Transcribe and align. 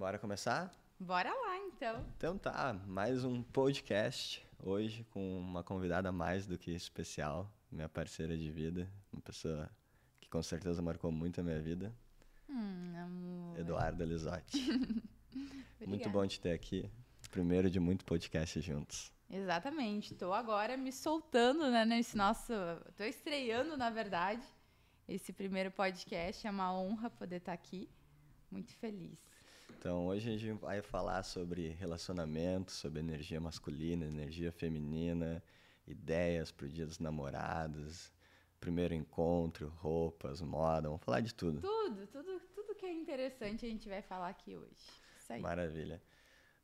Bora 0.00 0.18
começar? 0.18 0.72
Bora 0.98 1.28
lá, 1.28 1.58
então. 1.58 2.06
Então 2.16 2.38
tá, 2.38 2.72
mais 2.86 3.22
um 3.22 3.42
podcast 3.42 4.42
hoje 4.58 5.04
com 5.10 5.38
uma 5.38 5.62
convidada 5.62 6.10
mais 6.10 6.46
do 6.46 6.56
que 6.56 6.70
especial, 6.70 7.52
minha 7.70 7.86
parceira 7.86 8.34
de 8.34 8.50
vida, 8.50 8.90
uma 9.12 9.20
pessoa 9.20 9.68
que 10.18 10.26
com 10.30 10.42
certeza 10.42 10.80
marcou 10.80 11.12
muito 11.12 11.42
a 11.42 11.44
minha 11.44 11.60
vida, 11.60 11.94
Hum, 12.48 12.94
amor. 12.96 13.58
Eduarda 13.60 14.02
Lisotti. 14.06 14.72
muito 15.86 16.08
bom 16.08 16.26
te 16.26 16.40
ter 16.40 16.52
aqui, 16.52 16.90
primeiro 17.30 17.68
de 17.68 17.78
muito 17.78 18.02
podcast 18.06 18.58
juntos. 18.62 19.12
Exatamente. 19.28 20.14
Tô 20.14 20.32
agora 20.32 20.78
me 20.78 20.92
soltando, 20.92 21.70
né, 21.70 21.84
nesse 21.84 22.16
nosso... 22.16 22.54
Tô 22.96 23.04
estreando, 23.04 23.76
na 23.76 23.90
verdade, 23.90 24.46
esse 25.06 25.30
primeiro 25.30 25.70
podcast. 25.70 26.46
É 26.46 26.50
uma 26.50 26.72
honra 26.72 27.10
poder 27.10 27.36
estar 27.36 27.52
aqui. 27.52 27.86
Muito 28.50 28.72
feliz. 28.76 29.29
Então 29.80 30.08
hoje 30.08 30.28
a 30.28 30.36
gente 30.36 30.60
vai 30.60 30.82
falar 30.82 31.22
sobre 31.22 31.68
relacionamento, 31.70 32.70
sobre 32.70 33.00
energia 33.00 33.40
masculina, 33.40 34.04
energia 34.04 34.52
feminina, 34.52 35.42
ideias 35.86 36.52
para 36.52 36.66
o 36.66 36.68
dia 36.68 36.86
dos 36.86 36.98
namorados, 36.98 38.12
primeiro 38.60 38.92
encontro, 38.92 39.70
roupas, 39.78 40.42
moda, 40.42 40.86
vamos 40.90 41.02
falar 41.02 41.20
de 41.20 41.34
tudo. 41.34 41.62
Tudo, 41.62 42.06
tudo, 42.08 42.40
tudo 42.54 42.74
que 42.74 42.84
é 42.84 42.92
interessante 42.92 43.64
a 43.64 43.70
gente 43.70 43.88
vai 43.88 44.02
falar 44.02 44.28
aqui 44.28 44.54
hoje. 44.54 44.76
Isso 45.16 45.32
aí. 45.32 45.40
Maravilha. 45.40 46.02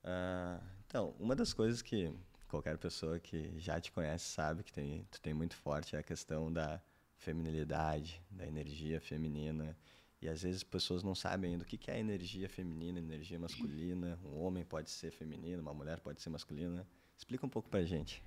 Ah, 0.05 0.61
então, 0.87 1.15
uma 1.19 1.35
das 1.35 1.55
coisas 1.55 1.81
que 1.81 2.13
qualquer 2.47 2.77
pessoa 2.77 3.19
que 3.19 3.59
já 3.59 3.81
te 3.81 3.91
conhece 3.93 4.27
sabe 4.27 4.63
que 4.63 4.75
tem, 4.75 5.07
tu 5.11 5.23
tem 5.23 5.33
muito 5.33 5.57
forte 5.57 5.97
é 5.97 6.01
a 6.01 6.03
questão 6.03 6.53
da 6.53 6.83
feminilidade, 7.17 8.23
da 8.31 8.47
energia 8.47 9.01
feminina. 9.01 9.75
E 10.21 10.29
às 10.29 10.43
vezes 10.43 10.59
as 10.59 10.65
pessoas 10.65 11.03
não 11.03 11.15
sabem 11.15 11.53
ainda 11.53 11.65
o 11.65 11.67
que 11.67 11.91
é 11.91 11.99
energia 11.99 12.49
feminina, 12.49 12.99
energia 12.99 13.39
masculina. 13.39 14.19
Um 14.25 14.41
homem 14.41 14.65
pode 14.65 14.91
ser 14.91 15.11
feminino, 15.11 15.61
uma 15.63 15.75
mulher 15.75 16.01
pode 16.01 16.23
ser 16.23 16.31
masculina. 16.31 16.87
Explica 17.17 17.45
um 17.45 17.49
pouco 17.49 17.69
pra 17.69 17.85
gente. 17.85 18.23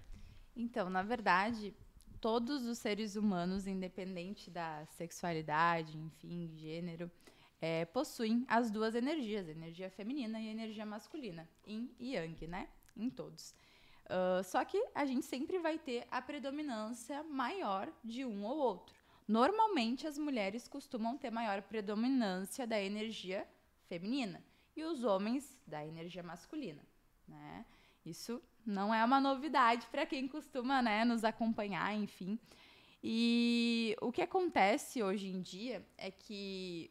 Então, 0.56 0.90
na 0.90 1.02
verdade, 1.02 1.74
todos 2.22 2.66
os 2.66 2.78
seres 2.78 3.16
humanos, 3.16 3.66
independente 3.66 4.52
da 4.52 4.86
sexualidade, 4.86 5.98
enfim, 5.98 6.52
gênero, 6.56 7.10
eh, 7.62 7.86
possuem 7.86 8.46
as 8.48 8.70
duas 8.70 8.94
energias, 8.96 9.48
energia 9.48 9.90
feminina 9.90 10.40
e 10.40 10.48
energia 10.48 10.86
masculina, 10.86 11.48
yin 11.68 11.90
e 12.00 12.14
yang, 12.14 12.48
né? 12.48 12.70
Em 12.96 13.10
todos. 13.10 13.54
Ah, 14.10 14.42
só 14.44 14.66
que 14.66 14.84
a 14.96 15.06
gente 15.06 15.26
sempre 15.26 15.60
vai 15.60 15.78
ter 15.78 16.08
a 16.10 16.22
predominância 16.22 17.24
maior 17.24 17.88
de 18.04 18.26
um 18.26 18.44
ou 18.44 18.58
outro. 18.58 18.96
Normalmente, 19.30 20.08
as 20.08 20.18
mulheres 20.18 20.68
costumam 20.68 21.16
ter 21.16 21.30
maior 21.30 21.62
predominância 21.62 22.66
da 22.66 22.82
energia 22.82 23.48
feminina 23.88 24.44
e 24.76 24.84
os 24.84 25.04
homens 25.04 25.56
da 25.68 25.86
energia 25.86 26.24
masculina, 26.24 26.82
né? 27.28 27.64
Isso 28.04 28.42
não 28.66 28.92
é 28.92 29.06
uma 29.06 29.22
novidade 29.22 29.86
para 29.92 30.04
quem 30.08 30.28
costuma 30.28 30.82
né, 30.82 31.06
nos 31.06 31.24
acompanhar, 31.24 31.94
enfim. 31.94 32.40
E 33.04 33.96
o 34.02 34.12
que 34.12 34.24
acontece 34.24 35.04
hoje 35.04 35.28
em 35.28 35.44
dia 35.44 35.88
é 35.96 36.10
que 36.10 36.90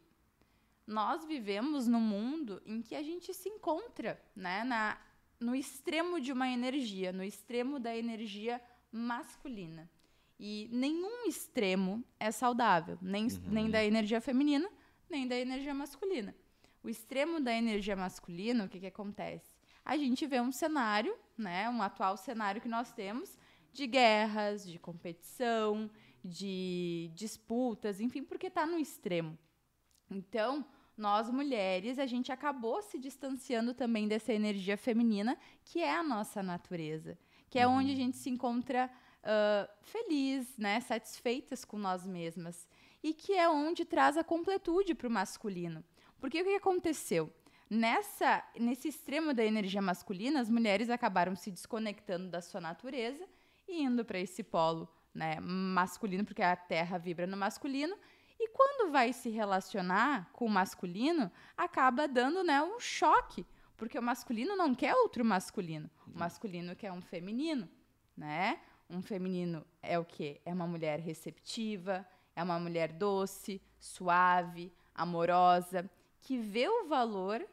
nós 0.86 1.24
vivemos 1.24 1.88
num 1.88 2.00
mundo 2.00 2.62
em 2.64 2.80
que 2.80 2.94
a 2.94 3.02
gente 3.02 3.34
se 3.34 3.48
encontra 3.48 4.16
né, 4.36 4.62
na, 4.62 4.96
no 5.40 5.56
extremo 5.56 6.20
de 6.20 6.30
uma 6.30 6.48
energia, 6.48 7.12
no 7.12 7.24
extremo 7.24 7.80
da 7.80 7.96
energia 7.96 8.62
masculina. 8.92 9.90
E 10.38 10.68
nenhum 10.70 11.26
extremo 11.26 12.04
é 12.18 12.30
saudável, 12.30 12.96
nem, 13.02 13.26
nem 13.46 13.68
da 13.68 13.84
energia 13.84 14.20
feminina, 14.20 14.68
nem 15.10 15.26
da 15.26 15.36
energia 15.36 15.74
masculina. 15.74 16.34
O 16.82 16.88
extremo 16.88 17.40
da 17.40 17.52
energia 17.52 17.96
masculina, 17.96 18.64
o 18.64 18.68
que, 18.68 18.78
que 18.78 18.86
acontece? 18.86 19.56
A 19.84 19.96
gente 19.96 20.26
vê 20.26 20.40
um 20.40 20.52
cenário, 20.52 21.16
né, 21.36 21.68
um 21.68 21.82
atual 21.82 22.16
cenário 22.16 22.60
que 22.60 22.68
nós 22.68 22.92
temos 22.92 23.36
de 23.72 23.86
guerras, 23.86 24.64
de 24.64 24.78
competição, 24.78 25.90
de 26.24 27.10
disputas, 27.14 28.00
enfim, 28.00 28.22
porque 28.22 28.46
está 28.46 28.66
no 28.66 28.78
extremo. 28.78 29.36
Então, 30.10 30.64
nós 30.96 31.30
mulheres, 31.30 31.98
a 31.98 32.06
gente 32.06 32.32
acabou 32.32 32.82
se 32.82 32.98
distanciando 32.98 33.72
também 33.72 34.08
dessa 34.08 34.32
energia 34.32 34.76
feminina, 34.76 35.38
que 35.64 35.80
é 35.80 35.94
a 35.94 36.02
nossa 36.02 36.42
natureza, 36.42 37.18
que 37.48 37.58
é 37.58 37.66
onde 37.66 37.92
a 37.92 37.96
gente 37.96 38.16
se 38.16 38.30
encontra 38.30 38.90
feliz, 39.82 40.56
né, 40.56 40.80
satisfeitas 40.80 41.64
com 41.64 41.78
nós 41.78 42.06
mesmas, 42.06 42.66
e 43.02 43.12
que 43.12 43.32
é 43.32 43.48
onde 43.48 43.84
traz 43.84 44.16
a 44.16 44.24
completude 44.24 44.94
para 44.94 45.08
o 45.08 45.10
masculino. 45.10 45.84
Porque 46.20 46.40
o 46.40 46.44
que 46.44 46.54
aconteceu? 46.54 47.32
Nessa, 47.70 48.42
nesse 48.58 48.88
extremo 48.88 49.34
da 49.34 49.44
energia 49.44 49.82
masculina, 49.82 50.40
as 50.40 50.48
mulheres 50.48 50.88
acabaram 50.88 51.36
se 51.36 51.50
desconectando 51.50 52.28
da 52.28 52.40
sua 52.40 52.60
natureza 52.60 53.28
e 53.68 53.82
indo 53.82 54.04
para 54.04 54.18
esse 54.18 54.42
polo 54.42 54.88
né, 55.14 55.38
masculino, 55.40 56.24
porque 56.24 56.42
a 56.42 56.56
Terra 56.56 56.96
vibra 56.96 57.26
no 57.26 57.36
masculino, 57.36 57.96
e 58.40 58.48
quando 58.48 58.90
vai 58.90 59.12
se 59.12 59.28
relacionar 59.28 60.30
com 60.32 60.46
o 60.46 60.50
masculino, 60.50 61.30
acaba 61.56 62.06
dando 62.06 62.42
né, 62.44 62.62
um 62.62 62.78
choque, 62.78 63.44
porque 63.76 63.98
o 63.98 64.02
masculino 64.02 64.56
não 64.56 64.74
quer 64.74 64.94
outro 64.94 65.24
masculino, 65.24 65.90
o 66.06 66.18
masculino 66.18 66.74
quer 66.76 66.92
um 66.92 67.02
feminino, 67.02 67.68
né? 68.16 68.60
Um 68.90 69.02
feminino 69.02 69.64
é 69.82 69.98
o 69.98 70.04
quê? 70.04 70.40
É 70.44 70.52
uma 70.52 70.66
mulher 70.66 70.98
receptiva, 71.00 72.06
é 72.34 72.42
uma 72.42 72.58
mulher 72.58 72.92
doce, 72.92 73.60
suave, 73.78 74.72
amorosa, 74.94 75.88
que 76.22 76.38
vê 76.38 76.68
o 76.68 76.86
valor, 76.86 77.46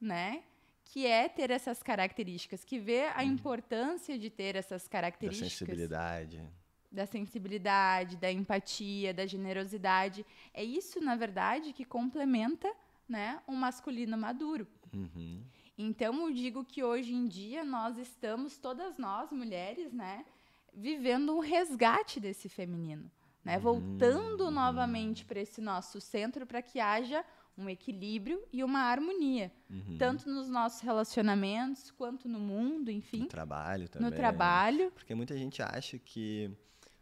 né? 0.00 0.42
Que 0.84 1.06
é 1.06 1.28
ter 1.28 1.50
essas 1.50 1.82
características, 1.82 2.64
que 2.64 2.78
vê 2.78 3.06
a 3.14 3.24
importância 3.24 4.18
de 4.18 4.28
ter 4.28 4.56
essas 4.56 4.84
Da 4.84 4.90
características 4.90 5.52
sensibilidade. 5.52 6.42
da 6.90 7.06
sensibilidade, 7.06 8.16
da 8.18 8.30
empatia, 8.30 9.14
da 9.14 9.24
generosidade. 9.26 10.26
É 10.52 10.62
isso, 10.62 11.00
na 11.00 11.16
verdade, 11.16 11.72
que 11.72 11.84
complementa 11.86 12.70
né, 13.08 13.40
um 13.48 13.54
masculino 13.54 14.16
maduro. 14.18 14.66
Uhum. 14.92 15.42
Então, 15.78 16.28
eu 16.28 16.32
digo 16.34 16.64
que 16.64 16.84
hoje 16.84 17.14
em 17.14 17.26
dia 17.26 17.64
nós 17.64 17.96
estamos, 17.96 18.58
todas 18.58 18.98
nós, 18.98 19.30
mulheres, 19.30 19.90
né, 19.92 20.24
vivendo 20.74 21.34
um 21.34 21.40
resgate 21.40 22.18
desse 22.20 22.48
feminino. 22.48 23.10
Né, 23.44 23.58
voltando 23.58 24.52
novamente 24.52 25.24
para 25.24 25.40
esse 25.40 25.60
nosso 25.60 26.00
centro 26.00 26.46
para 26.46 26.62
que 26.62 26.78
haja 26.78 27.24
um 27.58 27.68
equilíbrio 27.68 28.40
e 28.52 28.62
uma 28.62 28.78
harmonia, 28.82 29.50
tanto 29.98 30.30
nos 30.30 30.48
nossos 30.48 30.80
relacionamentos 30.80 31.90
quanto 31.90 32.28
no 32.28 32.38
mundo, 32.38 32.88
enfim, 32.88 33.18
No 33.22 33.26
trabalho 33.26 33.88
também. 33.88 34.10
no 34.10 34.16
trabalho. 34.16 34.92
Porque 34.92 35.12
muita 35.12 35.36
gente 35.36 35.60
acha 35.60 35.98
que 35.98 36.50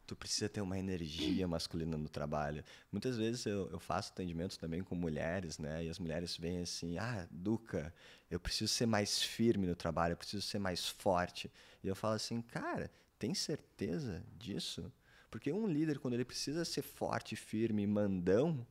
tu 0.06 0.16
precisa 0.16 0.48
ter 0.48 0.62
uma 0.62 0.78
energia 0.78 1.47
masculina 1.47 1.97
no 1.97 2.08
trabalho. 2.08 2.64
Muitas 2.91 3.16
vezes 3.19 3.44
eu, 3.44 3.70
eu 3.70 3.78
faço 3.78 4.10
atendimentos 4.10 4.56
também 4.56 4.82
com 4.82 4.94
mulheres, 4.94 5.58
né? 5.58 5.84
E 5.84 5.91
as 5.91 5.98
mulheres 5.98 6.37
vêm 6.37 6.60
assim, 6.62 6.98
ah, 6.98 7.28
Duca, 7.31 7.94
eu 8.31 8.41
preciso 8.41 8.72
ser 8.72 8.87
mais 8.87 9.22
firme 9.22 9.66
no 9.66 9.76
trabalho, 9.76 10.12
eu 10.12 10.16
preciso 10.16 10.42
ser 10.42 10.58
mais 10.58 10.88
forte. 10.88 11.48
E 11.84 11.87
eu 11.87 11.94
falo 11.94 12.14
assim, 12.14 12.41
cara, 12.41 12.91
tem 13.20 13.34
certeza 13.34 14.25
disso? 14.38 14.91
Porque 15.31 15.53
um 15.53 15.69
líder, 15.69 15.98
quando 16.00 16.14
ele 16.14 16.25
precisa 16.25 16.64
ser 16.64 16.82
forte, 16.82 17.36
firme, 17.36 17.86
mandão, 17.86 18.66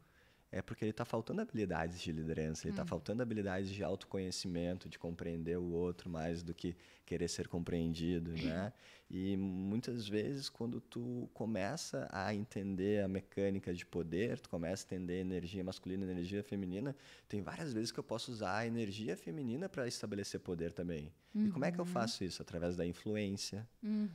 é 0.52 0.60
porque 0.62 0.84
ele 0.84 0.92
está 0.92 1.06
faltando 1.06 1.40
habilidades 1.40 2.02
de 2.02 2.12
liderança, 2.12 2.66
ele 2.66 2.74
está 2.74 2.84
faltando 2.84 3.22
habilidades 3.22 3.70
de 3.70 3.84
autoconhecimento, 3.84 4.90
de 4.90 4.98
compreender 4.98 5.58
o 5.58 5.72
outro 5.72 6.10
mais 6.10 6.42
do 6.42 6.54
que 6.54 6.76
querer 7.10 7.28
ser 7.28 7.48
compreendido, 7.48 8.32
né? 8.34 8.72
E 9.10 9.36
muitas 9.36 10.08
vezes 10.08 10.48
quando 10.48 10.80
tu 10.80 11.28
começa 11.34 12.08
a 12.12 12.36
entender 12.36 13.04
a 13.04 13.08
mecânica 13.08 13.74
de 13.74 13.84
poder, 13.84 14.40
tu 14.40 14.48
começa 14.48 14.84
a 14.84 14.86
entender 14.86 15.20
energia 15.20 15.64
masculina 15.64 16.06
energia 16.12 16.44
feminina, 16.44 16.96
tem 17.28 17.42
várias 17.42 17.74
vezes 17.74 17.92
que 17.92 18.00
eu 18.00 18.04
posso 18.04 18.32
usar 18.32 18.58
a 18.58 18.68
energia 18.68 19.18
feminina 19.18 19.68
para 19.68 19.88
estabelecer 19.88 20.40
poder 20.40 20.72
também. 20.72 21.12
E 21.34 21.50
como 21.52 21.64
é 21.64 21.72
que 21.72 21.80
eu 21.80 21.86
faço 21.86 22.24
isso? 22.24 22.42
Através 22.42 22.76
da 22.76 22.86
influência, 22.86 23.68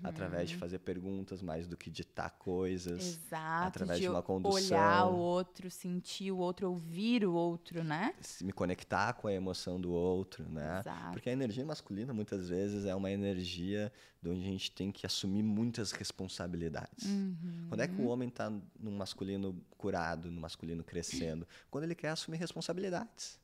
através 0.03 0.51
de 0.51 0.57
fazer 0.57 0.81
perguntas 0.81 1.43
mais 1.43 1.67
do 1.67 1.77
que 1.77 1.89
ditar 1.89 2.31
coisas, 2.31 3.19
Exato, 3.27 3.69
através 3.69 3.99
de 4.01 4.05
de 4.05 4.11
uma 4.11 4.23
condução 4.23 4.77
olhar 4.77 5.07
o 5.07 5.17
outro, 5.17 5.71
sentir 5.71 6.33
o 6.33 6.39
outro, 6.39 6.69
ouvir 6.69 7.25
o 7.25 7.33
outro, 7.33 7.85
né? 7.85 8.15
me 8.43 8.53
conectar 8.53 9.13
com 9.15 9.29
a 9.29 9.33
emoção 9.33 9.81
do 9.81 9.93
outro, 9.93 10.45
né? 10.51 10.81
Exato. 10.81 11.13
Porque 11.13 11.31
a 11.31 11.33
energia 11.33 11.65
masculina 11.65 12.13
muitas 12.13 12.49
vezes 12.49 12.84
é 12.85 12.95
uma 12.95 13.11
energia 13.11 13.93
de 14.23 14.31
onde 14.31 14.41
a 14.41 14.45
gente 14.45 14.71
tem 14.71 14.91
que 14.91 15.07
assumir 15.07 15.43
muitas 15.43 15.93
responsabilidades. 15.93 17.05
Uhum. 17.05 17.67
Quando 17.69 17.81
é 17.81 17.89
que 17.89 18.01
o 18.01 18.07
homem 18.07 18.29
está 18.29 18.51
num 18.79 18.97
masculino 18.97 19.61
curado, 19.77 20.31
no 20.31 20.41
masculino 20.41 20.83
crescendo? 20.83 21.47
Quando 21.71 21.85
ele 21.85 21.95
quer 21.95 22.09
assumir 22.09 22.39
responsabilidades. 22.39 23.39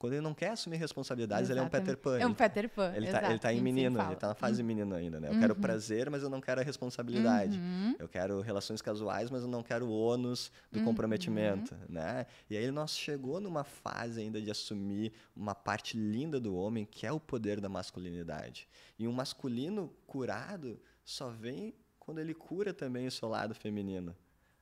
Quando 0.00 0.14
ele 0.14 0.22
não 0.22 0.32
quer 0.32 0.52
assumir 0.52 0.78
responsabilidades, 0.78 1.50
ele 1.50 1.58
é 1.58 1.62
um 1.62 1.66
Exatamente. 1.66 1.86
Peter 1.88 2.02
Pan. 2.02 2.18
É 2.18 2.26
um 2.26 2.32
Peter 2.32 2.70
Pan. 2.70 2.90
ele, 2.96 3.06
exato, 3.08 3.22
tá, 3.26 3.30
ele 3.30 3.38
tá 3.38 3.52
em 3.52 3.60
menino, 3.60 4.00
ele 4.00 4.16
tá 4.16 4.28
na 4.28 4.34
fase 4.34 4.62
menino 4.62 4.94
ainda, 4.94 5.20
né? 5.20 5.28
Eu 5.28 5.38
quero 5.38 5.54
prazer, 5.54 6.08
mas 6.08 6.22
eu 6.22 6.30
não 6.30 6.40
quero 6.40 6.58
a 6.58 6.64
responsabilidade. 6.64 7.58
Uhum. 7.58 7.96
Eu 7.98 8.08
quero 8.08 8.40
relações 8.40 8.80
casuais, 8.80 9.30
mas 9.30 9.42
eu 9.42 9.48
não 9.48 9.62
quero 9.62 9.84
o 9.86 9.92
ônus 9.92 10.50
do 10.72 10.78
Uhum. 10.78 10.86
comprometimento, 10.86 11.76
né? 11.86 12.24
E 12.48 12.56
aí 12.56 12.70
nós 12.70 12.96
chegou 12.96 13.42
numa 13.42 13.62
fase 13.62 14.22
ainda 14.22 14.40
de 14.40 14.50
assumir 14.50 15.12
uma 15.36 15.54
parte 15.54 15.98
linda 15.98 16.40
do 16.40 16.54
homem, 16.56 16.86
que 16.86 17.06
é 17.06 17.12
o 17.12 17.20
poder 17.20 17.60
da 17.60 17.68
masculinidade. 17.68 18.66
E 18.98 19.06
um 19.06 19.12
masculino 19.12 19.92
curado 20.06 20.80
só 21.04 21.28
vem 21.28 21.74
quando 21.98 22.20
ele 22.20 22.32
cura 22.32 22.72
também 22.72 23.06
o 23.06 23.10
seu 23.10 23.28
lado 23.28 23.54
feminino. 23.54 24.16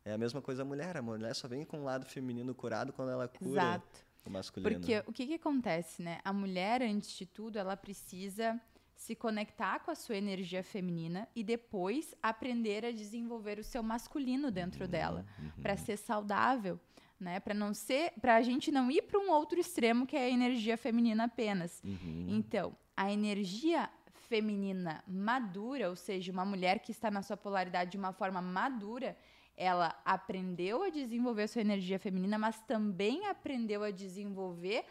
É 0.04 0.14
a 0.14 0.18
mesma 0.18 0.42
coisa 0.42 0.62
a 0.62 0.64
mulher. 0.64 0.96
A 0.96 1.02
mulher 1.02 1.32
só 1.36 1.46
vem 1.46 1.64
com 1.64 1.82
o 1.82 1.84
lado 1.84 2.06
feminino 2.06 2.52
curado 2.56 2.92
quando 2.92 3.10
ela 3.12 3.28
cura 3.28 3.60
Exato. 3.62 4.07
O 4.28 4.32
masculino. 4.32 4.78
Porque 4.78 5.02
o 5.06 5.12
que, 5.12 5.26
que 5.26 5.34
acontece, 5.34 6.02
né? 6.02 6.20
A 6.24 6.32
mulher, 6.32 6.82
antes 6.82 7.10
de 7.10 7.26
tudo, 7.26 7.58
ela 7.58 7.76
precisa 7.76 8.60
se 8.94 9.14
conectar 9.14 9.78
com 9.80 9.90
a 9.90 9.94
sua 9.94 10.16
energia 10.16 10.62
feminina 10.62 11.28
e 11.34 11.44
depois 11.44 12.14
aprender 12.20 12.84
a 12.84 12.90
desenvolver 12.90 13.58
o 13.58 13.64
seu 13.64 13.82
masculino 13.82 14.50
dentro 14.50 14.88
dela, 14.88 15.24
para 15.62 15.76
ser 15.76 15.96
saudável, 15.96 16.80
né? 17.18 17.38
Para 17.38 17.54
não 17.54 17.72
ser, 17.72 18.12
para 18.20 18.36
a 18.36 18.42
gente 18.42 18.72
não 18.72 18.90
ir 18.90 19.02
para 19.02 19.20
um 19.20 19.30
outro 19.30 19.58
extremo 19.58 20.06
que 20.06 20.16
é 20.16 20.24
a 20.24 20.30
energia 20.30 20.76
feminina 20.76 21.24
apenas. 21.24 21.80
Uhum. 21.84 22.26
Então, 22.28 22.76
a 22.96 23.12
energia 23.12 23.88
feminina 24.28 25.02
madura, 25.06 25.88
ou 25.88 25.96
seja, 25.96 26.30
uma 26.32 26.44
mulher 26.44 26.80
que 26.80 26.90
está 26.90 27.10
na 27.10 27.22
sua 27.22 27.36
polaridade 27.36 27.92
de 27.92 27.96
uma 27.96 28.12
forma 28.12 28.42
madura, 28.42 29.16
ela 29.58 30.00
aprendeu 30.04 30.84
a 30.84 30.88
desenvolver 30.88 31.42
a 31.42 31.48
sua 31.48 31.60
energia 31.60 31.98
feminina, 31.98 32.38
mas 32.38 32.60
também 32.60 33.26
aprendeu 33.26 33.82
a 33.82 33.90
desenvolver 33.90 34.84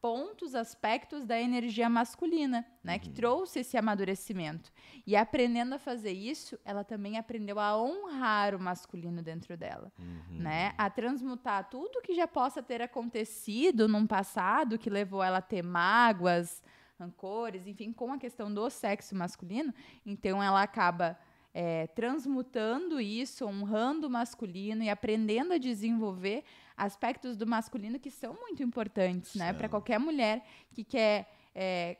pontos, 0.00 0.54
aspectos 0.54 1.24
da 1.24 1.40
energia 1.40 1.88
masculina, 1.88 2.64
né, 2.84 2.98
que 2.98 3.08
trouxe 3.10 3.60
esse 3.60 3.76
amadurecimento. 3.76 4.70
E 5.06 5.16
aprendendo 5.16 5.74
a 5.74 5.78
fazer 5.78 6.12
isso, 6.12 6.58
ela 6.64 6.84
também 6.84 7.16
aprendeu 7.16 7.58
a 7.58 7.80
honrar 7.80 8.54
o 8.54 8.60
masculino 8.60 9.22
dentro 9.22 9.56
dela, 9.56 9.90
Uhum. 9.98 10.38
né, 10.38 10.74
a 10.76 10.90
transmutar 10.90 11.68
tudo 11.70 12.02
que 12.02 12.14
já 12.14 12.28
possa 12.28 12.62
ter 12.62 12.82
acontecido 12.82 13.88
num 13.88 14.06
passado 14.06 14.78
que 14.78 14.90
levou 14.90 15.22
ela 15.22 15.38
a 15.38 15.42
ter 15.42 15.62
mágoas, 15.62 16.62
rancores, 16.98 17.66
enfim, 17.66 17.92
com 17.92 18.12
a 18.12 18.18
questão 18.18 18.52
do 18.52 18.68
sexo 18.70 19.14
masculino. 19.14 19.72
Então 20.04 20.42
ela 20.42 20.62
acaba 20.62 21.18
é, 21.58 21.86
transmutando 21.86 23.00
isso, 23.00 23.46
honrando 23.46 24.08
o 24.08 24.10
masculino 24.10 24.82
e 24.82 24.90
aprendendo 24.90 25.54
a 25.54 25.58
desenvolver 25.58 26.44
aspectos 26.76 27.34
do 27.34 27.46
masculino 27.46 27.98
que 27.98 28.10
são 28.10 28.34
muito 28.34 28.62
importantes, 28.62 29.34
né? 29.34 29.54
Para 29.54 29.66
qualquer 29.66 29.98
mulher 29.98 30.46
que 30.74 30.84
quer 30.84 31.34
é, 31.54 31.96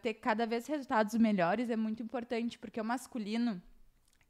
ter 0.00 0.14
cada 0.14 0.46
vez 0.46 0.66
resultados 0.66 1.14
melhores 1.16 1.68
é 1.68 1.76
muito 1.76 2.02
importante, 2.02 2.58
porque 2.58 2.80
o 2.80 2.84
masculino 2.84 3.62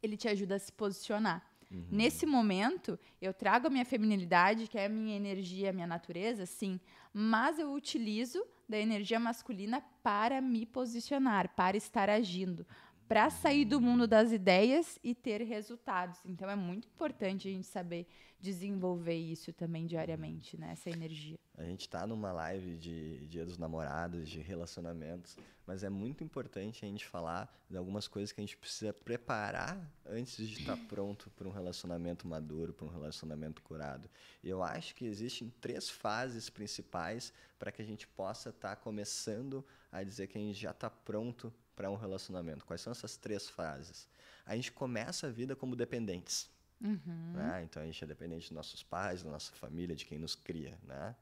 ele 0.02 0.16
te 0.16 0.26
ajuda 0.26 0.56
a 0.56 0.58
se 0.58 0.72
posicionar. 0.72 1.40
Uhum. 1.70 1.86
Nesse 1.88 2.26
momento, 2.26 2.98
eu 3.20 3.32
trago 3.32 3.68
a 3.68 3.70
minha 3.70 3.84
feminilidade, 3.84 4.66
que 4.66 4.76
é 4.76 4.86
a 4.86 4.88
minha 4.88 5.16
energia, 5.16 5.70
a 5.70 5.72
minha 5.72 5.86
natureza, 5.86 6.44
sim, 6.44 6.80
mas 7.14 7.56
eu 7.56 7.72
utilizo 7.72 8.44
da 8.68 8.78
energia 8.78 9.20
masculina 9.20 9.80
para 10.02 10.40
me 10.40 10.66
posicionar, 10.66 11.54
para 11.54 11.76
estar 11.76 12.10
agindo, 12.10 12.66
para 13.12 13.28
sair 13.28 13.66
do 13.66 13.78
mundo 13.78 14.06
das 14.06 14.32
ideias 14.32 14.98
e 15.04 15.14
ter 15.14 15.42
resultados. 15.42 16.18
Então 16.24 16.48
é 16.48 16.56
muito 16.56 16.88
importante 16.88 17.46
a 17.46 17.50
gente 17.50 17.66
saber 17.66 18.06
desenvolver 18.40 19.14
isso 19.14 19.52
também 19.52 19.84
diariamente, 19.84 20.56
né? 20.58 20.70
Essa 20.72 20.88
energia. 20.88 21.38
A 21.58 21.62
gente 21.62 21.82
está 21.82 22.06
numa 22.06 22.32
live 22.32 22.74
de 22.78 23.26
Dia 23.26 23.44
dos 23.44 23.58
Namorados, 23.58 24.30
de 24.30 24.40
relacionamentos, 24.40 25.36
mas 25.66 25.84
é 25.84 25.90
muito 25.90 26.24
importante 26.24 26.86
a 26.86 26.88
gente 26.88 27.04
falar 27.04 27.54
de 27.68 27.76
algumas 27.76 28.08
coisas 28.08 28.32
que 28.32 28.40
a 28.40 28.44
gente 28.44 28.56
precisa 28.56 28.94
preparar 28.94 29.78
antes 30.06 30.48
de 30.48 30.60
estar 30.60 30.78
pronto 30.88 31.30
para 31.36 31.46
um 31.46 31.52
relacionamento 31.52 32.26
maduro, 32.26 32.72
para 32.72 32.86
um 32.86 32.90
relacionamento 32.90 33.60
curado. 33.60 34.08
E 34.42 34.48
eu 34.48 34.62
acho 34.62 34.94
que 34.94 35.04
existem 35.04 35.52
três 35.60 35.90
fases 35.90 36.48
principais 36.48 37.30
para 37.58 37.70
que 37.70 37.82
a 37.82 37.84
gente 37.84 38.08
possa 38.08 38.48
estar 38.48 38.76
começando 38.76 39.62
a 39.92 40.02
dizer 40.02 40.28
que 40.28 40.38
a 40.38 40.40
gente 40.40 40.58
já 40.58 40.70
está 40.70 40.88
pronto 40.88 41.52
para 41.74 41.90
um 41.90 41.96
relacionamento. 41.96 42.64
Quais 42.64 42.80
são 42.80 42.90
essas 42.90 43.16
três 43.16 43.48
fases? 43.48 44.08
A 44.44 44.54
gente 44.56 44.72
começa 44.72 45.26
a 45.26 45.30
vida 45.30 45.54
como 45.56 45.76
dependentes. 45.76 46.50
Uhum. 46.80 47.32
né? 47.34 47.62
Então 47.62 47.80
a 47.80 47.86
gente 47.86 48.02
é 48.02 48.06
dependente 48.06 48.48
dos 48.48 48.50
nossos 48.50 48.82
pais, 48.82 49.22
da 49.22 49.30
nossa 49.30 49.52
família, 49.52 49.94
de 49.94 50.04
quem 50.04 50.18
nos 50.18 50.34
cria, 50.34 50.76
né? 50.82 51.14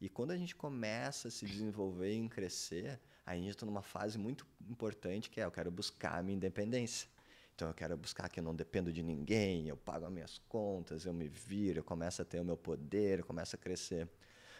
E 0.00 0.08
quando 0.08 0.32
a 0.32 0.36
gente 0.36 0.54
começa 0.56 1.28
a 1.28 1.30
se 1.30 1.46
desenvolver 1.46 2.12
e 2.12 2.28
crescer, 2.28 3.00
a 3.24 3.34
gente 3.36 3.50
está 3.50 3.64
numa 3.64 3.80
fase 3.80 4.18
muito 4.18 4.44
importante 4.68 5.30
que 5.30 5.40
é 5.40 5.44
eu 5.44 5.52
quero 5.52 5.70
buscar 5.70 6.18
a 6.18 6.22
minha 6.22 6.36
independência. 6.36 7.08
Então 7.54 7.68
eu 7.68 7.74
quero 7.74 7.96
buscar 7.96 8.28
que 8.28 8.40
eu 8.40 8.44
não 8.44 8.54
dependo 8.54 8.92
de 8.92 9.02
ninguém, 9.02 9.68
eu 9.68 9.76
pago 9.76 10.04
as 10.04 10.12
minhas 10.12 10.38
contas, 10.48 11.06
eu 11.06 11.14
me 11.14 11.28
viro, 11.28 11.78
eu 11.78 11.84
começo 11.84 12.20
a 12.20 12.24
ter 12.24 12.40
o 12.40 12.44
meu 12.44 12.56
poder, 12.56 13.20
eu 13.20 13.24
começo 13.24 13.54
a 13.54 13.58
crescer. 13.58 14.08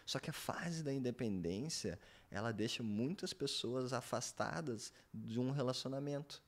Só 0.05 0.19
que 0.19 0.31
a 0.31 0.33
fase 0.33 0.83
da 0.83 0.93
independência, 0.93 1.99
ela 2.31 2.53
deixa 2.53 2.83
muitas 2.83 3.33
pessoas 3.33 3.93
afastadas 3.93 4.93
de 5.13 5.41
um 5.41 5.51
relacionamento. 5.51 6.43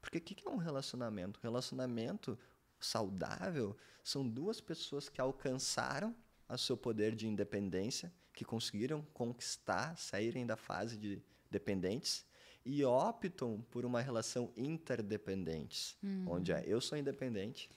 Porque 0.00 0.18
o 0.18 0.20
que 0.20 0.34
que 0.34 0.46
é 0.46 0.50
um 0.50 0.56
relacionamento? 0.56 1.40
Relacionamento 1.42 2.38
saudável 2.78 3.76
são 4.02 4.26
duas 4.26 4.60
pessoas 4.60 5.08
que 5.08 5.20
alcançaram 5.20 6.14
o 6.48 6.56
seu 6.56 6.76
poder 6.76 7.14
de 7.14 7.26
independência, 7.26 8.12
que 8.32 8.44
conseguiram 8.44 9.02
conquistar, 9.12 9.96
saírem 9.96 10.46
da 10.46 10.56
fase 10.56 10.96
de 10.96 11.22
dependentes 11.50 12.24
e 12.64 12.84
optam 12.84 13.64
por 13.70 13.84
uma 13.84 14.00
relação 14.00 14.52
interdependentes, 14.56 15.96
onde 16.26 16.52
é 16.52 16.62
eu 16.66 16.80
sou 16.80 16.96
independente, 16.96 17.70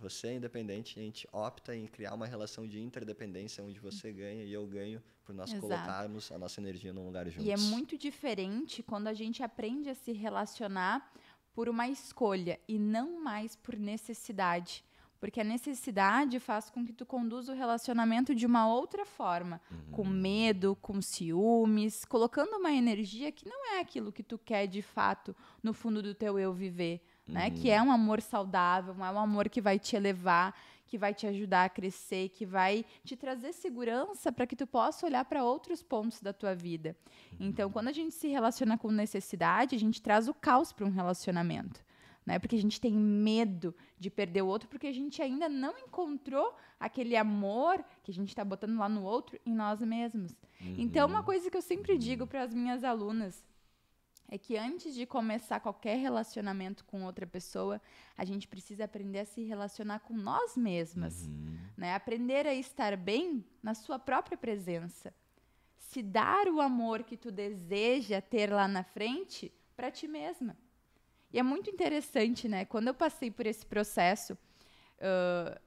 você 0.00 0.28
é 0.28 0.34
independente, 0.34 0.98
a 0.98 1.02
gente 1.02 1.28
opta 1.32 1.74
em 1.74 1.86
criar 1.86 2.14
uma 2.14 2.26
relação 2.26 2.66
de 2.66 2.80
interdependência 2.80 3.62
onde 3.62 3.80
você 3.80 4.12
ganha 4.12 4.44
e 4.44 4.52
eu 4.52 4.66
ganho 4.66 5.02
por 5.24 5.34
nós 5.34 5.50
Exato. 5.50 5.66
colocarmos 5.66 6.32
a 6.32 6.38
nossa 6.38 6.60
energia 6.60 6.92
num 6.92 7.04
lugar 7.04 7.28
juntos. 7.28 7.46
E 7.46 7.50
é 7.50 7.56
muito 7.56 7.98
diferente 7.98 8.82
quando 8.82 9.08
a 9.08 9.14
gente 9.14 9.42
aprende 9.42 9.90
a 9.90 9.94
se 9.94 10.12
relacionar 10.12 11.12
por 11.52 11.68
uma 11.68 11.88
escolha 11.88 12.58
e 12.68 12.78
não 12.78 13.20
mais 13.22 13.56
por 13.56 13.76
necessidade. 13.76 14.84
Porque 15.20 15.40
a 15.40 15.44
necessidade 15.44 16.38
faz 16.38 16.70
com 16.70 16.86
que 16.86 16.92
tu 16.92 17.04
conduza 17.04 17.52
o 17.52 17.56
relacionamento 17.56 18.32
de 18.34 18.46
uma 18.46 18.72
outra 18.72 19.04
forma, 19.04 19.60
com 19.90 20.04
medo, 20.04 20.78
com 20.80 21.02
ciúmes, 21.02 22.04
colocando 22.04 22.56
uma 22.56 22.72
energia 22.72 23.32
que 23.32 23.48
não 23.48 23.74
é 23.74 23.80
aquilo 23.80 24.12
que 24.12 24.22
tu 24.22 24.38
quer 24.38 24.68
de 24.68 24.80
fato 24.80 25.34
no 25.60 25.74
fundo 25.74 26.00
do 26.00 26.14
teu 26.14 26.38
eu 26.38 26.52
viver, 26.52 27.02
né? 27.28 27.50
Que 27.50 27.70
é 27.70 27.80
um 27.82 27.92
amor 27.92 28.22
saudável, 28.22 28.94
é 28.98 29.10
um 29.10 29.18
amor 29.18 29.48
que 29.48 29.60
vai 29.60 29.78
te 29.78 29.94
elevar, 29.94 30.54
que 30.86 30.96
vai 30.96 31.12
te 31.12 31.26
ajudar 31.26 31.64
a 31.64 31.68
crescer, 31.68 32.30
que 32.30 32.46
vai 32.46 32.84
te 33.04 33.14
trazer 33.14 33.52
segurança 33.52 34.32
para 34.32 34.46
que 34.46 34.56
tu 34.56 34.66
possa 34.66 35.04
olhar 35.06 35.24
para 35.26 35.44
outros 35.44 35.82
pontos 35.82 36.20
da 36.20 36.32
tua 36.32 36.54
vida. 36.54 36.96
Então, 37.38 37.70
quando 37.70 37.88
a 37.88 37.92
gente 37.92 38.14
se 38.14 38.28
relaciona 38.28 38.78
com 38.78 38.90
necessidade, 38.90 39.76
a 39.76 39.78
gente 39.78 40.00
traz 40.00 40.28
o 40.28 40.34
caos 40.34 40.72
para 40.72 40.86
um 40.86 40.90
relacionamento. 40.90 41.84
Né? 42.24 42.38
Porque 42.38 42.56
a 42.56 42.60
gente 42.60 42.80
tem 42.80 42.92
medo 42.92 43.74
de 43.98 44.10
perder 44.10 44.42
o 44.42 44.46
outro, 44.46 44.68
porque 44.68 44.86
a 44.86 44.92
gente 44.92 45.20
ainda 45.22 45.48
não 45.48 45.78
encontrou 45.78 46.54
aquele 46.80 47.16
amor 47.16 47.84
que 48.02 48.10
a 48.10 48.14
gente 48.14 48.28
está 48.28 48.44
botando 48.44 48.78
lá 48.78 48.88
no 48.88 49.02
outro 49.02 49.38
em 49.44 49.54
nós 49.54 49.80
mesmos. 49.80 50.34
Então, 50.76 51.06
uma 51.06 51.22
coisa 51.22 51.50
que 51.50 51.56
eu 51.56 51.62
sempre 51.62 51.96
digo 51.96 52.26
para 52.26 52.42
as 52.42 52.52
minhas 52.52 52.82
alunas 52.84 53.44
é 54.30 54.36
que 54.36 54.56
antes 54.58 54.94
de 54.94 55.06
começar 55.06 55.58
qualquer 55.60 55.96
relacionamento 55.96 56.84
com 56.84 57.04
outra 57.04 57.26
pessoa, 57.26 57.80
a 58.16 58.24
gente 58.24 58.46
precisa 58.46 58.84
aprender 58.84 59.20
a 59.20 59.24
se 59.24 59.42
relacionar 59.42 60.00
com 60.00 60.14
nós 60.14 60.56
mesmas, 60.56 61.28
né? 61.76 61.94
Aprender 61.94 62.46
a 62.46 62.54
estar 62.54 62.96
bem 62.96 63.44
na 63.62 63.74
sua 63.74 63.98
própria 63.98 64.36
presença. 64.36 65.14
Se 65.78 66.02
dar 66.02 66.46
o 66.48 66.60
amor 66.60 67.02
que 67.04 67.16
tu 67.16 67.30
deseja 67.30 68.20
ter 68.20 68.52
lá 68.52 68.68
na 68.68 68.84
frente 68.84 69.50
para 69.76 69.90
ti 69.90 70.06
mesma. 70.06 70.54
E 71.32 71.38
é 71.38 71.42
muito 71.42 71.70
interessante, 71.70 72.46
né? 72.48 72.64
Quando 72.66 72.88
eu 72.88 72.94
passei 72.94 73.30
por 73.30 73.46
esse 73.46 73.64
processo, 73.64 74.36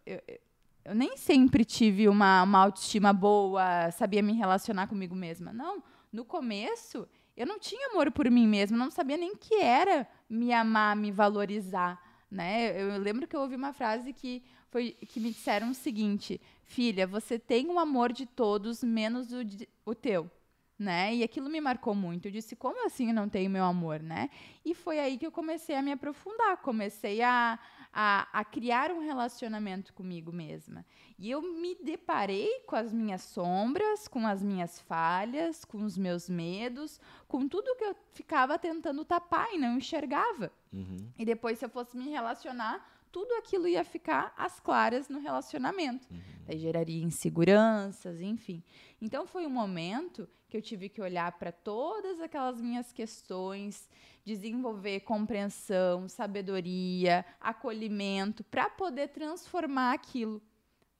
eu, 0.05 0.13
eu- 0.27 0.39
eu 0.85 0.95
nem 0.95 1.15
sempre 1.15 1.63
tive 1.63 2.07
uma, 2.09 2.41
uma 2.43 2.59
autoestima 2.59 3.13
boa, 3.13 3.91
sabia 3.91 4.21
me 4.23 4.33
relacionar 4.33 4.87
comigo 4.87 5.13
mesma. 5.15 5.53
Não, 5.53 5.83
no 6.11 6.25
começo 6.25 7.07
eu 7.35 7.45
não 7.45 7.59
tinha 7.59 7.89
amor 7.91 8.11
por 8.11 8.29
mim 8.29 8.47
mesma, 8.47 8.77
não 8.77 8.91
sabia 8.91 9.17
nem 9.17 9.35
que 9.35 9.55
era 9.55 10.07
me 10.29 10.53
amar, 10.53 10.95
me 10.95 11.11
valorizar, 11.11 11.99
né? 12.29 12.79
Eu 12.81 12.97
lembro 12.99 13.27
que 13.27 13.35
eu 13.35 13.41
ouvi 13.41 13.55
uma 13.55 13.73
frase 13.73 14.13
que 14.13 14.43
foi 14.69 14.91
que 14.93 15.19
me 15.19 15.31
disseram 15.31 15.71
o 15.71 15.73
seguinte: 15.73 16.39
"Filha, 16.63 17.05
você 17.07 17.37
tem 17.39 17.67
o 17.67 17.79
amor 17.79 18.11
de 18.13 18.25
todos 18.25 18.83
menos 18.83 19.31
o, 19.33 19.43
de- 19.43 19.67
o 19.85 19.93
teu". 19.95 20.29
Né? 20.77 21.13
E 21.15 21.23
aquilo 21.23 21.47
me 21.47 21.61
marcou 21.61 21.93
muito. 21.93 22.27
Eu 22.27 22.31
disse, 22.31 22.55
como 22.55 22.83
assim 22.87 23.09
eu 23.09 23.13
não 23.13 23.29
tenho 23.29 23.51
meu 23.51 23.63
amor, 23.63 24.01
né? 24.01 24.31
E 24.65 24.73
foi 24.73 24.99
aí 24.99 25.15
que 25.15 25.27
eu 25.27 25.31
comecei 25.31 25.75
a 25.75 25.81
me 25.81 25.91
aprofundar, 25.91 26.57
comecei 26.57 27.21
a, 27.21 27.59
a, 27.93 28.27
a 28.31 28.45
criar 28.45 28.91
um 28.91 28.99
relacionamento 28.99 29.93
comigo 29.93 30.31
mesma. 30.31 30.85
E 31.19 31.29
eu 31.29 31.41
me 31.41 31.75
deparei 31.75 32.61
com 32.65 32.75
as 32.75 32.91
minhas 32.91 33.21
sombras, 33.21 34.07
com 34.07 34.25
as 34.25 34.41
minhas 34.41 34.79
falhas, 34.79 35.65
com 35.65 35.83
os 35.83 35.97
meus 35.97 36.29
medos, 36.29 36.99
com 37.27 37.47
tudo 37.47 37.75
que 37.75 37.83
eu 37.83 37.95
ficava 38.11 38.57
tentando 38.57 39.03
tapar 39.03 39.53
e 39.53 39.57
não 39.57 39.77
enxergava. 39.77 40.51
Uhum. 40.71 41.11
E 41.17 41.25
depois, 41.25 41.59
se 41.59 41.65
eu 41.65 41.69
fosse 41.69 41.97
me 41.97 42.09
relacionar, 42.09 42.87
tudo 43.11 43.33
aquilo 43.33 43.67
ia 43.67 43.83
ficar 43.83 44.33
às 44.37 44.59
claras 44.59 45.09
no 45.09 45.19
relacionamento. 45.19 46.07
Uhum. 46.09 46.19
Daí 46.45 46.57
geraria 46.57 47.03
inseguranças, 47.03 48.21
enfim. 48.21 48.63
Então 49.01 49.27
foi 49.27 49.45
um 49.45 49.49
momento 49.49 50.29
que 50.51 50.57
eu 50.57 50.61
tive 50.61 50.89
que 50.89 51.01
olhar 51.01 51.31
para 51.39 51.49
todas 51.49 52.19
aquelas 52.19 52.59
minhas 52.59 52.91
questões, 52.91 53.89
desenvolver 54.25 54.99
compreensão, 54.99 56.09
sabedoria, 56.09 57.25
acolhimento, 57.39 58.43
para 58.43 58.69
poder 58.69 59.07
transformar 59.07 59.93
aquilo. 59.93 60.41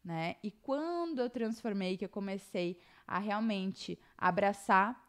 Né? 0.02 0.38
E 0.42 0.52
quando 0.52 1.20
eu 1.20 1.30
transformei, 1.30 1.98
que 1.98 2.06
eu 2.06 2.10
comecei 2.10 2.80
a 3.06 3.20
realmente 3.20 4.00
abraçar 4.18 5.06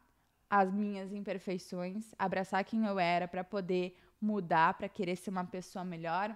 as 0.49 0.73
minhas 0.73 1.13
imperfeições, 1.13 2.13
abraçar 2.19 2.65
quem 2.65 2.85
eu 2.85 2.99
era 2.99 3.29
para 3.29 3.45
poder 3.45 3.97
mudar, 4.19 4.73
para 4.73 4.89
querer 4.89 5.15
ser 5.15 5.29
uma 5.29 5.45
pessoa 5.45 5.85
melhor, 5.85 6.35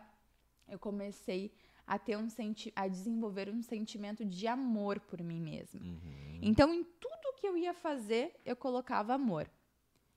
eu 0.66 0.80
comecei 0.80 1.54
a 1.86 2.00
ter 2.00 2.18
um 2.18 2.30
senti 2.30 2.72
a 2.74 2.88
desenvolver 2.88 3.50
um 3.50 3.62
sentimento 3.62 4.24
de 4.24 4.48
amor 4.48 5.00
por 5.02 5.22
mim 5.22 5.42
mesma. 5.42 5.82
Uhum. 5.82 6.40
Então, 6.42 6.74
em 6.74 6.84
tudo 6.84 7.17
que 7.38 7.48
eu 7.48 7.56
ia 7.58 7.74
fazer, 7.74 8.34
eu 8.46 8.56
colocava 8.56 9.13
amor. 9.13 9.50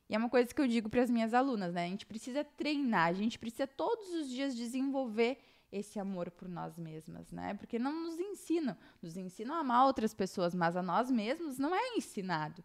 E 0.09 0.15
é 0.15 0.19
uma 0.19 0.29
coisa 0.29 0.53
que 0.53 0.61
eu 0.61 0.67
digo 0.67 0.89
para 0.89 1.03
as 1.03 1.11
minhas 1.11 1.33
alunas, 1.33 1.73
né? 1.73 1.85
A 1.85 1.89
gente 1.89 2.05
precisa 2.05 2.43
treinar, 2.43 3.09
a 3.09 3.13
gente 3.13 3.39
precisa 3.39 3.67
todos 3.67 4.09
os 4.15 4.29
dias 4.29 4.57
desenvolver 4.57 5.39
esse 5.71 6.01
amor 6.01 6.31
por 6.33 6.49
nós 6.49 6.77
mesmas, 6.77 7.31
né? 7.31 7.55
Porque 7.55 7.79
não 7.79 7.93
nos 8.03 8.19
ensinam, 8.19 8.77
nos 9.01 9.17
ensinam 9.17 9.55
a 9.55 9.59
amar 9.61 9.87
outras 9.87 10.13
pessoas, 10.13 10.53
mas 10.53 10.75
a 10.77 10.83
nós 10.83 11.11
mesmos 11.11 11.59
não 11.59 11.73
é 11.73 11.97
ensinado. 11.97 12.65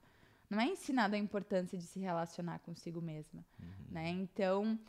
Não 0.49 0.59
é 0.59 0.65
ensinado 0.65 1.15
a 1.15 1.17
importância 1.19 1.77
de 1.77 1.83
se 1.85 1.99
relacionar 1.99 2.59
consigo 2.59 3.01
mesma, 3.01 3.45
Uhum. 3.59 3.65
né? 3.91 4.09
Então, 4.09 4.79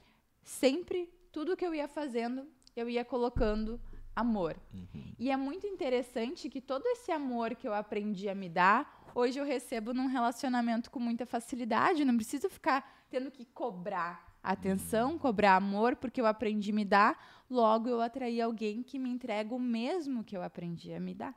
sempre 0.42 1.11
tudo 1.30 1.56
que 1.56 1.66
eu 1.66 1.75
ia 1.75 1.88
fazendo, 1.88 2.46
eu 2.75 2.88
ia 2.88 3.04
colocando 3.04 3.78
amor. 4.14 4.56
Uhum. 4.73 5.12
E 5.18 5.30
é 5.30 5.37
muito 5.37 5.66
interessante 5.66 6.49
que 6.49 6.61
todo 6.61 6.87
esse 6.87 7.12
amor 7.12 7.54
que 7.54 7.68
eu 7.68 7.75
aprendi 7.75 8.30
a 8.30 8.35
me 8.35 8.49
dar, 8.49 8.96
hoje 9.16 9.38
eu 9.38 9.44
recebo 9.44 9.92
num 9.94 10.06
relacionamento 10.06 10.90
com 10.90 11.00
muita 11.00 11.25
facilidade. 11.25 12.04
Não 12.04 12.16
preciso 12.16 12.49
ficar 12.50 13.06
tendo 13.11 13.30
que 13.30 13.44
cobrar 13.46 14.37
atenção, 14.42 15.18
cobrar 15.18 15.56
amor, 15.56 15.96
porque 15.96 16.20
eu 16.20 16.26
aprendi 16.26 16.70
a 16.70 16.75
me 16.75 16.85
dar. 16.85 17.44
Logo 17.50 17.88
eu 17.88 18.00
atraí 18.00 18.40
alguém 18.40 18.82
que 18.82 18.99
me 18.99 19.08
entrega 19.11 19.54
o 19.54 19.58
mesmo 19.58 20.23
que 20.23 20.37
eu 20.37 20.42
aprendi 20.42 20.92
a 20.92 21.00
me 21.00 21.14
dar. 21.14 21.35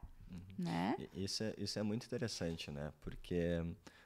Né? 0.57 0.95
E- 1.13 1.23
Isso 1.23 1.43
é, 1.43 1.53
isso 1.57 1.79
é 1.79 1.83
muito 1.83 2.05
interessante, 2.05 2.69
né? 2.69 2.91
Porque 3.01 3.63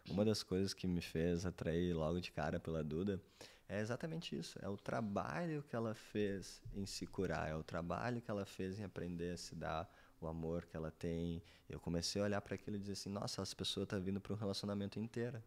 uma 0.09 0.23
das 0.23 0.43
coisas 0.43 0.73
que 0.73 0.85
me 0.87 1.01
fez 1.01 1.45
atrair 1.45 1.93
logo 1.93 2.19
de 2.21 2.31
cara 2.31 2.59
pela 2.59 2.83
Duda 2.83 3.19
é 3.67 3.79
exatamente 3.81 4.37
isso. 4.37 4.57
É 4.61 4.69
o 4.69 4.77
trabalho 4.77 5.63
que 5.67 5.75
ela 5.75 5.95
fez 5.95 6.61
em 6.75 6.85
se 6.85 7.07
curar, 7.07 7.49
é 7.49 7.55
o 7.55 7.63
trabalho 7.63 8.21
que 8.21 8.29
ela 8.29 8.45
fez 8.45 8.79
em 8.79 8.83
aprender 8.83 9.31
a 9.31 9.37
se 9.37 9.55
dar, 9.55 9.89
o 10.25 10.29
amor 10.29 10.65
que 10.65 10.75
ela 10.75 10.91
tem. 10.91 11.41
Eu 11.69 11.79
comecei 11.79 12.21
a 12.21 12.25
olhar 12.25 12.41
para 12.41 12.55
aquilo 12.55 12.75
e 12.75 12.79
dizer 12.79 12.93
assim: 12.93 13.09
nossa, 13.09 13.41
essa 13.41 13.55
pessoa 13.55 13.83
está 13.83 13.97
vindo 13.97 14.19
para 14.19 14.33
um 14.33 14.37
relacionamento 14.37 14.99
inteiro. 14.99 15.41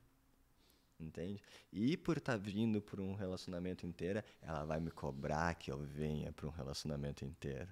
Entende? 0.98 1.42
E 1.70 1.96
por 1.96 2.16
estar 2.16 2.38
vindo 2.38 2.80
para 2.80 3.02
um 3.02 3.14
relacionamento 3.14 3.86
inteiro, 3.86 4.22
ela 4.40 4.64
vai 4.64 4.80
me 4.80 4.90
cobrar 4.90 5.54
que 5.54 5.70
eu 5.70 5.78
venha 5.78 6.32
para 6.32 6.46
um 6.46 6.50
relacionamento 6.50 7.24
inteiro. 7.24 7.68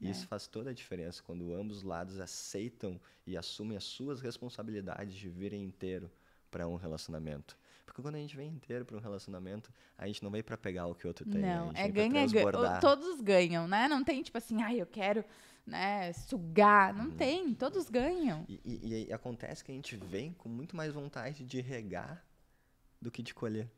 E 0.00 0.10
Isso 0.10 0.26
faz 0.26 0.46
toda 0.46 0.70
a 0.70 0.72
diferença 0.72 1.22
quando 1.22 1.52
ambos 1.54 1.82
lados 1.82 2.20
aceitam 2.20 3.00
e 3.26 3.36
assumem 3.36 3.76
as 3.76 3.84
suas 3.84 4.20
responsabilidades 4.20 5.14
de 5.14 5.28
virem 5.28 5.64
inteiro 5.64 6.10
para 6.50 6.68
um 6.68 6.76
relacionamento. 6.76 7.56
Porque 7.84 8.02
quando 8.02 8.14
a 8.14 8.18
gente 8.18 8.36
vem 8.36 8.48
inteiro 8.48 8.84
para 8.84 8.96
um 8.96 9.00
relacionamento, 9.00 9.72
a 9.96 10.06
gente 10.06 10.22
não 10.22 10.30
vem 10.30 10.42
para 10.42 10.56
pegar 10.56 10.86
o 10.86 10.94
que 10.94 11.06
o 11.06 11.08
outro 11.08 11.24
tem, 11.24 11.42
a 11.42 11.56
Não, 11.64 11.70
é 11.70 11.88
ganha, 11.88 12.10
ganha. 12.10 12.28
transbordar. 12.28 12.80
Todos 12.80 13.20
ganham, 13.20 13.66
né? 13.66 13.88
Não 13.88 14.04
tem 14.04 14.22
tipo 14.22 14.38
assim, 14.38 14.62
ai, 14.62 14.80
eu 14.80 14.86
quero 14.86 15.24
né, 15.68 16.12
sugar. 16.12 16.94
Uhum. 16.94 17.04
Não 17.04 17.10
tem, 17.12 17.54
todos 17.54 17.88
ganham. 17.88 18.44
E, 18.48 18.60
e- 18.64 19.06
e 19.08 19.12
acontece 19.12 19.62
que 19.64 19.70
a 19.70 19.74
gente 19.74 19.96
vem 19.96 20.32
com 20.32 20.48
muito 20.48 20.76
mais 20.76 20.92
vontade 20.92 21.44
de 21.44 21.60
regar 21.60 22.24
do 23.00 23.10
que 23.10 23.22
de 23.22 23.32
colher. 23.34 23.70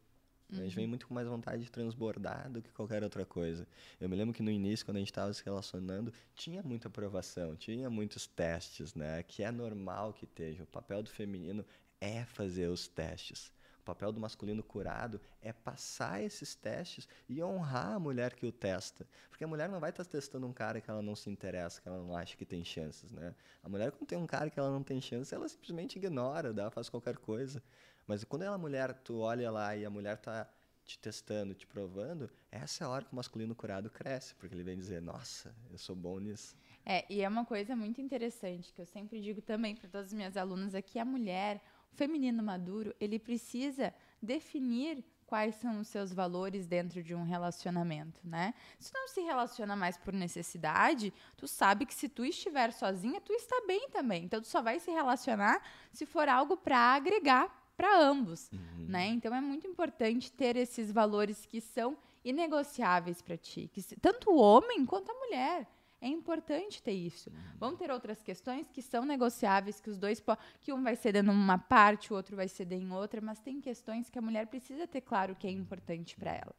A 0.50 0.54
gente 0.56 0.70
Uhum. 0.70 0.76
vem 0.76 0.86
muito 0.88 1.06
com 1.06 1.14
mais 1.14 1.28
vontade 1.28 1.62
de 1.62 1.70
transbordar 1.70 2.50
do 2.50 2.60
que 2.60 2.72
qualquer 2.72 3.04
outra 3.04 3.24
coisa. 3.24 3.68
Eu 4.00 4.08
me 4.08 4.16
lembro 4.16 4.34
que 4.34 4.42
no 4.42 4.50
início, 4.50 4.84
quando 4.84 4.96
a 4.96 4.98
gente 5.00 5.10
estava 5.12 5.32
se 5.32 5.44
relacionando, 5.44 6.12
tinha 6.34 6.60
muita 6.62 6.88
aprovação, 6.88 7.54
tinha 7.54 7.88
muitos 7.88 8.26
testes, 8.26 8.94
né? 8.94 9.22
Que 9.22 9.44
é 9.44 9.50
normal 9.52 10.12
que 10.12 10.24
esteja. 10.24 10.64
O 10.64 10.66
papel 10.66 11.04
do 11.04 11.10
feminino 11.10 11.64
é 12.00 12.24
fazer 12.24 12.68
os 12.68 12.88
testes. 12.88 13.52
Papel 13.90 14.12
do 14.12 14.20
masculino 14.20 14.62
curado 14.62 15.20
é 15.42 15.52
passar 15.52 16.22
esses 16.22 16.54
testes 16.54 17.08
e 17.28 17.42
honrar 17.42 17.94
a 17.94 17.98
mulher 17.98 18.34
que 18.34 18.46
o 18.46 18.52
testa. 18.52 19.04
Porque 19.28 19.42
a 19.42 19.48
mulher 19.48 19.68
não 19.68 19.80
vai 19.80 19.90
estar 19.90 20.04
testando 20.04 20.46
um 20.46 20.52
cara 20.52 20.80
que 20.80 20.88
ela 20.88 21.02
não 21.02 21.16
se 21.16 21.28
interessa, 21.28 21.80
que 21.80 21.88
ela 21.88 21.98
não 21.98 22.16
acha 22.16 22.36
que 22.36 22.46
tem 22.46 22.64
chances, 22.64 23.10
né? 23.10 23.34
A 23.64 23.68
mulher, 23.68 23.90
quando 23.90 24.06
tem 24.06 24.16
um 24.16 24.28
cara 24.28 24.48
que 24.48 24.60
ela 24.60 24.70
não 24.70 24.84
tem 24.84 25.00
chance, 25.00 25.34
ela 25.34 25.48
simplesmente 25.48 25.98
ignora, 25.98 26.52
dá, 26.52 26.70
faz 26.70 26.88
qualquer 26.88 27.16
coisa. 27.16 27.60
Mas 28.06 28.22
quando 28.22 28.42
ela 28.42 28.56
mulher, 28.56 28.94
tu 28.94 29.18
olha 29.18 29.50
lá 29.50 29.74
e 29.76 29.84
a 29.84 29.90
mulher 29.90 30.18
tá 30.18 30.48
te 30.84 30.96
testando, 30.96 31.52
te 31.52 31.66
provando, 31.66 32.30
essa 32.50 32.84
é 32.84 32.86
a 32.86 32.90
hora 32.90 33.04
que 33.04 33.12
o 33.12 33.16
masculino 33.16 33.56
curado 33.56 33.90
cresce, 33.90 34.36
porque 34.36 34.54
ele 34.54 34.62
vem 34.62 34.78
dizer, 34.78 35.02
nossa, 35.02 35.52
eu 35.68 35.78
sou 35.78 35.96
bom 35.96 36.20
nisso. 36.20 36.56
É, 36.86 37.04
e 37.12 37.22
é 37.22 37.28
uma 37.28 37.44
coisa 37.44 37.74
muito 37.76 38.00
interessante 38.00 38.72
que 38.72 38.80
eu 38.80 38.86
sempre 38.86 39.20
digo 39.20 39.42
também 39.42 39.74
para 39.74 39.88
todas 39.88 40.08
as 40.08 40.12
minhas 40.12 40.36
alunas 40.36 40.74
aqui, 40.74 40.98
a 40.98 41.04
mulher, 41.04 41.60
o 41.92 41.96
feminino 41.96 42.42
maduro, 42.42 42.94
ele 43.00 43.18
precisa 43.18 43.92
definir 44.22 45.04
quais 45.26 45.54
são 45.56 45.80
os 45.80 45.86
seus 45.88 46.12
valores 46.12 46.66
dentro 46.66 47.02
de 47.04 47.14
um 47.14 47.22
relacionamento, 47.22 48.20
né? 48.24 48.52
Se 48.80 48.92
não 48.92 49.06
se 49.06 49.20
relaciona 49.20 49.76
mais 49.76 49.96
por 49.96 50.12
necessidade, 50.12 51.12
tu 51.36 51.46
sabe 51.46 51.86
que 51.86 51.94
se 51.94 52.08
tu 52.08 52.24
estiver 52.24 52.72
sozinha, 52.72 53.20
tu 53.20 53.32
está 53.32 53.62
bem 53.66 53.88
também. 53.90 54.24
Então 54.24 54.40
tu 54.40 54.48
só 54.48 54.60
vai 54.60 54.80
se 54.80 54.90
relacionar 54.90 55.62
se 55.92 56.04
for 56.04 56.28
algo 56.28 56.56
para 56.56 56.76
agregar 56.78 57.48
para 57.76 57.96
ambos, 57.98 58.50
né? 58.88 59.06
Então 59.06 59.32
é 59.34 59.40
muito 59.40 59.66
importante 59.66 60.32
ter 60.32 60.56
esses 60.56 60.90
valores 60.90 61.46
que 61.46 61.60
são 61.60 61.96
inegociáveis 62.24 63.22
para 63.22 63.36
ti, 63.36 63.70
que 63.72 63.80
se- 63.82 63.96
tanto 63.96 64.30
o 64.30 64.36
homem 64.36 64.84
quanto 64.84 65.10
a 65.10 65.14
mulher. 65.14 65.66
É 66.00 66.08
importante 66.08 66.82
ter 66.82 66.92
isso. 66.92 67.30
Vão 67.58 67.76
ter 67.76 67.90
outras 67.90 68.22
questões 68.22 68.66
que 68.72 68.82
são 68.82 69.04
negociáveis, 69.04 69.80
que 69.80 69.90
os 69.90 69.98
dois 69.98 70.22
que 70.60 70.72
um 70.72 70.82
vai 70.82 70.96
ceder 70.96 71.22
numa 71.22 71.58
parte, 71.58 72.12
o 72.12 72.16
outro 72.16 72.34
vai 72.34 72.48
ceder 72.48 72.80
em 72.80 72.90
outra, 72.90 73.20
mas 73.20 73.40
tem 73.40 73.60
questões 73.60 74.08
que 74.08 74.18
a 74.18 74.22
mulher 74.22 74.46
precisa 74.46 74.86
ter 74.86 75.02
claro 75.02 75.36
que 75.36 75.46
é 75.46 75.50
importante 75.50 76.16
para 76.16 76.32
ela. 76.32 76.54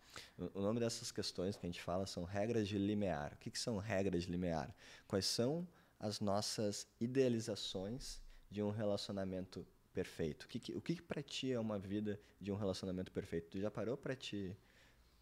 O 0.55 0.61
o 0.61 0.63
nome 0.63 0.79
dessas 0.79 1.11
questões 1.11 1.57
que 1.57 1.65
a 1.65 1.69
gente 1.69 1.81
fala 1.81 2.05
são 2.05 2.23
regras 2.23 2.67
de 2.67 2.77
limiar. 2.77 3.33
O 3.33 3.37
que, 3.37 3.49
que 3.49 3.57
são 3.57 3.77
regras 3.77 4.23
de 4.23 4.31
limiar? 4.31 4.73
Quais 5.07 5.25
são 5.25 5.67
as 5.99 6.19
nossas 6.19 6.87
idealizações 6.99 8.21
de 8.49 8.61
um 8.61 8.69
relacionamento 8.69 9.65
perfeito? 9.91 10.43
O 10.43 10.47
que, 10.47 10.59
que, 10.59 10.73
o 10.73 10.81
que, 10.81 10.95
que 10.95 11.01
para 11.01 11.23
ti 11.23 11.51
é 11.51 11.59
uma 11.59 11.79
vida 11.79 12.19
de 12.39 12.51
um 12.51 12.55
relacionamento 12.55 13.11
perfeito? 13.11 13.49
Tu 13.49 13.59
já 13.59 13.71
parou 13.71 13.97
para 13.97 14.15
te 14.15 14.55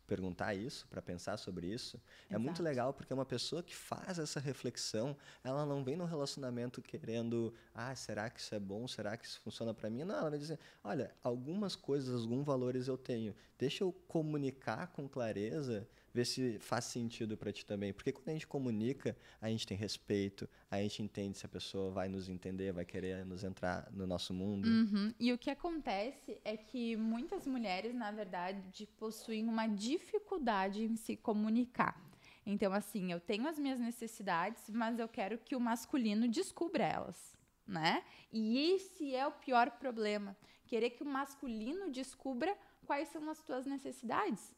perguntar 0.09 0.55
isso, 0.55 0.87
para 0.89 1.01
pensar 1.01 1.37
sobre 1.37 1.67
isso? 1.67 2.01
É 2.29 2.37
muito 2.37 2.55
Exato. 2.55 2.63
legal 2.63 2.93
porque 2.93 3.13
uma 3.13 3.25
pessoa 3.25 3.61
que 3.61 3.75
faz 3.75 4.17
essa 4.17 4.39
reflexão, 4.39 5.15
ela 5.43 5.65
não 5.67 5.83
vem 5.83 5.95
num 5.95 6.05
relacionamento 6.05 6.81
querendo, 6.81 7.53
ah, 7.75 7.95
será 7.95 8.27
que 8.29 8.39
isso 8.39 8.55
é 8.55 8.59
bom? 8.59 8.87
Será 8.87 9.15
que 9.15 9.25
isso 9.25 9.39
funciona 9.41 9.71
para 9.71 9.89
mim? 9.89 10.03
Não, 10.03 10.15
ela 10.15 10.31
vai 10.31 10.39
dizer, 10.39 10.59
olha, 10.83 11.13
algumas 11.23 11.75
coisas, 11.75 12.23
alguns 12.23 12.43
valores 12.43 12.87
eu 12.87 12.97
tenho. 12.97 13.35
Deixa 13.57 13.83
eu 13.83 13.93
comunicar 14.07 14.87
com 14.87 15.07
clareza, 15.07 15.87
ver 16.13 16.25
se 16.25 16.59
faz 16.59 16.85
sentido 16.85 17.37
para 17.37 17.51
ti 17.51 17.65
também. 17.65 17.93
Porque 17.93 18.11
quando 18.11 18.29
a 18.29 18.33
gente 18.33 18.47
comunica, 18.47 19.15
a 19.41 19.49
gente 19.49 19.65
tem 19.65 19.77
respeito, 19.77 20.47
a 20.69 20.77
gente 20.81 21.01
entende 21.01 21.37
se 21.37 21.45
a 21.45 21.49
pessoa 21.49 21.91
vai 21.91 22.07
nos 22.07 22.29
entender, 22.29 22.71
vai 22.71 22.85
querer 22.85 23.25
nos 23.25 23.43
entrar 23.43 23.89
no 23.91 24.05
nosso 24.05 24.33
mundo. 24.33 24.67
Uhum. 24.67 25.13
E 25.19 25.31
o 25.31 25.37
que 25.37 25.49
acontece 25.49 26.39
é 26.43 26.57
que 26.57 26.95
muitas 26.95 27.45
mulheres, 27.45 27.93
na 27.93 28.11
verdade, 28.11 28.87
possuem 28.97 29.47
uma 29.47 29.67
dificuldade 29.67 30.83
em 30.83 30.95
se 30.95 31.15
comunicar. 31.15 32.09
Então, 32.45 32.73
assim, 32.73 33.11
eu 33.11 33.19
tenho 33.19 33.47
as 33.47 33.59
minhas 33.59 33.79
necessidades, 33.79 34.69
mas 34.69 34.97
eu 34.97 35.07
quero 35.07 35.37
que 35.37 35.55
o 35.55 35.59
masculino 35.59 36.27
descubra 36.27 36.83
elas, 36.83 37.37
né? 37.67 38.03
E 38.31 38.73
esse 38.73 39.13
é 39.13 39.27
o 39.27 39.31
pior 39.31 39.71
problema. 39.71 40.35
Querer 40.65 40.91
que 40.91 41.03
o 41.03 41.05
masculino 41.05 41.91
descubra 41.91 42.57
quais 42.85 43.07
são 43.09 43.29
as 43.29 43.39
tuas 43.41 43.67
necessidades. 43.67 44.51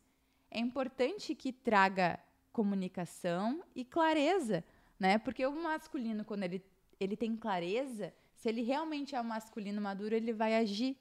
É 0.52 0.60
importante 0.60 1.34
que 1.34 1.54
traga 1.54 2.20
comunicação 2.52 3.64
e 3.74 3.86
clareza, 3.86 4.64
né? 5.00 5.18
Porque 5.18 5.46
o 5.46 5.64
masculino, 5.64 6.26
quando 6.26 6.44
ele, 6.44 6.62
ele 7.00 7.16
tem 7.16 7.38
clareza, 7.38 8.14
se 8.36 8.50
ele 8.50 8.62
realmente 8.62 9.16
é 9.16 9.22
um 9.22 9.24
masculino 9.24 9.82
maduro, 9.82 10.14
ele 10.14 10.34
vai 10.34 10.56
agir, 10.58 10.98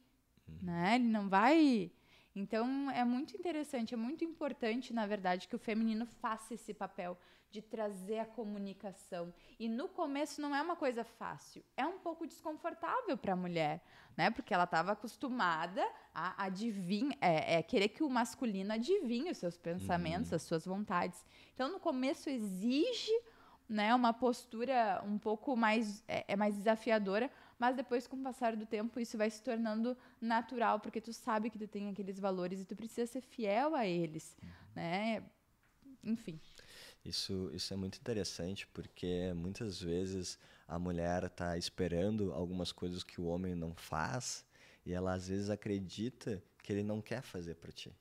né? 0.63 0.95
Ele 0.95 1.09
não 1.09 1.29
vai 1.29 1.91
Então 2.35 2.91
é 2.93 3.05
muito 3.05 3.37
interessante, 3.37 3.93
é 3.93 3.97
muito 3.97 4.25
importante, 4.25 4.93
na 4.93 5.05
verdade, 5.05 5.49
que 5.49 5.57
o 5.57 5.59
feminino 5.59 6.07
faça 6.07 6.55
esse 6.55 6.73
papel 6.73 7.19
de 7.51 7.61
trazer 7.61 8.21
a 8.21 8.25
comunicação. 8.25 9.33
E 9.59 9.69
no 9.69 9.89
começo 9.89 10.41
não 10.41 10.55
é 10.55 10.63
uma 10.63 10.77
coisa 10.77 11.03
fácil, 11.03 11.65
é 11.77 11.85
um 11.85 11.99
pouco 11.99 12.27
desconfortável 12.27 13.17
para 13.19 13.33
a 13.33 13.37
mulher, 13.37 13.83
né? 14.17 14.31
Porque 14.31 14.55
ela 14.55 14.65
estava 14.65 14.93
acostumada 14.93 15.85
a 16.15 16.45
adivinhar, 16.45 17.17
é, 17.21 17.57
é, 17.57 17.63
querer 17.63 17.89
que 17.89 18.03
o 18.03 18.09
masculino 18.09 18.73
adivinhe 18.73 19.31
os 19.31 19.39
seus 19.39 19.57
pensamentos, 19.57 20.31
uhum. 20.31 20.37
as 20.37 20.43
suas 20.43 20.65
vontades. 20.65 21.25
Então 21.55 21.71
no 21.71 21.81
começo 21.81 22.31
exige 22.31 23.13
né, 23.69 23.95
uma 23.95 24.13
postura 24.13 25.03
um 25.07 25.17
pouco 25.17 25.57
mais 25.57 26.03
é, 26.09 26.25
é, 26.29 26.37
mais 26.37 26.57
desafiadora, 26.57 27.31
mas 27.59 27.77
depois 27.77 28.07
com 28.07 28.17
o 28.17 28.23
passar 28.23 28.57
do 28.57 28.67
tempo 28.67 28.99
isso 28.99 29.19
vai 29.19 29.31
se 29.31 29.43
tornando 29.43 29.97
natural, 30.21 30.81
porque 30.81 31.01
tu 31.01 31.13
sabe 31.13 31.51
que 31.51 31.59
tu 31.59 31.69
tem 31.69 31.89
aqueles 31.89 32.19
valores 32.19 32.61
e 32.61 32.65
tu 32.65 32.75
precisa 32.75 33.07
ser 33.07 33.21
fiel 33.21 33.75
a 33.75 33.87
eles, 33.87 34.37
uhum. 34.43 34.49
né? 34.77 35.25
Enfim. 36.03 36.41
Isso, 37.05 37.51
isso 37.55 37.73
é 37.73 37.77
muito 37.77 37.99
interessante 37.99 38.67
porque 38.69 39.33
muitas 39.35 39.81
vezes 39.81 40.39
a 40.69 40.79
mulher 40.79 41.25
está 41.25 41.57
esperando 41.57 42.33
algumas 42.33 42.73
coisas 42.73 43.03
que 43.03 43.21
o 43.21 43.25
homem 43.25 43.55
não 43.55 43.75
faz 43.75 44.45
e 44.85 44.93
ela 44.93 45.15
às 45.15 45.29
vezes 45.29 45.51
acredita 45.51 46.43
que 46.63 46.73
ele 46.73 46.83
não 46.83 47.01
quer 47.01 47.23
fazer 47.23 47.55
para 47.55 47.73
ti. 47.73 47.95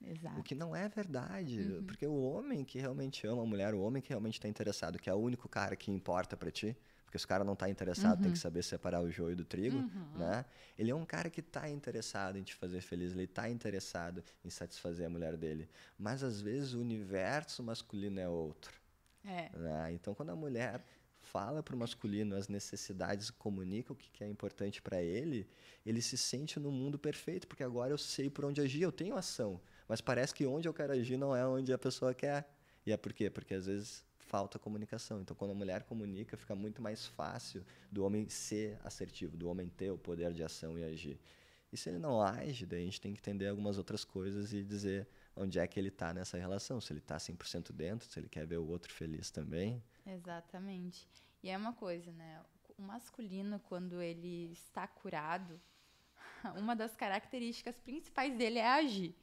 Exato. 0.00 0.38
O 0.38 0.42
que 0.44 0.54
não 0.54 0.74
é 0.74 0.88
verdade, 0.88 1.60
uhum. 1.60 1.84
porque 1.84 2.06
o 2.06 2.22
homem 2.22 2.64
que 2.64 2.78
realmente 2.78 3.26
ama 3.26 3.42
a 3.42 3.46
mulher, 3.46 3.74
o 3.74 3.80
homem 3.80 4.00
que 4.00 4.10
realmente 4.10 4.34
está 4.34 4.48
interessado, 4.48 4.98
que 4.98 5.10
é 5.10 5.14
o 5.14 5.18
único 5.18 5.48
cara 5.48 5.74
que 5.74 5.90
importa 5.90 6.36
para 6.36 6.50
ti, 6.50 6.76
porque 7.08 7.18
se 7.18 7.24
o 7.24 7.28
cara 7.28 7.42
não 7.42 7.54
está 7.54 7.70
interessado, 7.70 8.18
uhum. 8.18 8.22
tem 8.24 8.32
que 8.32 8.38
uhum. 8.38 8.42
saber 8.42 8.62
separar 8.62 9.00
o 9.00 9.10
joio 9.10 9.34
do 9.34 9.42
trigo, 9.42 9.78
uhum. 9.78 10.18
né? 10.18 10.44
Ele 10.78 10.90
é 10.90 10.94
um 10.94 11.06
cara 11.06 11.30
que 11.30 11.40
está 11.40 11.66
interessado 11.66 12.36
em 12.36 12.42
te 12.42 12.54
fazer 12.54 12.82
feliz, 12.82 13.12
ele 13.12 13.24
está 13.24 13.48
interessado 13.48 14.22
em 14.44 14.50
satisfazer 14.50 15.06
a 15.06 15.08
mulher 15.08 15.34
dele. 15.34 15.70
Mas 15.98 16.22
às 16.22 16.42
vezes 16.42 16.74
o 16.74 16.80
universo 16.80 17.62
masculino 17.62 18.20
é 18.20 18.28
outro. 18.28 18.78
É. 19.24 19.48
Né? 19.56 19.92
Então 19.92 20.14
quando 20.14 20.28
a 20.28 20.36
mulher 20.36 20.84
fala 21.18 21.62
para 21.62 21.74
o 21.74 21.78
masculino 21.78 22.36
as 22.36 22.46
necessidades, 22.46 23.30
comunica 23.30 23.94
o 23.94 23.96
que 23.96 24.22
é 24.22 24.28
importante 24.28 24.82
para 24.82 25.02
ele, 25.02 25.48
ele 25.86 26.02
se 26.02 26.18
sente 26.18 26.60
no 26.60 26.70
mundo 26.70 26.98
perfeito, 26.98 27.48
porque 27.48 27.64
agora 27.64 27.90
eu 27.90 27.98
sei 27.98 28.28
por 28.28 28.44
onde 28.44 28.60
agir, 28.60 28.82
eu 28.82 28.92
tenho 28.92 29.16
ação. 29.16 29.58
Mas 29.88 30.02
parece 30.02 30.34
que 30.34 30.44
onde 30.44 30.68
eu 30.68 30.74
quero 30.74 30.92
agir 30.92 31.16
não 31.16 31.34
é 31.34 31.46
onde 31.46 31.72
a 31.72 31.78
pessoa 31.78 32.12
quer. 32.12 32.46
E 32.84 32.92
é 32.92 32.98
por 32.98 33.14
quê? 33.14 33.30
Porque 33.30 33.54
às 33.54 33.64
vezes 33.64 34.04
falta 34.28 34.58
comunicação. 34.58 35.20
Então, 35.20 35.34
quando 35.34 35.52
a 35.52 35.54
mulher 35.54 35.82
comunica, 35.84 36.36
fica 36.36 36.54
muito 36.54 36.80
mais 36.80 37.06
fácil 37.06 37.64
do 37.90 38.04
homem 38.04 38.28
ser 38.28 38.78
assertivo, 38.84 39.36
do 39.36 39.48
homem 39.48 39.68
ter 39.68 39.90
o 39.90 39.98
poder 39.98 40.32
de 40.32 40.44
ação 40.44 40.78
e 40.78 40.84
agir. 40.84 41.18
E 41.72 41.76
se 41.76 41.88
ele 41.88 41.98
não 41.98 42.22
age, 42.22 42.64
daí 42.64 42.82
a 42.82 42.84
gente 42.84 43.00
tem 43.00 43.12
que 43.12 43.20
entender 43.20 43.48
algumas 43.48 43.76
outras 43.78 44.04
coisas 44.04 44.52
e 44.52 44.62
dizer 44.62 45.06
onde 45.36 45.58
é 45.58 45.66
que 45.66 45.78
ele 45.78 45.88
está 45.88 46.14
nessa 46.14 46.38
relação. 46.38 46.80
Se 46.80 46.92
ele 46.92 47.00
está 47.00 47.16
100% 47.16 47.72
dentro, 47.72 48.08
se 48.08 48.18
ele 48.18 48.28
quer 48.28 48.46
ver 48.46 48.58
o 48.58 48.66
outro 48.66 48.92
feliz 48.92 49.30
também. 49.30 49.82
Exatamente. 50.06 51.08
E 51.42 51.50
é 51.50 51.56
uma 51.56 51.72
coisa, 51.72 52.10
né? 52.12 52.40
O 52.76 52.82
masculino, 52.82 53.60
quando 53.60 54.00
ele 54.00 54.50
está 54.52 54.86
curado, 54.86 55.60
uma 56.56 56.74
das 56.74 56.94
características 56.94 57.78
principais 57.78 58.36
dele 58.36 58.58
é 58.58 58.68
agir. 58.68 59.14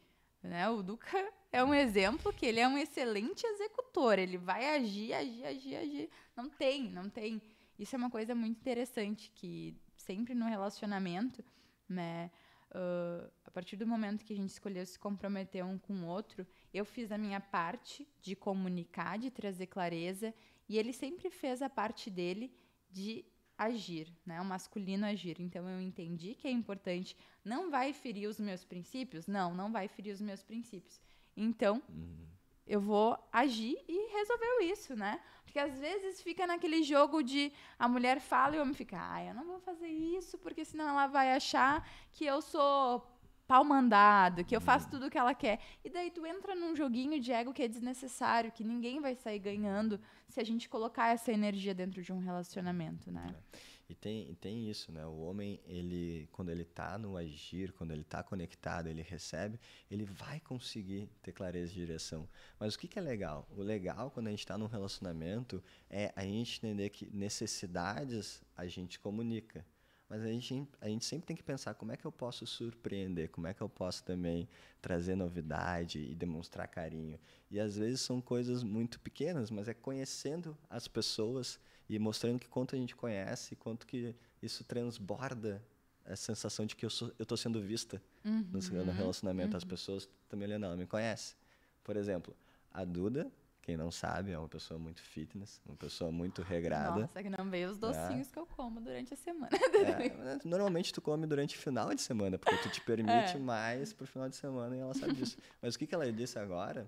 Né? 0.43 0.69
O 0.69 0.83
Duca 0.83 1.33
é 1.55 1.63
um 1.63 1.74
exemplo 1.74 2.33
que 2.33 2.45
ele 2.45 2.59
é 2.59 2.67
um 2.67 2.77
excelente 2.77 3.47
executor. 3.47 4.19
Ele 4.19 4.38
vai 4.38 4.75
agir, 4.75 5.13
agir, 5.13 5.45
agir, 5.45 5.75
agir. 5.77 6.09
Não 6.35 6.50
tem, 6.50 6.91
não 6.91 7.09
tem. 7.09 7.41
Isso 7.79 7.95
é 7.95 7.97
uma 7.97 8.09
coisa 8.09 8.35
muito 8.35 8.59
interessante 8.59 9.31
que 9.33 9.74
sempre 9.95 10.35
no 10.35 10.45
relacionamento, 10.47 11.41
né? 11.88 12.29
Uh, 12.71 13.31
a 13.45 13.51
partir 13.51 13.77
do 13.77 13.88
momento 13.88 14.25
que 14.25 14.33
a 14.33 14.35
gente 14.35 14.50
escolheu 14.50 14.85
se 14.85 15.00
comprometer 15.00 15.63
um 15.63 15.77
com 15.77 15.93
o 15.93 16.07
outro, 16.07 16.45
eu 16.74 16.83
fiz 16.83 17.09
a 17.09 17.17
minha 17.17 17.39
parte 17.39 18.05
de 18.21 18.35
comunicar, 18.35 19.17
de 19.17 19.31
trazer 19.31 19.67
clareza, 19.67 20.33
e 20.67 20.77
ele 20.77 20.91
sempre 20.91 21.29
fez 21.29 21.62
a 21.62 21.69
parte 21.69 22.09
dele 22.09 22.53
de 22.91 23.24
agir, 23.57 24.12
né? 24.25 24.41
O 24.41 24.45
masculino 24.45 25.05
agir. 25.05 25.39
Então 25.39 25.69
eu 25.69 25.79
entendi 25.79 26.35
que 26.35 26.50
é 26.50 26.51
importante. 26.51 27.15
Não 27.45 27.71
vai 27.71 27.93
ferir 27.93 28.27
os 28.27 28.41
meus 28.41 28.65
princípios? 28.65 29.25
Não, 29.25 29.53
não 29.53 29.71
vai 29.71 29.88
ferir 29.88 30.12
os 30.12 30.19
meus 30.19 30.43
princípios. 30.43 31.00
Então 31.36 31.82
uhum. 31.89 32.27
eu 32.65 32.80
vou 32.80 33.18
agir 33.32 33.77
e 33.88 34.13
resolveu 34.13 34.62
isso, 34.62 34.96
né? 34.96 35.20
Porque 35.44 35.60
às 35.60 35.80
vezes 35.80 36.22
fica 36.22 36.46
naquele 36.46 36.84
jogo 36.84 37.24
de 37.24 37.51
a 37.80 37.88
mulher 37.88 38.20
fala 38.20 38.56
e 38.56 38.60
o 38.60 38.62
homem 38.62 38.74
fica, 38.74 38.98
ah, 39.00 39.24
eu 39.24 39.34
não 39.34 39.46
vou 39.46 39.60
fazer 39.60 39.88
isso 39.88 40.38
porque 40.38 40.65
senão 40.65 40.89
ela 40.89 41.08
vai 41.08 41.34
achar 41.34 41.88
que 42.12 42.25
eu 42.25 42.42
sou 42.42 43.15
pau 43.48 43.63
mandado, 43.63 44.44
que 44.44 44.56
eu 44.56 44.62
faço 44.62 44.89
tudo 44.89 45.06
o 45.06 45.10
que 45.10 45.18
ela 45.18 45.34
quer. 45.34 45.60
E 45.84 45.89
daí 45.89 46.10
tu 46.10 46.26
entra 46.26 46.56
num 46.56 46.76
joguinho 46.76 47.19
de 47.19 47.32
ego 47.32 47.54
que 47.54 47.63
é 47.63 47.67
desnecessário, 47.67 48.52
que 48.52 48.63
ninguém 48.63 49.00
vai 49.00 49.15
sair 49.15 49.39
ganhando 49.39 50.00
se 50.28 50.39
a 50.39 50.43
gente 50.43 50.67
colocar 50.67 51.10
essa 51.10 51.32
energia 51.32 51.74
dentro 51.74 52.02
de 52.02 52.12
um 52.12 52.19
relacionamento, 52.19 53.12
né? 53.12 53.28
É. 53.54 53.74
E 53.88 53.93
tem, 53.93 54.34
tem 54.36 54.67
isso, 54.69 54.91
né? 54.91 55.06
O 55.06 55.19
homem, 55.19 55.60
ele, 55.67 56.28
quando 56.32 56.50
ele 56.50 56.63
está 56.63 56.98
no 56.98 57.15
agir, 57.15 57.71
quando 57.74 57.91
ele 57.91 58.02
está 58.02 58.24
conectado, 58.24 58.88
ele 58.88 59.04
recebe, 59.04 59.60
ele 59.91 60.04
vai 60.04 60.39
conseguir 60.39 61.08
ter 61.21 61.32
clareza 61.32 61.71
de 61.71 61.80
direção. 61.80 62.28
Mas 62.60 62.74
o 62.74 62.80
que, 62.80 62.88
que 62.88 62.98
é 62.98 63.02
legal? 63.02 63.48
O 63.56 63.62
legal, 63.62 64.10
quando 64.10 64.28
a 64.28 64.32
gente 64.32 64.39
está 64.39 64.58
num 64.58 64.65
relacionamento, 64.65 65.63
é 65.88 66.12
a 66.15 66.24
gente 66.24 66.58
entender 66.58 66.89
que 66.89 67.06
necessidades 67.15 68.43
a 68.58 68.65
gente 68.65 69.00
comunica. 69.00 69.63
Mas 70.08 70.21
a 70.21 70.28
gente, 70.28 70.67
a 70.82 70.88
gente 70.88 71.04
sempre 71.04 71.26
tem 71.26 71.36
que 71.36 71.43
pensar 71.43 71.74
como 71.74 71.91
é 71.91 71.98
que 71.98 72.06
eu 72.06 72.12
posso 72.12 72.45
surpreender, 72.45 73.30
como 73.30 73.48
é 73.48 73.54
que 73.54 73.62
eu 73.62 73.69
posso 73.69 74.04
também 74.04 74.48
trazer 74.82 75.15
novidade 75.15 76.00
e 76.00 76.13
demonstrar 76.15 76.67
carinho. 76.67 77.19
E 77.50 77.60
às 77.60 77.76
vezes 77.76 78.02
são 78.02 78.21
coisas 78.21 78.63
muito 78.63 79.00
pequenas, 79.00 79.50
mas 79.50 79.67
é 79.67 79.74
conhecendo 79.74 80.56
as 80.69 80.88
pessoas 80.88 81.60
e 81.88 82.00
mostrando 82.00 82.39
que 82.39 82.48
quanto 82.48 82.76
a 82.76 82.78
gente 82.78 82.95
conhece, 82.95 83.56
quanto 83.56 83.86
que 83.86 84.15
isso 84.41 84.63
transborda 84.63 85.63
a 86.06 86.15
sensação 86.15 86.65
de 86.65 86.76
que 86.76 86.86
eu 86.86 86.89
estou 86.89 87.38
sendo 87.38 87.62
vista 87.62 88.02
uhum, 88.24 88.48
no, 88.52 88.91
relacionamento. 88.91 89.52
Uhum. 89.52 89.58
As 89.58 89.63
pessoas 89.63 90.10
também 90.30 90.48
olhando, 90.48 90.65
ela 90.65 90.76
me 90.76 90.86
conhece. 90.86 91.36
Por 91.84 91.98
exemplo, 91.98 92.36
a 92.71 92.86
Duda 92.86 93.32
quem 93.65 93.76
não 93.76 93.89
sabe, 93.89 94.32
é 94.32 94.38
uma 94.38 94.48
pessoa 94.48 94.80
muito 94.80 95.02
fitness, 95.02 95.60
uma 95.65 95.76
pessoa 95.76 96.12
muito 96.12 96.43
regrada. 96.43 97.00
Nossa, 97.00 97.24
que 97.24 97.32
não 97.32 97.50
veio 97.50 97.71
os 97.71 97.80
docinhos 97.80 98.28
é. 98.28 98.32
que 98.32 98.38
eu 98.38 98.45
como 98.45 98.80
durante 98.80 99.15
a 99.15 99.17
semana. 99.17 99.50
É, 99.76 100.39
normalmente 100.45 100.93
tu 100.93 101.02
come 101.02 101.26
durante 101.26 101.56
o 101.56 101.60
final 101.60 101.93
de 101.93 102.02
semana, 102.02 102.38
porque 102.38 102.56
tu 102.58 102.69
te 102.69 102.80
permite 102.82 103.36
é. 103.36 103.39
mais 103.39 103.91
pro 103.91 104.06
final 104.06 104.30
de 104.30 104.36
semana 104.36 104.76
e 104.76 104.80
ela 104.80 104.93
sabe 104.93 105.13
disso. 105.13 105.36
Mas 105.62 105.74
o 105.74 105.80
que, 105.80 105.88
que 105.88 105.95
ela 105.95 106.12
disse 106.12 106.38
agora? 106.38 106.88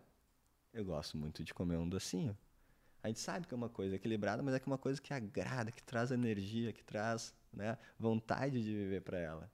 Eu 0.71 0.85
gosto 0.85 1.17
muito 1.17 1.43
de 1.43 1.51
comer 1.51 1.77
um 1.77 1.89
docinho. 1.89 2.37
A 3.03 3.07
gente 3.07 3.19
sabe 3.19 3.47
que 3.47 3.53
é 3.53 3.57
uma 3.57 3.69
coisa 3.69 3.95
equilibrada, 3.95 4.41
mas 4.43 4.53
é 4.53 4.59
que 4.59 4.67
é 4.67 4.71
uma 4.71 4.77
coisa 4.77 5.01
que 5.01 5.13
agrada, 5.13 5.71
que 5.71 5.83
traz 5.83 6.11
energia, 6.11 6.73
que 6.73 6.83
traz 6.83 7.33
né, 7.53 7.77
vontade 7.97 8.63
de 8.63 8.73
viver 8.73 9.01
para 9.01 9.19
ela. 9.19 9.51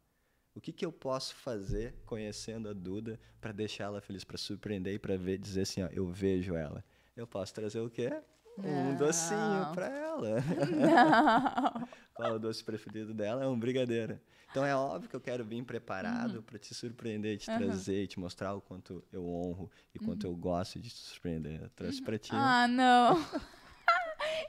O 0.56 0.62
que, 0.62 0.72
que 0.72 0.86
eu 0.86 0.92
posso 0.92 1.36
fazer 1.36 1.96
conhecendo 2.06 2.70
a 2.70 2.74
Duda 2.74 3.20
para 3.42 3.52
deixar 3.52 3.86
ela 3.86 4.02
feliz, 4.02 4.24
para 4.24 4.38
surpreender 4.38 4.94
e 4.94 5.00
para 5.00 5.18
dizer 5.18 5.62
assim, 5.62 5.84
ó, 5.84 5.88
eu 5.88 6.08
vejo 6.08 6.56
ela 6.56 6.84
eu 7.16 7.28
posso 7.28 7.54
trazer 7.54 7.80
o 7.80 7.90
quê? 7.90 8.12
Não. 8.58 8.70
Um 8.70 8.96
docinho 8.96 9.72
para 9.74 9.88
ela. 9.88 10.36
Não. 11.80 11.88
Qual 12.14 12.34
o 12.34 12.40
doce 12.40 12.64
preferido 12.64 13.14
dela? 13.14 13.44
É 13.44 13.48
um 13.48 13.58
brigadeiro. 13.58 14.20
Então 14.52 14.64
é 14.64 14.76
óbvio 14.76 15.10
que 15.10 15.16
eu 15.16 15.22
quero 15.22 15.44
vir 15.44 15.64
preparado 15.64 16.36
uhum. 16.36 16.42
para 16.44 16.60
te 16.60 16.76
surpreender, 16.76 17.38
te 17.40 17.50
uhum. 17.50 17.58
trazer, 17.58 18.06
te 18.06 18.20
mostrar 18.20 18.54
o 18.54 18.62
quanto 18.62 19.04
eu 19.12 19.28
honro 19.28 19.70
e 19.96 20.00
quanto 20.00 20.26
uhum. 20.26 20.34
eu 20.34 20.38
gosto 20.38 20.80
de 20.80 20.90
te 20.90 20.96
surpreender. 20.96 21.60
Eu 21.64 21.70
trouxe 21.70 22.02
para 22.02 22.20
ti. 22.20 22.32
Ah, 22.34 22.68
não. 22.68 23.18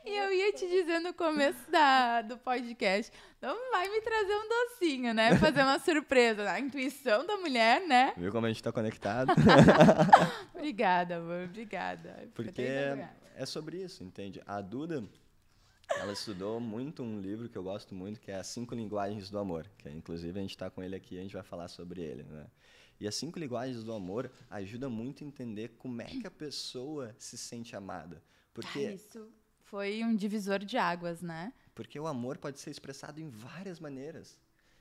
E 0.05 0.11
eu 0.11 0.33
ia 0.33 0.53
te 0.53 0.68
dizer 0.68 1.00
no 1.00 1.14
começo 1.14 1.70
da, 1.70 2.20
do 2.20 2.37
podcast, 2.37 3.11
não 3.40 3.72
vai 3.72 3.88
me 3.88 4.03
trazer 4.03 4.35
um 4.35 4.48
docinho, 4.48 5.14
né? 5.14 5.37
Fazer 5.38 5.62
uma 5.62 5.79
surpresa. 5.79 6.50
A 6.50 6.61
intuição 6.61 7.27
da 7.27 7.38
mulher, 7.38 7.81
né? 7.87 8.12
Viu 8.16 8.31
como 8.31 8.44
a 8.44 8.48
gente 8.50 8.62
tá 8.62 8.70
conectado? 8.70 9.33
obrigada, 10.55 11.16
amor. 11.16 11.44
Obrigada. 11.44 12.29
Porque 12.35 12.62
é 13.35 13.46
sobre 13.46 13.83
isso, 13.83 14.05
entende? 14.05 14.42
A 14.46 14.61
Duda, 14.61 15.03
ela 15.90 16.12
estudou 16.12 16.60
muito 16.60 17.02
um 17.02 17.20
livro 17.20 17.48
que 17.48 17.56
eu 17.56 17.62
gosto 17.62 17.94
muito, 17.94 18.20
que 18.20 18.30
é 18.30 18.36
As 18.36 18.46
Cinco 18.46 18.74
Linguagens 18.74 19.30
do 19.30 19.38
Amor. 19.38 19.68
Que 19.78 19.88
é, 19.88 19.92
inclusive 19.92 20.38
a 20.38 20.42
gente 20.42 20.50
está 20.50 20.70
com 20.70 20.82
ele 20.82 20.96
aqui 20.96 21.14
e 21.14 21.18
a 21.18 21.22
gente 21.22 21.34
vai 21.34 21.42
falar 21.42 21.68
sobre 21.68 22.02
ele, 22.02 22.22
né? 22.24 22.46
E 23.00 23.08
as 23.08 23.14
cinco 23.14 23.38
linguagens 23.38 23.82
do 23.82 23.92
amor 23.92 24.30
ajuda 24.48 24.88
muito 24.88 25.24
a 25.24 25.26
entender 25.26 25.70
como 25.78 26.00
é 26.00 26.06
que 26.06 26.26
a 26.26 26.30
pessoa 26.30 27.14
se 27.18 27.36
sente 27.36 27.74
amada. 27.74 28.22
Porque 28.52 28.78
ah, 28.78 28.92
isso 28.92 29.28
foi 29.58 30.04
um 30.04 30.14
divisor 30.14 30.60
de 30.60 30.76
águas, 30.76 31.20
né? 31.20 31.52
Porque 31.74 31.98
o 31.98 32.06
amor 32.06 32.38
pode 32.38 32.60
ser 32.60 32.70
expressado 32.70 33.20
em 33.20 33.28
várias 33.28 33.80
maneiras. 33.80 34.38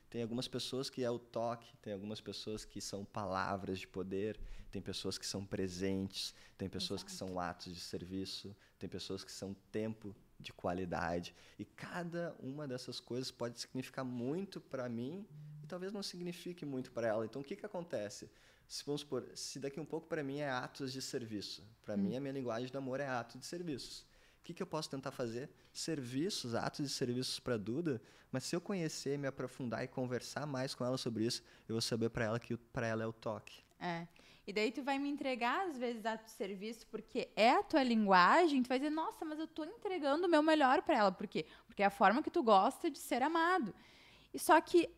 Tem 0.09 0.21
algumas 0.21 0.47
pessoas 0.47 0.91
que 0.91 1.03
é 1.03 1.09
o 1.09 1.17
toque, 1.17 1.75
tem 1.81 1.91
algumas 1.91 2.21
pessoas 2.21 2.63
que 2.63 2.79
são 2.79 3.03
palavras 3.03 3.79
de 3.79 3.87
poder, 3.87 4.39
tem 4.69 4.79
pessoas 4.79 5.17
que 5.17 5.25
são 5.25 5.43
presentes, 5.43 6.35
tem 6.55 6.69
pessoas 6.69 7.01
Exato. 7.01 7.11
que 7.11 7.17
são 7.17 7.39
atos 7.39 7.73
de 7.73 7.79
serviço, 7.79 8.55
tem 8.77 8.87
pessoas 8.87 9.23
que 9.23 9.31
são 9.31 9.55
tempo 9.71 10.15
de 10.43 10.53
qualidade. 10.53 11.33
E 11.57 11.65
cada 11.65 12.35
uma 12.39 12.67
dessas 12.67 12.99
coisas 12.99 13.31
pode 13.31 13.59
significar 13.59 14.05
muito 14.05 14.61
para 14.61 14.87
mim 14.87 15.25
e 15.63 15.67
talvez 15.67 15.91
não 15.91 16.03
signifique 16.03 16.65
muito 16.65 16.91
para 16.91 17.07
ela. 17.07 17.25
Então, 17.25 17.41
o 17.41 17.45
que, 17.45 17.55
que 17.55 17.65
acontece? 17.65 18.29
Se, 18.67 18.83
vamos 18.85 19.01
supor, 19.01 19.25
se 19.35 19.59
daqui 19.59 19.79
um 19.79 19.85
pouco 19.85 20.07
para 20.07 20.23
mim 20.23 20.39
é 20.39 20.49
atos 20.49 20.91
de 20.91 21.01
serviço, 21.01 21.63
para 21.83 21.95
hum. 21.95 21.97
mim 21.97 22.17
a 22.17 22.19
minha 22.19 22.33
linguagem 22.33 22.71
do 22.71 22.77
amor 22.77 22.99
é 22.99 23.07
ato 23.07 23.37
de 23.37 23.45
serviços. 23.45 24.05
O 24.39 24.43
que, 24.43 24.53
que 24.53 24.61
eu 24.61 24.67
posso 24.67 24.89
tentar 24.89 25.11
fazer? 25.11 25.49
Serviços, 25.71 26.53
atos 26.53 26.85
de 26.85 26.93
serviços 26.93 27.39
para 27.39 27.55
Duda, 27.55 28.01
mas 28.29 28.43
se 28.43 28.55
eu 28.55 28.59
conhecer, 28.59 29.17
me 29.17 29.27
aprofundar 29.27 29.83
e 29.83 29.87
conversar 29.87 30.45
mais 30.45 30.75
com 30.75 30.83
ela 30.83 30.97
sobre 30.97 31.25
isso, 31.25 31.41
eu 31.67 31.75
vou 31.75 31.81
saber 31.81 32.09
para 32.09 32.25
ela 32.25 32.39
que 32.39 32.57
para 32.57 32.85
ela 32.85 33.03
é 33.03 33.07
o 33.07 33.13
toque. 33.13 33.63
É. 33.79 34.07
E 34.45 34.51
daí 34.51 34.71
tu 34.71 34.83
vai 34.83 34.99
me 34.99 35.09
entregar, 35.09 35.67
às 35.67 35.77
vezes, 35.77 36.01
de 36.01 36.31
serviço, 36.31 36.85
porque 36.87 37.29
é 37.35 37.51
a 37.51 37.63
tua 37.63 37.81
linguagem, 37.81 38.61
tu 38.61 38.67
vai 38.67 38.77
dizer, 38.77 38.89
nossa, 38.89 39.23
mas 39.23 39.39
eu 39.39 39.47
tô 39.47 39.63
entregando 39.63 40.27
o 40.27 40.29
meu 40.29 40.43
melhor 40.43 40.81
para 40.81 40.97
ela. 40.97 41.11
Por 41.11 41.27
quê? 41.27 41.45
Porque 41.65 41.81
é 41.81 41.85
a 41.85 41.89
forma 41.89 42.21
que 42.21 42.29
tu 42.29 42.43
gosta 42.43 42.89
de 42.89 42.99
ser 42.99 43.23
amado. 43.23 43.73
E 44.33 44.39
só 44.39 44.59
que 44.59 44.89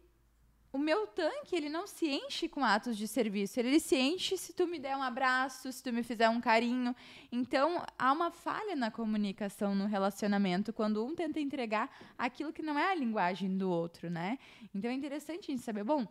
o 0.75 0.77
meu 0.77 1.08
tanque, 1.08 1.55
ele 1.55 1.69
não 1.69 1.88
se 1.88 2.05
enche 2.05 2.49
com 2.49 2.62
atos 2.62 2.97
de 2.97 3.08
serviço. 3.08 3.58
Ele 3.58 3.79
se 3.79 3.95
enche 3.95 4.36
se 4.36 4.51
tu 4.51 4.67
me 4.67 4.77
der 4.77 4.97
um 4.97 5.01
abraço, 5.01 5.71
se 5.71 5.81
tu 5.81 5.93
me 5.93 6.03
fizer 6.03 6.27
um 6.27 6.41
carinho. 6.41 6.93
Então, 7.31 7.81
há 7.97 8.12
uma 8.12 8.29
falha 8.29 8.75
na 8.75 8.91
comunicação, 8.91 9.73
no 9.73 9.86
relacionamento, 9.86 10.73
quando 10.73 11.05
um 11.05 11.15
tenta 11.15 11.39
entregar 11.39 11.89
aquilo 12.17 12.51
que 12.51 12.62
não 12.62 12.77
é 12.77 12.91
a 12.91 12.95
linguagem 12.95 13.58
do 13.58 13.69
outro, 13.69 14.10
né? 14.10 14.38
Então, 14.73 14.91
é 14.91 14.93
interessante 14.93 15.49
a 15.49 15.55
gente 15.55 15.63
saber, 15.63 15.86
bom, 15.86 16.05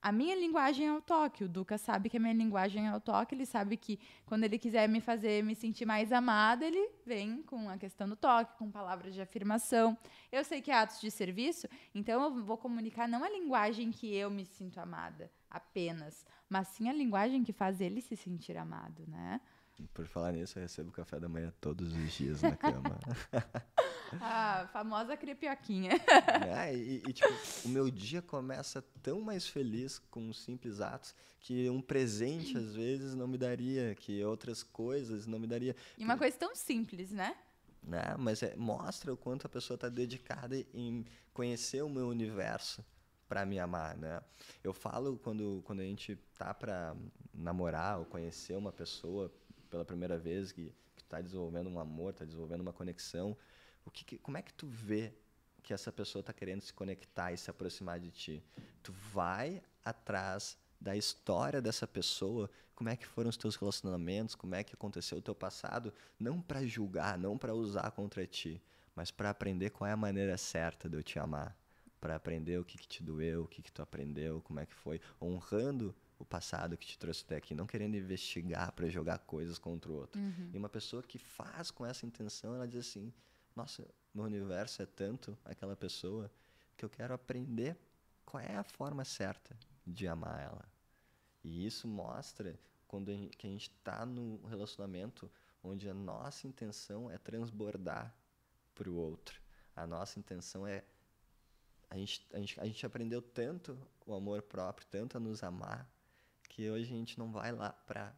a 0.00 0.12
minha 0.12 0.36
linguagem 0.36 0.86
é 0.86 0.92
o 0.92 1.00
toque. 1.00 1.44
O 1.44 1.48
Duca 1.48 1.76
sabe 1.78 2.08
que 2.08 2.16
a 2.16 2.20
minha 2.20 2.32
linguagem 2.32 2.86
é 2.86 2.94
o 2.94 3.00
toque. 3.00 3.34
Ele 3.34 3.46
sabe 3.46 3.76
que 3.76 3.98
quando 4.24 4.44
ele 4.44 4.58
quiser 4.58 4.88
me 4.88 5.00
fazer 5.00 5.42
me 5.42 5.54
sentir 5.54 5.84
mais 5.84 6.12
amada, 6.12 6.64
ele 6.64 6.90
vem 7.04 7.42
com 7.42 7.68
a 7.68 7.76
questão 7.76 8.08
do 8.08 8.16
toque, 8.16 8.56
com 8.56 8.70
palavras 8.70 9.14
de 9.14 9.20
afirmação. 9.20 9.96
Eu 10.30 10.44
sei 10.44 10.60
que 10.60 10.70
é 10.70 10.74
atos 10.74 11.00
de 11.00 11.10
serviço, 11.10 11.68
então 11.94 12.22
eu 12.22 12.44
vou 12.44 12.56
comunicar 12.56 13.08
não 13.08 13.24
a 13.24 13.28
linguagem 13.28 13.90
que 13.90 14.14
eu 14.14 14.30
me 14.30 14.44
sinto 14.44 14.78
amada 14.78 15.30
apenas, 15.50 16.24
mas 16.48 16.68
sim 16.68 16.88
a 16.88 16.92
linguagem 16.92 17.42
que 17.42 17.52
faz 17.52 17.80
ele 17.80 18.00
se 18.00 18.16
sentir 18.16 18.56
amado, 18.56 19.04
né? 19.08 19.40
Por 19.92 20.06
falar 20.06 20.32
nisso, 20.32 20.58
eu 20.58 20.62
recebo 20.62 20.90
café 20.90 21.20
da 21.20 21.28
manhã 21.28 21.52
todos 21.60 21.92
os 21.92 22.12
dias 22.12 22.42
na 22.42 22.56
cama. 22.56 22.98
A 24.20 24.68
famosa 24.72 25.16
crepioquinha. 25.16 25.90
É, 26.46 26.74
e, 26.74 27.02
e, 27.06 27.12
tipo, 27.12 27.28
o 27.64 27.68
meu 27.68 27.90
dia 27.90 28.22
começa 28.22 28.82
tão 29.02 29.20
mais 29.20 29.46
feliz 29.46 29.98
com 29.98 30.32
simples 30.32 30.80
atos 30.80 31.14
que 31.40 31.68
um 31.68 31.80
presente, 31.80 32.56
às 32.56 32.74
vezes, 32.74 33.14
não 33.14 33.26
me 33.26 33.36
daria, 33.36 33.94
que 33.94 34.22
outras 34.24 34.62
coisas 34.62 35.26
não 35.26 35.38
me 35.38 35.46
daria. 35.46 35.74
E 35.98 36.04
uma 36.04 36.16
coisa 36.16 36.36
tão 36.36 36.54
simples, 36.54 37.10
né? 37.10 37.36
Né? 37.82 38.16
Mas 38.18 38.42
é, 38.42 38.54
mostra 38.56 39.12
o 39.12 39.16
quanto 39.16 39.46
a 39.46 39.50
pessoa 39.50 39.76
está 39.76 39.88
dedicada 39.88 40.56
em 40.74 41.04
conhecer 41.32 41.82
o 41.82 41.88
meu 41.88 42.08
universo 42.08 42.84
para 43.28 43.44
me 43.44 43.58
amar, 43.58 43.96
né? 43.96 44.20
Eu 44.62 44.72
falo 44.72 45.18
quando, 45.18 45.62
quando 45.64 45.80
a 45.80 45.84
gente 45.84 46.16
tá 46.38 46.54
para 46.54 46.96
namorar 47.34 47.98
ou 47.98 48.04
conhecer 48.04 48.56
uma 48.56 48.72
pessoa 48.72 49.32
pela 49.70 49.84
primeira 49.84 50.18
vez 50.18 50.52
que 50.52 50.72
está 50.98 51.20
desenvolvendo 51.20 51.68
um 51.68 51.78
amor, 51.78 52.10
está 52.10 52.24
desenvolvendo 52.24 52.60
uma 52.60 52.72
conexão, 52.72 53.36
o 53.84 53.90
que, 53.90 54.18
como 54.18 54.36
é 54.36 54.42
que 54.42 54.52
tu 54.52 54.66
vê 54.66 55.12
que 55.62 55.72
essa 55.72 55.92
pessoa 55.92 56.20
está 56.20 56.32
querendo 56.32 56.62
se 56.62 56.72
conectar 56.72 57.32
e 57.32 57.36
se 57.36 57.50
aproximar 57.50 58.00
de 58.00 58.10
ti? 58.10 58.44
Tu 58.82 58.92
vai 58.92 59.62
atrás 59.84 60.58
da 60.80 60.96
história 60.96 61.62
dessa 61.62 61.86
pessoa, 61.86 62.50
como 62.74 62.90
é 62.90 62.96
que 62.96 63.06
foram 63.06 63.30
os 63.30 63.36
teus 63.36 63.56
relacionamentos, 63.56 64.34
como 64.34 64.54
é 64.54 64.62
que 64.62 64.74
aconteceu 64.74 65.18
o 65.18 65.22
teu 65.22 65.34
passado, 65.34 65.92
não 66.18 66.40
para 66.40 66.66
julgar, 66.66 67.16
não 67.16 67.38
para 67.38 67.54
usar 67.54 67.90
contra 67.92 68.26
ti, 68.26 68.62
mas 68.94 69.10
para 69.10 69.30
aprender 69.30 69.70
qual 69.70 69.88
é 69.88 69.92
a 69.92 69.96
maneira 69.96 70.36
certa 70.36 70.88
de 70.88 70.96
eu 70.96 71.02
te 71.02 71.18
amar, 71.18 71.56
para 72.00 72.16
aprender 72.16 72.58
o 72.58 72.64
que, 72.64 72.76
que 72.76 72.86
te 72.86 73.02
doeu, 73.02 73.44
o 73.44 73.48
que, 73.48 73.62
que 73.62 73.72
tu 73.72 73.82
aprendeu, 73.82 74.40
como 74.42 74.60
é 74.60 74.66
que 74.66 74.74
foi, 74.74 75.00
honrando 75.20 75.94
o 76.18 76.24
passado 76.24 76.76
que 76.76 76.86
te 76.86 76.98
trouxe 76.98 77.22
até 77.24 77.36
aqui, 77.36 77.54
não 77.54 77.66
querendo 77.66 77.96
investigar 77.96 78.72
para 78.72 78.88
jogar 78.88 79.18
coisas 79.18 79.58
contra 79.58 79.90
o 79.90 79.94
outro. 79.94 80.20
Uhum. 80.20 80.50
E 80.52 80.58
uma 80.58 80.68
pessoa 80.68 81.02
que 81.02 81.18
faz 81.18 81.70
com 81.70 81.84
essa 81.84 82.06
intenção, 82.06 82.54
ela 82.54 82.66
diz 82.66 82.88
assim: 82.88 83.12
nossa, 83.54 83.86
meu 84.14 84.24
universo 84.24 84.82
é 84.82 84.86
tanto 84.86 85.36
aquela 85.44 85.76
pessoa 85.76 86.30
que 86.76 86.84
eu 86.84 86.90
quero 86.90 87.14
aprender 87.14 87.76
qual 88.24 88.42
é 88.42 88.56
a 88.56 88.64
forma 88.64 89.04
certa 89.04 89.56
de 89.86 90.06
amar 90.08 90.42
ela. 90.42 90.64
E 91.44 91.64
isso 91.66 91.86
mostra 91.86 92.58
quando 92.88 93.10
a 93.10 93.14
gente, 93.14 93.36
que 93.36 93.46
a 93.46 93.50
gente 93.50 93.70
está 93.70 94.04
no 94.04 94.44
relacionamento 94.46 95.30
onde 95.62 95.88
a 95.88 95.94
nossa 95.94 96.46
intenção 96.46 97.10
é 97.10 97.18
transbordar 97.18 98.14
para 98.74 98.90
o 98.90 98.94
outro. 98.96 99.40
A 99.74 99.86
nossa 99.86 100.18
intenção 100.18 100.66
é 100.66 100.84
a 101.88 101.96
gente, 101.96 102.26
a, 102.32 102.38
gente, 102.38 102.60
a 102.60 102.64
gente 102.64 102.86
aprendeu 102.86 103.22
tanto 103.22 103.78
o 104.04 104.14
amor 104.14 104.42
próprio, 104.42 104.86
tanto 104.90 105.16
a 105.16 105.20
nos 105.20 105.42
amar, 105.42 105.88
que 106.56 106.70
hoje 106.70 106.90
a 106.90 106.96
gente 106.96 107.18
não 107.18 107.30
vai 107.30 107.52
lá 107.52 107.70
para 107.70 108.16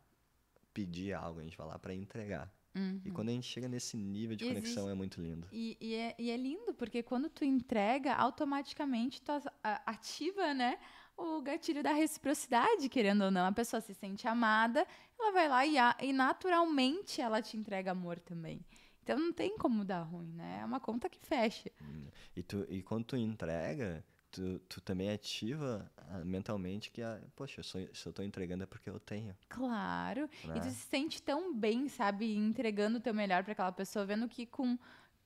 pedir 0.73 1.13
algo, 1.13 1.41
a 1.41 1.43
gente 1.43 1.57
vai 1.57 1.67
lá 1.67 1.77
para 1.77 1.93
entregar. 1.93 2.49
Uhum. 2.73 3.01
E 3.05 3.11
quando 3.11 3.31
a 3.31 3.33
gente 3.33 3.49
chega 3.49 3.69
nesse 3.69 3.97
nível 3.97 4.37
de 4.37 4.45
Existe. 4.45 4.61
conexão 4.61 4.89
é 4.89 4.95
muito 4.95 5.21
lindo. 5.21 5.49
E, 5.51 5.77
e, 5.81 5.95
é, 5.97 6.15
e, 6.17 6.31
é, 6.31 6.37
lindo, 6.37 6.73
porque 6.73 7.03
quando 7.03 7.29
tu 7.29 7.45
entrega, 7.45 8.15
automaticamente 8.15 9.21
tu 9.21 9.33
ativa, 9.85 10.55
né? 10.55 10.79
O 11.17 11.43
gatilho 11.43 11.83
da 11.83 11.93
reciprocidade, 11.93 12.89
querendo 12.89 13.25
ou 13.25 13.31
não. 13.33 13.45
A 13.45 13.51
pessoa 13.51 13.81
se 13.81 13.93
sente 13.93 14.29
amada, 14.29 14.87
ela 15.19 15.33
vai 15.33 15.49
lá 15.49 15.67
e, 15.67 16.07
e 16.07 16.13
naturalmente 16.13 17.21
ela 17.21 17.43
te 17.43 17.57
entrega 17.57 17.91
amor 17.91 18.21
também. 18.21 18.65
Então 19.03 19.19
não 19.19 19.33
tem 19.33 19.59
como 19.59 19.85
dar 19.85 20.03
ruim, 20.03 20.33
né? 20.33 20.61
É 20.63 20.65
uma 20.65 20.79
conta 20.79 21.09
que 21.09 21.19
fecha. 21.19 21.73
E, 22.37 22.43
tu, 22.45 22.65
e 22.69 22.83
quando 22.83 23.05
tu 23.05 23.17
entrega, 23.17 24.05
tu, 24.39 24.59
tu 24.69 24.81
também 24.81 25.11
ativa 25.11 25.91
ah, 25.97 26.25
mentalmente 26.25 26.91
que, 26.91 27.03
a, 27.03 27.21
poxa, 27.35 27.63
se 27.63 27.77
eu 27.77 27.91
estou 27.93 28.25
entregando 28.25 28.63
é 28.63 28.67
porque 28.67 28.89
eu 28.89 29.01
tenho. 29.01 29.37
Claro. 29.49 30.31
Né? 30.45 30.57
E 30.57 30.61
tu 30.61 30.67
se 30.67 30.87
sente 30.89 31.21
tão 31.21 31.53
bem, 31.53 31.89
sabe, 31.89 32.37
entregando 32.37 32.99
o 32.99 33.01
teu 33.01 33.13
melhor 33.13 33.43
para 33.43 33.53
aquela 33.53 33.73
pessoa, 33.73 34.07
vendo 34.07 34.29
que 34.29 34.47
com 34.47 34.79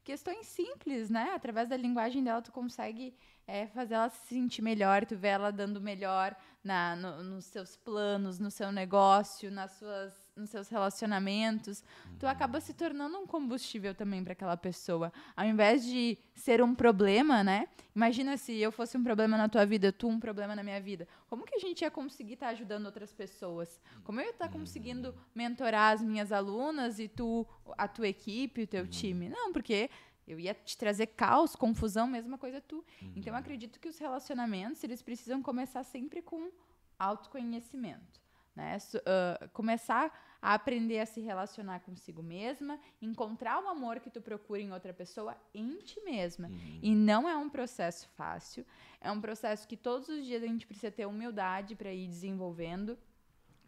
questões 0.03 0.47
simples, 0.47 1.11
né? 1.11 1.33
Através 1.35 1.69
da 1.69 1.77
linguagem 1.77 2.25
dela, 2.25 2.43
tu 2.43 2.51
consegue 2.51 3.15
é, 3.47 3.67
fazer 3.69 3.95
ela 3.95 4.09
se 4.09 4.29
sentir 4.29 4.63
melhor, 4.63 5.05
tu 5.05 5.17
vê 5.17 5.29
ela 5.29 5.51
dando 5.51 5.81
melhor 5.81 6.35
na, 6.65 6.97
no, 6.97 7.23
nos 7.23 7.45
seus 7.45 7.77
planos, 7.77 8.39
no 8.39 8.51
seu 8.51 8.73
negócio, 8.73 9.51
nas 9.51 9.73
suas 9.73 10.22
nos 10.37 10.51
seus 10.51 10.69
relacionamentos, 10.69 11.85
uhum. 12.07 12.17
tu 12.19 12.27
acaba 12.27 12.61
se 12.61 12.73
tornando 12.73 13.19
um 13.19 13.27
combustível 13.27 13.95
também 13.95 14.25
para 14.25 14.33
aquela 14.33 14.57
pessoa. 14.57 15.13
Ao 15.37 15.47
invés 15.47 15.85
de 15.85 16.19
ser 16.35 16.63
um 16.63 16.75
problema, 16.75 17.45
né? 17.45 17.69
Imagina 17.95 18.37
se 18.37 18.57
eu 18.59 18.73
fosse 18.73 18.97
um 18.97 19.05
problema 19.05 19.37
na 19.37 19.49
tua 19.49 19.67
vida, 19.67 19.93
tu 19.93 20.09
um 20.09 20.19
problema 20.19 20.57
na 20.57 20.63
minha 20.63 20.81
vida. 20.81 21.07
Como 21.29 21.45
que 21.45 21.55
a 21.55 21.59
gente 21.59 21.83
ia 21.83 21.91
conseguir 21.91 22.35
estar 22.35 22.47
tá 22.47 22.53
ajudando 22.53 22.87
outras 22.87 23.13
pessoas? 23.13 23.81
Como 24.05 24.21
eu 24.21 24.25
ia 24.25 24.31
estar 24.31 24.49
tá 24.49 24.53
conseguindo 24.53 25.11
uhum. 25.11 25.17
mentorar 25.35 25.93
as 25.93 26.03
minhas 26.03 26.33
alunas 26.33 26.99
e 26.99 27.09
tu, 27.09 27.47
a 27.77 27.87
tua 27.87 28.09
equipe, 28.09 28.63
o 28.63 28.67
teu 28.67 28.85
uhum. 28.85 28.91
time? 28.91 29.29
Não, 29.29 29.53
porque 29.53 29.91
eu 30.27 30.41
ia 30.41 30.55
te 30.55 30.79
trazer 30.79 31.09
caos, 31.09 31.55
confusão, 31.55 32.07
mesma 32.07 32.39
coisa 32.39 32.61
tu. 32.61 32.85
Então, 33.17 33.33
eu 33.33 33.39
acredito 33.39 33.79
que 33.79 33.89
os 33.89 33.99
relacionamentos, 33.99 34.83
eles 34.83 35.03
precisam 35.03 35.43
começar 35.43 35.83
sempre 35.83 36.23
com 36.23 36.51
autoconhecimento. 36.99 38.22
Né? 38.55 38.77
Uh, 38.77 39.49
começar 39.51 40.13
a 40.43 40.55
aprender 40.55 40.99
a 40.99 41.07
se 41.07 41.21
relacionar 41.21 41.81
consigo 41.81 42.23
mesma, 42.23 42.79
encontrar 43.01 43.63
o 43.63 43.69
amor 43.69 44.01
que 44.01 44.11
tu 44.11 44.21
procura 44.21 44.61
em 44.61 44.73
outra 44.73 44.93
pessoa 44.93 45.37
em 45.55 45.79
ti 45.79 46.01
mesma. 46.01 46.49
Uhum. 46.49 46.81
E 46.83 46.95
não 46.95 47.29
é 47.29 47.37
um 47.37 47.49
processo 47.49 48.09
fácil, 48.17 48.67
é 49.01 49.11
um 49.11 49.21
processo 49.21 49.67
que 49.69 49.77
todos 49.77 50.09
os 50.09 50.25
dias 50.25 50.43
a 50.43 50.47
gente 50.47 50.67
precisa 50.67 50.91
ter 50.91 51.07
humildade 51.07 51.77
para 51.77 51.93
ir 51.93 52.09
desenvolvendo, 52.09 52.99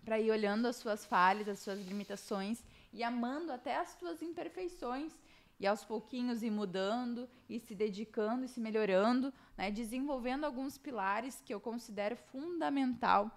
para 0.04 0.18
ir 0.18 0.30
olhando 0.30 0.66
as 0.66 0.76
suas 0.76 1.06
falhas, 1.06 1.48
as 1.48 1.60
suas 1.60 1.78
limitações 1.78 2.62
e 2.92 3.02
amando 3.02 3.52
até 3.52 3.76
as 3.76 3.94
tuas 3.94 4.20
imperfeições 4.20 5.16
e 5.58 5.66
aos 5.66 5.84
pouquinhos 5.84 6.42
ir 6.42 6.50
mudando 6.50 7.28
e 7.48 7.60
se 7.60 7.74
dedicando 7.74 8.44
e 8.44 8.48
se 8.48 8.60
melhorando, 8.60 9.32
né? 9.56 9.70
desenvolvendo 9.70 10.44
alguns 10.44 10.76
pilares 10.76 11.40
que 11.44 11.54
eu 11.54 11.60
considero 11.60 12.16
fundamental 12.16 13.30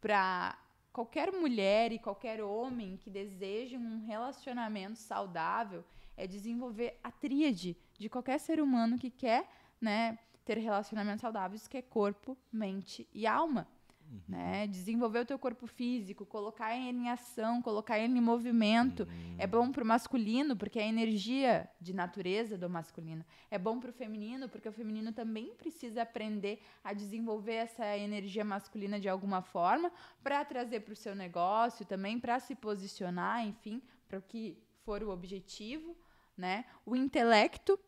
para 0.00 0.58
qualquer 0.92 1.32
mulher 1.32 1.92
e 1.92 1.98
qualquer 1.98 2.42
homem 2.42 2.96
que 2.96 3.10
desejem 3.10 3.78
um 3.78 4.04
relacionamento 4.04 4.98
saudável 4.98 5.84
é 6.16 6.26
desenvolver 6.26 6.98
a 7.02 7.10
tríade 7.10 7.76
de 7.98 8.08
qualquer 8.08 8.38
ser 8.38 8.60
humano 8.60 8.98
que 8.98 9.10
quer 9.10 9.48
né, 9.80 10.18
ter 10.44 10.58
relacionamentos 10.58 11.20
saudáveis, 11.20 11.68
que 11.68 11.78
é 11.78 11.82
corpo, 11.82 12.36
mente 12.52 13.08
e 13.12 13.26
alma. 13.26 13.66
Uhum. 14.10 14.20
Né? 14.28 14.66
Desenvolver 14.66 15.20
o 15.20 15.24
teu 15.24 15.38
corpo 15.38 15.66
físico, 15.66 16.26
colocar 16.26 16.76
ele 16.76 16.98
em 16.98 17.08
ação, 17.08 17.62
colocar 17.62 17.98
ele 17.98 18.18
em 18.18 18.20
movimento. 18.20 19.04
Uhum. 19.04 19.36
É 19.38 19.46
bom 19.46 19.70
para 19.70 19.84
o 19.84 19.86
masculino, 19.86 20.56
porque 20.56 20.80
é 20.80 20.82
a 20.82 20.88
energia 20.88 21.70
de 21.80 21.94
natureza 21.94 22.58
do 22.58 22.68
masculino. 22.68 23.24
É 23.50 23.56
bom 23.56 23.78
para 23.78 23.90
o 23.90 23.92
feminino, 23.92 24.48
porque 24.48 24.68
o 24.68 24.72
feminino 24.72 25.12
também 25.12 25.54
precisa 25.54 26.02
aprender 26.02 26.60
a 26.82 26.92
desenvolver 26.92 27.54
essa 27.54 27.96
energia 27.96 28.44
masculina 28.44 28.98
de 28.98 29.08
alguma 29.08 29.42
forma, 29.42 29.92
para 30.22 30.44
trazer 30.44 30.80
para 30.80 30.92
o 30.92 30.96
seu 30.96 31.14
negócio 31.14 31.86
também, 31.86 32.18
para 32.18 32.40
se 32.40 32.56
posicionar, 32.56 33.46
enfim, 33.46 33.80
para 34.08 34.18
o 34.18 34.22
que 34.22 34.58
for 34.84 35.02
o 35.02 35.10
objetivo. 35.10 35.96
Né? 36.36 36.64
O 36.86 36.96
intelecto 36.96 37.78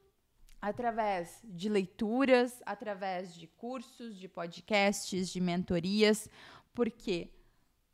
através 0.63 1.41
de 1.43 1.69
leituras, 1.69 2.63
através 2.65 3.35
de 3.35 3.49
cursos, 3.49 4.17
de 4.17 4.29
podcasts, 4.29 5.29
de 5.29 5.41
mentorias, 5.41 6.29
porque 6.73 7.29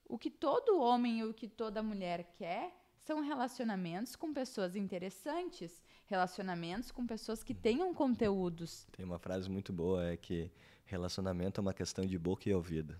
o 0.07 0.18
que 0.18 0.31
todo 0.31 0.78
homem 0.78 1.20
e 1.20 1.24
o 1.24 1.33
que 1.33 1.48
toda 1.48 1.83
mulher 1.83 2.24
quer 2.37 2.76
são 2.98 3.22
relacionamentos 3.22 4.14
com 4.14 4.35
pessoas 4.35 4.76
interessantes, 4.76 5.83
relacionamentos 6.04 6.90
com 6.90 7.07
pessoas 7.07 7.42
que 7.42 7.54
tenham 7.54 7.94
conteúdos. 7.94 8.87
Tem 8.92 9.04
uma 9.04 9.18
frase 9.18 9.48
muito 9.48 9.72
boa 9.72 10.04
é 10.04 10.16
que 10.18 10.52
relacionamento 10.85 11.59
é 11.59 11.62
uma 11.62 11.72
questão 11.72 12.04
de 12.04 12.18
boca 12.18 12.50
e 12.50 12.54
ouvido. 12.54 12.94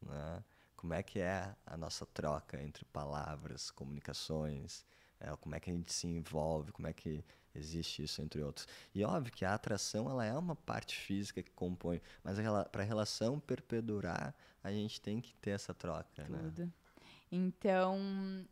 Né? 0.00 0.42
Como 0.74 0.94
é 0.94 1.02
que 1.02 1.18
é 1.18 1.54
a 1.66 1.76
nossa 1.76 2.06
troca 2.06 2.62
entre 2.62 2.86
palavras, 2.86 3.70
comunicações, 3.70 4.86
é, 5.20 5.34
como 5.36 5.54
é 5.54 5.60
que 5.60 5.70
a 5.70 5.72
gente 5.72 5.92
se 5.92 6.06
envolve, 6.06 6.72
como 6.72 6.88
é 6.88 6.92
que 6.92 7.24
existe 7.54 8.02
isso 8.02 8.20
entre 8.22 8.42
outros. 8.42 8.66
E 8.94 9.02
óbvio 9.04 9.32
que 9.32 9.44
a 9.44 9.54
atração 9.54 10.10
ela 10.10 10.24
é 10.24 10.32
uma 10.32 10.54
parte 10.54 10.96
física 10.96 11.42
que 11.42 11.50
compõe, 11.50 12.00
mas 12.22 12.36
para 12.70 12.82
a 12.82 12.86
relação 12.86 13.40
perpedurar 13.40 14.34
a 14.62 14.70
gente 14.70 15.00
tem 15.00 15.20
que 15.20 15.34
ter 15.36 15.50
essa 15.50 15.72
troca, 15.72 16.24
né? 16.28 16.38
Tudo. 16.38 16.62
né? 16.62 16.72
Então 17.30 17.98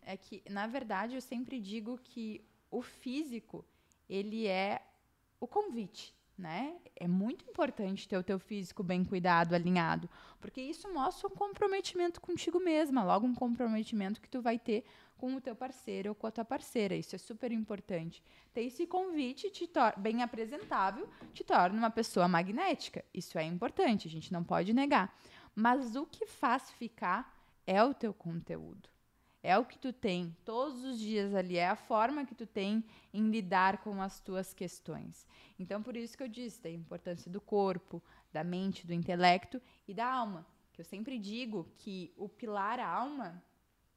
é 0.03 0.17
que 0.17 0.43
na 0.49 0.67
verdade 0.67 1.15
eu 1.15 1.21
sempre 1.21 1.61
digo 1.61 1.99
que 1.99 2.45
o 2.71 2.83
físico 2.83 3.65
ele 4.09 4.47
é 4.47 4.83
o 5.41 5.47
convite, 5.47 6.15
né? 6.37 6.77
É 6.97 7.07
muito 7.07 7.45
importante 7.49 8.09
ter 8.09 8.17
o 8.17 8.23
teu 8.23 8.39
físico 8.39 8.83
bem 8.83 9.05
cuidado, 9.05 9.55
alinhado, 9.55 10.09
porque 10.41 10.61
isso 10.61 10.93
mostra 10.93 11.29
um 11.29 11.35
comprometimento 11.35 12.21
contigo 12.21 12.59
mesma, 12.59 13.05
logo 13.05 13.27
um 13.27 13.35
comprometimento 13.35 14.21
que 14.21 14.29
tu 14.29 14.41
vai 14.41 14.59
ter 14.59 14.85
com 15.25 15.37
o 15.37 15.41
teu 15.41 15.57
parceiro 15.57 16.11
ou 16.11 16.15
com 16.15 16.27
a 16.27 16.31
tua 16.31 16.45
parceira. 16.45 16.95
Isso 16.95 17.17
é 17.17 17.19
super 17.19 17.51
importante. 17.51 18.23
Ter 18.53 18.65
esse 18.65 18.87
convite 18.87 19.49
te 19.49 19.67
bem 19.97 20.23
apresentável 20.23 21.09
te 21.33 21.43
torna 21.43 21.79
uma 21.79 21.89
pessoa 21.89 22.29
magnética. 22.29 23.03
Isso 23.15 23.39
é 23.39 23.45
importante, 23.45 24.07
a 24.07 24.11
gente 24.11 24.31
não 24.31 24.45
pode 24.45 24.75
negar. 24.75 25.19
Mas 25.55 25.97
o 25.97 26.05
que 26.05 26.27
faz 26.27 26.71
ficar 26.73 27.35
é 27.67 27.83
o 27.83 27.95
teu 27.95 28.13
conteúdo. 28.13 28.91
É 29.43 29.57
o 29.57 29.65
que 29.65 29.79
tu 29.79 29.95
tem 29.95 30.37
todos 30.45 30.85
os 30.85 30.99
dias 30.99 31.35
ali, 31.35 31.57
é 31.57 31.69
a 31.69 31.77
forma 31.77 32.27
que 32.27 32.35
tu 32.35 32.47
tem 32.47 32.85
em 33.11 33.31
lidar 33.31 33.79
com 33.79 34.03
as 34.03 34.21
tuas 34.21 34.53
questões. 34.53 35.27
Então, 35.59 35.83
por 35.83 35.97
isso 35.97 36.19
que 36.19 36.23
eu 36.23 36.29
disse 36.29 36.61
da 36.61 36.71
importância 36.71 37.31
do 37.31 37.41
corpo, 37.41 38.03
da 38.31 38.45
mente, 38.45 38.87
do 38.87 38.93
intelecto 38.93 39.59
e 39.89 39.95
da 39.95 40.07
alma. 40.07 40.47
Que 40.71 40.83
eu 40.83 40.85
sempre 40.85 41.19
digo 41.19 41.67
que 41.79 42.13
o 42.15 42.29
pilar 42.29 42.79
alma 42.79 43.43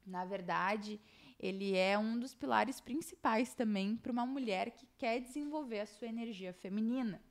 na 0.08 0.24
verdade, 0.24 1.00
ele 1.38 1.76
é 1.76 1.96
um 1.96 2.18
dos 2.18 2.34
pilares 2.34 2.80
principais 2.80 3.54
também 3.54 3.96
para 3.96 4.10
uma 4.10 4.26
mulher 4.26 4.72
que 4.72 4.86
quer 4.98 5.20
desenvolver 5.20 5.80
a 5.80 5.86
sua 5.86 6.08
energia 6.08 6.52
feminina. 6.52 7.22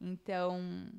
Então, 0.00 0.90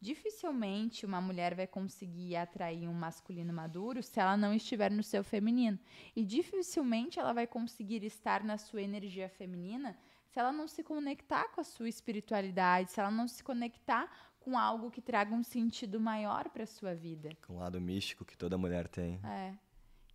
dificilmente 0.00 1.04
uma 1.04 1.20
mulher 1.20 1.54
vai 1.54 1.66
conseguir 1.66 2.36
atrair 2.36 2.88
um 2.88 2.94
masculino 2.94 3.52
maduro 3.52 4.02
se 4.02 4.20
ela 4.20 4.36
não 4.36 4.54
estiver 4.54 4.90
no 4.90 5.02
seu 5.02 5.24
feminino. 5.24 5.78
E 6.14 6.24
dificilmente 6.24 7.18
ela 7.18 7.32
vai 7.32 7.46
conseguir 7.46 8.04
estar 8.04 8.44
na 8.44 8.58
sua 8.58 8.82
energia 8.82 9.28
feminina 9.28 9.98
se 10.28 10.38
ela 10.38 10.52
não 10.52 10.68
se 10.68 10.84
conectar 10.84 11.48
com 11.48 11.60
a 11.60 11.64
sua 11.64 11.88
espiritualidade, 11.88 12.92
se 12.92 13.00
ela 13.00 13.10
não 13.10 13.26
se 13.26 13.42
conectar 13.42 14.10
com 14.38 14.58
algo 14.58 14.90
que 14.90 15.00
traga 15.00 15.34
um 15.34 15.42
sentido 15.42 15.98
maior 15.98 16.48
para 16.50 16.64
a 16.64 16.66
sua 16.66 16.94
vida. 16.94 17.30
Com 17.46 17.56
o 17.56 17.58
lado 17.58 17.80
místico 17.80 18.24
que 18.24 18.36
toda 18.36 18.56
mulher 18.56 18.86
tem. 18.88 19.20
É. 19.24 19.54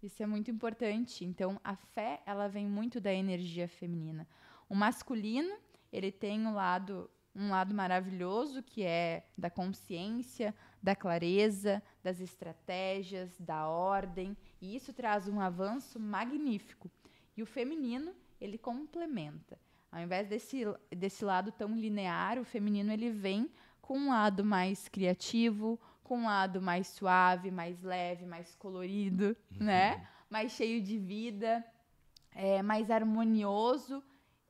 Isso 0.03 0.21
é 0.21 0.25
muito 0.25 0.51
importante. 0.51 1.23
Então, 1.23 1.59
a 1.63 1.77
fé, 1.77 2.21
ela 2.25 2.49
vem 2.49 2.67
muito 2.67 2.99
da 2.99 3.13
energia 3.13 3.69
feminina. 3.69 4.27
O 4.67 4.75
masculino, 4.75 5.55
ele 5.93 6.11
tem 6.11 6.45
um 6.45 6.53
lado, 6.53 7.09
um 7.33 7.49
lado 7.49 7.73
maravilhoso 7.73 8.61
que 8.61 8.83
é 8.83 9.25
da 9.37 9.49
consciência, 9.49 10.53
da 10.81 10.93
clareza, 10.93 11.81
das 12.03 12.19
estratégias, 12.19 13.39
da 13.39 13.69
ordem, 13.69 14.35
e 14.61 14.75
isso 14.75 14.91
traz 14.91 15.29
um 15.29 15.39
avanço 15.39 15.97
magnífico. 15.97 16.91
E 17.37 17.41
o 17.41 17.45
feminino, 17.45 18.13
ele 18.41 18.57
complementa. 18.57 19.57
Ao 19.89 20.01
invés 20.01 20.27
desse, 20.27 20.63
desse 20.89 21.23
lado 21.23 21.49
tão 21.49 21.73
linear, 21.73 22.37
o 22.37 22.43
feminino 22.43 22.91
ele 22.91 23.09
vem 23.09 23.49
com 23.81 23.97
um 23.97 24.09
lado 24.09 24.43
mais 24.43 24.89
criativo, 24.89 25.79
com 26.03 26.19
um 26.19 26.25
lado 26.25 26.61
mais 26.61 26.87
suave, 26.87 27.49
mais 27.49 27.81
leve, 27.81 28.25
mais 28.25 28.53
colorido, 28.55 29.35
uhum. 29.51 29.65
né? 29.65 30.07
Mais 30.29 30.51
cheio 30.51 30.81
de 30.81 30.97
vida, 30.97 31.63
é, 32.31 32.61
mais 32.61 32.91
harmonioso, 32.91 34.03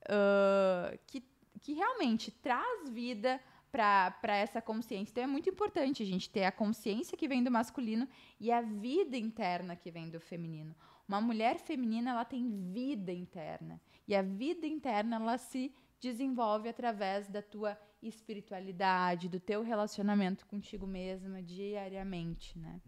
uh, 0.03 0.97
que, 1.07 1.23
que 1.61 1.73
realmente 1.73 2.31
traz 2.31 2.89
vida 2.89 3.39
para 3.71 4.37
essa 4.37 4.61
consciência. 4.61 5.11
Então 5.11 5.23
é 5.23 5.27
muito 5.27 5.49
importante 5.49 6.03
a 6.03 6.05
gente 6.05 6.29
ter 6.29 6.43
a 6.43 6.51
consciência 6.51 7.17
que 7.17 7.27
vem 7.27 7.43
do 7.43 7.49
masculino 7.49 8.07
e 8.39 8.51
a 8.51 8.61
vida 8.61 9.17
interna 9.17 9.75
que 9.75 9.89
vem 9.89 10.09
do 10.09 10.19
feminino. 10.19 10.75
Uma 11.07 11.19
mulher 11.19 11.57
feminina 11.57 12.11
ela 12.11 12.23
tem 12.23 12.71
vida 12.71 13.11
interna 13.11 13.81
e 14.07 14.15
a 14.15 14.21
vida 14.21 14.67
interna 14.67 15.15
ela 15.15 15.37
se 15.37 15.73
desenvolve 15.99 16.69
através 16.69 17.27
da 17.27 17.41
tua 17.41 17.77
espiritualidade, 18.07 19.29
do 19.29 19.39
teu 19.39 19.61
relacionamento 19.61 20.45
contigo 20.45 20.85
mesma 20.85 21.41
diariamente, 21.41 22.57
né? 22.57 22.81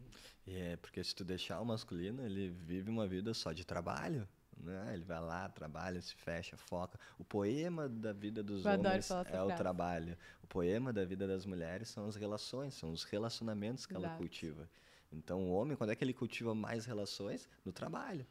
É, 0.47 0.75
porque 0.77 1.03
se 1.03 1.15
tu 1.15 1.23
deixar 1.23 1.59
o 1.61 1.65
masculino, 1.65 2.25
ele 2.25 2.49
vive 2.49 2.89
uma 2.89 3.07
vida 3.07 3.33
só 3.33 3.51
de 3.51 3.65
trabalho, 3.65 4.27
né? 4.57 4.91
Ele 4.93 5.03
vai 5.03 5.19
lá, 5.19 5.49
trabalha, 5.49 6.01
se 6.01 6.15
fecha, 6.15 6.55
foca. 6.57 6.99
O 7.17 7.23
poema 7.23 7.89
da 7.89 8.13
vida 8.13 8.43
dos 8.43 8.65
Eu 8.65 8.73
homens 8.73 9.09
é 9.09 9.41
o 9.41 9.55
trabalho. 9.55 10.17
O 10.43 10.47
poema 10.47 10.93
da 10.93 11.03
vida 11.03 11.27
das 11.27 11.45
mulheres 11.45 11.89
são 11.89 12.07
as 12.07 12.15
relações, 12.15 12.73
são 12.73 12.91
os 12.91 13.03
relacionamentos 13.03 13.85
que 13.85 13.93
Exato. 13.93 14.05
ela 14.05 14.17
cultiva. 14.17 14.69
Então, 15.11 15.43
o 15.43 15.51
homem, 15.51 15.77
quando 15.77 15.91
é 15.91 15.95
que 15.95 16.03
ele 16.03 16.13
cultiva 16.13 16.53
mais 16.53 16.85
relações? 16.85 17.47
No 17.63 17.71
trabalho 17.71 18.25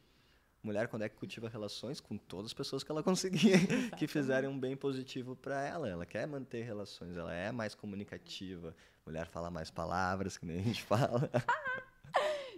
mulher 0.65 0.89
quando 0.89 1.03
é 1.03 1.09
que 1.09 1.17
cultiva 1.17 1.49
relações 1.49 2.01
com 2.01 2.17
todas 2.17 2.47
as 2.47 2.55
pessoas 2.55 2.83
que 2.83 2.91
ela 2.91 3.03
conseguir 3.05 3.91
que 3.97 4.07
fizerem 4.07 4.49
um 4.49 4.59
bem 4.59 4.77
positivo 4.77 5.37
para 5.37 5.63
ela. 5.63 5.89
Ela 5.89 6.07
quer 6.07 6.27
manter 6.27 6.63
relações, 6.63 7.17
ela 7.17 7.33
é 7.33 7.53
mais 7.53 7.75
comunicativa. 7.75 8.75
Mulher 9.05 9.27
fala 9.27 9.51
mais 9.51 9.71
palavras, 9.71 10.39
que 10.39 10.47
nem 10.47 10.59
a 10.59 10.63
gente 10.63 10.83
fala. 10.85 11.31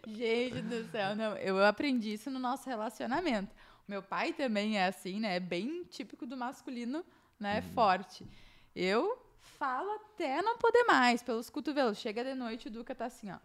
gente 0.07 0.63
do 0.63 0.89
céu, 0.91 1.17
não, 1.17 1.37
eu 1.37 1.63
aprendi 1.65 2.13
isso 2.13 2.31
no 2.31 2.39
nosso 2.39 2.69
relacionamento. 2.69 3.55
Meu 3.89 4.03
pai 4.03 4.33
também 4.33 4.79
é 4.79 4.87
assim, 4.87 5.21
né? 5.21 5.37
É 5.37 5.41
bem 5.41 5.85
típico 5.85 6.27
do 6.27 6.37
masculino, 6.37 7.05
né? 7.39 7.61
Uhum. 7.61 7.73
Forte. 7.73 8.27
Eu 8.75 9.19
falo 9.59 9.91
até 9.93 10.43
não 10.43 10.59
poder 10.59 10.85
mais, 10.85 11.23
pelos 11.23 11.49
cotovelos. 11.49 11.99
Chega 11.99 12.25
de 12.25 12.35
noite, 12.35 12.69
o 12.69 12.71
Duca 12.71 12.95
tá 12.95 13.07
assim, 13.07 13.31
ó. 13.31 13.39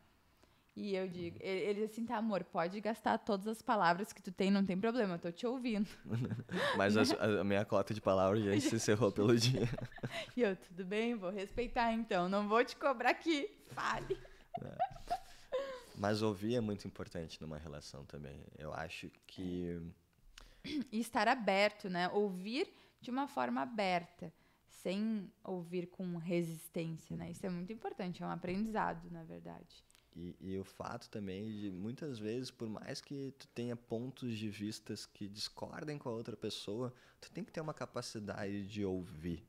E 0.75 0.95
eu 0.95 1.05
digo, 1.07 1.37
ele, 1.41 1.83
assim, 1.83 2.05
tá, 2.05 2.15
amor, 2.15 2.45
pode 2.45 2.79
gastar 2.79 3.17
todas 3.17 3.45
as 3.45 3.61
palavras 3.61 4.13
que 4.13 4.21
tu 4.21 4.31
tem, 4.31 4.49
não 4.49 4.65
tem 4.65 4.79
problema, 4.79 5.15
eu 5.15 5.19
tô 5.19 5.31
te 5.31 5.45
ouvindo. 5.45 5.89
Mas 6.77 6.95
a, 7.11 7.41
a, 7.41 7.43
minha 7.43 7.65
cota 7.65 7.93
de 7.93 7.99
palavras 7.99 8.43
já 8.43 8.57
se 8.59 8.75
encerrou 8.75 9.11
pelo 9.13 9.35
dia. 9.35 9.67
E 10.35 10.41
eu, 10.41 10.55
tudo 10.55 10.85
bem, 10.85 11.15
vou 11.15 11.29
respeitar 11.29 11.91
então, 11.91 12.29
não 12.29 12.47
vou 12.47 12.63
te 12.63 12.77
cobrar 12.77 13.09
aqui, 13.09 13.49
fale. 13.67 14.17
É. 14.61 14.91
Mas 15.97 16.21
ouvir 16.21 16.55
é 16.55 16.61
muito 16.61 16.87
importante 16.87 17.39
numa 17.41 17.57
relação 17.57 18.05
também. 18.05 18.41
Eu 18.57 18.73
acho 18.73 19.11
que. 19.27 19.79
E 20.91 20.99
estar 20.99 21.27
aberto, 21.27 21.89
né? 21.89 22.07
Ouvir 22.09 22.73
de 23.01 23.11
uma 23.11 23.27
forma 23.27 23.61
aberta, 23.61 24.33
sem 24.67 25.29
ouvir 25.43 25.87
com 25.87 26.17
resistência, 26.17 27.17
né? 27.17 27.31
Isso 27.31 27.45
é 27.45 27.49
muito 27.49 27.73
importante, 27.73 28.23
é 28.23 28.25
um 28.25 28.31
aprendizado, 28.31 29.11
na 29.11 29.23
verdade. 29.23 29.83
E, 30.15 30.35
e, 30.41 30.59
o 30.59 30.63
fato 30.63 31.09
também 31.09 31.49
de 31.49 31.71
muitas 31.71 32.19
vezes, 32.19 32.51
por 32.51 32.67
mais 32.67 32.99
que 32.99 33.33
tu 33.37 33.47
tenha 33.47 33.75
pontos 33.75 34.37
de 34.37 34.49
vistas 34.49 35.05
que 35.05 35.27
discordem 35.27 35.97
com 35.97 36.09
a 36.09 36.11
outra 36.11 36.35
pessoa, 36.35 36.93
tu 37.21 37.31
tem 37.31 37.43
que 37.43 37.51
ter 37.51 37.61
uma 37.61 37.73
capacidade 37.73 38.67
de 38.67 38.83
ouvir, 38.83 39.41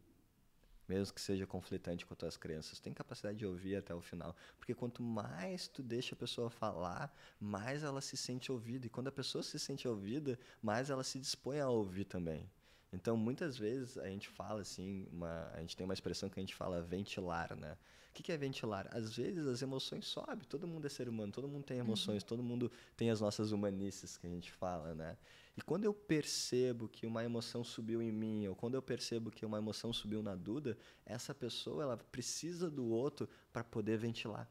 mesmo 0.88 1.12
que 1.12 1.20
seja 1.20 1.46
conflitante 1.46 2.06
com 2.06 2.14
as 2.14 2.18
tuas 2.18 2.36
crenças. 2.36 2.78
Tu 2.78 2.82
tem 2.82 2.92
capacidade 2.92 3.38
de 3.38 3.46
ouvir 3.46 3.74
até 3.74 3.92
o 3.92 4.00
final, 4.00 4.36
porque 4.56 4.72
quanto 4.72 5.02
mais 5.02 5.66
tu 5.66 5.82
deixa 5.82 6.14
a 6.14 6.18
pessoa 6.18 6.48
falar, 6.48 7.12
mais 7.40 7.82
ela 7.82 8.00
se 8.00 8.16
sente 8.16 8.52
ouvida. 8.52 8.86
E 8.86 8.90
quando 8.90 9.08
a 9.08 9.12
pessoa 9.12 9.42
se 9.42 9.58
sente 9.58 9.88
ouvida, 9.88 10.38
mais 10.62 10.90
ela 10.90 11.02
se 11.02 11.18
dispõe 11.18 11.58
a 11.58 11.68
ouvir 11.68 12.04
também. 12.04 12.48
Então, 12.92 13.16
muitas 13.16 13.56
vezes 13.56 13.96
a 13.96 14.06
gente 14.06 14.28
fala 14.28 14.60
assim, 14.60 15.08
uma, 15.10 15.50
a 15.54 15.60
gente 15.60 15.76
tem 15.76 15.84
uma 15.84 15.94
expressão 15.94 16.28
que 16.28 16.38
a 16.38 16.42
gente 16.42 16.54
fala 16.54 16.82
ventilar, 16.82 17.56
né? 17.56 17.76
O 18.12 18.14
que, 18.22 18.30
é 18.30 18.36
ventilar? 18.36 18.86
Às 18.94 19.16
vezes 19.16 19.46
as 19.46 19.62
emoções 19.62 20.06
sobem, 20.06 20.46
todo 20.46 20.66
mundo 20.66 20.86
é 20.86 20.90
ser 20.90 21.08
humano, 21.08 21.32
todo 21.32 21.48
mundo 21.48 21.64
tem 21.64 21.78
emoções, 21.78 22.22
uhum. 22.22 22.28
todo 22.28 22.42
mundo 22.42 22.70
tem 22.94 23.10
as 23.10 23.22
nossas 23.22 23.52
humanices 23.52 24.18
que 24.18 24.26
a 24.26 24.30
gente 24.30 24.52
fala, 24.52 24.94
né? 24.94 25.16
E 25.56 25.62
quando 25.62 25.86
eu 25.86 25.94
percebo 25.94 26.90
que 26.90 27.06
uma 27.06 27.24
emoção 27.24 27.64
subiu 27.64 28.02
em 28.02 28.12
mim, 28.12 28.46
ou 28.46 28.54
quando 28.54 28.74
eu 28.74 28.82
percebo 28.82 29.30
que 29.30 29.46
uma 29.46 29.56
emoção 29.56 29.94
subiu 29.94 30.22
na 30.22 30.34
Duda, 30.34 30.76
essa 31.06 31.34
pessoa 31.34 31.82
ela 31.82 31.96
precisa 31.96 32.70
do 32.70 32.84
outro 32.84 33.26
para 33.50 33.64
poder 33.64 33.96
ventilar, 33.96 34.46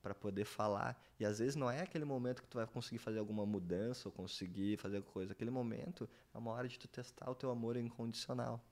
para 0.00 0.14
poder 0.14 0.44
falar. 0.44 0.96
E 1.18 1.24
às 1.24 1.40
vezes 1.40 1.56
não 1.56 1.68
é 1.68 1.80
aquele 1.80 2.04
momento 2.04 2.42
que 2.42 2.48
tu 2.48 2.58
vai 2.58 2.66
conseguir 2.66 2.98
fazer 2.98 3.18
alguma 3.18 3.44
mudança 3.44 4.08
ou 4.08 4.12
conseguir 4.12 4.76
fazer 4.76 5.02
coisa. 5.02 5.32
Aquele 5.32 5.50
momento 5.50 6.08
é 6.32 6.38
uma 6.38 6.52
hora 6.52 6.68
de 6.68 6.78
tu 6.78 6.86
testar 6.86 7.28
o 7.28 7.34
teu 7.34 7.50
amor 7.50 7.76
incondicional. 7.76 8.64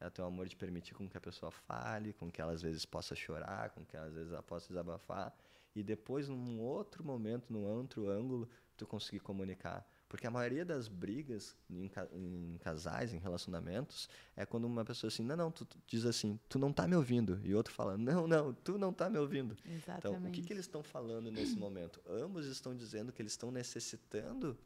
É 0.00 0.08
ter 0.08 0.22
o 0.22 0.26
amor 0.26 0.46
de 0.46 0.56
permitir 0.56 0.94
com 0.94 1.08
que 1.08 1.16
a 1.16 1.20
pessoa 1.20 1.50
fale, 1.50 2.12
com 2.12 2.30
que 2.30 2.40
ela 2.40 2.52
às 2.52 2.62
vezes 2.62 2.84
possa 2.84 3.14
chorar, 3.14 3.70
com 3.70 3.84
que 3.84 3.96
ela, 3.96 4.06
às 4.06 4.14
vezes 4.14 4.32
ela 4.32 4.42
possa 4.42 4.68
desabafar. 4.68 5.34
E 5.74 5.82
depois, 5.82 6.28
num 6.28 6.60
outro 6.60 7.04
momento, 7.04 7.52
num 7.52 7.64
outro 7.64 8.08
ângulo, 8.08 8.48
tu 8.76 8.86
conseguir 8.86 9.20
comunicar. 9.20 9.86
Porque 10.08 10.26
a 10.26 10.30
maioria 10.30 10.64
das 10.64 10.88
brigas 10.88 11.54
em, 11.68 11.90
em, 12.12 12.56
casais, 12.58 13.12
em 13.12 13.18
relacionamentos, 13.18 14.08
é 14.34 14.46
quando 14.46 14.64
uma 14.64 14.84
pessoa 14.84 15.08
assim, 15.08 15.22
não, 15.22 15.36
não, 15.36 15.50
tu, 15.50 15.66
tu, 15.66 15.76
diz 15.86 16.06
assim, 16.06 16.40
tu 16.48 16.58
não 16.58 16.72
tá 16.72 16.88
me 16.88 16.96
ouvindo. 16.96 17.38
E 17.44 17.54
outro 17.54 17.74
fala, 17.74 17.98
não, 17.98 18.26
não, 18.26 18.54
tu 18.54 18.78
não 18.78 18.92
tá 18.92 19.10
me 19.10 19.18
ouvindo. 19.18 19.56
Exatamente. 19.66 20.18
Então, 20.18 20.30
o 20.30 20.32
que, 20.32 20.42
que 20.42 20.52
eles 20.52 20.64
estão 20.64 20.82
falando 20.82 21.30
nesse 21.30 21.56
momento? 21.56 22.00
Ambos 22.08 22.46
estão 22.46 22.74
dizendo 22.74 23.12
que 23.12 23.20
eles 23.20 23.32
estão 23.32 23.50
necessitando 23.50 24.56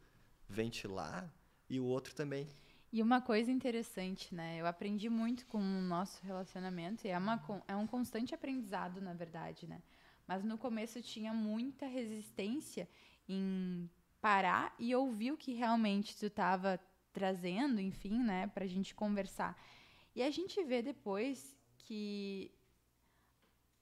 ventilar 0.49 1.33
e 1.69 1.81
o 1.81 1.85
outro 1.85 2.15
também. 2.15 2.47
E 2.93 3.01
uma 3.03 3.23
coisa 3.23 3.51
interessante, 3.51 4.35
né? 4.35 4.61
Eu 4.61 4.67
aprendi 4.67 5.09
muito 5.09 5.47
com 5.47 5.59
o 5.59 5.81
nosso 5.81 6.23
relacionamento 6.23 7.07
e 7.07 7.11
é, 7.11 7.17
uma, 7.17 7.43
é 7.67 7.75
um 7.75 7.87
constante 7.87 8.35
aprendizado, 8.35 9.01
na 9.01 9.15
verdade, 9.15 9.67
né? 9.67 9.81
Mas 10.27 10.45
no 10.45 10.59
começo 10.59 11.01
tinha 11.01 11.33
muita 11.33 11.87
resistência 11.87 12.87
em 13.27 13.89
parar 14.21 14.75
e 14.79 14.95
ouvir 14.95 15.33
o 15.33 15.39
que 15.39 15.55
realmente 15.55 16.17
tu 16.17 16.27
estava 16.27 16.79
trazendo, 17.15 17.81
enfim, 17.81 18.23
né, 18.23 18.47
para 18.49 18.65
a 18.65 18.69
gente 18.69 18.95
conversar. 18.95 19.59
E 20.15 20.23
a 20.23 20.31
gente 20.31 20.63
vê 20.63 20.83
depois 20.83 21.57
que 21.79 22.51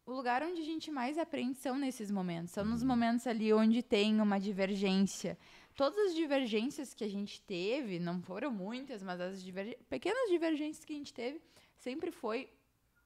o 0.07 0.13
lugar 0.13 0.43
onde 0.43 0.61
a 0.61 0.65
gente 0.65 0.91
mais 0.91 1.19
aprende 1.19 1.59
são 1.59 1.77
nesses 1.77 2.11
momentos, 2.11 2.53
são 2.53 2.65
nos 2.65 2.83
uhum. 2.83 2.89
momentos 2.89 3.27
ali 3.27 3.53
onde 3.53 3.83
tem 3.83 4.21
uma 4.21 4.39
divergência. 4.39 5.37
Todas 5.81 6.11
as 6.11 6.15
divergências 6.15 6.93
que 6.93 7.03
a 7.03 7.09
gente 7.09 7.41
teve, 7.41 7.99
não 7.99 8.21
foram 8.21 8.51
muitas, 8.51 9.03
mas 9.03 9.19
as 9.19 9.43
diverg... 9.43 9.79
pequenas 9.89 10.29
divergências 10.29 10.85
que 10.85 10.93
a 10.93 10.97
gente 10.97 11.15
teve, 11.15 11.41
sempre 11.79 12.11
foi 12.11 12.53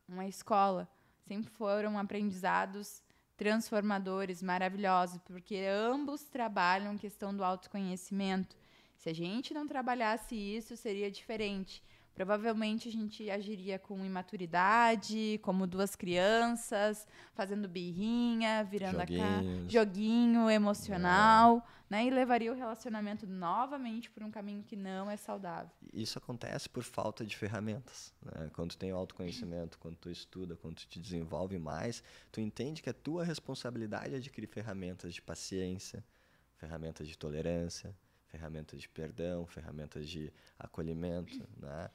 uma 0.08 0.26
escola, 0.26 0.90
sempre 1.22 1.48
foram 1.52 1.96
aprendizados 1.96 3.00
transformadores, 3.36 4.42
maravilhosos, 4.42 5.20
porque 5.24 5.58
ambos 5.70 6.24
trabalham 6.24 6.98
questão 6.98 7.32
do 7.32 7.44
autoconhecimento. 7.44 8.56
Se 8.96 9.08
a 9.08 9.14
gente 9.14 9.54
não 9.54 9.68
trabalhasse 9.68 10.34
isso, 10.34 10.76
seria 10.76 11.12
diferente. 11.12 11.80
Provavelmente 12.14 12.88
a 12.88 12.92
gente 12.92 13.28
agiria 13.28 13.76
com 13.76 14.04
imaturidade, 14.04 15.40
como 15.42 15.66
duas 15.66 15.96
crianças, 15.96 17.06
fazendo 17.34 17.68
birrinha, 17.68 18.62
virando 18.62 19.00
Joguinhos. 19.00 19.20
a 19.20 19.24
cara, 19.24 19.68
joguinho 19.68 20.48
emocional, 20.48 21.58
é. 21.58 21.62
né? 21.90 22.06
E 22.06 22.10
levaria 22.10 22.52
o 22.52 22.54
relacionamento 22.54 23.26
novamente 23.26 24.08
por 24.10 24.22
um 24.22 24.30
caminho 24.30 24.62
que 24.62 24.76
não 24.76 25.10
é 25.10 25.16
saudável. 25.16 25.72
Isso 25.92 26.16
acontece 26.16 26.68
por 26.68 26.84
falta 26.84 27.26
de 27.26 27.36
ferramentas. 27.36 28.14
Né? 28.22 28.48
Quando 28.54 28.70
tu 28.70 28.78
tem 28.78 28.92
autoconhecimento, 28.92 29.76
quando 29.78 29.96
tu 29.96 30.08
estuda, 30.08 30.54
quando 30.54 30.76
tu 30.76 30.86
te 30.86 31.00
desenvolve 31.00 31.58
mais, 31.58 32.00
tu 32.30 32.40
entende 32.40 32.80
que 32.80 32.90
a 32.90 32.94
tua 32.94 33.24
responsabilidade 33.24 34.14
é 34.14 34.18
adquirir 34.18 34.46
ferramentas 34.46 35.12
de 35.12 35.20
paciência, 35.20 36.04
ferramentas 36.56 37.08
de 37.08 37.18
tolerância, 37.18 37.94
ferramentas 38.34 38.80
de 38.80 38.88
perdão, 38.88 39.46
ferramentas 39.46 40.08
de 40.08 40.32
acolhimento, 40.58 41.46
né? 41.56 41.88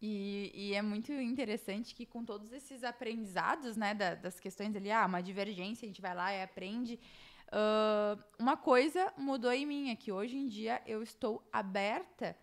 E, 0.00 0.50
e, 0.52 0.74
é 0.74 0.82
muito 0.82 1.12
interessante 1.12 1.94
que 1.94 2.04
com 2.04 2.24
todos 2.24 2.52
esses 2.52 2.82
aprendizados, 2.82 3.76
né, 3.76 3.94
da, 3.94 4.16
das 4.16 4.40
questões 4.40 4.74
ali, 4.74 4.90
ah, 4.90 5.06
uma 5.06 5.22
divergência, 5.22 5.86
a 5.86 5.88
gente 5.88 6.02
vai 6.02 6.12
lá 6.12 6.34
e 6.34 6.42
aprende. 6.42 6.98
Uh, 7.46 8.20
uma 8.36 8.56
coisa 8.56 9.12
mudou 9.16 9.52
em 9.52 9.64
mim, 9.64 9.90
é 9.90 9.94
que 9.94 10.10
hoje 10.10 10.36
em 10.36 10.48
dia 10.48 10.82
eu 10.86 11.04
estou 11.04 11.48
aberta 11.52 12.36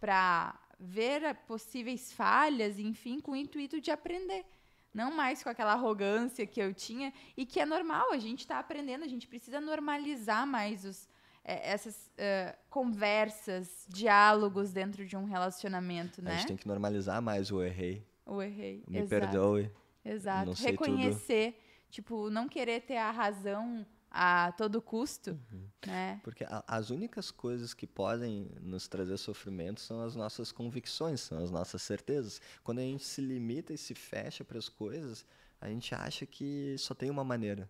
para 0.00 0.58
ver 0.80 1.36
possíveis 1.46 2.12
falhas, 2.12 2.80
enfim, 2.80 3.20
com 3.20 3.30
o 3.30 3.36
intuito 3.36 3.80
de 3.80 3.92
aprender. 3.92 4.44
Não 4.92 5.12
mais 5.12 5.40
com 5.40 5.48
aquela 5.48 5.74
arrogância 5.74 6.44
que 6.44 6.60
eu 6.60 6.74
tinha 6.74 7.12
e 7.36 7.46
que 7.46 7.60
é 7.60 7.66
normal, 7.66 8.10
a 8.10 8.18
gente 8.18 8.40
está 8.40 8.58
aprendendo, 8.58 9.04
a 9.04 9.08
gente 9.08 9.28
precisa 9.28 9.60
normalizar 9.60 10.44
mais 10.44 10.84
os, 10.84 11.08
é, 11.44 11.72
essas 11.72 11.94
uh, 11.94 12.56
conversas, 12.70 13.86
diálogos 13.88 14.72
dentro 14.72 15.04
de 15.04 15.16
um 15.16 15.24
relacionamento, 15.24 16.22
né? 16.22 16.32
A 16.32 16.36
gente 16.36 16.48
tem 16.48 16.56
que 16.56 16.66
normalizar 16.66 17.20
mais 17.20 17.52
o 17.52 17.62
errei. 17.62 18.02
O 18.24 18.40
errei. 18.40 18.82
Me 18.88 19.00
Exato. 19.00 19.10
perdoe. 19.10 19.70
Exato. 20.02 20.52
Reconhecer, 20.52 21.52
tudo. 21.52 21.90
tipo, 21.90 22.30
não 22.30 22.48
querer 22.48 22.80
ter 22.80 22.96
a 22.96 23.10
razão 23.10 23.86
a 24.10 24.52
todo 24.52 24.80
custo, 24.80 25.30
uhum. 25.52 25.68
né? 25.86 26.20
Porque 26.22 26.44
a, 26.44 26.64
as 26.66 26.88
únicas 26.88 27.30
coisas 27.30 27.74
que 27.74 27.86
podem 27.86 28.48
nos 28.60 28.88
trazer 28.88 29.18
sofrimento 29.18 29.80
são 29.80 30.00
as 30.02 30.14
nossas 30.14 30.50
convicções, 30.50 31.20
são 31.20 31.42
as 31.42 31.50
nossas 31.50 31.82
certezas. 31.82 32.40
Quando 32.62 32.78
a 32.78 32.82
gente 32.82 33.04
se 33.04 33.20
limita 33.20 33.74
e 33.74 33.78
se 33.78 33.94
fecha 33.94 34.44
para 34.44 34.56
as 34.56 34.68
coisas, 34.68 35.26
a 35.60 35.68
gente 35.68 35.94
acha 35.94 36.24
que 36.24 36.76
só 36.78 36.94
tem 36.94 37.10
uma 37.10 37.24
maneira 37.24 37.68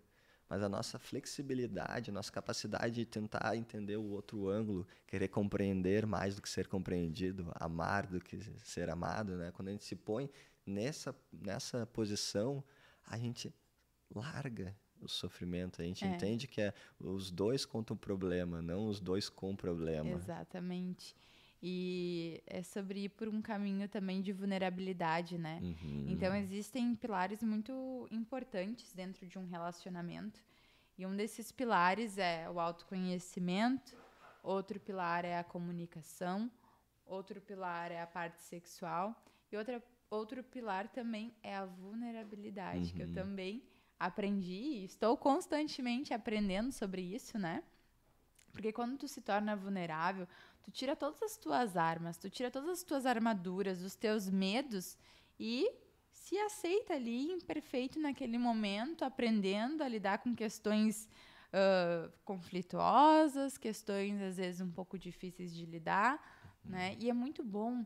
mas 0.48 0.62
a 0.62 0.68
nossa 0.68 0.98
flexibilidade, 0.98 2.10
a 2.10 2.12
nossa 2.12 2.30
capacidade 2.30 2.94
de 2.94 3.04
tentar 3.04 3.56
entender 3.56 3.96
o 3.96 4.10
outro 4.10 4.48
ângulo, 4.48 4.86
querer 5.06 5.28
compreender 5.28 6.06
mais 6.06 6.36
do 6.36 6.42
que 6.42 6.48
ser 6.48 6.68
compreendido, 6.68 7.50
amar 7.54 8.06
do 8.06 8.20
que 8.20 8.38
ser 8.62 8.90
amado, 8.90 9.36
né? 9.36 9.50
Quando 9.52 9.68
a 9.68 9.70
gente 9.72 9.84
se 9.84 9.96
põe 9.96 10.30
nessa 10.66 11.14
nessa 11.32 11.86
posição, 11.86 12.62
a 13.06 13.18
gente 13.18 13.52
larga 14.14 14.76
o 15.00 15.08
sofrimento, 15.08 15.82
a 15.82 15.84
gente 15.84 16.04
é. 16.04 16.08
entende 16.08 16.46
que 16.46 16.60
é 16.60 16.72
os 16.98 17.30
dois 17.30 17.64
contra 17.64 17.94
o 17.94 17.96
problema, 17.96 18.62
não 18.62 18.86
os 18.86 19.00
dois 19.00 19.28
com 19.28 19.52
o 19.52 19.56
problema. 19.56 20.10
Exatamente. 20.10 21.14
E 21.66 22.42
é 22.46 22.62
sobre 22.62 23.04
ir 23.04 23.08
por 23.08 23.26
um 23.26 23.40
caminho 23.40 23.88
também 23.88 24.20
de 24.20 24.34
vulnerabilidade, 24.34 25.38
né? 25.38 25.60
Uhum. 25.62 26.04
Então, 26.08 26.36
existem 26.36 26.94
pilares 26.94 27.42
muito 27.42 28.06
importantes 28.10 28.92
dentro 28.92 29.26
de 29.26 29.38
um 29.38 29.46
relacionamento. 29.46 30.44
E 30.98 31.06
um 31.06 31.16
desses 31.16 31.50
pilares 31.50 32.18
é 32.18 32.50
o 32.50 32.60
autoconhecimento, 32.60 33.96
outro 34.42 34.78
pilar 34.78 35.24
é 35.24 35.38
a 35.38 35.42
comunicação, 35.42 36.50
outro 37.06 37.40
pilar 37.40 37.90
é 37.90 38.02
a 38.02 38.06
parte 38.06 38.42
sexual 38.42 39.18
e 39.50 39.56
outra, 39.56 39.82
outro 40.10 40.44
pilar 40.44 40.88
também 40.88 41.34
é 41.42 41.56
a 41.56 41.64
vulnerabilidade, 41.64 42.90
uhum. 42.90 42.94
que 42.94 43.02
eu 43.02 43.06
uhum. 43.06 43.14
também 43.14 43.64
aprendi 43.98 44.52
e 44.52 44.84
estou 44.84 45.16
constantemente 45.16 46.12
aprendendo 46.12 46.70
sobre 46.72 47.00
isso, 47.00 47.38
né? 47.38 47.62
Porque 48.52 48.72
quando 48.72 48.98
tu 48.98 49.08
se 49.08 49.20
torna 49.20 49.56
vulnerável, 49.56 50.28
Tu 50.64 50.70
tira 50.70 50.96
todas 50.96 51.22
as 51.22 51.36
tuas 51.36 51.76
armas, 51.76 52.16
tu 52.16 52.28
tira 52.30 52.50
todas 52.50 52.70
as 52.70 52.82
tuas 52.82 53.04
armaduras, 53.06 53.82
os 53.82 53.94
teus 53.94 54.28
medos 54.28 54.96
e 55.38 55.70
se 56.10 56.38
aceita 56.38 56.94
ali 56.94 57.30
imperfeito 57.30 58.00
naquele 58.00 58.38
momento, 58.38 59.04
aprendendo 59.04 59.82
a 59.82 59.88
lidar 59.88 60.18
com 60.18 60.34
questões 60.34 61.08
uh, 61.52 62.10
conflituosas, 62.24 63.58
questões 63.58 64.20
às 64.22 64.38
vezes 64.38 64.60
um 64.60 64.70
pouco 64.70 64.98
difíceis 64.98 65.54
de 65.54 65.66
lidar, 65.66 66.14
uhum. 66.64 66.70
né? 66.70 66.96
E 66.98 67.10
é 67.10 67.12
muito 67.12 67.44
bom, 67.44 67.84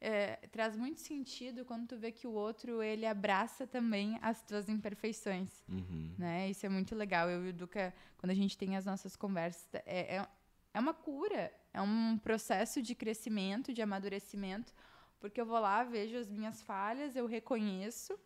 é, 0.00 0.36
traz 0.52 0.76
muito 0.76 1.00
sentido 1.00 1.64
quando 1.64 1.88
tu 1.88 1.96
vê 1.96 2.12
que 2.12 2.26
o 2.26 2.32
outro 2.32 2.82
ele 2.82 3.04
abraça 3.04 3.66
também 3.66 4.18
as 4.22 4.42
tuas 4.42 4.68
imperfeições, 4.68 5.50
uhum. 5.68 6.14
né? 6.16 6.48
Isso 6.48 6.64
é 6.64 6.68
muito 6.68 6.94
legal. 6.94 7.28
Eu 7.28 7.44
e 7.46 7.50
o 7.50 7.52
Duca, 7.52 7.92
quando 8.18 8.30
a 8.30 8.34
gente 8.34 8.56
tem 8.56 8.76
as 8.76 8.86
nossas 8.86 9.16
conversas, 9.16 9.68
é, 9.84 10.16
é, 10.16 10.28
é 10.72 10.80
uma 10.80 10.94
cura, 10.94 11.52
é 11.72 11.80
um 11.80 12.18
processo 12.18 12.82
de 12.82 12.94
crescimento, 12.94 13.72
de 13.72 13.82
amadurecimento, 13.82 14.72
porque 15.20 15.40
eu 15.40 15.46
vou 15.46 15.58
lá, 15.58 15.84
vejo 15.84 16.16
as 16.16 16.30
minhas 16.30 16.62
falhas, 16.62 17.14
eu 17.14 17.26
reconheço, 17.26 18.18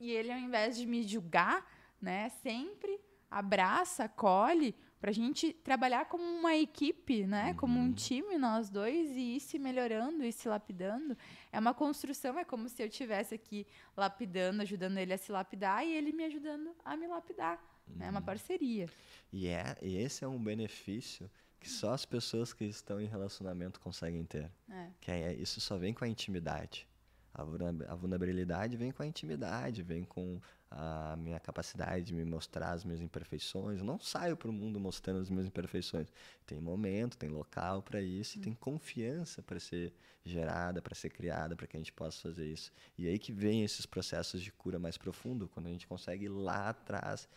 e 0.00 0.10
ele, 0.10 0.32
ao 0.32 0.38
invés 0.38 0.76
de 0.76 0.86
me 0.86 1.02
julgar, 1.02 1.66
né, 2.00 2.28
sempre 2.42 3.00
abraça, 3.30 4.04
acolhe, 4.04 4.74
para 5.00 5.10
a 5.10 5.14
gente 5.14 5.52
trabalhar 5.52 6.06
como 6.06 6.24
uma 6.24 6.56
equipe, 6.56 7.24
né, 7.24 7.50
uhum. 7.50 7.56
como 7.56 7.78
um 7.78 7.84
uhum. 7.84 7.92
time, 7.92 8.36
nós 8.36 8.68
dois, 8.68 9.10
e 9.10 9.36
ir 9.36 9.40
se 9.40 9.58
melhorando, 9.58 10.24
e 10.24 10.32
se 10.32 10.48
lapidando. 10.48 11.16
É 11.52 11.58
uma 11.58 11.72
construção, 11.72 12.38
é 12.38 12.44
como 12.44 12.68
se 12.68 12.82
eu 12.82 12.86
estivesse 12.88 13.34
aqui 13.34 13.66
lapidando, 13.96 14.62
ajudando 14.62 14.98
ele 14.98 15.12
a 15.12 15.18
se 15.18 15.30
lapidar, 15.30 15.86
e 15.86 15.92
ele 15.92 16.12
me 16.12 16.24
ajudando 16.24 16.74
a 16.84 16.96
me 16.96 17.06
lapidar. 17.06 17.62
Uhum. 17.86 18.02
É 18.02 18.10
uma 18.10 18.18
uhum. 18.18 18.26
parceria. 18.26 18.88
E, 19.32 19.46
é, 19.46 19.76
e 19.82 19.96
esse 19.96 20.24
é 20.24 20.28
um 20.28 20.42
benefício 20.42 21.30
que 21.58 21.68
só 21.68 21.92
as 21.92 22.04
pessoas 22.04 22.52
que 22.52 22.64
estão 22.64 23.00
em 23.00 23.06
relacionamento 23.06 23.80
conseguem 23.80 24.24
ter. 24.24 24.50
É. 24.70 24.90
Que 25.00 25.10
é, 25.10 25.34
isso 25.34 25.60
só 25.60 25.76
vem 25.76 25.92
com 25.92 26.04
a 26.04 26.08
intimidade. 26.08 26.86
A 27.34 27.94
vulnerabilidade 27.94 28.76
vem 28.76 28.90
com 28.90 29.02
a 29.02 29.06
intimidade, 29.06 29.80
vem 29.82 30.02
com 30.02 30.40
a 30.68 31.16
minha 31.16 31.38
capacidade 31.38 32.06
de 32.06 32.12
me 32.12 32.24
mostrar 32.24 32.72
as 32.72 32.84
minhas 32.84 33.00
imperfeições. 33.00 33.78
Eu 33.78 33.84
não 33.84 34.00
saio 34.00 34.36
para 34.36 34.50
o 34.50 34.52
mundo 34.52 34.80
mostrando 34.80 35.20
as 35.20 35.30
minhas 35.30 35.46
imperfeições. 35.46 36.08
Tem 36.44 36.60
momento, 36.60 37.16
tem 37.16 37.28
local 37.28 37.80
para 37.80 38.00
isso, 38.02 38.38
e 38.38 38.40
tem 38.40 38.54
confiança 38.54 39.40
para 39.40 39.60
ser 39.60 39.94
gerada, 40.24 40.82
para 40.82 40.96
ser 40.96 41.10
criada, 41.10 41.54
para 41.54 41.66
que 41.68 41.76
a 41.76 41.80
gente 41.80 41.92
possa 41.92 42.20
fazer 42.22 42.46
isso. 42.46 42.72
E 42.96 43.06
aí 43.06 43.20
que 43.20 43.30
vem 43.30 43.62
esses 43.62 43.86
processos 43.86 44.42
de 44.42 44.50
cura 44.50 44.78
mais 44.78 44.98
profundo, 44.98 45.48
quando 45.48 45.66
a 45.68 45.70
gente 45.70 45.86
consegue 45.86 46.24
ir 46.24 46.30
lá 46.30 46.70
atrás 46.70 47.28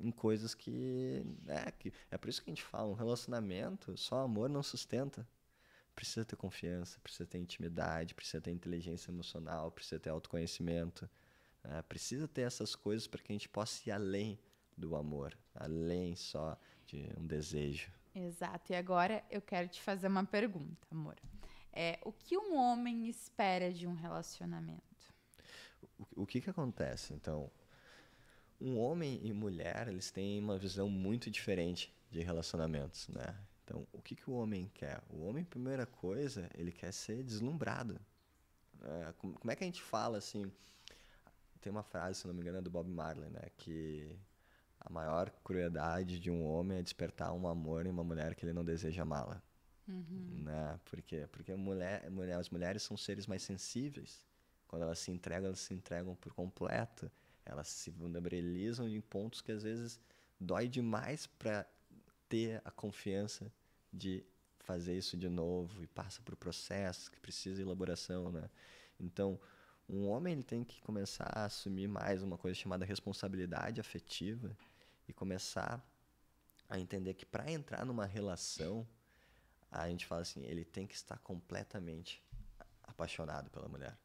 em 0.00 0.10
coisas 0.10 0.54
que 0.54 1.22
é, 1.46 1.70
que 1.72 1.92
é 2.10 2.18
por 2.18 2.28
isso 2.28 2.42
que 2.42 2.50
a 2.50 2.54
gente 2.54 2.62
fala, 2.62 2.88
um 2.88 2.94
relacionamento, 2.94 3.96
só 3.96 4.20
amor 4.20 4.48
não 4.48 4.62
sustenta. 4.62 5.26
precisa 5.94 6.24
ter 6.24 6.36
confiança, 6.36 6.98
precisa 7.00 7.26
ter 7.26 7.38
intimidade, 7.38 8.14
precisa 8.14 8.40
ter 8.40 8.50
inteligência 8.50 9.10
emocional, 9.10 9.70
precisa 9.70 10.00
ter 10.00 10.10
autoconhecimento. 10.10 11.08
Né? 11.62 11.82
Precisa 11.82 12.26
ter 12.26 12.42
essas 12.42 12.74
coisas 12.74 13.06
para 13.06 13.22
que 13.22 13.32
a 13.32 13.34
gente 13.34 13.48
possa 13.48 13.88
ir 13.88 13.92
além 13.92 14.38
do 14.76 14.96
amor, 14.96 15.36
além 15.54 16.16
só 16.16 16.58
de 16.86 17.08
um 17.18 17.26
desejo. 17.26 17.92
Exato. 18.14 18.72
E 18.72 18.76
agora 18.76 19.24
eu 19.30 19.40
quero 19.40 19.68
te 19.68 19.80
fazer 19.80 20.06
uma 20.06 20.24
pergunta, 20.24 20.86
amor. 20.90 21.16
É, 21.72 21.98
o 22.04 22.12
que 22.12 22.36
um 22.36 22.56
homem 22.56 23.08
espera 23.08 23.72
de 23.72 23.86
um 23.86 23.94
relacionamento? 23.94 24.82
O, 25.98 26.22
o 26.22 26.26
que 26.26 26.40
que 26.40 26.50
acontece? 26.50 27.14
Então, 27.14 27.50
um 28.62 28.78
homem 28.78 29.20
e 29.22 29.32
mulher, 29.32 29.88
eles 29.88 30.10
têm 30.10 30.38
uma 30.38 30.58
visão 30.58 30.88
muito 30.88 31.30
diferente 31.30 31.92
de 32.10 32.20
relacionamentos, 32.22 33.08
né? 33.08 33.36
Então, 33.64 33.86
o 33.92 34.02
que 34.02 34.14
que 34.14 34.28
o 34.28 34.34
homem 34.34 34.70
quer? 34.74 35.00
O 35.08 35.24
homem, 35.26 35.44
primeira 35.44 35.86
coisa, 35.86 36.48
ele 36.54 36.72
quer 36.72 36.92
ser 36.92 37.22
deslumbrado. 37.22 37.98
É, 38.82 39.12
como, 39.18 39.34
como 39.34 39.50
é 39.50 39.56
que 39.56 39.64
a 39.64 39.66
gente 39.66 39.82
fala 39.82 40.18
assim? 40.18 40.50
Tem 41.60 41.70
uma 41.70 41.82
frase, 41.82 42.20
se 42.20 42.26
não 42.26 42.34
me 42.34 42.40
engano, 42.40 42.58
é 42.58 42.62
do 42.62 42.70
Bob 42.70 42.90
Marley, 42.90 43.30
né? 43.30 43.42
Que 43.56 44.10
a 44.80 44.90
maior 44.90 45.30
crueldade 45.44 46.18
de 46.18 46.30
um 46.30 46.44
homem 46.44 46.78
é 46.78 46.82
despertar 46.82 47.32
um 47.32 47.46
amor 47.46 47.86
em 47.86 47.90
uma 47.90 48.02
mulher 48.02 48.34
que 48.34 48.44
ele 48.44 48.52
não 48.52 48.64
deseja 48.64 49.02
amá-la. 49.02 49.40
Uhum. 49.86 50.42
Né? 50.44 50.80
Por 50.84 51.00
quê? 51.02 51.28
Porque 51.30 51.54
mulher, 51.54 52.10
mulher, 52.10 52.38
as 52.38 52.50
mulheres 52.50 52.82
são 52.82 52.96
seres 52.96 53.26
mais 53.26 53.42
sensíveis. 53.42 54.24
Quando 54.66 54.82
elas 54.82 54.98
se 54.98 55.10
entregam, 55.10 55.46
elas 55.46 55.60
se 55.60 55.74
entregam 55.74 56.14
por 56.16 56.32
completo. 56.34 57.10
Elas 57.52 57.68
se 57.68 57.90
vulnerabilizam 57.90 58.88
em 58.88 59.00
pontos 59.00 59.40
que 59.40 59.52
às 59.52 59.62
vezes 59.62 60.00
dói 60.40 60.68
demais 60.68 61.26
para 61.26 61.66
ter 62.28 62.60
a 62.64 62.70
confiança 62.70 63.52
de 63.92 64.24
fazer 64.60 64.96
isso 64.96 65.16
de 65.16 65.28
novo 65.28 65.82
e 65.82 65.86
passa 65.86 66.22
por 66.22 66.34
processos 66.36 67.08
que 67.08 67.20
precisa 67.20 67.56
de 67.56 67.62
elaboração, 67.62 68.32
né? 68.32 68.48
Então, 68.98 69.38
um 69.88 70.08
homem 70.08 70.32
ele 70.32 70.42
tem 70.42 70.64
que 70.64 70.80
começar 70.80 71.30
a 71.34 71.44
assumir 71.44 71.88
mais 71.88 72.22
uma 72.22 72.38
coisa 72.38 72.58
chamada 72.58 72.84
responsabilidade 72.84 73.80
afetiva 73.80 74.56
e 75.06 75.12
começar 75.12 75.84
a 76.68 76.78
entender 76.78 77.14
que 77.14 77.26
para 77.26 77.50
entrar 77.50 77.84
numa 77.84 78.06
relação, 78.06 78.88
a 79.70 79.88
gente 79.88 80.06
fala 80.06 80.22
assim, 80.22 80.42
ele 80.44 80.64
tem 80.64 80.86
que 80.86 80.94
estar 80.94 81.18
completamente 81.18 82.22
apaixonado 82.82 83.50
pela 83.50 83.68
mulher. 83.68 83.98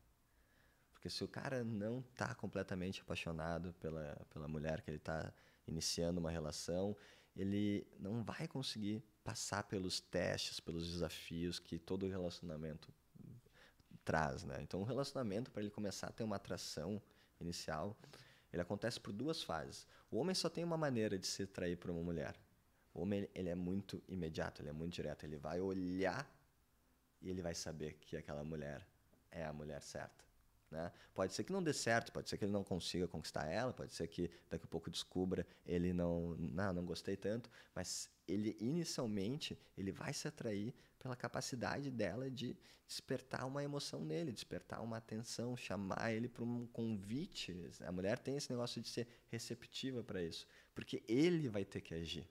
Porque 0.97 1.11
se 1.11 1.23
o 1.23 1.27
cara 1.27 1.63
não 1.63 1.99
está 1.99 2.33
completamente 2.33 3.01
apaixonado 3.01 3.71
pela, 3.73 4.17
pela 4.31 4.47
mulher 4.47 4.81
que 4.81 4.89
ele 4.89 4.97
está 4.97 5.31
iniciando 5.67 6.19
uma 6.19 6.31
relação, 6.31 6.97
ele 7.35 7.85
não 7.99 8.23
vai 8.23 8.47
conseguir 8.47 9.03
passar 9.23 9.61
pelos 9.63 9.99
testes, 9.99 10.59
pelos 10.59 10.91
desafios 10.91 11.59
que 11.59 11.77
todo 11.77 12.07
relacionamento 12.07 12.91
traz, 14.03 14.43
né? 14.43 14.57
Então, 14.63 14.81
o 14.81 14.83
relacionamento 14.83 15.51
para 15.51 15.61
ele 15.61 15.69
começar 15.69 16.07
a 16.07 16.11
ter 16.11 16.23
uma 16.23 16.37
atração 16.37 16.99
inicial, 17.39 17.95
ele 18.51 18.63
acontece 18.63 18.99
por 18.99 19.13
duas 19.13 19.43
fases. 19.43 19.85
O 20.09 20.17
homem 20.17 20.33
só 20.33 20.49
tem 20.49 20.63
uma 20.63 20.77
maneira 20.77 21.19
de 21.19 21.27
se 21.27 21.43
atrair 21.43 21.77
por 21.77 21.91
uma 21.91 22.01
mulher. 22.01 22.35
O 22.91 23.03
homem 23.03 23.29
ele 23.35 23.49
é 23.49 23.55
muito 23.55 24.01
imediato, 24.07 24.63
ele 24.63 24.69
é 24.69 24.73
muito 24.73 24.95
direto. 24.95 25.25
Ele 25.25 25.37
vai 25.37 25.61
olhar 25.61 26.27
e 27.21 27.29
ele 27.29 27.43
vai 27.43 27.53
saber 27.53 27.99
que 28.01 28.17
aquela 28.17 28.43
mulher 28.43 28.83
é 29.29 29.45
a 29.45 29.53
mulher 29.53 29.83
certa. 29.83 30.26
Né? 30.70 30.91
Pode 31.13 31.34
ser 31.34 31.43
que 31.43 31.51
não 31.51 31.63
dê 31.63 31.74
certo, 31.74 32.11
pode 32.11 32.30
ser 32.30 32.38
que 32.38 32.43
ele 32.45 32.51
não 32.51 32.63
consiga 32.63 33.07
conquistar 33.07 33.47
ela, 33.49 33.72
pode 33.72 33.93
ser 33.93 34.07
que 34.07 34.30
daqui 34.49 34.65
a 34.65 34.68
pouco 34.68 34.89
descubra 34.89 35.47
ele 35.65 35.93
não, 35.93 36.36
não, 36.38 36.74
não 36.74 36.86
gostei 36.86 37.15
tanto, 37.15 37.49
mas 37.74 38.09
ele 38.28 38.57
inicialmente 38.59 39.57
ele 39.78 39.91
vai 39.91 40.13
se 40.13 40.28
atrair 40.28 40.74
pela 40.99 41.15
capacidade 41.15 41.89
dela 41.89 42.30
de 42.30 42.57
despertar 42.86 43.45
uma 43.45 43.63
emoção 43.63 44.03
nele, 44.03 44.32
despertar 44.32 44.82
uma 44.82 44.97
atenção, 44.97 45.55
chamar 45.55 46.11
ele 46.13 46.28
para 46.28 46.43
um 46.43 46.65
convite. 46.68 47.55
A 47.86 47.91
mulher 47.91 48.18
tem 48.18 48.38
esse 48.38 48.49
negócio 48.49 48.82
de 48.82 48.88
ser 48.88 49.07
receptiva 49.30 50.03
para 50.03 50.22
isso, 50.22 50.47
porque 50.74 51.03
ele 51.07 51.49
vai 51.49 51.65
ter 51.65 51.82
que 51.82 51.93
agir. 51.93 52.28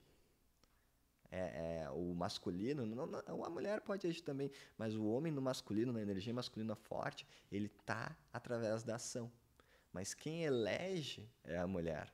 É, 1.29 1.83
é, 1.83 1.89
o 1.89 2.13
masculino, 2.13 2.85
não, 2.85 3.05
não, 3.05 3.43
a 3.43 3.49
mulher 3.49 3.81
pode 3.81 4.07
agir 4.07 4.21
também, 4.21 4.49
mas 4.77 4.95
o 4.95 5.05
homem 5.05 5.31
no 5.31 5.41
masculino, 5.41 5.91
na 5.91 6.01
energia 6.01 6.33
masculina 6.33 6.75
forte, 6.75 7.27
ele 7.51 7.67
tá 7.85 8.15
através 8.31 8.83
da 8.83 8.95
ação. 8.95 9.31
Mas 9.91 10.13
quem 10.13 10.43
elege 10.43 11.29
é 11.43 11.57
a 11.57 11.67
mulher. 11.67 12.13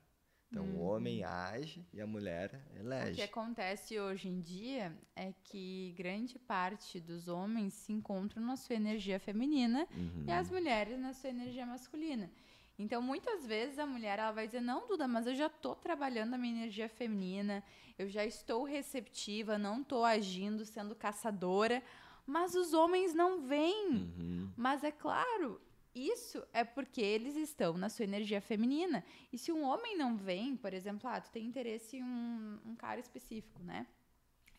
Então, 0.54 0.64
o 0.66 0.82
homem 0.82 1.24
uhum. 1.24 1.28
age 1.28 1.84
e 1.92 2.00
a 2.00 2.06
mulher 2.06 2.64
elege. 2.78 3.12
O 3.12 3.14
que 3.16 3.22
acontece 3.22 3.98
hoje 3.98 4.28
em 4.28 4.40
dia 4.40 4.96
é 5.16 5.34
que 5.42 5.92
grande 5.98 6.38
parte 6.38 7.00
dos 7.00 7.26
homens 7.26 7.74
se 7.74 7.92
encontram 7.92 8.40
na 8.40 8.56
sua 8.56 8.76
energia 8.76 9.18
feminina 9.18 9.86
uhum. 9.90 10.24
e 10.28 10.30
as 10.30 10.48
mulheres 10.48 10.96
na 10.98 11.12
sua 11.12 11.30
energia 11.30 11.66
masculina. 11.66 12.30
Então, 12.78 13.00
muitas 13.00 13.46
vezes 13.46 13.78
a 13.78 13.86
mulher 13.86 14.18
ela 14.18 14.32
vai 14.32 14.46
dizer: 14.46 14.60
Não, 14.60 14.86
Duda, 14.86 15.06
mas 15.06 15.26
eu 15.26 15.34
já 15.34 15.46
estou 15.46 15.76
trabalhando 15.76 16.34
a 16.34 16.38
minha 16.38 16.56
energia 16.56 16.88
feminina, 16.88 17.62
eu 17.98 18.08
já 18.08 18.24
estou 18.24 18.64
receptiva, 18.64 19.56
não 19.56 19.82
estou 19.82 20.04
agindo, 20.04 20.64
sendo 20.64 20.94
caçadora. 20.94 21.82
Mas 22.26 22.54
os 22.54 22.72
homens 22.72 23.14
não 23.14 23.42
vêm. 23.42 23.88
Uhum. 23.88 24.52
Mas 24.56 24.82
é 24.82 24.90
claro, 24.90 25.60
isso 25.94 26.42
é 26.52 26.64
porque 26.64 27.00
eles 27.00 27.36
estão 27.36 27.74
na 27.74 27.88
sua 27.88 28.04
energia 28.04 28.40
feminina. 28.40 29.04
E 29.32 29.38
se 29.38 29.52
um 29.52 29.62
homem 29.62 29.96
não 29.96 30.16
vem, 30.16 30.56
por 30.56 30.74
exemplo, 30.74 31.08
ah, 31.08 31.20
tu 31.20 31.30
tem 31.30 31.46
interesse 31.46 31.98
em 31.98 32.02
um, 32.02 32.58
um 32.66 32.74
cara 32.74 32.98
específico, 32.98 33.62
né? 33.62 33.86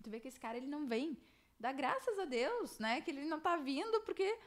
Tu 0.01 0.09
vê 0.09 0.19
que 0.19 0.27
esse 0.27 0.39
cara 0.39 0.57
ele 0.57 0.67
não 0.67 0.85
vem. 0.85 1.17
Dá 1.59 1.71
graças 1.71 2.17
a 2.19 2.25
Deus, 2.25 2.79
né? 2.79 3.01
Que 3.01 3.11
ele 3.11 3.25
não 3.25 3.39
tá 3.39 3.57
vindo 3.57 3.99
porque 4.01 4.37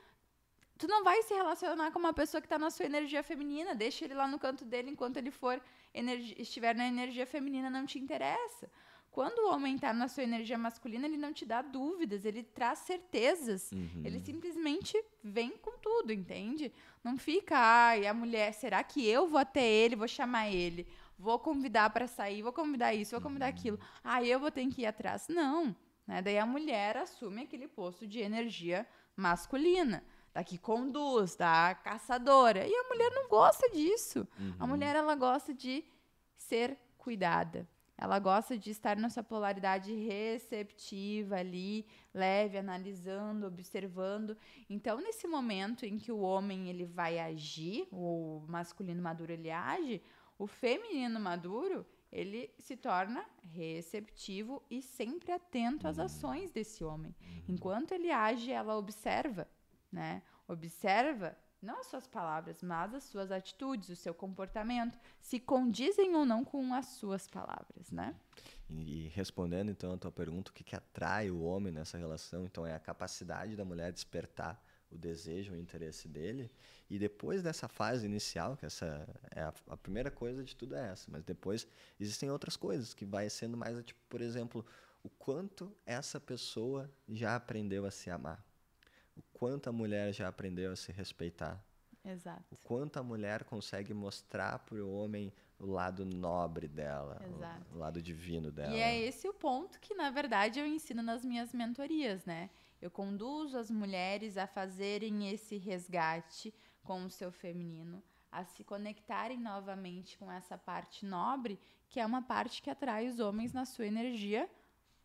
tu 0.79 0.87
não 0.87 1.03
vai 1.03 1.23
se 1.23 1.35
relacionar 1.35 1.91
com 1.91 1.99
uma 1.99 2.13
pessoa 2.13 2.41
que 2.41 2.47
está 2.47 2.59
na 2.59 2.71
sua 2.71 2.87
energia 2.87 3.23
feminina. 3.23 3.75
Deixa 3.75 4.05
ele 4.05 4.15
lá 4.15 4.29
no 4.29 4.39
canto 4.39 4.65
dele 4.65 4.91
enquanto 4.91 5.17
ele 5.17 5.31
for 5.31 5.61
estiver 6.39 6.75
na 6.75 6.87
energia 6.87 7.27
feminina, 7.27 7.69
não 7.69 7.85
te 7.85 7.99
interessa. 7.99 8.71
Quando 9.11 9.41
o 9.41 9.53
homem 9.53 9.75
está 9.75 9.93
na 9.93 10.07
sua 10.07 10.23
energia 10.23 10.57
masculina, 10.57 11.07
ele 11.07 11.17
não 11.17 11.33
te 11.33 11.45
dá 11.45 11.61
dúvidas, 11.61 12.25
ele 12.25 12.45
traz 12.45 12.79
certezas. 12.81 13.73
Uhum. 13.73 14.03
Ele 14.05 14.21
simplesmente 14.21 14.97
vem 15.25 15.51
com 15.57 15.77
tudo, 15.79 16.13
entende? 16.13 16.73
Não 17.03 17.19
fica, 17.19 17.59
ai, 17.59 18.07
a 18.07 18.15
mulher, 18.15 18.53
será 18.53 18.85
que 18.85 19.05
eu 19.05 19.27
vou 19.27 19.41
até 19.41 19.67
ele, 19.67 19.97
vou 19.97 20.07
chamar 20.07 20.49
ele, 20.51 20.87
vou 21.19 21.39
convidar 21.41 21.91
para 21.91 22.07
sair, 22.07 22.43
vou 22.43 22.53
convidar 22.53 22.95
isso, 22.95 23.11
vou 23.13 23.21
convidar 23.21 23.47
uhum. 23.47 23.59
aquilo. 23.59 23.81
Ah, 24.05 24.23
eu 24.23 24.39
vou 24.39 24.53
ter 24.53 24.65
que 24.69 24.83
ir 24.83 24.87
atrás. 24.87 25.27
Não. 25.27 25.75
Né? 26.07 26.23
Daí 26.23 26.39
a 26.39 26.47
mulher 26.47 26.99
assume 26.99 27.43
aquele 27.43 27.67
posto 27.67 28.07
de 28.07 28.21
energia 28.21 28.87
masculina 29.17 30.05
da 30.39 30.45
que 30.45 30.57
conduz, 30.57 31.35
da 31.35 31.75
caçadora. 31.75 32.65
E 32.65 32.73
a 32.73 32.85
mulher 32.85 33.11
não 33.11 33.29
gosta 33.29 33.69
disso. 33.71 34.27
Uhum. 34.39 34.55
A 34.61 34.67
mulher 34.69 34.95
ela 34.95 35.17
gosta 35.17 35.53
de 35.53 35.85
ser 36.37 36.79
cuidada. 36.97 37.69
Ela 37.97 38.21
gosta 38.21 38.57
de 38.57 38.71
estar 38.71 38.97
nessa 38.97 39.21
polaridade 39.21 39.93
receptiva 39.93 41.35
ali, 41.39 41.85
leve, 42.15 42.57
analisando, 42.57 43.49
observando. 43.49 44.37
Então, 44.71 45.01
nesse 45.01 45.27
momento 45.27 45.85
em 45.85 45.99
que 45.99 46.13
o 46.13 46.21
homem 46.21 46.69
ele 46.69 46.85
vai 46.85 47.19
agir, 47.19 47.89
o 47.91 48.45
masculino 48.47 49.03
maduro 49.03 49.33
ele 49.33 49.51
age, 49.51 50.01
o 50.39 50.47
feminino 50.47 51.19
maduro 51.19 51.85
ele 52.13 52.49
se 52.61 52.77
torna 52.77 53.27
receptivo 53.43 54.63
e 54.71 54.81
sempre 54.81 55.33
atento 55.33 55.89
às 55.89 55.99
ações 55.99 56.53
desse 56.53 56.85
homem. 56.85 57.13
Enquanto 57.49 57.91
ele 57.91 58.13
age, 58.13 58.53
ela 58.53 58.79
observa, 58.79 59.49
né? 59.93 60.23
Observa 60.47 61.37
não 61.61 61.81
as 61.81 61.87
suas 61.87 62.07
palavras, 62.07 62.63
mas 62.63 62.95
as 62.95 63.05
suas 63.05 63.33
atitudes, 63.33 63.89
o 63.89 63.97
seu 63.97 64.15
comportamento, 64.15 64.99
se 65.21 65.41
condizem 65.41 66.15
ou 66.15 66.25
não 66.25 66.45
com 66.45 66.73
as 66.73 66.87
suas 66.87 67.27
palavras, 67.27 67.91
né? 67.91 68.15
E, 68.71 69.09
respondendo 69.15 69.71
então 69.71 69.93
a 69.93 69.99
tua 69.99 70.13
pergunta, 70.13 70.51
o 70.51 70.55
que, 70.55 70.63
que 70.63 70.77
atrai 70.77 71.31
o 71.31 71.43
homem 71.43 71.73
nessa 71.73 71.99
relação? 71.99 72.45
Então 72.45 72.65
é 72.65 72.75
a 72.75 72.79
capacidade 72.79 73.57
da 73.57 73.65
mulher 73.65 73.93
despertar 73.93 74.63
o 74.91 74.97
desejo, 74.97 75.53
o 75.53 75.57
interesse 75.57 76.07
dele. 76.07 76.51
E 76.89 76.99
depois 76.99 77.43
dessa 77.43 77.67
fase 77.67 78.07
inicial, 78.07 78.57
que 78.57 78.65
essa 78.65 79.07
é 79.35 79.43
a, 79.43 79.53
a, 79.69 79.77
primeira 79.77 80.11
coisa 80.11 80.45
de 80.45 80.55
tudo 80.55 80.77
é 80.77 80.93
essa, 80.93 81.11
mas 81.11 81.25
depois 81.25 81.67
existem 81.99 82.31
outras 82.31 82.57
coisas 82.57 82.95
que 82.95 83.05
vai 83.05 83.29
sendo 83.29 83.57
mais, 83.57 83.77
tipo, 83.85 84.01
por 84.09 84.21
exemplo, 84.21 84.65
o 85.03 85.11
quanto 85.11 85.77
essa 85.85 86.21
pessoa 86.21 86.91
já 87.09 87.37
aprendeu 87.37 87.85
a 87.85 87.91
se 87.91 88.11
amar 88.11 88.48
quanto 89.39 89.69
a 89.69 89.73
mulher 89.73 90.13
já 90.13 90.29
aprendeu 90.29 90.73
a 90.73 90.77
se 90.77 90.91
respeitar. 90.91 91.65
Exato. 92.05 92.43
O 92.51 92.57
quanto 92.57 92.99
a 92.99 93.03
mulher 93.03 93.45
consegue 93.45 93.95
mostrar 93.95 94.59
para 94.61 94.77
o 94.77 94.93
homem 94.93 95.33
o 95.59 95.67
lado 95.67 96.05
nobre 96.05 96.67
dela, 96.67 97.21
Exato. 97.25 97.75
o 97.75 97.79
lado 97.79 98.03
divino 98.03 98.51
dela. 98.51 98.75
E 98.75 98.81
é 98.81 98.99
esse 99.01 99.29
o 99.29 99.35
ponto 99.35 99.79
que, 99.81 99.95
na 99.95 100.11
verdade, 100.11 100.59
eu 100.59 100.67
ensino 100.67 101.03
nas 101.03 101.25
minhas 101.25 101.53
mentorias, 101.53 102.25
né? 102.25 102.51
Eu 102.81 102.91
conduzo 102.91 103.59
as 103.59 103.71
mulheres 103.71 104.37
a 104.37 104.47
fazerem 104.47 105.31
esse 105.31 105.57
resgate 105.57 106.55
com 106.83 107.05
o 107.05 107.11
seu 107.11 107.31
feminino, 107.31 108.03
a 108.31 108.45
se 108.45 108.65
conectarem 108.65 109.39
novamente 109.39 110.17
com 110.17 110.31
essa 110.31 110.57
parte 110.57 111.05
nobre, 111.05 111.59
que 111.89 112.01
é 112.01 112.07
uma 112.07 112.23
parte 112.23 112.63
que 112.63 112.71
atrai 112.71 113.09
os 113.09 113.19
homens 113.19 113.53
na 113.53 113.65
sua 113.65 113.87
energia 113.87 114.49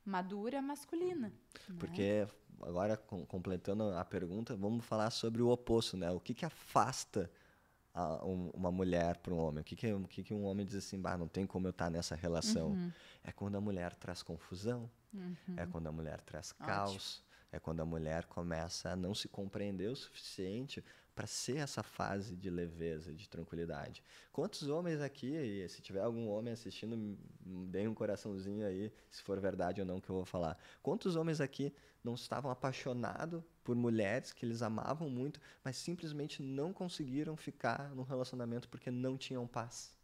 madura 0.06 0.62
masculina. 0.62 1.34
Porque 1.80 2.22
né? 2.22 2.30
Agora 2.62 2.98
com, 2.98 3.26
completando 3.26 3.84
a 3.96 4.06
pergunta, 4.06 4.56
vamos 4.56 4.86
falar 4.86 5.10
sobre 5.10 5.42
o 5.42 5.50
oposto, 5.50 5.98
né? 5.98 6.12
O 6.12 6.20
que 6.20 6.34
que 6.34 6.46
afasta 6.46 7.30
a, 7.94 8.26
um, 8.26 8.50
uma 8.54 8.72
mulher 8.72 9.18
para 9.18 9.34
um 9.34 9.38
homem? 9.38 9.62
O 9.62 9.64
que 9.64 9.76
que, 9.76 9.92
o 9.94 10.08
que 10.08 10.24
que 10.24 10.34
um 10.34 10.46
homem 10.46 10.66
diz 10.66 10.76
assim, 10.76 11.00
bah, 11.00 11.18
não 11.18 11.28
tem 11.28 11.46
como 11.46 11.68
eu 11.68 11.72
estar 11.72 11.86
tá 11.86 11.92
nessa 11.92 12.16
relação? 12.16 12.70
Uhum. 12.70 12.92
É 13.24 13.32
quando 13.32 13.56
a 13.56 13.62
mulher 13.62 13.96
traz 13.96 14.24
confusão, 14.24 14.90
uhum. 15.14 15.36
é 15.58 15.66
quando 15.66 15.88
a 15.88 15.92
mulher 15.92 16.22
traz 16.22 16.52
caos, 16.52 16.94
Ótimo. 16.96 17.26
é 17.52 17.60
quando 17.60 17.80
a 17.82 17.86
mulher 17.86 18.26
começa 18.26 18.90
a 18.90 18.96
não 18.96 19.14
se 19.14 19.28
compreender 19.28 19.90
o 19.90 19.96
suficiente 19.96 20.84
para 21.16 21.28
ser 21.28 21.58
essa 21.58 21.84
fase 21.84 22.36
de 22.36 22.50
leveza, 22.50 23.14
de 23.14 23.30
tranquilidade. 23.30 24.04
Quantos 24.32 24.68
homens 24.68 25.00
aqui, 25.00 25.36
e 25.36 25.68
se 25.70 25.82
tiver 25.82 26.02
algum 26.02 26.28
homem 26.28 26.54
assistindo, 26.54 27.18
dê 27.70 27.88
um 27.88 27.94
coraçãozinho 27.94 28.66
aí, 28.66 28.92
se 29.12 29.22
for 29.22 29.40
verdade 29.40 29.80
ou 29.80 29.88
não 29.88 30.02
que 30.02 30.10
eu 30.10 30.16
vou 30.16 30.26
falar. 30.26 30.58
Quantos 30.82 31.16
homens 31.16 31.40
aqui 31.40 31.74
não 32.04 32.16
estavam 32.16 32.50
apaixonados 32.50 33.44
por 33.64 33.76
mulheres 33.76 34.34
que 34.34 34.46
eles 34.46 34.62
amavam 34.62 35.10
muito, 35.10 35.40
mas 35.64 35.78
simplesmente 35.78 36.42
não 36.42 36.74
conseguiram 36.74 37.38
ficar 37.38 37.94
no 37.96 38.04
relacionamento 38.04 38.68
porque 38.68 38.90
não 38.90 39.18
tinham 39.18 39.48
paz? 39.48 39.96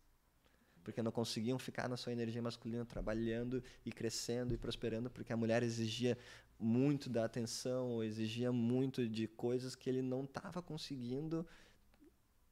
Porque 0.84 1.02
não 1.02 1.12
conseguiam 1.12 1.60
ficar 1.60 1.90
na 1.90 1.98
sua 1.98 2.14
energia 2.14 2.42
masculina 2.42 2.86
trabalhando 2.86 3.62
e 3.86 3.92
crescendo 3.92 4.54
e 4.54 4.58
prosperando, 4.58 5.10
porque 5.10 5.34
a 5.34 5.38
mulher 5.38 5.62
exigia 5.62 6.18
muito 6.60 7.10
da 7.10 7.26
atenção, 7.26 8.04
exigia 8.04 8.52
muito 8.52 9.08
de 9.08 9.28
coisas 9.28 9.76
que 9.76 9.90
ele 9.90 10.02
não 10.02 10.26
estava 10.26 10.62
conseguindo 10.62 11.48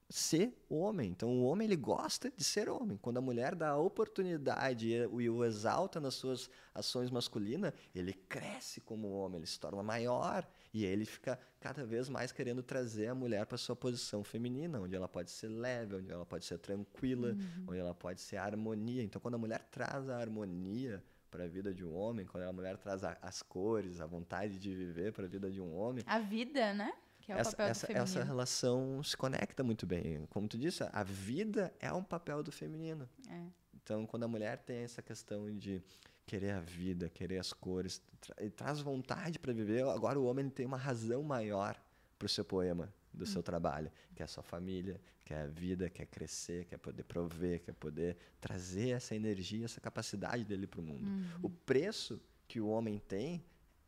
ser 0.10 0.54
homem. 0.70 1.10
Então 1.10 1.30
o 1.30 1.44
homem 1.44 1.68
ele 1.68 1.76
gosta 1.76 2.32
de 2.32 2.44
ser 2.44 2.70
homem. 2.70 2.98
Quando 2.98 3.18
a 3.18 3.22
mulher 3.22 3.54
dá 3.54 3.70
a 3.70 3.78
oportunidade 3.78 4.90
e 4.90 5.30
o 5.30 5.44
exalta 5.44 6.00
nas 6.00 6.14
suas 6.14 6.50
ações 6.74 7.12
masculinas, 7.12 7.74
ele 7.94 8.14
cresce 8.14 8.80
como 8.80 9.10
homem, 9.10 9.40
ele 9.40 9.48
se 9.48 9.60
torna 9.60 9.84
maior 9.84 10.48
e 10.74 10.86
ele 10.86 11.06
fica 11.06 11.38
cada 11.60 11.86
vez 11.86 12.08
mais 12.08 12.32
querendo 12.32 12.64
trazer 12.64 13.08
a 13.08 13.16
mulher 13.16 13.46
para 13.46 13.58
sua 13.58 13.76
posição 13.76 14.24
feminina, 14.24 14.80
onde 14.80 14.96
ela 14.96 15.08
pode 15.08 15.32
ser 15.32 15.50
leve, 15.50 15.96
onde 15.96 16.12
ela 16.12 16.26
pode 16.26 16.46
ser 16.46 16.58
tranquila, 16.60 17.30
uhum. 17.30 17.66
onde 17.68 17.80
ela 17.80 17.94
pode 17.94 18.22
ser 18.22 18.38
harmonia. 18.38 19.04
Então 19.04 19.20
quando 19.20 19.36
a 19.36 19.40
mulher 19.40 19.64
traz 19.64 20.08
a 20.10 20.18
harmonia 20.18 21.04
para 21.38 21.46
a 21.46 21.48
vida 21.48 21.72
de 21.72 21.86
um 21.86 21.96
homem, 21.96 22.26
quando 22.26 22.46
a 22.46 22.52
mulher 22.52 22.78
traz 22.78 23.04
a, 23.04 23.16
as 23.22 23.44
cores, 23.44 24.02
a 24.02 24.08
vontade 24.08 24.58
de 24.58 24.74
viver 24.74 25.14
para 25.14 25.26
a 25.26 25.28
vida 25.28 25.52
de 25.52 25.62
um 25.62 25.78
homem. 25.78 26.04
A 26.08 26.18
vida, 26.18 26.74
né? 26.74 26.92
Que 27.22 27.32
é 27.32 27.36
o 27.36 27.38
essa, 27.38 27.52
papel 27.52 27.68
essa, 27.68 27.86
do 27.86 27.88
feminino. 27.88 28.04
essa 28.04 28.24
relação 28.24 29.04
se 29.04 29.16
conecta 29.16 29.64
muito 29.64 29.86
bem. 29.86 30.26
Como 30.32 30.48
tu 30.48 30.58
disse, 30.58 30.84
a 30.92 31.04
vida 31.04 31.72
é 31.80 31.94
um 31.94 32.04
papel 32.04 32.42
do 32.42 32.52
feminino. 32.52 33.08
É. 33.30 33.44
Então, 33.76 34.08
quando 34.08 34.24
a 34.24 34.28
mulher 34.28 34.58
tem 34.58 34.78
essa 34.78 35.04
questão 35.04 35.56
de 35.56 35.84
querer 36.26 36.54
a 36.54 36.60
vida, 36.60 37.08
querer 37.08 37.38
as 37.38 37.54
cores, 37.54 38.02
tra 38.20 38.44
e 38.44 38.50
traz 38.50 38.80
vontade 38.80 39.38
para 39.38 39.54
viver, 39.54 39.84
agora 39.84 40.20
o 40.20 40.26
homem 40.26 40.50
tem 40.50 40.66
uma 40.66 40.78
razão 40.78 41.22
maior 41.22 41.80
para 42.18 42.26
o 42.26 42.30
seu 42.30 42.44
poema 42.44 42.92
do 43.18 43.26
seu 43.26 43.44
trabalho, 43.44 43.92
que 44.16 44.22
é 44.22 44.26
a 44.26 44.28
sua 44.28 44.44
família, 44.44 45.02
que 45.26 45.34
é 45.34 45.42
a 45.42 45.48
vida, 45.48 45.90
quer 45.90 46.06
crescer, 46.06 46.66
quer 46.66 46.78
poder 46.78 47.04
prover, 47.04 47.62
quer 47.62 47.74
poder 47.74 48.18
trazer 48.40 48.90
essa 48.92 49.16
energia, 49.16 49.66
essa 49.66 49.82
capacidade 49.82 50.46
dele 50.46 50.68
para 50.68 50.80
o 50.80 50.84
mundo. 50.84 51.06
Uhum. 51.06 51.40
O 51.44 51.50
preço 51.50 52.22
que 52.48 52.62
o 52.62 52.68
homem 52.68 53.00
tem 53.00 53.44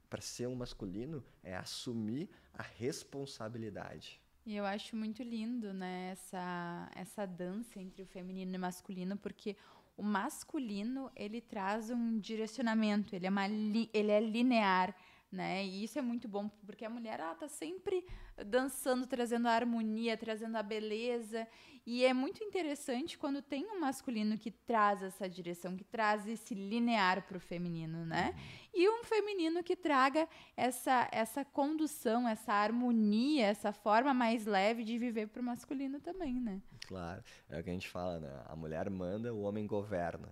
para 0.09 0.21
ser 0.21 0.47
um 0.47 0.55
masculino 0.55 1.23
é 1.43 1.55
assumir 1.55 2.29
a 2.53 2.63
responsabilidade. 2.63 4.19
E 4.45 4.55
eu 4.55 4.65
acho 4.65 4.95
muito 4.95 5.21
lindo, 5.21 5.71
né, 5.73 6.09
essa, 6.11 6.91
essa 6.95 7.25
dança 7.25 7.79
entre 7.79 8.01
o 8.01 8.05
feminino 8.05 8.53
e 8.53 8.57
o 8.57 8.59
masculino, 8.59 9.15
porque 9.15 9.55
o 9.95 10.01
masculino, 10.01 11.11
ele 11.15 11.41
traz 11.41 11.89
um 11.89 12.17
direcionamento, 12.19 13.15
ele 13.15 13.27
é, 13.27 13.29
uma 13.29 13.45
ele 13.47 14.11
é 14.11 14.19
linear, 14.19 14.95
né? 15.31 15.63
E 15.65 15.83
isso 15.83 15.99
é 15.99 16.01
muito 16.01 16.27
bom, 16.27 16.49
porque 16.65 16.85
a 16.85 16.89
mulher 16.89 17.19
ela 17.19 17.35
tá 17.35 17.47
sempre 17.47 18.05
dançando, 18.45 19.05
trazendo 19.05 19.47
a 19.47 19.51
harmonia, 19.51 20.17
trazendo 20.17 20.55
a 20.55 20.63
beleza, 20.63 21.47
e 21.85 22.03
é 22.03 22.13
muito 22.13 22.43
interessante 22.43 23.17
quando 23.17 23.41
tem 23.41 23.65
um 23.65 23.79
masculino 23.79 24.37
que 24.37 24.51
traz 24.51 25.01
essa 25.01 25.27
direção, 25.27 25.75
que 25.75 25.83
traz 25.83 26.27
esse 26.27 26.53
linear 26.53 27.25
para 27.25 27.37
o 27.37 27.39
feminino, 27.39 28.05
né? 28.05 28.35
E 28.73 28.87
um 28.89 29.03
feminino 29.03 29.63
que 29.63 29.75
traga 29.75 30.27
essa 30.55 31.07
essa 31.11 31.43
condução, 31.43 32.27
essa 32.27 32.53
harmonia, 32.53 33.47
essa 33.47 33.71
forma 33.71 34.13
mais 34.13 34.45
leve 34.45 34.83
de 34.83 34.97
viver 34.97 35.27
para 35.27 35.41
o 35.41 35.45
masculino 35.45 35.99
também, 35.99 36.39
né? 36.39 36.61
Claro, 36.87 37.23
é 37.49 37.59
o 37.59 37.63
que 37.63 37.69
a 37.69 37.73
gente 37.73 37.89
fala, 37.89 38.19
né? 38.19 38.43
A 38.45 38.55
mulher 38.55 38.89
manda, 38.89 39.33
o 39.33 39.41
homem 39.41 39.65
governa. 39.65 40.29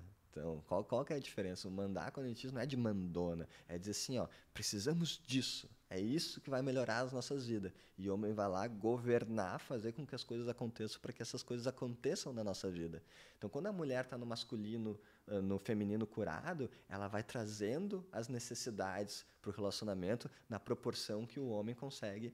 Qual, 0.65 0.83
qual 0.83 1.05
que 1.05 1.13
é 1.13 1.15
a 1.15 1.19
diferença? 1.19 1.67
O 1.67 1.71
mandar 1.71 2.11
quando 2.11 2.25
a 2.25 2.29
gente 2.29 2.41
diz 2.41 2.51
não 2.51 2.61
é 2.61 2.65
de 2.65 2.77
mandona, 2.77 3.47
é 3.67 3.77
dizer 3.77 3.91
assim, 3.91 4.17
ó, 4.17 4.27
precisamos 4.53 5.21
disso. 5.25 5.69
É 5.89 5.99
isso 5.99 6.41
que 6.41 6.49
vai 6.49 6.61
melhorar 6.61 6.99
as 6.99 7.13
nossas 7.13 7.47
vidas. 7.47 7.71
E 7.97 8.09
o 8.09 8.13
homem 8.13 8.33
vai 8.33 8.47
lá 8.49 8.67
governar, 8.67 9.59
fazer 9.59 9.93
com 9.93 10.05
que 10.05 10.13
as 10.13 10.23
coisas 10.23 10.47
aconteçam 10.49 10.99
para 10.99 11.13
que 11.13 11.21
essas 11.21 11.41
coisas 11.41 11.65
aconteçam 11.65 12.33
na 12.33 12.43
nossa 12.43 12.69
vida. 12.69 13.01
Então, 13.37 13.49
quando 13.49 13.67
a 13.67 13.71
mulher 13.71 14.03
está 14.03 14.17
no 14.17 14.25
masculino, 14.25 14.99
no 15.43 15.57
feminino 15.57 16.05
curado, 16.05 16.69
ela 16.89 17.07
vai 17.07 17.23
trazendo 17.23 18.05
as 18.11 18.27
necessidades 18.27 19.25
para 19.41 19.49
o 19.49 19.53
relacionamento 19.53 20.29
na 20.49 20.59
proporção 20.59 21.25
que 21.25 21.39
o 21.39 21.47
homem 21.47 21.73
consegue 21.73 22.33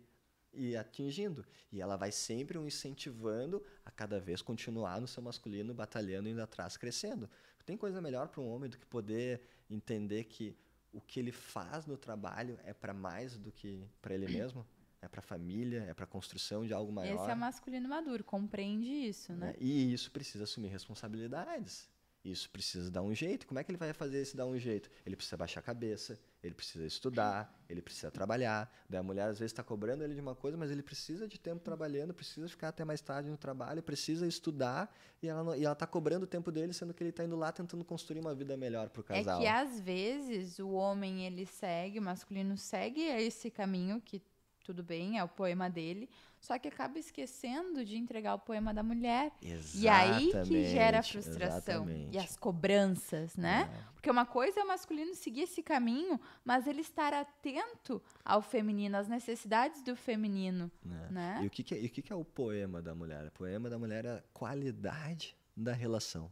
ir 0.53 0.77
atingindo. 0.77 1.45
E 1.71 1.81
ela 1.81 1.95
vai 1.95 2.11
sempre 2.11 2.57
o 2.57 2.65
incentivando 2.65 3.63
a 3.85 3.91
cada 3.91 4.19
vez 4.19 4.41
continuar 4.41 5.01
no 5.01 5.07
seu 5.07 5.21
masculino, 5.21 5.73
batalhando, 5.73 6.29
indo 6.29 6.41
atrás, 6.41 6.77
crescendo. 6.77 7.29
Tem 7.65 7.77
coisa 7.77 8.01
melhor 8.01 8.27
para 8.27 8.41
um 8.41 8.49
homem 8.49 8.69
do 8.69 8.77
que 8.77 8.85
poder 8.85 9.41
entender 9.69 10.25
que 10.25 10.55
o 10.91 11.01
que 11.01 11.19
ele 11.19 11.31
faz 11.31 11.85
no 11.85 11.97
trabalho 11.97 12.59
é 12.63 12.73
para 12.73 12.93
mais 12.93 13.37
do 13.37 13.51
que 13.51 13.87
para 14.01 14.13
ele 14.13 14.27
mesmo? 14.27 14.65
É 15.01 15.07
para 15.07 15.19
a 15.19 15.23
família, 15.23 15.83
é 15.83 15.93
para 15.93 16.05
a 16.05 16.07
construção 16.07 16.65
de 16.65 16.73
algo 16.73 16.91
maior. 16.91 17.21
Esse 17.21 17.29
é 17.29 17.35
masculino 17.35 17.89
maduro, 17.89 18.23
compreende 18.23 18.87
isso, 18.87 19.33
né? 19.33 19.51
É, 19.51 19.57
e 19.59 19.93
isso 19.93 20.09
precisa 20.11 20.45
assumir 20.45 20.69
responsabilidades. 20.69 21.89
Isso 22.23 22.49
precisa 22.49 22.89
dar 22.89 23.01
um 23.01 23.13
jeito. 23.13 23.45
Como 23.45 23.59
é 23.59 23.63
que 23.63 23.71
ele 23.71 23.77
vai 23.77 23.91
fazer 23.91 24.19
esse 24.19 24.35
dar 24.35 24.45
um 24.45 24.57
jeito? 24.57 24.89
Ele 25.05 25.13
precisa 25.13 25.35
baixar 25.35 25.59
a 25.59 25.63
cabeça, 25.63 26.17
ele 26.41 26.55
precisa 26.55 26.85
estudar, 26.85 27.53
ele 27.67 27.81
precisa 27.81 28.09
trabalhar. 28.09 28.71
Daí 28.89 28.97
a 28.97 29.03
mulher 29.03 29.23
às 29.23 29.39
vezes 29.39 29.51
está 29.51 29.61
cobrando 29.61 30.05
ele 30.05 30.15
de 30.15 30.21
uma 30.21 30.33
coisa, 30.33 30.55
mas 30.55 30.71
ele 30.71 30.81
precisa 30.81 31.27
de 31.27 31.37
tempo 31.37 31.59
trabalhando, 31.59 32.13
precisa 32.13 32.47
ficar 32.47 32.69
até 32.69 32.85
mais 32.85 33.01
tarde 33.01 33.29
no 33.29 33.35
trabalho, 33.35 33.83
precisa 33.83 34.25
estudar 34.25 34.95
e 35.21 35.27
ela 35.27 35.57
e 35.57 35.65
ela 35.65 35.73
está 35.73 35.85
cobrando 35.85 36.23
o 36.23 36.27
tempo 36.27 36.49
dele, 36.49 36.71
sendo 36.71 36.93
que 36.93 37.03
ele 37.03 37.09
está 37.09 37.25
indo 37.25 37.35
lá 37.35 37.51
tentando 37.51 37.83
construir 37.83 38.21
uma 38.21 38.33
vida 38.33 38.55
melhor 38.55 38.89
para 38.89 39.01
o 39.01 39.03
casal. 39.03 39.39
É 39.39 39.41
que 39.41 39.47
às 39.47 39.81
vezes 39.81 40.59
o 40.59 40.69
homem 40.71 41.25
ele 41.25 41.45
segue, 41.45 41.99
o 41.99 42.01
masculino 42.01 42.57
segue 42.57 43.01
esse 43.01 43.51
caminho 43.51 43.99
que 43.99 44.21
tudo 44.63 44.81
bem, 44.81 45.19
é 45.19 45.23
o 45.23 45.27
poema 45.27 45.69
dele, 45.69 46.09
só 46.43 46.59
que 46.59 46.67
acaba 46.67 46.99
esquecendo 46.99 47.85
de 47.85 47.95
entregar 47.95 48.35
o 48.35 48.39
poema 48.39 48.73
da 48.73 48.83
mulher. 48.83 49.31
Exatamente, 49.41 49.77
e 49.77 49.87
aí 49.87 50.43
que 50.43 50.65
gera 50.65 50.99
a 50.99 51.03
frustração 51.03 51.85
exatamente. 51.85 52.13
e 52.13 52.19
as 52.19 52.35
cobranças, 52.35 53.37
né? 53.37 53.71
É. 53.73 53.93
Porque 53.93 54.11
uma 54.11 54.25
coisa 54.25 54.59
é 54.59 54.63
o 54.63 54.67
masculino 54.67 55.15
seguir 55.15 55.43
esse 55.43 55.63
caminho, 55.63 56.19
mas 56.43 56.67
ele 56.67 56.81
estar 56.81 57.13
atento 57.13 58.01
ao 58.25 58.41
feminino, 58.41 58.97
às 58.97 59.07
necessidades 59.07 59.81
do 59.81 59.95
feminino, 59.95 60.69
é. 60.85 61.13
né? 61.13 61.39
E 61.43 61.47
o, 61.47 61.49
que, 61.49 61.63
que, 61.63 61.75
é, 61.75 61.77
o 61.77 61.89
que, 61.89 62.01
que 62.01 62.11
é 62.11 62.15
o 62.15 62.25
poema 62.25 62.81
da 62.81 62.93
mulher? 62.93 63.25
O 63.27 63.31
poema 63.31 63.69
da 63.69 63.79
mulher 63.79 64.03
é 64.03 64.11
a 64.17 64.23
qualidade 64.33 65.37
da 65.55 65.71
relação 65.71 66.29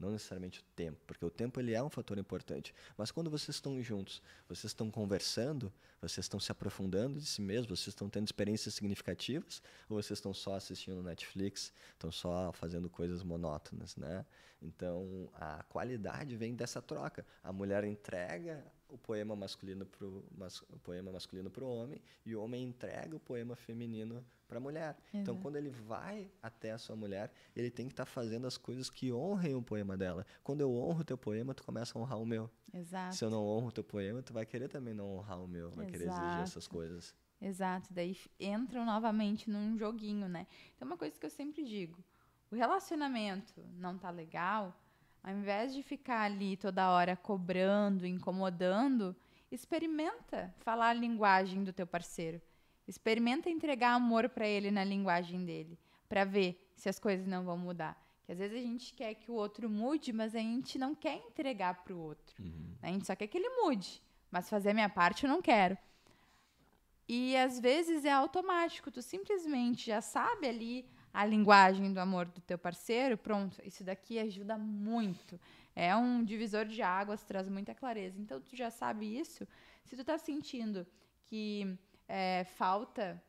não 0.00 0.10
necessariamente 0.10 0.60
o 0.60 0.64
tempo, 0.74 0.98
porque 1.06 1.24
o 1.24 1.30
tempo 1.30 1.60
ele 1.60 1.74
é 1.74 1.82
um 1.82 1.90
fator 1.90 2.18
importante. 2.18 2.74
Mas 2.96 3.10
quando 3.10 3.30
vocês 3.30 3.56
estão 3.56 3.80
juntos, 3.82 4.22
vocês 4.48 4.70
estão 4.70 4.90
conversando, 4.90 5.70
vocês 6.00 6.24
estão 6.24 6.40
se 6.40 6.50
aprofundando 6.50 7.20
de 7.20 7.26
si 7.26 7.42
mesmos, 7.42 7.80
vocês 7.80 7.88
estão 7.88 8.08
tendo 8.08 8.26
experiências 8.26 8.74
significativas, 8.74 9.62
ou 9.88 10.02
vocês 10.02 10.18
estão 10.18 10.32
só 10.32 10.54
assistindo 10.54 11.02
Netflix, 11.02 11.72
estão 11.92 12.10
só 12.10 12.50
fazendo 12.52 12.88
coisas 12.88 13.22
monótonas, 13.22 13.94
né? 13.96 14.24
Então 14.62 15.28
a 15.34 15.62
qualidade 15.64 16.34
vem 16.36 16.54
dessa 16.54 16.80
troca. 16.80 17.26
A 17.42 17.52
mulher 17.52 17.84
entrega 17.84 18.64
o 18.92 18.98
poema 18.98 19.34
masculino 19.36 19.86
pro 19.86 20.24
mas, 20.36 20.60
o 20.62 20.78
poema 20.78 21.10
masculino 21.12 21.50
para 21.50 21.64
o 21.64 21.68
homem 21.68 22.00
e 22.24 22.34
o 22.34 22.42
homem 22.42 22.62
entrega 22.62 23.14
o 23.14 23.20
poema 23.20 23.56
feminino 23.56 24.24
para 24.48 24.58
a 24.58 24.60
mulher. 24.60 24.96
Uhum. 25.14 25.20
Então, 25.20 25.40
quando 25.40 25.56
ele 25.56 25.70
vai 25.70 26.30
até 26.42 26.72
a 26.72 26.78
sua 26.78 26.96
mulher, 26.96 27.32
ele 27.54 27.70
tem 27.70 27.86
que 27.86 27.92
estar 27.92 28.04
tá 28.04 28.10
fazendo 28.10 28.46
as 28.46 28.58
coisas 28.58 28.90
que 28.90 29.12
honrem 29.12 29.54
o 29.54 29.62
poema 29.62 29.96
dela. 29.96 30.26
Quando 30.42 30.60
eu 30.60 30.74
honro 30.74 31.00
o 31.00 31.04
teu 31.04 31.16
poema, 31.16 31.54
tu 31.54 31.62
começa 31.62 31.96
a 31.96 32.02
honrar 32.02 32.18
o 32.18 32.26
meu. 32.26 32.50
Exato. 32.74 33.14
Se 33.14 33.24
eu 33.24 33.30
não 33.30 33.46
honro 33.46 33.68
o 33.68 33.72
teu 33.72 33.84
poema, 33.84 34.22
tu 34.22 34.32
vai 34.32 34.44
querer 34.44 34.68
também 34.68 34.92
não 34.92 35.16
honrar 35.16 35.42
o 35.42 35.46
meu, 35.46 35.70
vai 35.70 35.86
Exato. 35.86 35.92
querer 35.92 36.10
exigir 36.10 36.42
essas 36.42 36.66
coisas. 36.66 37.14
Exato, 37.40 37.92
daí 37.92 38.16
entram 38.38 38.84
novamente 38.84 39.48
num 39.48 39.78
joguinho, 39.78 40.28
né? 40.28 40.46
Então, 40.76 40.86
uma 40.86 40.96
coisa 40.96 41.18
que 41.18 41.24
eu 41.24 41.30
sempre 41.30 41.64
digo, 41.64 42.04
o 42.50 42.54
relacionamento 42.54 43.54
não 43.78 43.96
tá 43.96 44.10
legal, 44.10 44.78
ao 45.22 45.32
invés 45.32 45.74
de 45.74 45.82
ficar 45.82 46.22
ali 46.22 46.56
toda 46.56 46.90
hora 46.90 47.16
cobrando, 47.16 48.06
incomodando, 48.06 49.14
experimenta 49.50 50.54
falar 50.58 50.90
a 50.90 50.94
linguagem 50.94 51.64
do 51.64 51.72
teu 51.72 51.86
parceiro. 51.86 52.40
Experimenta 52.86 53.50
entregar 53.50 53.94
amor 53.94 54.28
para 54.28 54.46
ele 54.46 54.70
na 54.70 54.82
linguagem 54.82 55.44
dele, 55.44 55.78
para 56.08 56.24
ver 56.24 56.72
se 56.74 56.88
as 56.88 56.98
coisas 56.98 57.26
não 57.26 57.44
vão 57.44 57.56
mudar. 57.56 58.00
Que 58.24 58.32
às 58.32 58.38
vezes 58.38 58.56
a 58.56 58.62
gente 58.62 58.94
quer 58.94 59.14
que 59.14 59.30
o 59.30 59.34
outro 59.34 59.68
mude, 59.68 60.12
mas 60.12 60.34
a 60.34 60.38
gente 60.38 60.78
não 60.78 60.94
quer 60.94 61.16
entregar 61.16 61.82
para 61.82 61.94
o 61.94 61.98
outro. 61.98 62.34
Uhum. 62.42 62.74
A 62.82 62.88
gente 62.88 63.06
só 63.06 63.14
quer 63.14 63.26
que 63.26 63.36
ele 63.36 63.48
mude, 63.62 64.02
mas 64.30 64.48
fazer 64.48 64.70
a 64.70 64.74
minha 64.74 64.88
parte 64.88 65.24
eu 65.24 65.30
não 65.30 65.42
quero. 65.42 65.76
E 67.08 67.36
às 67.36 67.58
vezes 67.58 68.04
é 68.04 68.12
automático, 68.12 68.90
tu 68.90 69.02
simplesmente 69.02 69.86
já 69.86 70.00
sabe 70.00 70.48
ali 70.48 70.86
a 71.12 71.24
linguagem 71.24 71.92
do 71.92 71.98
amor 71.98 72.26
do 72.26 72.40
teu 72.40 72.58
parceiro, 72.58 73.16
pronto, 73.18 73.60
isso 73.64 73.82
daqui 73.82 74.18
ajuda 74.18 74.56
muito. 74.56 75.40
É 75.74 75.94
um 75.94 76.24
divisor 76.24 76.64
de 76.64 76.82
águas, 76.82 77.24
traz 77.24 77.48
muita 77.48 77.74
clareza. 77.74 78.20
Então 78.20 78.40
tu 78.40 78.56
já 78.56 78.70
sabe 78.70 79.18
isso. 79.18 79.46
Se 79.84 79.96
tu 79.96 80.04
tá 80.04 80.18
sentindo 80.18 80.86
que 81.24 81.78
é, 82.08 82.44
falta, 82.44 83.22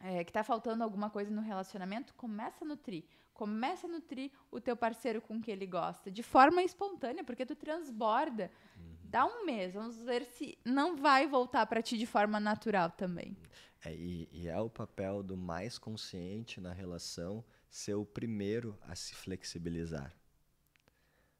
é, 0.00 0.24
que 0.24 0.32
tá 0.32 0.42
faltando 0.42 0.82
alguma 0.82 1.10
coisa 1.10 1.30
no 1.30 1.40
relacionamento, 1.40 2.14
começa 2.14 2.64
a 2.64 2.68
nutrir. 2.68 3.04
Começa 3.32 3.86
a 3.86 3.90
nutrir 3.90 4.30
o 4.50 4.60
teu 4.60 4.76
parceiro 4.76 5.20
com 5.20 5.36
o 5.36 5.40
que 5.40 5.50
ele 5.50 5.66
gosta, 5.66 6.10
de 6.10 6.22
forma 6.22 6.62
espontânea, 6.62 7.24
porque 7.24 7.46
tu 7.46 7.56
transborda. 7.56 8.50
Uhum. 8.76 8.92
Dá 9.04 9.24
um 9.24 9.44
mês, 9.44 9.74
vamos 9.74 10.02
ver 10.02 10.24
se 10.24 10.58
não 10.64 10.96
vai 10.96 11.26
voltar 11.26 11.66
para 11.66 11.82
ti 11.82 11.96
de 11.96 12.06
forma 12.06 12.38
natural 12.38 12.90
também. 12.90 13.36
É, 13.84 13.94
e, 13.94 14.28
e 14.30 14.48
é 14.48 14.60
o 14.60 14.70
papel 14.70 15.22
do 15.22 15.36
mais 15.36 15.76
consciente 15.76 16.60
na 16.60 16.72
relação 16.72 17.44
ser 17.68 17.94
o 17.94 18.06
primeiro 18.06 18.78
a 18.82 18.94
se 18.94 19.14
flexibilizar. 19.14 20.14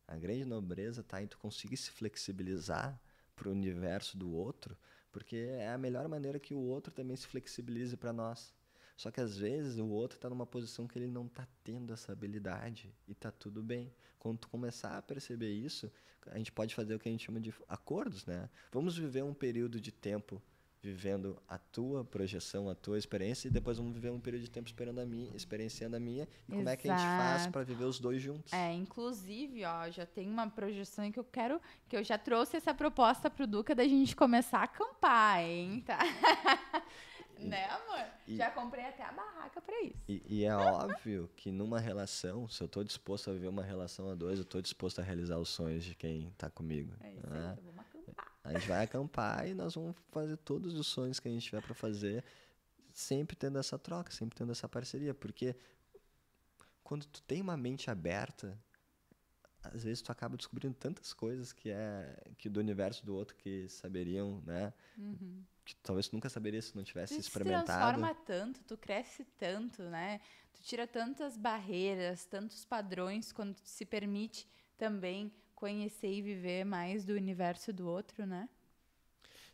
A 0.08 0.16
grande 0.16 0.44
nobreza 0.44 1.02
está 1.02 1.22
em 1.22 1.26
tu 1.26 1.38
conseguir 1.38 1.76
se 1.76 1.90
flexibilizar 1.90 3.00
para 3.36 3.48
o 3.48 3.52
universo 3.52 4.16
do 4.16 4.30
outro, 4.32 4.76
porque 5.10 5.36
é 5.36 5.68
a 5.68 5.78
melhor 5.78 6.08
maneira 6.08 6.40
que 6.40 6.52
o 6.52 6.58
outro 6.58 6.92
também 6.92 7.16
se 7.16 7.26
flexibilize 7.26 7.96
para 7.96 8.12
nós. 8.12 8.52
Só 8.96 9.10
que 9.10 9.20
às 9.20 9.36
vezes 9.36 9.78
o 9.78 9.88
outro 9.88 10.16
está 10.16 10.28
numa 10.28 10.46
posição 10.46 10.86
que 10.86 10.98
ele 10.98 11.06
não 11.06 11.26
está 11.26 11.46
tendo 11.64 11.92
essa 11.92 12.12
habilidade 12.12 12.94
e 13.06 13.12
está 13.12 13.30
tudo 13.30 13.62
bem. 13.62 13.92
Quando 14.18 14.38
tu 14.38 14.48
começar 14.48 14.96
a 14.96 15.02
perceber 15.02 15.50
isso, 15.50 15.90
a 16.26 16.38
gente 16.38 16.52
pode 16.52 16.74
fazer 16.74 16.94
o 16.94 16.98
que 16.98 17.08
a 17.08 17.12
gente 17.12 17.24
chama 17.24 17.40
de 17.40 17.52
acordos, 17.68 18.26
né? 18.26 18.48
Vamos 18.70 18.96
viver 18.96 19.24
um 19.24 19.34
período 19.34 19.80
de 19.80 19.90
tempo 19.90 20.42
vivendo 20.82 21.40
a 21.48 21.56
tua 21.56 22.04
projeção, 22.04 22.68
a 22.68 22.74
tua 22.74 22.98
experiência, 22.98 23.46
e 23.46 23.50
depois 23.50 23.78
vamos 23.78 23.92
viver 23.92 24.10
um 24.10 24.18
período 24.18 24.42
de 24.42 24.50
tempo 24.50 24.66
esperando 24.66 25.00
a 25.00 25.06
minha, 25.06 25.34
experienciando 25.34 25.96
a 25.96 26.00
minha, 26.00 26.24
e 26.24 26.26
Exato. 26.26 26.56
como 26.56 26.68
é 26.68 26.76
que 26.76 26.90
a 26.90 26.96
gente 26.96 27.06
faz 27.06 27.46
para 27.46 27.62
viver 27.62 27.84
os 27.84 28.00
dois 28.00 28.20
juntos. 28.20 28.52
É, 28.52 28.72
inclusive, 28.72 29.64
ó, 29.64 29.88
já 29.90 30.04
tem 30.04 30.28
uma 30.28 30.50
projeção 30.50 31.10
que 31.12 31.18
eu 31.18 31.24
quero, 31.24 31.60
que 31.88 31.96
eu 31.96 32.02
já 32.02 32.18
trouxe 32.18 32.56
essa 32.56 32.74
proposta 32.74 33.30
pro 33.30 33.46
Duca 33.46 33.74
da 33.74 33.84
gente 33.84 34.16
começar 34.16 34.58
a 34.58 34.64
acampar, 34.64 35.40
hein, 35.40 35.82
tá? 35.86 35.98
né, 37.38 37.64
amor? 37.66 38.06
E, 38.26 38.36
Já 38.36 38.50
comprei 38.50 38.84
até 38.84 39.04
a 39.04 39.12
barraca 39.12 39.60
para 39.60 39.82
isso. 39.82 39.96
E, 40.08 40.22
e, 40.28 40.44
é 40.44 40.54
óbvio 40.54 41.30
que 41.36 41.50
numa 41.50 41.78
relação, 41.78 42.48
se 42.48 42.62
eu 42.62 42.68
tô 42.68 42.82
disposto 42.82 43.30
a 43.30 43.32
viver 43.32 43.48
uma 43.48 43.62
relação 43.62 44.10
a 44.10 44.14
dois, 44.14 44.38
eu 44.38 44.44
tô 44.44 44.60
disposto 44.60 45.00
a 45.00 45.04
realizar 45.04 45.38
os 45.38 45.48
sonhos 45.48 45.84
de 45.84 45.94
quem 45.94 46.32
tá 46.36 46.50
comigo. 46.50 46.92
É 47.00 47.12
isso 47.12 47.28
né? 47.28 47.38
aí, 47.38 47.44
acampar. 47.44 47.71
A 48.44 48.52
gente 48.52 48.68
vai 48.68 48.84
acampar 48.84 49.46
e 49.46 49.54
nós 49.54 49.74
vamos 49.74 49.96
fazer 50.10 50.36
todos 50.38 50.74
os 50.74 50.86
sonhos 50.86 51.20
que 51.20 51.28
a 51.28 51.30
gente 51.30 51.44
tiver 51.44 51.62
para 51.62 51.74
fazer, 51.74 52.24
sempre 52.92 53.36
tendo 53.36 53.58
essa 53.58 53.78
troca, 53.78 54.10
sempre 54.10 54.36
tendo 54.36 54.52
essa 54.52 54.68
parceria, 54.68 55.14
porque 55.14 55.56
quando 56.82 57.06
tu 57.06 57.22
tem 57.22 57.40
uma 57.40 57.56
mente 57.56 57.90
aberta, 57.90 58.58
às 59.62 59.84
vezes 59.84 60.02
tu 60.02 60.10
acaba 60.10 60.36
descobrindo 60.36 60.74
tantas 60.74 61.12
coisas 61.12 61.52
que 61.52 61.70
é 61.70 62.20
que 62.36 62.48
do 62.48 62.58
universo 62.58 63.06
do 63.06 63.14
outro 63.14 63.36
que 63.36 63.68
saberiam, 63.68 64.42
né? 64.44 64.72
Uhum 64.98 65.44
que 65.64 65.76
talvez 65.76 66.08
tu 66.08 66.14
nunca 66.14 66.28
saberia 66.28 66.60
se 66.60 66.76
não 66.76 66.82
tivesse 66.82 67.14
tu 67.14 67.20
experimentado. 67.20 67.64
Tu 67.64 67.66
transforma 67.66 68.14
tanto, 68.26 68.60
tu 68.64 68.76
cresce 68.76 69.24
tanto, 69.38 69.82
né? 69.84 70.20
Tu 70.52 70.62
tira 70.62 70.86
tantas 70.86 71.36
barreiras, 71.36 72.24
tantos 72.24 72.64
padrões 72.64 73.32
quando 73.32 73.54
tu 73.54 73.68
se 73.68 73.84
permite 73.84 74.48
também 74.76 75.32
conhecer 75.62 76.12
e 76.12 76.20
viver 76.20 76.64
mais 76.64 77.04
do 77.04 77.12
universo 77.12 77.72
do 77.72 77.86
outro, 77.86 78.26
né? 78.26 78.48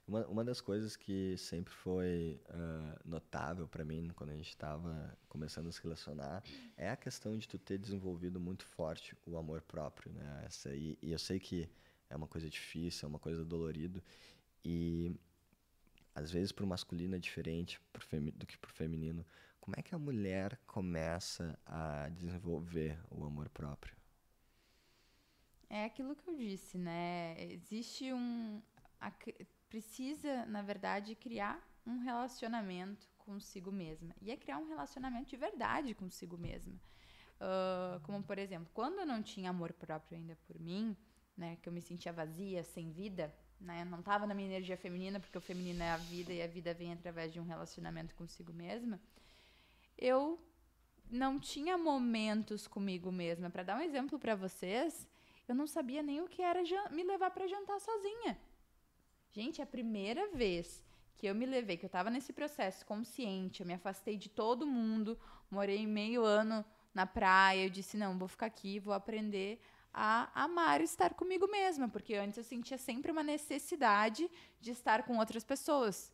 Uma, 0.06 0.26
uma 0.26 0.42
das 0.42 0.58
coisas 0.58 0.96
que 0.96 1.36
sempre 1.36 1.74
foi 1.74 2.40
uh, 2.48 2.98
notável 3.04 3.68
para 3.68 3.84
mim 3.84 4.10
quando 4.16 4.30
a 4.30 4.34
gente 4.34 4.48
estava 4.48 5.14
começando 5.28 5.66
a 5.66 5.72
se 5.72 5.82
relacionar 5.82 6.42
é 6.78 6.88
a 6.88 6.96
questão 6.96 7.36
de 7.36 7.46
tu 7.46 7.58
ter 7.58 7.76
desenvolvido 7.76 8.40
muito 8.40 8.64
forte 8.64 9.14
o 9.26 9.36
amor 9.36 9.60
próprio, 9.60 10.10
né? 10.10 10.44
Essa, 10.46 10.74
e, 10.74 10.96
e 11.02 11.12
eu 11.12 11.18
sei 11.18 11.38
que 11.38 11.68
é 12.08 12.16
uma 12.16 12.26
coisa 12.26 12.48
difícil, 12.48 13.04
é 13.04 13.08
uma 13.10 13.18
coisa 13.18 13.44
dolorido 13.44 14.02
e 14.64 15.14
às 16.14 16.32
vezes 16.32 16.52
para 16.52 16.64
o 16.64 16.66
masculino 16.66 17.16
é 17.16 17.18
diferente 17.18 17.78
do 18.34 18.46
que 18.46 18.56
para 18.56 18.70
o 18.70 18.72
feminino. 18.72 19.26
Como 19.60 19.74
é 19.76 19.82
que 19.82 19.94
a 19.94 19.98
mulher 19.98 20.58
começa 20.66 21.58
a 21.66 22.08
desenvolver 22.08 22.98
o 23.10 23.26
amor 23.26 23.50
próprio? 23.50 23.97
É 25.70 25.84
aquilo 25.84 26.16
que 26.16 26.28
eu 26.28 26.34
disse, 26.36 26.78
né? 26.78 27.36
Existe 27.52 28.12
um. 28.12 28.62
A, 29.00 29.12
precisa, 29.68 30.46
na 30.46 30.62
verdade, 30.62 31.14
criar 31.14 31.60
um 31.86 31.98
relacionamento 31.98 33.06
consigo 33.18 33.70
mesma. 33.70 34.14
E 34.22 34.30
é 34.30 34.36
criar 34.36 34.58
um 34.58 34.68
relacionamento 34.68 35.28
de 35.28 35.36
verdade 35.36 35.94
consigo 35.94 36.38
mesma. 36.38 36.74
Uh, 37.40 38.00
como, 38.00 38.22
por 38.22 38.38
exemplo, 38.38 38.68
quando 38.74 38.98
eu 38.98 39.06
não 39.06 39.22
tinha 39.22 39.50
amor 39.50 39.72
próprio 39.72 40.18
ainda 40.18 40.36
por 40.46 40.58
mim, 40.58 40.96
né? 41.36 41.56
Que 41.62 41.68
eu 41.68 41.72
me 41.72 41.80
sentia 41.80 42.12
vazia, 42.12 42.64
sem 42.64 42.90
vida 42.90 43.32
né? 43.60 43.84
Não 43.84 44.00
estava 44.00 44.26
na 44.26 44.34
minha 44.34 44.48
energia 44.48 44.76
feminina, 44.76 45.18
porque 45.18 45.36
o 45.36 45.40
feminino 45.40 45.82
é 45.82 45.90
a 45.90 45.96
vida 45.96 46.32
e 46.32 46.42
a 46.42 46.46
vida 46.46 46.72
vem 46.74 46.92
através 46.92 47.32
de 47.32 47.40
um 47.40 47.44
relacionamento 47.44 48.14
consigo 48.14 48.52
mesma. 48.52 49.00
Eu 49.96 50.38
não 51.10 51.38
tinha 51.40 51.76
momentos 51.76 52.66
comigo 52.66 53.10
mesma. 53.10 53.50
Para 53.50 53.62
dar 53.62 53.76
um 53.76 53.80
exemplo 53.80 54.18
para 54.18 54.36
vocês, 54.36 55.06
eu 55.48 55.54
não 55.54 55.66
sabia 55.66 56.02
nem 56.02 56.20
o 56.20 56.28
que 56.28 56.42
era 56.42 56.60
me 56.90 57.02
levar 57.02 57.30
para 57.30 57.46
jantar 57.46 57.80
sozinha. 57.80 58.38
Gente, 59.30 59.60
é 59.60 59.64
a 59.64 59.66
primeira 59.66 60.28
vez 60.28 60.84
que 61.16 61.26
eu 61.26 61.34
me 61.34 61.46
levei, 61.46 61.76
que 61.76 61.84
eu 61.84 61.88
estava 61.88 62.10
nesse 62.10 62.32
processo 62.32 62.86
consciente, 62.86 63.60
eu 63.60 63.66
me 63.66 63.74
afastei 63.74 64.16
de 64.16 64.28
todo 64.28 64.66
mundo, 64.66 65.18
morei 65.50 65.86
meio 65.86 66.22
ano 66.24 66.64
na 66.94 67.06
praia, 67.06 67.64
eu 67.64 67.70
disse, 67.70 67.96
não, 67.96 68.18
vou 68.18 68.28
ficar 68.28 68.46
aqui, 68.46 68.78
vou 68.78 68.94
aprender 68.94 69.60
a 69.92 70.30
amar 70.44 70.80
estar 70.80 71.14
comigo 71.14 71.48
mesma, 71.48 71.88
porque 71.88 72.14
antes 72.14 72.38
eu 72.38 72.44
sentia 72.44 72.78
sempre 72.78 73.10
uma 73.10 73.22
necessidade 73.22 74.30
de 74.60 74.70
estar 74.70 75.02
com 75.02 75.18
outras 75.18 75.44
pessoas. 75.44 76.12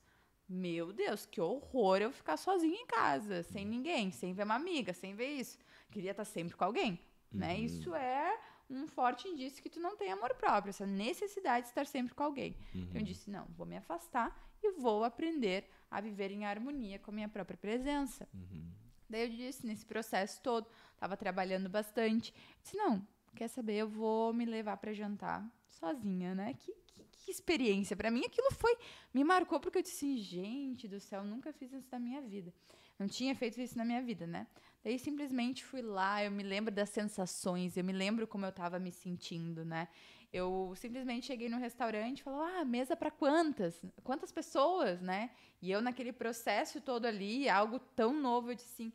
Meu 0.48 0.92
Deus, 0.92 1.26
que 1.26 1.40
horror 1.40 1.98
eu 1.98 2.12
ficar 2.12 2.36
sozinha 2.36 2.78
em 2.78 2.86
casa, 2.86 3.42
sem 3.42 3.64
ninguém, 3.64 4.10
sem 4.10 4.32
ver 4.32 4.44
uma 4.44 4.54
amiga, 4.54 4.92
sem 4.92 5.14
ver 5.14 5.28
isso. 5.28 5.58
Queria 5.90 6.12
estar 6.12 6.24
sempre 6.24 6.56
com 6.56 6.64
alguém, 6.64 7.00
né? 7.32 7.46
uhum. 7.46 7.52
né? 7.52 7.58
Isso 7.58 7.94
é 7.94 8.38
um 8.76 8.86
forte 8.86 9.28
indício 9.28 9.62
que 9.62 9.70
tu 9.70 9.80
não 9.80 9.96
tem 9.96 10.12
amor 10.12 10.34
próprio, 10.34 10.70
essa 10.70 10.86
necessidade 10.86 11.64
de 11.64 11.70
estar 11.70 11.86
sempre 11.86 12.14
com 12.14 12.22
alguém. 12.22 12.56
Uhum. 12.74 12.82
Então 12.82 13.00
eu 13.00 13.04
disse, 13.04 13.30
não, 13.30 13.46
vou 13.56 13.66
me 13.66 13.76
afastar 13.76 14.36
e 14.62 14.72
vou 14.72 15.04
aprender 15.04 15.68
a 15.90 16.00
viver 16.00 16.30
em 16.30 16.44
harmonia 16.44 16.98
com 16.98 17.10
a 17.10 17.14
minha 17.14 17.28
própria 17.28 17.56
presença. 17.56 18.28
Uhum. 18.32 18.70
Daí 19.08 19.22
eu 19.22 19.28
disse, 19.28 19.66
nesse 19.66 19.84
processo 19.84 20.40
todo, 20.42 20.66
estava 20.94 21.16
trabalhando 21.16 21.68
bastante, 21.68 22.34
disse, 22.62 22.76
não, 22.76 23.06
quer 23.34 23.48
saber, 23.48 23.74
eu 23.74 23.88
vou 23.88 24.32
me 24.32 24.44
levar 24.44 24.76
para 24.76 24.92
jantar 24.92 25.46
sozinha, 25.68 26.34
né? 26.34 26.54
Que, 26.54 26.72
que, 26.86 27.04
que 27.12 27.30
experiência. 27.30 27.96
Para 27.96 28.10
mim 28.10 28.24
aquilo 28.24 28.50
foi 28.52 28.76
me 29.12 29.22
marcou 29.22 29.60
porque 29.60 29.78
eu 29.78 29.82
disse, 29.82 30.16
gente 30.18 30.88
do 30.88 30.98
céu, 30.98 31.24
nunca 31.24 31.52
fiz 31.52 31.72
isso 31.72 31.88
na 31.92 31.98
minha 31.98 32.22
vida. 32.22 32.52
Não 32.98 33.06
tinha 33.06 33.34
feito 33.34 33.60
isso 33.60 33.76
na 33.76 33.84
minha 33.84 34.02
vida, 34.02 34.26
né? 34.26 34.46
Daí 34.84 34.98
simplesmente 34.98 35.64
fui 35.64 35.80
lá, 35.80 36.22
eu 36.22 36.30
me 36.30 36.42
lembro 36.42 36.70
das 36.72 36.90
sensações, 36.90 37.76
eu 37.76 37.82
me 37.82 37.92
lembro 37.92 38.26
como 38.26 38.44
eu 38.44 38.50
estava 38.50 38.78
me 38.78 38.92
sentindo, 38.92 39.64
né? 39.64 39.88
Eu 40.30 40.74
simplesmente 40.76 41.26
cheguei 41.26 41.48
no 41.48 41.56
restaurante 41.58 42.18
e 42.18 42.22
falou: 42.22 42.42
"Ah, 42.42 42.64
mesa 42.66 42.94
para 42.94 43.10
quantas? 43.10 43.80
Quantas 44.02 44.30
pessoas, 44.30 45.00
né?" 45.00 45.30
E 45.62 45.70
eu 45.70 45.80
naquele 45.80 46.12
processo 46.12 46.80
todo 46.82 47.06
ali, 47.06 47.48
algo 47.48 47.78
tão 47.78 48.12
novo, 48.12 48.50
eu 48.50 48.54
disse 48.54 48.74
assim: 48.74 48.92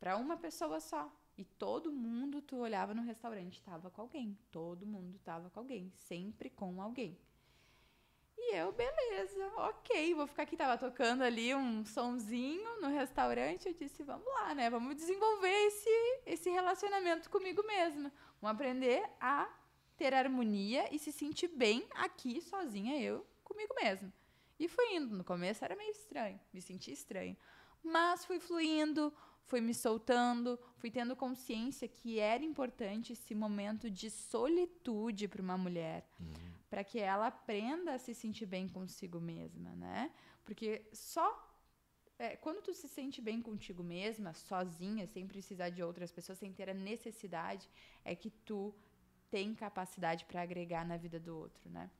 "Para 0.00 0.16
uma 0.16 0.36
pessoa 0.36 0.80
só". 0.80 1.10
E 1.38 1.44
todo 1.44 1.92
mundo, 1.92 2.42
tu 2.42 2.56
olhava 2.56 2.92
no 2.92 3.02
restaurante, 3.02 3.62
tava 3.62 3.90
com 3.90 4.02
alguém. 4.02 4.36
Todo 4.50 4.84
mundo 4.86 5.18
tava 5.24 5.48
com 5.50 5.60
alguém. 5.60 5.90
Sempre 5.94 6.50
com 6.50 6.82
alguém. 6.82 7.16
E 8.44 8.56
eu, 8.56 8.72
beleza, 8.72 9.52
ok, 9.56 10.14
vou 10.14 10.26
ficar 10.26 10.42
aqui. 10.42 10.56
Tava 10.56 10.76
tocando 10.76 11.22
ali 11.22 11.54
um 11.54 11.84
sonzinho 11.84 12.80
no 12.80 12.88
restaurante. 12.88 13.68
Eu 13.68 13.74
disse, 13.74 14.02
vamos 14.02 14.26
lá, 14.26 14.52
né? 14.54 14.68
Vamos 14.68 14.96
desenvolver 14.96 15.66
esse, 15.66 16.20
esse 16.26 16.50
relacionamento 16.50 17.30
comigo 17.30 17.64
mesma. 17.64 18.12
Vamos 18.40 18.56
aprender 18.56 19.08
a 19.20 19.48
ter 19.96 20.12
harmonia 20.12 20.92
e 20.92 20.98
se 20.98 21.12
sentir 21.12 21.48
bem 21.48 21.86
aqui, 21.94 22.40
sozinha, 22.40 23.00
eu, 23.00 23.24
comigo 23.44 23.72
mesma. 23.80 24.12
E 24.58 24.66
fui 24.66 24.96
indo. 24.96 25.16
No 25.16 25.22
começo 25.22 25.64
era 25.64 25.76
meio 25.76 25.92
estranho, 25.92 26.40
me 26.52 26.60
senti 26.60 26.92
estranho. 26.92 27.36
Mas 27.82 28.24
fui 28.24 28.40
fluindo, 28.40 29.12
fui 29.44 29.60
me 29.60 29.72
soltando, 29.72 30.58
fui 30.78 30.90
tendo 30.90 31.14
consciência 31.14 31.86
que 31.86 32.18
era 32.18 32.44
importante 32.44 33.12
esse 33.12 33.34
momento 33.34 33.88
de 33.88 34.10
solitude 34.10 35.28
para 35.28 35.42
uma 35.42 35.56
mulher, 35.56 36.08
uhum. 36.18 36.61
Para 36.72 36.82
que 36.82 36.98
ela 36.98 37.26
aprenda 37.26 37.92
a 37.92 37.98
se 37.98 38.14
sentir 38.14 38.46
bem 38.46 38.66
consigo 38.66 39.20
mesma, 39.20 39.74
né? 39.76 40.10
Porque 40.42 40.88
só 40.90 41.28
é, 42.18 42.34
quando 42.34 42.62
tu 42.62 42.72
se 42.72 42.88
sente 42.88 43.20
bem 43.20 43.42
contigo 43.42 43.82
mesma, 43.82 44.32
sozinha, 44.32 45.06
sem 45.06 45.26
precisar 45.26 45.68
de 45.68 45.82
outras 45.82 46.10
pessoas, 46.10 46.38
sem 46.38 46.50
ter 46.50 46.70
a 46.70 46.72
necessidade, 46.72 47.68
é 48.02 48.14
que 48.16 48.30
tu 48.30 48.74
tem 49.30 49.54
capacidade 49.54 50.24
para 50.24 50.40
agregar 50.40 50.82
na 50.86 50.96
vida 50.96 51.20
do 51.20 51.36
outro, 51.36 51.68
né? 51.68 51.90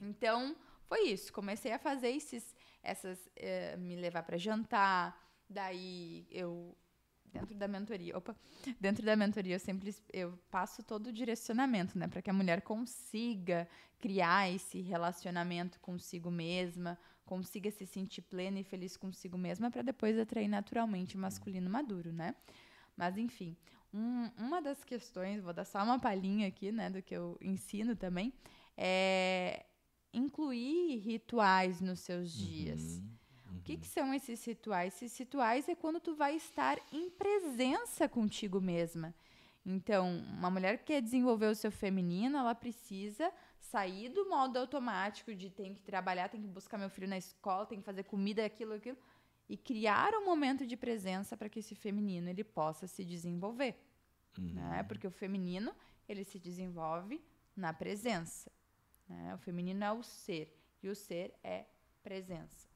Então, 0.00 0.56
foi 0.86 1.02
isso. 1.08 1.30
Comecei 1.30 1.72
a 1.72 1.78
fazer 1.78 2.08
esses, 2.08 2.56
essas, 2.82 3.28
eh, 3.36 3.76
me 3.76 3.94
levar 3.94 4.22
para 4.22 4.38
jantar. 4.38 5.22
Daí 5.50 6.26
eu 6.30 6.74
dentro 7.40 7.54
da 7.54 7.68
mentoria, 7.68 8.16
opa, 8.16 8.36
dentro 8.80 9.04
da 9.04 9.16
mentoria 9.16 9.54
eu 9.56 9.60
sempre 9.60 9.94
eu 10.12 10.38
passo 10.50 10.82
todo 10.82 11.08
o 11.08 11.12
direcionamento, 11.12 11.98
né, 11.98 12.08
para 12.08 12.22
que 12.22 12.30
a 12.30 12.32
mulher 12.32 12.62
consiga 12.62 13.68
criar 13.98 14.50
esse 14.50 14.80
relacionamento 14.80 15.78
consigo 15.80 16.30
mesma, 16.30 16.98
consiga 17.24 17.70
se 17.70 17.86
sentir 17.86 18.22
plena 18.22 18.60
e 18.60 18.64
feliz 18.64 18.96
consigo 18.96 19.36
mesma 19.36 19.70
para 19.70 19.82
depois 19.82 20.18
atrair 20.18 20.48
naturalmente 20.48 21.16
o 21.16 21.18
masculino 21.18 21.68
maduro, 21.70 22.12
né? 22.12 22.34
Mas 22.96 23.16
enfim, 23.16 23.56
um, 23.92 24.30
uma 24.36 24.60
das 24.60 24.82
questões, 24.84 25.42
vou 25.42 25.52
dar 25.52 25.64
só 25.64 25.82
uma 25.82 25.98
palhinha 25.98 26.48
aqui, 26.48 26.72
né, 26.72 26.90
do 26.90 27.02
que 27.02 27.14
eu 27.14 27.38
ensino 27.40 27.94
também, 27.94 28.32
é 28.76 29.64
incluir 30.12 30.98
rituais 30.98 31.80
nos 31.80 32.00
seus 32.00 32.32
dias. 32.32 32.98
Uhum. 32.98 33.17
O 33.68 33.70
que, 33.70 33.76
que, 33.76 33.86
são 33.86 34.14
esses 34.14 34.42
rituais? 34.46 34.94
Esses 34.94 35.18
rituais 35.18 35.68
é 35.68 35.74
quando 35.74 36.00
tu 36.00 36.14
vai 36.14 36.34
estar 36.34 36.78
em 36.90 37.10
presença 37.10 38.08
contigo 38.08 38.62
mesma. 38.62 39.14
Então, 39.62 40.08
uma 40.38 40.48
mulher 40.48 40.78
que 40.78 40.84
quer 40.84 41.02
desenvolver 41.02 41.48
o 41.48 41.54
seu 41.54 41.70
feminino, 41.70 42.38
ela 42.38 42.54
precisa 42.54 43.30
sair 43.60 44.08
do 44.08 44.26
modo 44.26 44.58
automático 44.58 45.34
de 45.34 45.50
tem 45.50 45.74
que 45.74 45.82
trabalhar, 45.82 46.30
tem 46.30 46.40
que 46.40 46.46
buscar 46.46 46.78
meu 46.78 46.88
filho 46.88 47.06
na 47.06 47.18
escola, 47.18 47.66
tem 47.66 47.78
que 47.78 47.84
fazer 47.84 48.04
comida, 48.04 48.42
aquilo, 48.42 48.72
aquilo, 48.72 48.96
e 49.46 49.54
criar 49.58 50.14
um 50.14 50.24
momento 50.24 50.66
de 50.66 50.74
presença 50.74 51.36
para 51.36 51.50
que 51.50 51.58
esse 51.58 51.74
feminino 51.74 52.30
ele 52.30 52.44
possa 52.44 52.86
se 52.86 53.04
desenvolver. 53.04 53.78
Uhum. 54.38 54.54
Né? 54.54 54.82
Porque 54.84 55.06
o 55.06 55.10
feminino 55.10 55.74
ele 56.08 56.24
se 56.24 56.38
desenvolve 56.38 57.22
na 57.54 57.74
presença. 57.74 58.50
Né? 59.06 59.34
O 59.34 59.38
feminino 59.38 59.84
é 59.84 59.92
o 59.92 60.02
ser 60.02 60.58
e 60.82 60.88
o 60.88 60.96
ser 60.96 61.34
é 61.44 61.66
presença. 62.02 62.67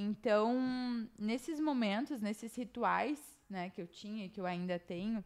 Então, 0.00 1.10
nesses 1.18 1.58
momentos, 1.58 2.20
nesses 2.20 2.54
rituais 2.54 3.18
né, 3.50 3.68
que 3.70 3.82
eu 3.82 3.86
tinha 3.88 4.26
e 4.26 4.28
que 4.28 4.40
eu 4.40 4.46
ainda 4.46 4.78
tenho, 4.78 5.24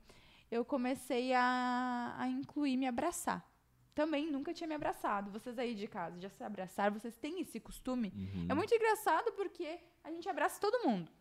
eu 0.50 0.64
comecei 0.64 1.34
a, 1.34 2.14
a 2.16 2.26
incluir 2.26 2.78
me 2.78 2.86
abraçar. 2.86 3.46
Também 3.94 4.30
nunca 4.30 4.54
tinha 4.54 4.66
me 4.66 4.74
abraçado. 4.74 5.30
Vocês 5.30 5.58
aí 5.58 5.74
de 5.74 5.86
casa 5.86 6.18
já 6.18 6.30
se 6.30 6.42
abraçaram? 6.42 6.98
Vocês 6.98 7.14
têm 7.18 7.42
esse 7.42 7.60
costume? 7.60 8.14
Uhum. 8.16 8.46
É 8.48 8.54
muito 8.54 8.74
engraçado 8.74 9.32
porque 9.32 9.78
a 10.02 10.10
gente 10.10 10.26
abraça 10.26 10.58
todo 10.58 10.88
mundo. 10.88 11.12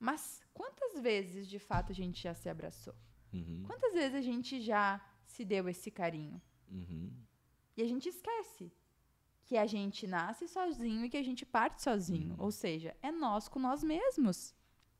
Mas 0.00 0.42
quantas 0.52 1.00
vezes 1.00 1.46
de 1.46 1.60
fato 1.60 1.92
a 1.92 1.94
gente 1.94 2.20
já 2.20 2.34
se 2.34 2.48
abraçou? 2.48 2.96
Uhum. 3.32 3.62
Quantas 3.64 3.92
vezes 3.92 4.16
a 4.16 4.20
gente 4.20 4.60
já 4.60 5.00
se 5.24 5.44
deu 5.44 5.68
esse 5.68 5.92
carinho? 5.92 6.42
Uhum. 6.68 7.12
E 7.76 7.82
a 7.82 7.86
gente 7.86 8.08
esquece 8.08 8.72
que 9.44 9.56
a 9.56 9.66
gente 9.66 10.06
nasce 10.06 10.48
sozinho 10.48 11.04
e 11.04 11.10
que 11.10 11.16
a 11.16 11.22
gente 11.22 11.44
parte 11.44 11.82
sozinho. 11.82 12.34
Uhum. 12.34 12.44
Ou 12.44 12.50
seja, 12.50 12.96
é 13.02 13.12
nós 13.12 13.48
com 13.48 13.58
nós 13.58 13.82
mesmos. 13.82 14.54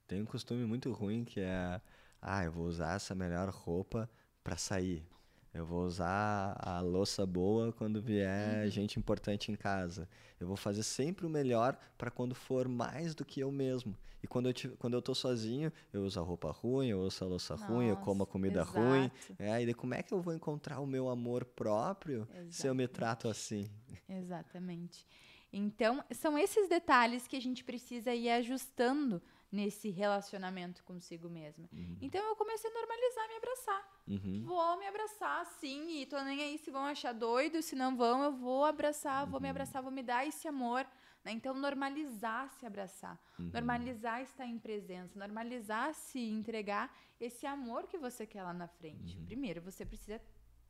Tem 0.06 0.20
um 0.22 0.26
costume 0.26 0.64
muito 0.66 0.92
ruim 0.92 1.24
que 1.24 1.40
é: 1.40 1.80
ah, 2.20 2.44
eu 2.44 2.52
vou 2.52 2.66
usar 2.66 2.94
essa 2.94 3.14
melhor 3.14 3.48
roupa 3.48 4.10
para 4.42 4.56
sair. 4.56 5.06
Eu 5.54 5.64
vou 5.64 5.84
usar 5.84 6.56
a 6.58 6.80
louça 6.80 7.24
boa 7.24 7.72
quando 7.72 8.02
vier 8.02 8.64
uhum. 8.64 8.70
gente 8.70 8.98
importante 8.98 9.52
em 9.52 9.54
casa. 9.54 10.08
Eu 10.40 10.48
vou 10.48 10.56
fazer 10.56 10.82
sempre 10.82 11.24
o 11.24 11.30
melhor 11.30 11.78
para 11.96 12.10
quando 12.10 12.34
for 12.34 12.66
mais 12.66 13.14
do 13.14 13.24
que 13.24 13.38
eu 13.38 13.52
mesmo. 13.52 13.96
E 14.20 14.26
quando 14.26 14.48
eu, 14.48 14.52
te, 14.52 14.68
quando 14.68 14.94
eu 14.94 15.02
tô 15.02 15.14
sozinho, 15.14 15.72
eu 15.92 16.02
uso 16.02 16.18
a 16.18 16.22
roupa 16.22 16.50
ruim, 16.50 16.88
eu 16.88 16.98
uso 17.00 17.24
a 17.24 17.28
louça 17.28 17.54
Nossa, 17.54 17.66
ruim, 17.66 17.88
eu 17.88 17.96
como 17.98 18.24
a 18.24 18.26
comida 18.26 18.62
exato. 18.62 18.80
ruim. 18.80 19.10
É, 19.38 19.62
e 19.62 19.66
daí 19.66 19.74
como 19.74 19.94
é 19.94 20.02
que 20.02 20.12
eu 20.12 20.20
vou 20.20 20.34
encontrar 20.34 20.80
o 20.80 20.86
meu 20.86 21.08
amor 21.08 21.44
próprio 21.44 22.22
Exatamente. 22.22 22.56
se 22.56 22.66
eu 22.66 22.74
me 22.74 22.88
trato 22.88 23.28
assim? 23.28 23.68
Exatamente. 24.08 25.06
Então, 25.52 26.02
são 26.10 26.36
esses 26.36 26.68
detalhes 26.68 27.28
que 27.28 27.36
a 27.36 27.40
gente 27.40 27.62
precisa 27.62 28.12
ir 28.12 28.28
ajustando 28.30 29.22
nesse 29.54 29.88
relacionamento 29.88 30.82
consigo 30.82 31.28
mesma. 31.28 31.68
Uhum. 31.72 31.96
Então 32.02 32.20
eu 32.28 32.34
comecei 32.34 32.68
a 32.68 32.74
normalizar 32.74 33.28
me 33.28 33.36
abraçar. 33.36 34.02
Uhum. 34.08 34.42
Vou 34.44 34.78
me 34.78 34.86
abraçar, 34.86 35.46
sim, 35.46 36.00
e 36.00 36.06
tô 36.06 36.20
nem 36.22 36.42
aí 36.42 36.58
se 36.58 36.70
vão 36.70 36.84
achar 36.84 37.12
doido, 37.12 37.62
se 37.62 37.76
não 37.76 37.96
vão, 37.96 38.24
eu 38.24 38.32
vou 38.32 38.64
abraçar, 38.64 39.26
vou 39.26 39.40
me 39.40 39.46
uhum. 39.46 39.50
abraçar, 39.50 39.82
vou 39.82 39.92
me 39.92 40.02
dar 40.02 40.26
esse 40.26 40.48
amor. 40.48 40.84
Né? 41.24 41.32
Então, 41.32 41.54
normalizar 41.54 42.50
se 42.50 42.66
abraçar, 42.66 43.18
uhum. 43.38 43.50
normalizar 43.54 44.20
estar 44.20 44.44
em 44.44 44.58
presença, 44.58 45.18
normalizar 45.18 45.94
se 45.94 46.18
entregar 46.18 46.94
esse 47.18 47.46
amor 47.46 47.86
que 47.86 47.96
você 47.96 48.26
quer 48.26 48.42
lá 48.42 48.52
na 48.52 48.66
frente. 48.66 49.16
Uhum. 49.16 49.24
Primeiro, 49.24 49.62
você 49.62 49.86
precisa 49.86 50.20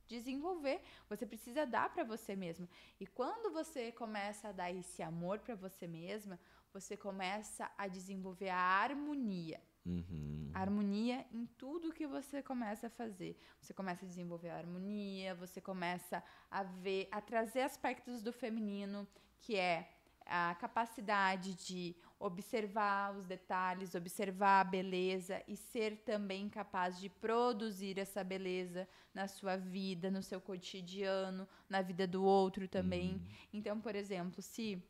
desenvolver, 0.07 0.81
você 1.09 1.25
precisa 1.25 1.65
dar 1.65 1.89
para 1.89 2.03
você 2.03 2.35
mesmo. 2.35 2.69
E 2.99 3.07
quando 3.07 3.51
você 3.51 3.91
começa 3.91 4.49
a 4.49 4.51
dar 4.51 4.71
esse 4.71 5.01
amor 5.01 5.39
para 5.39 5.55
você 5.55 5.87
mesma, 5.87 6.39
você 6.75 6.97
começa 6.97 7.71
a 7.77 7.87
desenvolver 7.87 8.49
a 8.49 8.57
harmonia. 8.57 9.61
Uhum. 9.85 10.51
Harmonia 10.53 11.25
em 11.31 11.45
tudo 11.57 11.93
que 11.93 12.05
você 12.05 12.43
começa 12.43 12.87
a 12.87 12.89
fazer. 12.89 13.39
Você 13.61 13.73
começa 13.73 14.03
a 14.03 14.07
desenvolver 14.07 14.49
a 14.49 14.57
harmonia, 14.57 15.33
você 15.35 15.61
começa 15.61 16.21
a 16.51 16.63
ver, 16.63 17.07
a 17.11 17.21
trazer 17.21 17.61
aspectos 17.61 18.21
do 18.21 18.33
feminino, 18.33 19.07
que 19.39 19.55
é 19.55 19.89
a 20.25 20.53
capacidade 20.55 21.53
de 21.53 21.95
observar 22.19 23.15
os 23.15 23.25
detalhes, 23.25 23.95
observar 23.95 24.59
a 24.59 24.69
beleza 24.77 25.41
e 25.47 25.55
ser 25.55 26.03
também 26.03 26.49
capaz 26.49 26.99
de 26.99 27.07
produzir 27.07 27.97
essa 27.97 28.21
beleza 28.21 28.85
na 29.13 29.29
sua 29.29 29.55
vida, 29.55 30.11
no 30.11 30.21
seu 30.21 30.41
cotidiano, 30.41 31.47
na 31.69 31.81
vida 31.81 32.05
do 32.05 32.21
outro 32.21 32.67
também. 32.67 33.13
Uhum. 33.13 33.21
Então, 33.53 33.79
por 33.79 33.95
exemplo, 33.95 34.41
se 34.41 34.83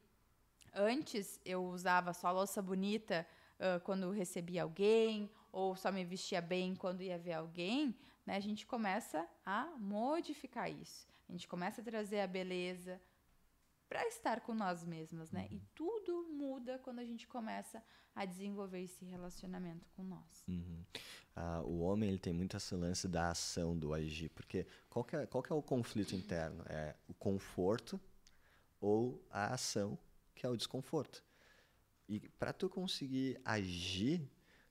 Antes 0.76 1.40
eu 1.46 1.64
usava 1.64 2.14
só 2.14 2.32
louça 2.32 2.62
bonita 2.62 3.26
uh, 3.58 3.80
quando 3.82 4.12
recebia 4.12 4.64
alguém, 4.64 5.32
ou 5.52 5.74
só 5.74 5.90
me 5.90 6.04
vestia 6.04 6.42
bem 6.42 6.76
quando 6.76 7.02
ia 7.02 7.18
ver 7.18 7.34
alguém, 7.34 7.96
né? 8.26 8.36
A 8.36 8.42
gente 8.42 8.66
começa 8.66 9.26
a 9.46 9.68
modificar 9.80 10.70
isso. 10.70 11.08
A 11.30 11.32
gente 11.32 11.48
começa 11.48 11.80
a 11.80 11.84
trazer 11.84 12.20
a 12.20 12.28
beleza 12.28 13.02
para 13.88 14.06
estar 14.08 14.42
com 14.42 14.54
nós 14.54 14.84
mesmas, 14.84 15.32
né? 15.32 15.48
Uhum. 15.50 15.58
E 15.58 15.62
tudo 15.74 16.28
muda 16.30 16.78
quando 16.80 17.00
a 17.00 17.06
gente 17.06 17.26
começa 17.26 17.82
a 18.14 18.26
desenvolver 18.26 18.82
esse 18.82 19.06
relacionamento 19.06 19.88
com 19.96 20.04
nós. 20.04 20.44
Uhum. 20.48 20.84
Ah, 21.36 21.62
o 21.64 21.80
homem 21.80 22.10
ele 22.10 22.20
tem 22.20 22.34
muito 22.34 22.58
esse 22.58 22.76
lance 22.76 23.08
da 23.08 23.30
ação, 23.30 23.78
do 23.78 23.94
agir, 23.94 24.30
porque 24.30 24.68
qual 24.90 25.06
que 25.06 25.16
é, 25.16 25.26
qual 25.26 25.42
que 25.42 25.54
é 25.54 25.56
o 25.56 25.62
conflito 25.62 26.16
interno? 26.16 26.66
É 26.68 26.96
o 27.08 27.14
conforto 27.14 28.00
ou 28.82 29.26
a 29.30 29.54
ação 29.54 29.98
que 30.36 30.46
é 30.46 30.50
o 30.50 30.58
desconforto. 30.58 31.24
E 32.08 32.20
para 32.38 32.54
tu 32.54 32.70
conseguir 32.70 33.40
agir, 33.44 34.22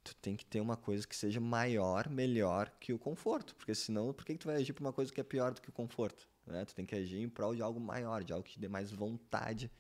tu 0.05 0.15
tem 0.17 0.37
que 0.37 0.45
ter 0.45 0.61
uma 0.61 0.77
coisa 0.77 1.07
que 1.07 1.17
seja 1.17 1.41
maior, 1.41 2.09
melhor 2.09 2.71
que 2.79 2.93
o 2.93 2.99
conforto, 2.99 3.57
porque 3.57 3.75
senão, 3.75 4.13
por 4.13 4.25
que, 4.25 4.35
que 4.35 4.39
tu 4.41 4.47
vai 4.47 4.57
agir 4.57 4.73
por 4.73 4.83
uma 4.83 4.93
coisa 4.93 5.13
que 5.13 5.21
é 5.21 5.25
pior 5.25 5.53
do 5.53 5.61
que 5.61 5.71
o 5.71 5.73
conforto? 5.73 6.29
Né? 6.47 6.65
Tu 6.65 6.75
tem 6.75 6.85
que 6.85 6.95
agir 6.95 7.21
em 7.21 7.29
prol 7.29 7.55
de 7.55 7.63
algo 7.63 7.81
maior, 7.81 8.23
de 8.23 8.33
algo 8.33 8.45
que 8.45 8.53
te 8.53 8.61
dê 8.61 8.69
mais 8.69 8.93
vontade, 8.93 9.71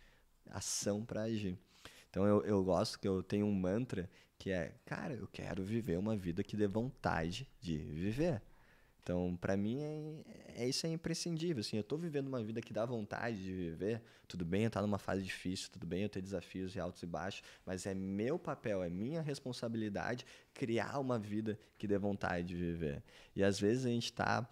ação 0.51 1.05
para 1.05 1.23
agir. 1.23 1.57
Então 2.11 2.27
eu, 2.27 2.43
eu 2.45 2.65
gosto 2.65 2.99
que 2.99 3.07
eu 3.07 3.23
tenho 3.23 3.47
um 3.47 3.53
mantra 3.53 4.11
que 4.39 4.51
é, 4.51 4.75
cara, 4.85 5.15
eu 5.15 5.27
quero 5.27 5.63
viver 5.63 5.99
uma 5.99 6.17
vida 6.17 6.43
que 6.43 6.57
dê 6.57 6.67
vontade 6.67 7.49
de 7.61 7.77
viver. 7.77 8.43
Então, 9.05 9.37
para 9.39 9.55
mim, 9.55 9.83
é, 9.83 10.65
é, 10.65 10.67
isso 10.69 10.87
é 10.87 10.91
imprescindível. 10.91 11.61
Assim, 11.61 11.77
eu 11.77 11.83
estou 11.83 11.99
vivendo 11.99 12.27
uma 12.27 12.43
vida 12.43 12.63
que 12.63 12.73
dá 12.73 12.87
vontade 12.87 13.37
de 13.37 13.53
viver. 13.53 14.03
Tudo 14.27 14.47
bem 14.47 14.63
eu 14.63 14.69
estar 14.69 14.81
tá 14.81 14.87
numa 14.87 14.99
fase 14.99 15.23
difícil, 15.23 15.69
tudo 15.71 15.87
bem 15.87 16.05
eu 16.05 16.09
ter 16.09 16.23
desafios 16.23 16.75
e 16.75 16.81
altos 16.81 17.03
e 17.03 17.07
baixos, 17.07 17.43
mas 17.67 17.85
é 17.85 17.93
meu 17.93 18.39
papel, 18.39 18.83
é 18.83 18.89
minha 18.89 19.21
responsabilidade 19.21 20.25
criar 20.55 20.99
uma 20.99 21.19
vida 21.19 21.59
que 21.79 21.87
dê 21.87 21.99
vontade 21.99 22.47
de 22.49 22.57
viver. 22.57 23.03
E 23.37 23.45
às 23.45 23.61
vezes 23.61 23.85
a 23.85 23.91
gente 23.91 24.07
está 24.07 24.49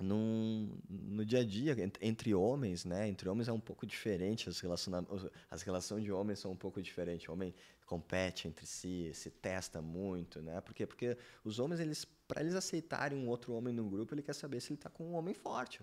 num, 0.00 0.76
no 0.88 1.24
dia 1.24 1.40
a 1.40 1.44
dia 1.44 1.76
entre 2.00 2.34
homens, 2.34 2.84
né? 2.84 3.08
Entre 3.08 3.28
homens 3.28 3.46
é 3.46 3.52
um 3.52 3.60
pouco 3.60 3.86
diferente 3.86 4.48
as 4.48 4.58
relações 4.58 5.06
as 5.48 5.62
relações 5.62 6.02
de 6.02 6.10
homens 6.10 6.40
são 6.40 6.50
um 6.50 6.56
pouco 6.56 6.82
diferentes. 6.82 7.28
O 7.28 7.32
homem 7.32 7.54
compete 7.92 8.48
entre 8.48 8.64
si, 8.64 9.10
se 9.12 9.30
testa 9.30 9.82
muito, 9.82 10.40
né? 10.40 10.62
Por 10.62 10.72
quê? 10.72 10.86
Porque 10.86 11.14
os 11.44 11.58
homens 11.58 11.78
eles 11.78 12.06
para 12.26 12.40
eles 12.40 12.54
aceitarem 12.54 13.18
um 13.18 13.28
outro 13.28 13.52
homem 13.52 13.74
no 13.74 13.84
grupo, 13.84 14.14
ele 14.14 14.22
quer 14.22 14.34
saber 14.34 14.60
se 14.60 14.72
ele 14.72 14.78
está 14.78 14.88
com 14.88 15.04
um 15.04 15.12
homem 15.12 15.34
forte. 15.34 15.82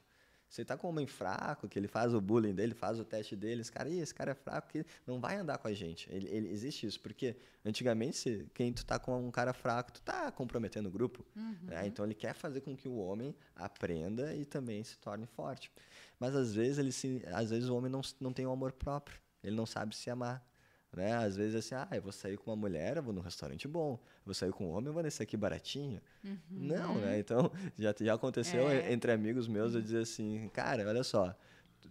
Se 0.49 0.62
ele 0.62 0.64
está 0.64 0.76
com 0.76 0.88
um 0.88 0.89
homem 0.89 1.05
fraco, 1.05 1.70
que 1.70 1.78
ele 1.78 1.88
faz 1.88 2.12
o 2.12 2.20
bullying 2.20 2.55
dele, 2.55 2.74
faz 2.74 2.99
o 2.99 3.05
teste 3.05 3.36
dele, 3.36 3.62
esse 3.62 3.72
cara, 3.72 3.88
esse 3.88 4.16
cara 4.16 4.32
é 4.32 4.34
fraco, 4.34 4.70
que 4.70 4.84
não 5.05 5.20
vai 5.20 5.38
andar 5.38 5.60
com 5.60 5.68
a 5.68 5.74
gente. 5.74 6.12
Ele, 6.12 6.28
ele 6.30 6.49
existe 6.49 6.88
isso, 6.88 6.99
porque 6.99 7.36
antigamente, 7.64 8.18
se, 8.18 8.47
quem 8.55 8.74
tu 8.74 8.84
tá 8.84 8.97
com 8.97 9.16
um 9.28 9.30
cara 9.30 9.53
fraco, 9.53 9.91
tu 9.91 10.01
tá 10.01 10.32
comprometendo 10.32 10.88
o 10.88 10.91
grupo. 10.91 11.24
Uhum. 11.36 11.55
Né? 11.62 11.86
Então 11.86 12.03
ele 12.03 12.16
quer 12.16 12.34
fazer 12.34 12.62
com 12.62 12.76
que 12.76 12.88
o 12.88 12.97
homem 12.97 13.36
aprenda 13.55 14.34
e 14.36 14.43
também 14.43 14.84
se 14.84 14.97
torne 14.97 15.28
forte. 15.28 15.72
Mas 16.20 16.36
às 16.36 16.55
vezes 16.55 16.80
ele 16.80 16.91
se, 16.91 17.22
às 17.32 17.51
vezes 17.51 17.70
o 17.70 17.78
homem 17.78 17.91
não, 17.91 18.01
não 18.20 18.34
tem 18.34 18.47
o 18.47 18.49
um 18.49 18.53
amor 18.53 18.72
próprio. 18.72 19.20
Ele 19.43 19.55
não 19.55 19.68
sabe 19.68 19.95
se 19.95 20.10
amar. 20.10 20.43
Né? 20.96 21.14
Às 21.14 21.36
vezes 21.36 21.56
assim, 21.56 21.76
ah, 21.76 21.88
eu 21.96 22.02
vou 22.02 22.12
sair 22.12 22.38
com 22.38 22.50
uma 22.50 22.58
mulher, 22.58 22.98
eu 22.98 23.04
vou 23.04 23.14
num 23.14 23.22
restaurante 23.22 23.68
bom. 23.68 23.94
Eu 23.94 24.26
vou 24.26 24.34
sair 24.34 24.52
com 24.52 24.68
um 24.68 24.72
homem, 24.72 24.88
eu 24.88 24.94
vou 24.94 25.04
nesse 25.04 25.22
aqui 25.22 25.38
baratinho. 25.38 26.02
Uhum. 26.24 26.38
Não, 26.50 26.96
né? 26.96 27.20
Então, 27.20 27.52
já, 27.78 27.94
já 28.00 28.14
aconteceu 28.16 28.70
é. 28.70 28.92
entre 28.92 29.12
amigos 29.12 29.48
meus 29.48 29.76
eu 29.76 29.82
dizer 29.82 30.02
assim, 30.02 30.50
cara, 30.52 30.88
olha 30.88 31.04
só, 31.04 31.36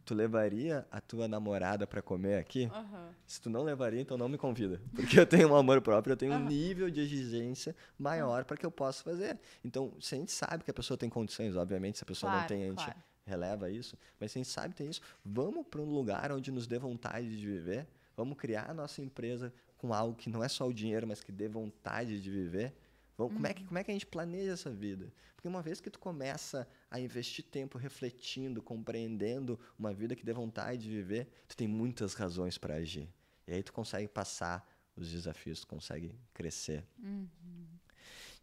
tu 0.05 0.15
levaria 0.15 0.87
a 0.91 1.01
tua 1.01 1.29
namorada 1.29 1.87
para 1.87 2.03
comer 2.03 2.39
aqui? 2.39 2.65
Aham. 2.67 3.15
Se 3.27 3.41
tu 3.41 3.49
não 3.49 3.63
levaria, 3.63 4.01
então 4.01 4.17
não 4.19 4.29
me 4.29 4.37
convida. 4.37 4.81
Porque 4.95 5.21
eu 5.21 5.27
tenho 5.27 5.49
um 5.51 5.57
amor 5.57 5.81
próprio, 5.81 6.13
eu 6.13 6.17
tenho 6.17 6.33
um 6.33 6.37
Aham. 6.37 6.49
nível 6.49 6.91
de 6.91 7.01
exigência 7.01 7.77
maior 7.99 8.45
para 8.45 8.57
que 8.57 8.67
eu 8.67 8.71
possa 8.71 9.05
fazer. 9.05 9.39
Então, 9.65 9.93
se 10.01 10.15
a 10.15 10.19
gente 10.19 10.33
sabe 10.33 10.65
que 10.65 10.71
a 10.71 10.75
pessoa 10.75 10.97
tem 10.99 11.09
condições, 11.09 11.55
obviamente, 11.55 11.99
se 11.99 12.05
a 12.05 12.07
pessoa 12.07 12.31
não 12.31 12.39
Claro, 12.39 12.49
tem, 12.49 12.65
a 12.65 12.69
gente 12.69 12.85
claro. 12.85 12.99
releva 13.25 13.71
isso, 13.71 13.97
mas 14.19 14.33
se 14.33 14.39
a 14.39 14.41
gente 14.43 14.51
sabe 14.51 14.71
que 14.71 14.79
tem 14.83 14.91
isso, 14.91 15.03
vamos 15.25 15.67
para 15.67 15.81
um 15.81 15.85
lugar 15.85 16.33
onde 16.33 16.51
nos 16.51 16.67
dê 16.67 16.79
vontade 16.79 17.29
de 17.39 17.47
viver, 17.47 17.87
vamos 18.19 18.37
criar 18.37 18.69
a 18.69 18.75
nossa 18.75 19.01
empresa 19.01 19.55
com 19.77 19.95
algo 19.95 20.17
que 20.17 20.29
não 20.29 20.43
é 20.43 20.49
só 20.49 20.67
o 20.67 20.75
dinheiro, 20.75 21.07
mas 21.07 21.23
que 21.23 21.31
dê 21.31 21.47
vontade 21.47 22.21
de 22.21 22.29
viver. 22.29 22.75
Vamos, 23.17 23.35
como, 23.35 23.47
é 23.47 23.55
que, 23.55 23.65
como 23.65 23.79
é 23.79 23.85
que 23.85 23.91
a 23.93 23.95
gente 23.95 24.07
planeja 24.07 24.53
essa 24.53 24.71
vida? 24.71 25.13
Porque 25.37 25.47
uma 25.47 25.63
vez 25.63 25.81
que 25.81 25.89
tu 25.89 26.01
começa 26.01 26.69
a 26.91 26.99
investir 26.99 27.45
tempo 27.45 27.79
refletindo, 27.79 28.61
compreendendo 28.61 29.59
uma 29.79 29.95
vida 29.95 30.17
que 30.17 30.25
dê 30.25 30.33
vontade 30.33 30.83
de 30.83 30.91
viver, 30.91 31.29
tu 31.47 31.57
tem 31.57 31.69
muitas 31.69 32.15
razões 32.15 32.59
para 32.59 32.75
agir. 32.75 33.09
E 33.47 33.53
aí 33.53 33.63
tu 33.63 33.73
consegue 33.73 34.09
passar 34.09 34.69
os 34.97 35.09
desafios, 35.09 35.61
tu 35.61 35.69
consegue 35.69 36.13
crescer. 36.35 36.85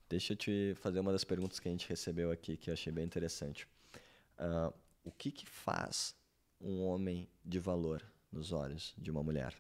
Deixa 0.08 0.34
eu 0.34 0.38
te 0.38 0.74
fazer 0.78 1.02
uma 1.02 1.12
das 1.12 1.26
perguntas 1.26 1.60
que 1.60 1.68
a 1.68 1.72
gente 1.72 1.88
recebeu 1.90 2.32
aqui, 2.32 2.56
que 2.56 2.70
eu 2.70 2.74
achei 2.74 2.94
bem 2.94 3.04
interessante. 3.04 3.68
Ah, 4.38 4.72
o 5.04 5.12
que, 5.12 5.32
que 5.32 5.46
faz 5.46 6.16
um 6.62 6.82
homem 6.84 7.28
de 7.44 7.60
valor 7.60 8.02
nos 8.36 8.52
olhos 8.52 8.94
de 8.98 9.10
uma 9.10 9.24
mulher? 9.24 9.56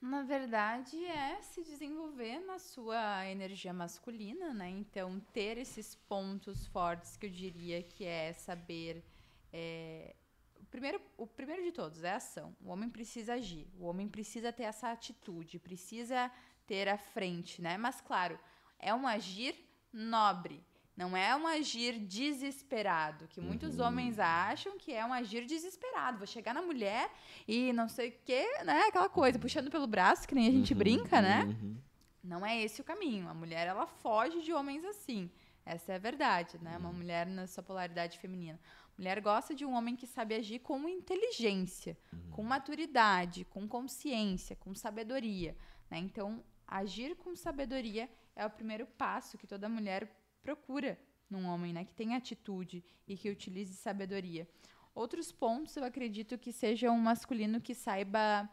Na 0.00 0.22
verdade, 0.22 0.96
é 1.04 1.42
se 1.42 1.62
desenvolver 1.62 2.40
na 2.40 2.58
sua 2.58 3.26
energia 3.28 3.72
masculina, 3.72 4.54
né? 4.54 4.70
Então, 4.70 5.20
ter 5.32 5.58
esses 5.58 5.94
pontos 5.94 6.66
fortes 6.68 7.18
que 7.18 7.26
eu 7.26 7.30
diria 7.30 7.82
que 7.82 8.04
é 8.04 8.32
saber. 8.32 9.04
é, 9.52 10.16
o, 10.58 10.64
primeiro, 10.64 11.00
o 11.18 11.26
primeiro 11.26 11.62
de 11.62 11.72
todos 11.72 12.02
é 12.02 12.12
a 12.12 12.16
ação. 12.16 12.56
O 12.62 12.70
homem 12.70 12.88
precisa 12.88 13.34
agir, 13.34 13.68
o 13.78 13.84
homem 13.84 14.08
precisa 14.08 14.50
ter 14.52 14.62
essa 14.62 14.90
atitude, 14.90 15.58
precisa 15.58 16.30
ter 16.66 16.88
a 16.88 16.96
frente, 16.96 17.60
né? 17.60 17.76
Mas, 17.76 18.00
claro, 18.00 18.38
é 18.78 18.94
um 18.94 19.06
agir 19.06 19.54
nobre. 19.92 20.64
Não 21.00 21.16
é 21.16 21.34
um 21.34 21.46
agir 21.46 21.98
desesperado, 21.98 23.26
que 23.28 23.40
muitos 23.40 23.78
homens 23.78 24.18
acham 24.18 24.76
que 24.76 24.92
é 24.92 25.02
um 25.02 25.14
agir 25.14 25.46
desesperado. 25.46 26.18
Vou 26.18 26.26
chegar 26.26 26.52
na 26.52 26.60
mulher 26.60 27.10
e 27.48 27.72
não 27.72 27.88
sei 27.88 28.10
o 28.10 28.14
quê, 28.22 28.46
né? 28.66 28.82
Aquela 28.82 29.08
coisa, 29.08 29.38
puxando 29.38 29.70
pelo 29.70 29.86
braço, 29.86 30.28
que 30.28 30.34
nem 30.34 30.46
a 30.46 30.50
gente 30.50 30.74
brinca, 30.74 31.22
né? 31.22 31.44
Uhum. 31.44 31.76
Não 32.22 32.44
é 32.44 32.60
esse 32.60 32.82
o 32.82 32.84
caminho. 32.84 33.30
A 33.30 33.32
mulher, 33.32 33.66
ela 33.66 33.86
foge 33.86 34.42
de 34.42 34.52
homens 34.52 34.84
assim. 34.84 35.30
Essa 35.64 35.92
é 35.92 35.96
a 35.96 35.98
verdade, 35.98 36.58
né? 36.58 36.76
Uma 36.76 36.92
mulher 36.92 37.26
na 37.26 37.46
sua 37.46 37.62
polaridade 37.62 38.18
feminina. 38.18 38.60
Mulher 38.98 39.22
gosta 39.22 39.54
de 39.54 39.64
um 39.64 39.72
homem 39.72 39.96
que 39.96 40.06
sabe 40.06 40.34
agir 40.34 40.58
com 40.58 40.86
inteligência, 40.86 41.96
com 42.30 42.42
maturidade, 42.42 43.46
com 43.46 43.66
consciência, 43.66 44.54
com 44.54 44.74
sabedoria, 44.74 45.56
né? 45.90 45.96
Então, 45.96 46.44
agir 46.68 47.16
com 47.16 47.34
sabedoria 47.34 48.06
é 48.36 48.44
o 48.44 48.50
primeiro 48.50 48.86
passo 48.86 49.38
que 49.38 49.46
toda 49.46 49.66
mulher 49.66 50.19
procura 50.42 50.98
num 51.28 51.46
homem, 51.46 51.72
né? 51.72 51.84
Que 51.84 51.94
tenha 51.94 52.16
atitude 52.16 52.84
e 53.06 53.16
que 53.16 53.30
utilize 53.30 53.74
sabedoria. 53.74 54.48
Outros 54.94 55.30
pontos, 55.30 55.76
eu 55.76 55.84
acredito 55.84 56.36
que 56.36 56.52
seja 56.52 56.90
um 56.90 56.98
masculino 56.98 57.60
que 57.60 57.74
saiba 57.74 58.48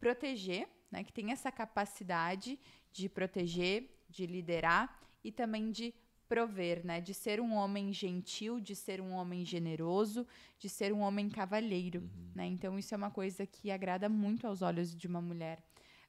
proteger, 0.00 0.68
né? 0.90 1.04
Que 1.04 1.12
tenha 1.12 1.32
essa 1.32 1.52
capacidade 1.52 2.58
de 2.92 3.08
proteger, 3.08 3.90
de 4.08 4.26
liderar 4.26 4.98
e 5.22 5.30
também 5.30 5.70
de 5.70 5.94
prover, 6.28 6.84
né? 6.84 7.00
De 7.00 7.12
ser 7.12 7.40
um 7.40 7.52
homem 7.54 7.92
gentil, 7.92 8.58
de 8.58 8.74
ser 8.74 9.00
um 9.00 9.12
homem 9.12 9.44
generoso, 9.44 10.26
de 10.58 10.68
ser 10.68 10.92
um 10.92 11.00
homem 11.00 11.28
cavalheiro, 11.28 12.08
né? 12.34 12.46
Então 12.46 12.78
isso 12.78 12.94
é 12.94 12.96
uma 12.96 13.10
coisa 13.10 13.46
que 13.46 13.70
agrada 13.70 14.08
muito 14.08 14.46
aos 14.46 14.62
olhos 14.62 14.96
de 14.96 15.06
uma 15.06 15.20
mulher. 15.20 15.62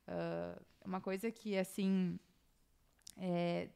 Ah, 0.07 0.59
uma 0.85 1.01
coisa 1.01 1.31
que 1.31 1.57
assim 1.57 2.19
é, 3.17 3.69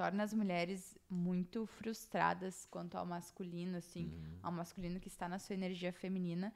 torna 0.00 0.22
as 0.22 0.32
mulheres 0.32 0.96
muito 1.10 1.66
frustradas 1.66 2.66
quanto 2.70 2.96
ao 2.96 3.04
masculino, 3.04 3.76
assim, 3.76 4.10
ao 4.42 4.50
masculino 4.50 4.98
que 4.98 5.08
está 5.08 5.28
na 5.28 5.38
sua 5.38 5.52
energia 5.52 5.92
feminina. 5.92 6.54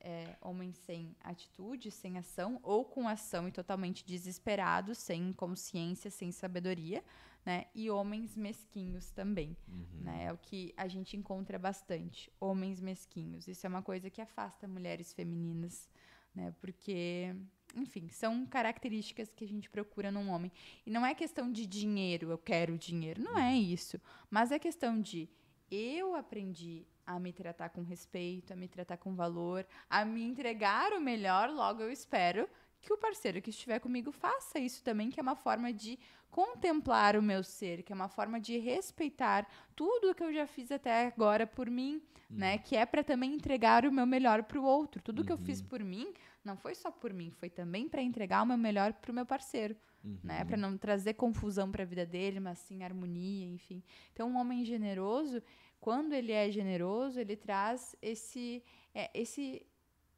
É, 0.00 0.36
homens 0.40 0.76
sem 0.78 1.14
atitude, 1.20 1.92
sem 1.92 2.18
ação, 2.18 2.58
ou 2.60 2.84
com 2.84 3.06
ação 3.06 3.46
e 3.46 3.52
totalmente 3.52 4.04
desesperados, 4.04 4.98
sem 4.98 5.32
consciência, 5.32 6.10
sem 6.10 6.32
sabedoria, 6.32 7.04
né? 7.46 7.66
E 7.72 7.88
homens 7.88 8.36
mesquinhos 8.36 9.12
também, 9.12 9.56
né? 10.00 10.24
É 10.24 10.32
o 10.32 10.36
que 10.36 10.74
a 10.76 10.88
gente 10.88 11.16
encontra 11.16 11.60
bastante, 11.60 12.32
homens 12.40 12.80
mesquinhos. 12.80 13.46
Isso 13.46 13.64
é 13.64 13.68
uma 13.68 13.80
coisa 13.80 14.10
que 14.10 14.20
afasta 14.20 14.66
mulheres 14.66 15.12
femininas, 15.12 15.88
né? 16.34 16.52
Porque, 16.60 17.32
enfim, 17.74 18.08
são 18.08 18.46
características 18.46 19.32
que 19.34 19.44
a 19.44 19.48
gente 19.48 19.70
procura 19.70 20.10
num 20.10 20.30
homem. 20.30 20.50
E 20.86 20.90
não 20.90 21.04
é 21.04 21.14
questão 21.14 21.50
de 21.50 21.66
dinheiro, 21.66 22.30
eu 22.30 22.38
quero 22.38 22.78
dinheiro, 22.78 23.22
não 23.22 23.38
é 23.38 23.54
isso. 23.56 24.00
Mas 24.30 24.52
é 24.52 24.58
questão 24.58 25.00
de 25.00 25.28
eu 25.70 26.14
aprendi 26.14 26.86
a 27.06 27.18
me 27.18 27.32
tratar 27.32 27.70
com 27.70 27.82
respeito, 27.82 28.52
a 28.52 28.56
me 28.56 28.68
tratar 28.68 28.96
com 28.96 29.14
valor, 29.14 29.66
a 29.88 30.04
me 30.04 30.22
entregar 30.22 30.92
o 30.92 31.00
melhor, 31.00 31.50
logo 31.50 31.82
eu 31.82 31.90
espero 31.90 32.48
que 32.80 32.92
o 32.92 32.98
parceiro 32.98 33.40
que 33.40 33.50
estiver 33.50 33.78
comigo 33.78 34.10
faça 34.10 34.58
isso 34.58 34.82
também, 34.82 35.08
que 35.08 35.20
é 35.20 35.22
uma 35.22 35.36
forma 35.36 35.72
de 35.72 35.98
contemplar 36.30 37.16
o 37.16 37.22
meu 37.22 37.44
ser, 37.44 37.82
que 37.82 37.92
é 37.92 37.94
uma 37.94 38.08
forma 38.08 38.40
de 38.40 38.58
respeitar 38.58 39.46
tudo 39.76 40.14
que 40.14 40.22
eu 40.22 40.32
já 40.32 40.46
fiz 40.46 40.72
até 40.72 41.06
agora 41.06 41.46
por 41.46 41.70
mim, 41.70 42.02
né? 42.28 42.58
Que 42.58 42.74
é 42.74 42.84
para 42.84 43.04
também 43.04 43.34
entregar 43.34 43.84
o 43.84 43.92
meu 43.92 44.06
melhor 44.06 44.42
para 44.42 44.58
o 44.58 44.64
outro. 44.64 45.02
Tudo 45.02 45.24
que 45.24 45.30
eu 45.30 45.36
fiz 45.36 45.60
por 45.60 45.80
mim 45.84 46.12
não 46.44 46.56
foi 46.56 46.74
só 46.74 46.90
por 46.90 47.12
mim, 47.12 47.30
foi 47.30 47.48
também 47.50 47.88
para 47.88 48.02
entregar 48.02 48.42
o 48.42 48.46
meu 48.46 48.56
melhor 48.58 48.92
para 48.92 49.10
o 49.10 49.14
meu 49.14 49.24
parceiro, 49.26 49.76
né? 50.24 50.44
Para 50.44 50.56
não 50.56 50.76
trazer 50.76 51.14
confusão 51.14 51.70
para 51.70 51.82
a 51.82 51.86
vida 51.86 52.04
dele, 52.04 52.40
mas 52.40 52.58
sim 52.58 52.82
harmonia, 52.82 53.46
enfim. 53.46 53.82
Então, 54.12 54.28
um 54.30 54.36
homem 54.36 54.64
generoso, 54.64 55.40
quando 55.80 56.12
ele 56.12 56.32
é 56.32 56.50
generoso, 56.50 57.20
ele 57.20 57.36
traz 57.36 57.94
esse 58.02 58.62
é, 58.94 59.10
esse 59.14 59.64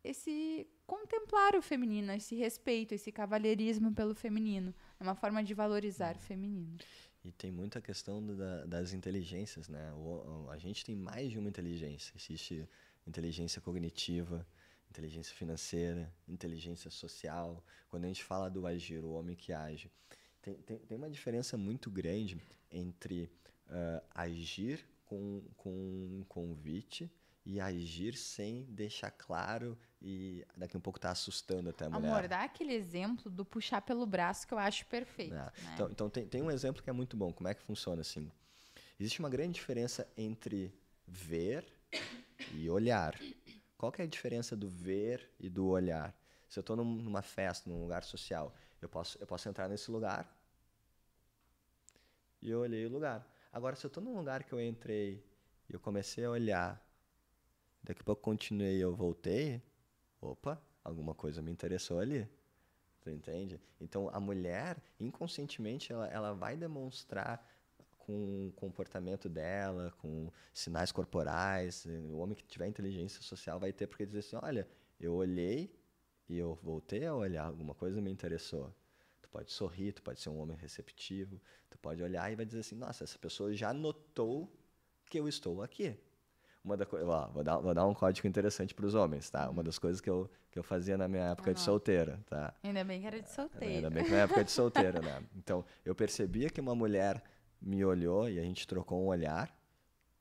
esse 0.03 0.67
contemplar 0.87 1.55
o 1.57 1.63
feminino, 1.63 2.13
esse 2.13 2.35
respeito, 2.35 2.93
esse 2.95 3.11
cavalheirismo 3.11 3.93
pelo 3.95 4.15
feminino. 4.15 4.75
É 5.01 5.03
uma 5.03 5.15
forma 5.15 5.43
de 5.43 5.55
valorizar 5.55 6.15
o 6.17 6.19
feminino. 6.19 6.77
E 7.25 7.33
tem 7.33 7.51
muita 7.51 7.81
questão 7.81 8.23
da- 8.37 8.67
das 8.67 8.93
inteligências, 8.93 9.67
né? 9.67 9.93
O- 9.95 10.47
a 10.51 10.59
gente 10.59 10.85
tem 10.85 10.95
mais 10.95 11.31
de 11.31 11.39
uma 11.39 11.49
inteligência. 11.49 12.13
Existe 12.19 12.69
inteligência 13.07 13.63
cognitiva, 13.63 14.47
inteligência 14.95 15.35
financeira, 15.35 16.13
inteligência 16.29 16.91
social. 16.91 17.65
Quando 17.89 18.05
a 18.05 18.07
gente 18.07 18.23
fala 18.23 18.49
do 18.49 18.65
agir, 18.67 19.05
o 19.05 19.11
homem 19.11 19.35
que 19.35 19.53
age, 19.53 19.91
tem, 20.41 20.55
tem, 20.55 20.79
tem 20.79 20.97
uma 20.97 21.11
diferença 21.11 21.57
muito 21.57 21.91
grande 21.91 22.41
entre 22.71 23.29
ah, 23.69 24.03
agir 24.15 24.87
com, 25.05 25.43
com 25.57 25.71
um 25.71 26.25
convite 26.29 27.11
e 27.45 27.61
agir 27.61 28.17
sem 28.17 28.63
deixar 28.65 29.11
claro 29.11 29.77
e 30.01 30.45
daqui 30.57 30.77
a 30.77 30.79
um 30.79 30.81
pouco 30.81 30.99
tá 30.99 31.11
assustando 31.11 31.71
até 31.71 31.87
a 31.87 31.91
mulher. 31.91 32.09
Amor, 32.09 32.29
dá 32.29 32.43
aquele 32.43 32.73
exemplo 32.73 33.31
do 33.31 33.45
puxar 33.45 33.83
pelo 33.83 34.07
braço 34.07 34.47
que 34.47 34.55
eu 34.55 34.59
acho 34.59 34.87
perfeito. 34.87 35.35
É. 35.35 35.39
né? 35.39 35.53
Então, 35.75 35.91
então 35.91 36.11
tem, 36.11 36.27
tem 36.27 36.43
um 36.43 36.51
exemplo 36.51 36.83
que 36.83 36.89
é 36.89 36.93
muito 36.93 37.17
bom. 37.17 37.33
Como 37.33 37.49
é 37.49 37.55
que 37.55 37.63
funciona 37.63 38.01
assim? 38.01 38.31
Existe 38.99 39.19
uma 39.19 39.29
grande 39.29 39.55
diferença 39.55 40.09
entre 40.17 40.73
ver 41.07 41.67
e 42.53 42.71
olhar. 42.71 43.15
Qual 43.85 43.93
que 43.93 44.01
é 44.01 44.07
a 44.07 44.09
diferença 44.09 44.57
do 44.57 44.67
ver 44.67 45.31
e 45.39 45.51
do 45.51 45.67
olhar? 45.67 46.17
Se 46.49 46.59
eu 46.59 46.63
estou 46.63 46.75
numa 46.75 47.21
festa, 47.21 47.69
num 47.69 47.83
lugar 47.83 48.03
social, 48.03 48.55
eu 48.81 48.89
posso, 48.89 49.19
eu 49.21 49.27
posso 49.27 49.47
entrar 49.47 49.69
nesse 49.69 49.91
lugar 49.91 50.27
e 52.41 52.49
eu 52.49 52.61
olhei 52.61 52.87
o 52.87 52.89
lugar. 52.89 53.31
Agora, 53.53 53.77
se 53.77 53.85
eu 53.85 53.89
estou 53.89 54.03
num 54.03 54.17
lugar 54.17 54.43
que 54.43 54.55
eu 54.55 54.59
entrei 54.59 55.23
e 55.69 55.75
eu 55.75 55.79
comecei 55.79 56.25
a 56.25 56.31
olhar, 56.31 56.83
daqui 57.83 58.01
a 58.01 58.05
pouco 58.05 58.23
continuei 58.23 58.79
e 58.79 58.81
eu 58.81 58.95
voltei, 58.95 59.63
opa, 60.19 60.59
alguma 60.83 61.15
coisa 61.15 61.43
me 61.43 61.53
interessou 61.53 61.99
ali. 61.99 62.27
Tu 63.03 63.11
entende? 63.11 63.61
Então, 63.79 64.09
a 64.15 64.19
mulher, 64.19 64.83
inconscientemente, 64.99 65.93
ela, 65.93 66.09
ela 66.09 66.33
vai 66.33 66.57
demonstrar 66.57 67.47
com 68.07 68.49
o 68.49 68.53
comportamento 68.53 69.29
dela, 69.29 69.93
com 69.99 70.31
sinais 70.53 70.93
corporais. 70.93 71.87
O 72.11 72.19
homem 72.19 72.37
que 72.37 72.45
tiver 72.45 72.67
inteligência 72.67 73.23
social 73.23 73.59
vai 73.59 73.73
ter 73.73 73.87
porque 73.87 74.07
dizer 74.07 74.21
assim, 74.21 74.37
olha, 74.43 74.69
eu 75.01 75.15
olhei 75.15 75.75
e 76.29 76.39
eu 76.39 76.55
voltei 76.63 77.07
a 77.07 77.15
olhar, 77.15 77.47
alguma 77.47 77.75
coisa 77.75 78.01
me 78.01 78.11
interessou. 78.11 78.75
Tu 79.23 79.29
pode 79.29 79.53
sorrir, 79.53 79.93
tu 79.93 80.03
pode 80.03 80.21
ser 80.21 80.29
um 80.29 80.39
homem 80.39 80.57
receptivo, 80.57 81.41
tu 81.71 81.79
pode 81.79 82.03
olhar 82.03 82.31
e 82.31 82.37
vai 82.37 82.45
dizer 82.45 82.61
assim, 82.61 82.77
nossa, 82.77 83.05
essa 83.05 83.19
pessoa 83.19 83.53
já 83.53 83.73
notou 83.73 84.53
que 85.09 85.19
eu 85.19 85.29
estou 85.29 85.63
aqui. 85.63 85.99
Uma 86.65 86.79
da, 86.79 86.87
ó, 86.91 87.29
vou, 87.29 87.45
dar, 87.45 87.59
vou 87.59 87.75
dar 87.75 87.87
um 87.87 87.93
código 87.93 88.27
interessante 88.27 88.75
para 88.75 88.87
os 88.87 88.95
homens, 88.95 89.29
tá? 89.29 89.51
Uma 89.51 89.63
das 89.63 89.79
coisas 89.79 90.01
que 90.01 90.09
eu, 90.09 90.31
que 90.51 90.59
eu 90.59 90.63
fazia 90.63 90.97
na 90.97 91.07
minha 91.07 91.25
época 91.25 91.53
de 91.53 91.59
Anota. 91.59 91.65
solteira, 91.65 92.21
tá? 92.25 92.55
Ainda 92.63 92.83
bem 92.83 93.03
que 93.03 93.07
era 93.07 93.21
de 93.21 93.31
solteiro. 93.31 93.75
Ainda 93.75 93.91
bem 93.91 94.05
que 94.05 94.11
na 94.11 94.17
época 94.19 94.43
de 94.43 94.51
solteira, 94.51 95.03
né? 95.03 95.23
Então, 95.37 95.63
eu 95.85 95.95
percebia 95.95 96.49
que 96.49 96.59
uma 96.63 96.75
mulher 96.75 97.23
me 97.65 97.85
olhou 97.85 98.29
e 98.29 98.39
a 98.39 98.43
gente 98.43 98.67
trocou 98.67 99.01
um 99.03 99.07
olhar. 99.07 99.53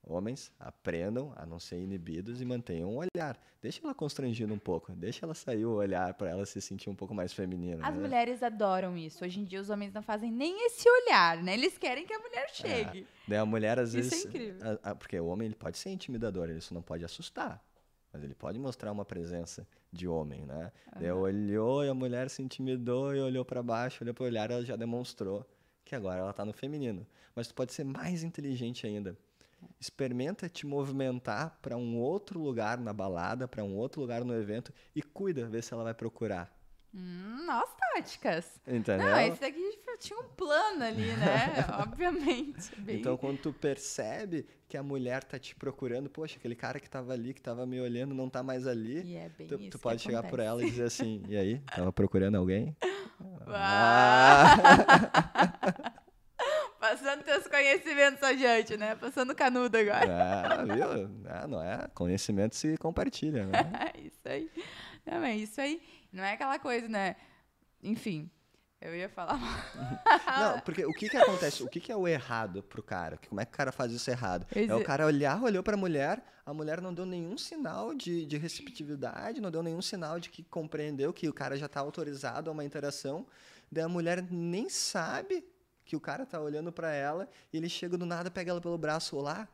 Homens, 0.06 0.52
aprendam 0.60 1.32
a 1.38 1.46
não 1.46 1.62
ser 1.62 1.80
inibidos 1.80 2.42
e 2.42 2.46
mantenham 2.46 2.90
o 2.90 2.98
olhar. 2.98 3.40
Deixa 3.62 3.80
ela 3.82 3.94
constrangida 3.96 4.54
um 4.54 4.60
pouco, 4.60 4.92
deixa 4.92 5.26
ela 5.26 5.34
sair 5.34 5.66
o 5.66 5.76
olhar 5.76 6.14
para 6.16 6.30
ela 6.30 6.46
se 6.46 6.60
sentir 6.60 6.90
um 6.90 6.96
pouco 6.96 7.14
mais 7.16 7.32
feminina. 7.32 7.88
As 7.88 7.96
né? 7.96 8.02
mulheres 8.02 8.44
adoram 8.44 8.98
isso. 8.98 9.24
Hoje 9.24 9.40
em 9.40 9.46
dia 9.46 9.62
os 9.62 9.70
homens 9.70 9.94
não 9.94 10.02
fazem 10.02 10.30
nem 10.30 10.66
esse 10.66 10.90
olhar, 10.90 11.42
né? 11.42 11.54
Eles 11.54 11.78
querem 11.78 12.06
que 12.06 12.14
a 12.14 12.20
mulher 12.20 12.50
chegue. 12.52 13.02
É. 13.04 13.06
Daí 13.30 13.38
a 13.38 13.46
mulher 13.46 13.80
às 13.80 13.94
Isso 13.94 13.98
é 13.98 14.02
vezes. 14.18 14.26
incrível. 14.26 14.62
a- 14.84 14.90
a- 14.92 14.96
porque 14.96 15.18
o 15.18 15.28
homem 15.28 15.46
ele 15.46 15.56
pode 15.56 15.78
ser 15.78 15.90
intimidador, 15.92 16.50
ele 16.50 16.60
só 16.60 16.74
não 16.76 16.82
pode 16.82 17.06
assustar. 17.06 17.64
Mas 18.12 18.22
ele 18.26 18.36
pode 18.36 18.60
mostrar 18.60 18.92
uma 18.92 19.06
presença 19.06 19.66
de 19.90 20.06
homem, 20.06 20.46
né? 20.46 20.70
Daí 21.00 21.10
olhou 21.14 21.84
e 21.86 21.88
a 21.88 21.94
mulher 21.94 22.30
se 22.30 22.42
intimidou 22.44 23.16
e 23.16 23.22
olhou 23.22 23.46
para 23.46 23.64
baixo, 23.64 24.04
olhou 24.04 24.14
para 24.14 24.24
o 24.24 24.28
olhar, 24.28 24.52
ela 24.52 24.66
já 24.66 24.76
demonstrou 24.76 25.48
que 25.84 25.96
agora 25.96 26.20
ela 26.20 26.34
tá 26.34 26.46
no 26.46 26.54
feminino. 26.54 27.06
Mas 27.36 27.48
tu 27.48 27.54
pode 27.54 27.74
ser 27.74 27.84
mais 27.84 28.24
inteligente 28.24 28.86
ainda. 28.86 29.18
Experimenta 29.80 30.50
te 30.50 30.66
movimentar 30.66 31.58
para 31.62 31.78
um 31.78 31.98
outro 31.98 32.40
lugar 32.40 32.78
na 32.78 32.94
balada, 32.94 33.48
para 33.48 33.64
um 33.64 33.76
outro 33.76 34.02
lugar 34.02 34.24
no 34.24 34.34
evento 34.34 34.74
e 34.96 35.02
cuida, 35.02 35.48
vê 35.48 35.62
se 35.62 35.74
ela 35.74 35.84
vai 35.84 35.94
procurar. 35.94 36.53
Hum, 36.96 37.46
nós 37.46 37.70
táticas. 37.76 38.46
Entendeu? 38.68 39.08
Não, 39.08 39.20
esse 39.20 39.42
daqui 39.42 39.80
tinha 40.00 40.20
um 40.20 40.24
plano 40.36 40.84
ali, 40.84 41.14
né? 41.16 41.54
Obviamente. 41.82 42.76
Bem- 42.80 42.98
Então, 43.00 43.16
quando 43.16 43.38
tu 43.40 43.54
percebe 43.54 44.46
que 44.68 44.76
a 44.76 44.84
mulher 44.84 45.24
tá 45.24 45.40
te 45.40 45.56
procurando, 45.56 46.10
poxa, 46.10 46.38
aquele 46.38 46.56
cara 46.56 46.80
que 46.80 46.90
tava 46.90 47.14
ali, 47.14 47.34
que 47.34 47.42
tava 47.42 47.66
me 47.66 47.80
olhando, 47.80 48.14
não 48.14 48.30
tá 48.30 48.44
mais 48.44 48.68
ali, 48.68 49.02
E 49.04 49.16
é 49.16 49.30
bem 49.30 49.48
tu, 49.48 49.56
isso 49.56 49.70
tu 49.72 49.80
pode 49.80 50.02
chegar 50.02 50.22
por 50.24 50.40
acontece. 50.42 50.48
ela 50.48 50.64
e 50.64 50.70
dizer 50.70 50.84
assim, 50.84 51.24
e 51.30 51.38
aí, 51.38 51.60
tava 51.76 51.94
procurando 51.94 52.36
alguém? 52.36 52.76
Ah! 53.48 54.56
Passando 56.80 57.24
teus 57.24 57.48
conhecimentos 57.48 58.22
adiante, 58.22 58.76
né? 58.76 58.96
Passando 58.96 59.34
canudo 59.34 59.78
agora. 59.78 60.06
Ah, 60.12 60.64
viu? 60.66 61.10
Ah, 61.30 61.48
não 61.48 61.64
é? 61.64 61.88
Conhecimento 61.94 62.56
se 62.58 62.78
compartilha, 62.78 63.46
né? 63.46 63.62
isso 64.04 64.20
aí. 64.26 64.52
Não, 65.06 65.24
é 65.24 65.36
isso 65.38 65.62
aí. 65.62 65.82
Não 66.14 66.24
é 66.24 66.34
aquela 66.34 66.60
coisa, 66.60 66.88
né? 66.88 67.16
Enfim, 67.82 68.30
eu 68.80 68.96
ia 68.96 69.10
falar. 69.10 69.40
Não, 70.40 70.60
porque 70.60 70.86
o 70.86 70.94
que 70.94 71.10
que 71.10 71.18
acontece? 71.18 71.64
O 71.64 71.68
que 71.68 71.80
que 71.80 71.92
é 71.92 71.96
o 71.96 72.08
errado 72.08 72.62
pro 72.62 72.84
cara? 72.84 73.18
Como 73.28 73.42
é 73.42 73.46
que 73.46 73.52
o 73.52 73.58
cara 73.58 73.72
faz 73.72 73.92
isso 73.92 74.12
errado? 74.12 74.46
É 74.56 74.74
o 74.74 74.80
é. 74.80 74.84
cara 74.84 75.08
olhar, 75.08 75.42
olhou 75.42 75.64
pra 75.64 75.76
mulher, 75.76 76.24
a 76.46 76.54
mulher 76.54 76.80
não 76.80 76.94
deu 76.94 77.06
nenhum 77.06 77.36
sinal 77.36 77.96
de, 77.96 78.26
de 78.28 78.38
receptividade, 78.38 79.42
não 79.42 79.50
deu 79.50 79.64
nenhum 79.64 79.82
sinal 79.82 80.20
de 80.20 80.30
que 80.30 80.44
compreendeu 80.44 81.12
que 81.12 81.28
o 81.28 81.34
cara 81.34 81.58
já 81.58 81.68
tá 81.68 81.80
autorizado 81.80 82.50
a 82.50 82.54
uma 82.54 82.64
interação. 82.64 83.26
Daí 83.72 83.84
a 83.84 83.90
mulher 83.90 84.22
nem 84.30 84.70
sabe 84.70 85.44
que 85.84 85.96
o 85.96 86.00
cara 86.00 86.26
tá 86.28 86.40
olhando 86.40 86.72
pra 86.72 86.94
ela 86.94 87.28
e 87.52 87.58
ele 87.58 87.68
chega 87.68 87.98
do 87.98 88.06
nada, 88.06 88.30
pega 88.30 88.52
ela 88.52 88.62
pelo 88.62 88.78
braço 88.78 89.20
lá. 89.20 89.48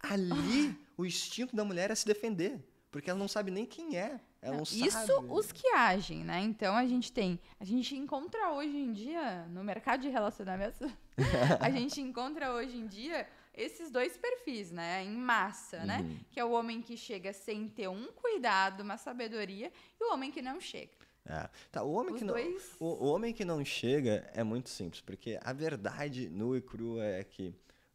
Ali, 0.00 0.76
o 0.98 1.06
instinto 1.06 1.54
da 1.54 1.64
mulher 1.64 1.90
é 1.90 1.94
se 1.94 2.04
defender. 2.04 2.58
Porque 2.94 3.10
ela 3.10 3.18
não 3.18 3.26
sabe 3.26 3.50
nem 3.50 3.66
quem 3.66 3.98
é. 3.98 4.20
Ela 4.40 4.58
não, 4.58 4.62
Isso 4.62 4.88
sabe. 4.88 5.26
os 5.28 5.50
que 5.50 5.66
agem, 5.74 6.22
né? 6.22 6.40
Então 6.42 6.76
a 6.76 6.86
gente 6.86 7.10
tem. 7.10 7.40
A 7.58 7.64
gente 7.64 7.96
encontra 7.96 8.52
hoje 8.52 8.76
em 8.76 8.92
dia, 8.92 9.46
no 9.46 9.64
mercado 9.64 10.02
de 10.02 10.08
relacionamento, 10.08 10.88
a 11.60 11.70
gente 11.70 12.00
encontra 12.00 12.52
hoje 12.52 12.76
em 12.76 12.86
dia 12.86 13.26
esses 13.52 13.90
dois 13.90 14.16
perfis, 14.16 14.70
né? 14.70 15.02
Em 15.02 15.10
massa, 15.10 15.84
né? 15.84 16.02
Uhum. 16.02 16.20
Que 16.30 16.38
é 16.38 16.44
o 16.44 16.52
homem 16.52 16.80
que 16.80 16.96
chega 16.96 17.32
sem 17.32 17.66
ter 17.66 17.88
um 17.88 18.12
cuidado, 18.12 18.84
uma 18.84 18.96
sabedoria, 18.96 19.72
e 20.00 20.04
o 20.04 20.12
homem 20.12 20.30
que 20.30 20.40
não 20.40 20.60
chega. 20.60 20.92
É. 21.26 21.50
Tá, 21.72 21.82
o 21.82 21.90
homem 21.94 22.14
Os 22.14 22.20
que 22.20 22.24
não. 22.24 22.34
dois. 22.34 22.76
O, 22.78 23.06
o 23.06 23.06
homem 23.08 23.32
que 23.34 23.44
não 23.44 23.64
chega 23.64 24.30
é 24.32 24.44
muito 24.44 24.70
simples, 24.70 25.00
porque 25.00 25.36
a 25.42 25.52
verdade 25.52 26.28
nua 26.28 26.58
e 26.58 26.62
crua 26.62 27.04
é 27.04 27.24
que 27.24 27.52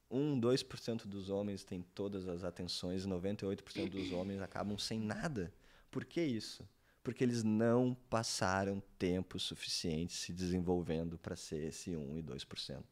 1, 0.10 0.40
2% 0.40 1.06
dos 1.06 1.30
homens 1.30 1.64
têm 1.64 1.82
todas 1.94 2.28
as 2.28 2.44
atenções 2.44 3.04
e 3.04 3.08
98% 3.08 3.90
dos 3.90 4.12
homens 4.12 4.42
acabam 4.42 4.78
sem 4.78 5.00
nada. 5.00 5.54
Por 5.92 6.06
que 6.06 6.22
isso? 6.22 6.68
Porque 7.04 7.24
eles 7.24 7.44
não 7.44 7.96
passaram 8.10 8.82
tempo 8.98 9.40
suficiente 9.40 10.14
se 10.14 10.34
desenvolvendo 10.34 11.18
para 11.18 11.36
ser 11.36 11.64
esse 11.64 11.96
1 11.96 12.18
e 12.18 12.24
2%. 12.24 12.84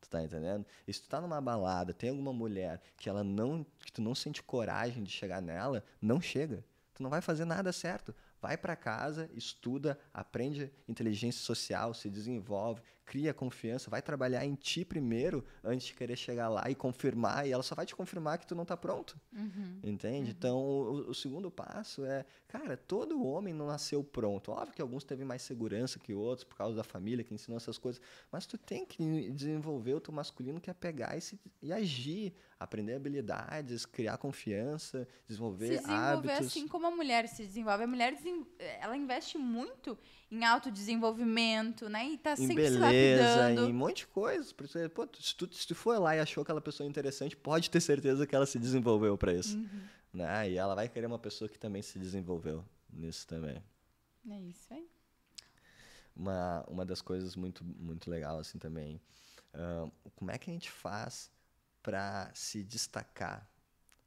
Tu 0.00 0.08
tá 0.08 0.22
entendendo? 0.22 0.64
E 0.86 0.92
se 0.92 1.02
tu 1.02 1.08
tá 1.08 1.20
numa 1.20 1.40
balada, 1.40 1.92
tem 1.92 2.10
alguma 2.10 2.32
mulher 2.32 2.80
que 2.96 3.08
ela 3.08 3.24
não 3.24 3.66
que 3.84 3.92
tu 3.92 4.00
não 4.00 4.14
sente 4.14 4.42
coragem 4.42 5.02
de 5.02 5.10
chegar 5.10 5.42
nela, 5.42 5.84
não 6.00 6.20
chega. 6.20 6.64
Tu 6.94 7.02
não 7.02 7.10
vai 7.10 7.20
fazer 7.20 7.44
nada 7.44 7.72
certo. 7.72 8.14
Vai 8.40 8.56
para 8.56 8.76
casa, 8.76 9.28
estuda, 9.34 9.98
aprende 10.14 10.72
inteligência 10.86 11.40
social, 11.40 11.92
se 11.92 12.08
desenvolve, 12.08 12.82
cria 13.08 13.32
confiança, 13.32 13.88
vai 13.88 14.02
trabalhar 14.02 14.44
em 14.44 14.54
ti 14.54 14.84
primeiro 14.84 15.42
antes 15.64 15.86
de 15.86 15.94
querer 15.94 16.14
chegar 16.14 16.50
lá 16.50 16.70
e 16.70 16.74
confirmar, 16.74 17.48
e 17.48 17.52
ela 17.52 17.62
só 17.62 17.74
vai 17.74 17.86
te 17.86 17.96
confirmar 17.96 18.36
que 18.36 18.46
tu 18.46 18.54
não 18.54 18.66
tá 18.66 18.76
pronto. 18.76 19.18
Uhum. 19.32 19.80
Entende? 19.82 20.30
Então, 20.30 20.58
o, 20.58 21.08
o 21.08 21.14
segundo 21.14 21.50
passo 21.50 22.04
é, 22.04 22.26
cara, 22.46 22.76
todo 22.76 23.24
homem 23.24 23.54
não 23.54 23.66
nasceu 23.66 24.04
pronto. 24.04 24.52
Óbvio 24.52 24.74
que 24.74 24.82
alguns 24.82 25.04
teve 25.04 25.24
mais 25.24 25.40
segurança 25.40 25.98
que 25.98 26.12
outros 26.12 26.44
por 26.44 26.58
causa 26.58 26.76
da 26.76 26.84
família 26.84 27.24
que 27.24 27.32
ensinou 27.32 27.56
essas 27.56 27.78
coisas, 27.78 27.98
mas 28.30 28.44
tu 28.44 28.58
tem 28.58 28.84
que 28.84 29.30
desenvolver 29.30 29.94
o 29.94 30.00
teu 30.00 30.12
masculino 30.12 30.60
que 30.60 30.68
é 30.68 30.74
pegar 30.74 31.16
e, 31.16 31.22
se, 31.22 31.40
e 31.62 31.72
agir, 31.72 32.34
aprender 32.60 32.94
habilidades, 32.94 33.86
criar 33.86 34.18
confiança, 34.18 35.08
desenvolver, 35.26 35.78
se 35.78 35.86
desenvolver 35.86 36.30
hábitos. 36.30 36.46
assim 36.46 36.68
como 36.68 36.86
a 36.86 36.90
mulher 36.90 37.26
se 37.26 37.42
desenvolve. 37.46 37.84
A 37.84 37.86
mulher 37.86 38.14
ela 38.80 38.98
investe 38.98 39.38
muito 39.38 39.96
em 40.30 40.44
autodesenvolvimento, 40.44 41.88
né? 41.88 42.06
E 42.10 42.18
tá 42.18 42.32
em 42.32 42.36
sempre 42.36 42.68
se 42.68 42.78
beleza, 42.78 42.78
lapidando. 42.80 43.68
em 43.68 43.72
um 43.72 43.76
monte 43.76 43.98
de 43.98 44.06
coisas. 44.08 44.52
Por 44.52 44.66
isso, 44.66 44.78
pô, 44.90 45.08
se, 45.18 45.34
tu, 45.34 45.52
se 45.52 45.66
tu 45.66 45.74
for 45.74 45.98
lá 45.98 46.16
e 46.16 46.20
achou 46.20 46.42
aquela 46.42 46.60
pessoa 46.60 46.88
interessante, 46.88 47.36
pode 47.36 47.70
ter 47.70 47.80
certeza 47.80 48.26
que 48.26 48.34
ela 48.34 48.46
se 48.46 48.58
desenvolveu 48.58 49.16
para 49.16 49.32
isso. 49.32 49.56
Uhum. 49.56 49.80
Né? 50.12 50.50
E 50.50 50.56
ela 50.56 50.74
vai 50.74 50.88
querer 50.88 51.06
uma 51.06 51.18
pessoa 51.18 51.48
que 51.48 51.58
também 51.58 51.82
se 51.82 51.98
desenvolveu 51.98 52.64
nisso 52.92 53.26
também. 53.26 53.62
É 54.28 54.40
isso 54.40 54.72
aí. 54.72 54.86
uma, 56.14 56.64
uma 56.68 56.84
das 56.84 57.00
coisas 57.00 57.34
muito, 57.34 57.64
muito 57.64 58.10
legal 58.10 58.38
assim 58.38 58.58
também. 58.58 59.00
ahn, 59.54 59.90
como 60.14 60.30
é 60.30 60.36
que 60.36 60.50
a 60.50 60.52
gente 60.52 60.70
faz 60.70 61.30
para 61.82 62.30
se 62.34 62.62
destacar 62.62 63.48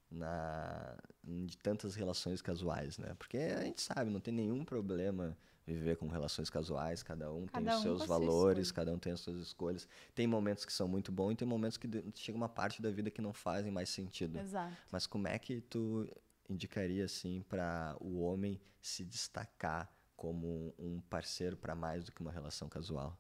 na, 0.10 0.98
de 1.24 1.58
tantas 1.58 1.96
relações 1.96 2.42
casuais, 2.42 2.98
né? 2.98 3.16
Porque 3.18 3.38
a 3.38 3.64
gente 3.64 3.82
sabe, 3.82 4.12
não 4.12 4.20
tem 4.20 4.34
nenhum 4.34 4.64
problema 4.66 5.36
viver 5.74 5.98
com 5.98 6.08
relações 6.08 6.50
casuais, 6.50 7.02
cada 7.04 7.32
um 7.32 7.42
tem 7.48 7.64
Cada 7.64 7.76
os 7.76 7.80
um 7.80 7.84
seus 7.84 8.06
valores, 8.06 8.68
escolha. 8.68 8.76
cada 8.86 8.96
um 8.96 9.00
tem 9.00 9.14
as 9.14 9.20
suas 9.20 9.40
escolhas. 9.42 9.88
Tem 10.14 10.28
momentos 10.28 10.66
que 10.66 10.74
são 10.74 10.88
muito 10.88 11.12
bons 11.12 11.32
e 11.32 11.36
tem 11.36 11.48
momentos 11.48 11.78
que 11.78 11.88
chega 12.16 12.38
uma 12.38 12.50
parte 12.50 12.82
da 12.82 12.90
vida 12.92 13.10
que 13.12 13.22
não 13.22 13.34
fazem 13.34 13.72
mais 13.72 13.90
sentido. 13.90 14.40
Exato. 14.40 14.76
Mas 14.92 15.06
como 15.08 15.28
é 15.28 15.38
que 15.40 15.62
tu 15.62 16.08
indicaria 16.50 17.06
assim 17.06 17.44
para 17.48 17.96
o 18.00 18.20
homem 18.22 18.60
se 18.82 19.06
destacar 19.06 19.90
como 20.16 20.74
um 20.78 21.00
parceiro 21.10 21.56
para 21.58 21.74
mais 21.76 22.04
do 22.04 22.12
que 22.12 22.22
uma 22.22 22.32
relação 22.32 22.68
casual? 22.70 23.18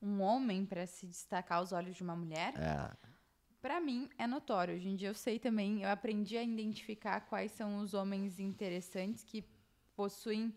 Um 0.00 0.20
homem 0.22 0.64
para 0.64 0.86
se 0.86 1.06
destacar 1.06 1.58
aos 1.58 1.72
olhos 1.72 1.94
de 1.96 2.02
uma 2.02 2.16
mulher, 2.16 2.54
É, 2.56 3.10
Pra 3.60 3.78
mim 3.78 4.08
é 4.16 4.26
notório. 4.26 4.74
Hoje 4.74 4.88
em 4.88 4.96
dia 4.96 5.08
eu 5.08 5.14
sei 5.14 5.38
também, 5.38 5.82
eu 5.82 5.90
aprendi 5.90 6.34
a 6.38 6.42
identificar 6.42 7.20
quais 7.28 7.52
são 7.52 7.76
os 7.80 7.92
homens 7.92 8.40
interessantes 8.40 9.22
que 9.22 9.44
possuem, 9.94 10.54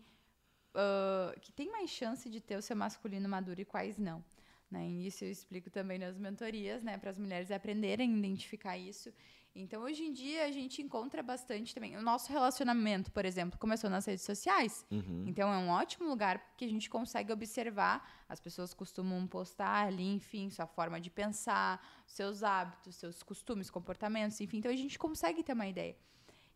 ah, 0.74 1.34
que 1.40 1.52
têm 1.52 1.70
mais 1.70 1.90
chance 1.90 2.28
de 2.28 2.40
ter 2.40 2.56
o 2.56 2.62
seu 2.62 2.76
masculino 2.76 3.28
maduro 3.28 3.60
e 3.60 3.64
quais 3.64 3.98
não. 3.98 4.24
Né? 4.70 4.86
Isso 4.88 5.24
eu 5.24 5.30
explico 5.30 5.70
também 5.70 5.98
nas 5.98 6.18
mentorias, 6.18 6.82
né, 6.82 6.98
para 6.98 7.10
as 7.10 7.18
mulheres 7.18 7.50
aprenderem 7.50 8.12
a 8.12 8.18
identificar 8.18 8.76
isso. 8.76 9.12
Então, 9.56 9.82
hoje 9.82 10.02
em 10.02 10.12
dia, 10.12 10.46
a 10.46 10.50
gente 10.50 10.82
encontra 10.82 11.22
bastante 11.22 11.72
também. 11.72 11.96
O 11.96 12.02
nosso 12.02 12.32
relacionamento, 12.32 13.12
por 13.12 13.24
exemplo, 13.24 13.56
começou 13.56 13.88
nas 13.88 14.04
redes 14.04 14.24
sociais. 14.24 14.84
uhum, 14.90 15.26
Então 15.28 15.48
é 15.52 15.56
um 15.58 15.68
ótimo 15.68 16.08
lugar 16.08 16.54
que 16.56 16.64
a 16.64 16.68
gente 16.68 16.90
consegue 16.90 17.32
observar. 17.32 18.24
As 18.28 18.40
pessoas 18.40 18.74
costumam 18.74 19.24
postar 19.28 19.86
ali, 19.86 20.12
enfim, 20.12 20.50
sua 20.50 20.66
forma 20.66 21.00
de 21.00 21.08
pensar, 21.08 21.80
seus 22.04 22.42
hábitos, 22.42 22.96
seus 22.96 23.22
costumes, 23.22 23.70
comportamentos, 23.70 24.40
enfim. 24.40 24.58
Então 24.58 24.72
a 24.72 24.76
gente 24.76 24.98
consegue 24.98 25.44
ter 25.44 25.52
uma 25.52 25.68
ideia. 25.68 25.96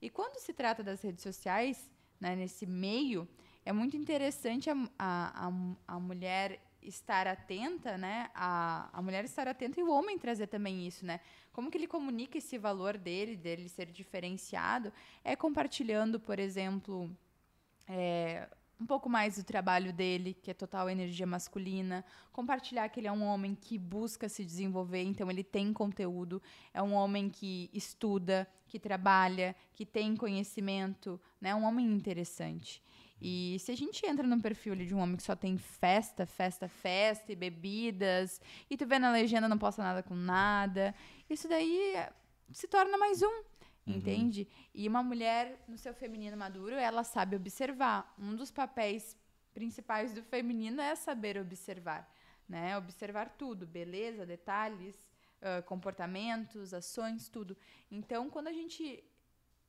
E 0.02 0.10
quando 0.10 0.40
se 0.40 0.52
trata 0.52 0.82
das 0.82 1.00
redes 1.00 1.22
sociais, 1.22 1.88
né, 2.20 2.34
nesse 2.34 2.66
meio, 2.66 3.28
é 3.68 3.72
muito 3.72 3.98
interessante 3.98 4.70
a, 4.70 4.74
a, 4.98 5.46
a, 5.46 5.52
a 5.96 6.00
mulher 6.00 6.58
estar 6.80 7.26
atenta, 7.26 7.98
né? 7.98 8.30
A, 8.34 8.88
a 8.90 9.02
mulher 9.02 9.26
estar 9.26 9.46
atenta 9.46 9.78
e 9.78 9.82
o 9.82 9.90
homem 9.90 10.18
trazer 10.18 10.46
também 10.46 10.86
isso, 10.86 11.04
né? 11.04 11.20
Como 11.52 11.70
que 11.70 11.76
ele 11.76 11.86
comunica 11.86 12.38
esse 12.38 12.56
valor 12.56 12.96
dele, 12.96 13.36
dele 13.36 13.68
ser 13.68 13.92
diferenciado? 13.92 14.90
É 15.22 15.36
compartilhando, 15.36 16.18
por 16.18 16.38
exemplo, 16.38 17.14
é, 17.86 18.48
um 18.80 18.86
pouco 18.86 19.06
mais 19.06 19.36
do 19.36 19.44
trabalho 19.44 19.92
dele, 19.92 20.32
que 20.32 20.50
é 20.50 20.54
total 20.54 20.88
energia 20.88 21.26
masculina, 21.26 22.02
compartilhar 22.32 22.88
que 22.88 23.00
ele 23.00 23.08
é 23.08 23.12
um 23.12 23.24
homem 23.24 23.54
que 23.54 23.76
busca 23.76 24.30
se 24.30 24.46
desenvolver, 24.46 25.02
então 25.02 25.30
ele 25.30 25.44
tem 25.44 25.74
conteúdo, 25.74 26.40
é 26.72 26.82
um 26.82 26.94
homem 26.94 27.28
que 27.28 27.68
estuda, 27.74 28.48
que 28.66 28.78
trabalha, 28.78 29.54
que 29.74 29.84
tem 29.84 30.16
conhecimento, 30.16 31.20
né? 31.38 31.54
Um 31.54 31.64
homem 31.64 31.84
interessante. 31.84 32.82
E 33.20 33.56
se 33.60 33.72
a 33.72 33.76
gente 33.76 34.04
entra 34.06 34.26
num 34.26 34.40
perfil 34.40 34.72
ali 34.72 34.86
de 34.86 34.94
um 34.94 34.98
homem 34.98 35.16
que 35.16 35.22
só 35.22 35.34
tem 35.34 35.56
festa, 35.58 36.24
festa, 36.24 36.68
festa 36.68 37.32
e 37.32 37.36
bebidas, 37.36 38.40
e 38.70 38.76
tu 38.76 38.86
vê 38.86 38.98
na 38.98 39.10
legenda 39.10 39.48
não 39.48 39.58
posta 39.58 39.82
nada 39.82 40.02
com 40.02 40.14
nada, 40.14 40.94
isso 41.28 41.48
daí 41.48 41.94
se 42.52 42.68
torna 42.68 42.96
mais 42.96 43.22
um. 43.22 43.26
Uhum. 43.26 43.96
Entende? 43.96 44.46
E 44.74 44.86
uma 44.86 45.02
mulher 45.02 45.64
no 45.66 45.78
seu 45.78 45.94
feminino 45.94 46.36
maduro, 46.36 46.74
ela 46.74 47.02
sabe 47.02 47.34
observar. 47.34 48.14
Um 48.18 48.36
dos 48.36 48.50
papéis 48.50 49.16
principais 49.54 50.12
do 50.12 50.22
feminino 50.22 50.80
é 50.80 50.94
saber 50.94 51.38
observar, 51.38 52.08
né? 52.48 52.76
Observar 52.76 53.30
tudo, 53.30 53.66
beleza, 53.66 54.26
detalhes, 54.26 54.94
uh, 55.40 55.62
comportamentos, 55.64 56.74
ações, 56.74 57.28
tudo. 57.28 57.56
Então, 57.90 58.28
quando 58.28 58.48
a 58.48 58.52
gente 58.52 59.02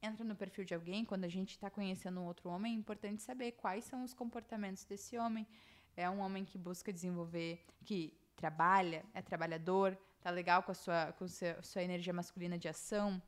entra 0.02 0.24
no 0.24 0.36
perfil 0.36 0.64
de 0.66 0.74
alguém, 0.74 1.04
quando 1.06 1.26
a 1.26 1.30
gente 1.30 1.52
está 1.52 1.70
conhecendo 1.70 2.20
um 2.20 2.26
outro 2.26 2.50
homem, 2.50 2.74
é 2.74 2.76
importante 2.76 3.22
saber 3.22 3.54
quais 3.54 3.84
são 3.86 4.04
os 4.04 4.14
comportamentos 4.14 4.86
desse 4.86 5.18
homem. 5.18 5.46
É 5.96 6.10
um 6.10 6.20
homem 6.20 6.46
que 6.46 6.58
busca 6.58 6.94
desenvolver, 6.94 7.66
que 7.84 8.14
trabalha, 8.36 9.04
é 9.14 9.22
trabalhador, 9.22 9.98
tá 10.22 10.30
legal 10.30 10.64
com 10.64 10.72
a 10.72 10.76
sua, 10.76 11.14
com 11.14 11.26
a 11.26 11.62
sua 11.62 11.84
energia 11.84 12.14
masculina 12.14 12.58
de 12.58 12.68
ação, 12.68 13.22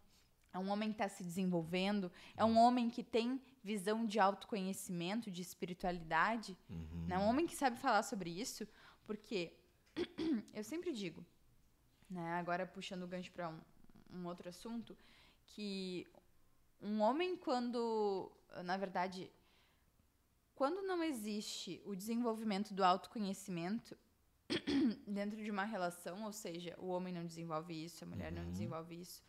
é 0.54 0.60
um 0.60 0.70
homem 0.70 0.90
que 0.90 0.96
está 0.96 1.08
se 1.08 1.24
desenvolvendo, 1.24 2.12
é 2.36 2.44
um 2.44 2.58
homem 2.58 2.90
que 2.90 3.04
tem 3.04 3.42
visão 3.64 4.06
de 4.06 4.20
autoconhecimento, 4.20 5.32
de 5.32 5.42
espiritualidade, 5.42 6.58
uhum. 6.70 7.06
né? 7.08 7.18
um 7.18 7.28
homem 7.28 7.48
que 7.48 7.56
sabe 7.56 7.78
falar 7.80 8.04
sobre 8.04 8.30
isso, 8.30 8.68
porque 9.06 9.54
eu 10.54 10.64
sempre 10.64 10.92
digo, 10.92 11.26
né? 12.10 12.34
agora 12.34 12.66
puxando 12.66 13.04
o 13.04 13.08
gancho 13.08 13.32
para 13.32 13.50
um, 13.50 13.60
um 14.14 14.26
outro 14.26 14.50
assunto, 14.50 14.98
que 15.46 16.06
um 16.82 17.02
homem 17.02 17.36
quando, 17.38 18.32
na 18.64 18.78
verdade, 18.78 19.32
quando 20.56 20.82
não 20.82 21.04
existe 21.04 21.82
o 21.86 21.96
desenvolvimento 21.96 22.74
do 22.74 22.84
autoconhecimento 22.84 23.98
dentro 25.08 25.42
de 25.44 25.50
uma 25.50 25.64
relação, 25.64 26.24
ou 26.24 26.32
seja, 26.32 26.76
o 26.78 26.88
homem 26.88 27.14
não 27.14 27.26
desenvolve 27.26 27.86
isso, 27.86 28.04
a 28.04 28.08
mulher 28.08 28.32
uhum. 28.32 28.44
não 28.44 28.52
desenvolve 28.52 29.00
isso, 29.00 29.24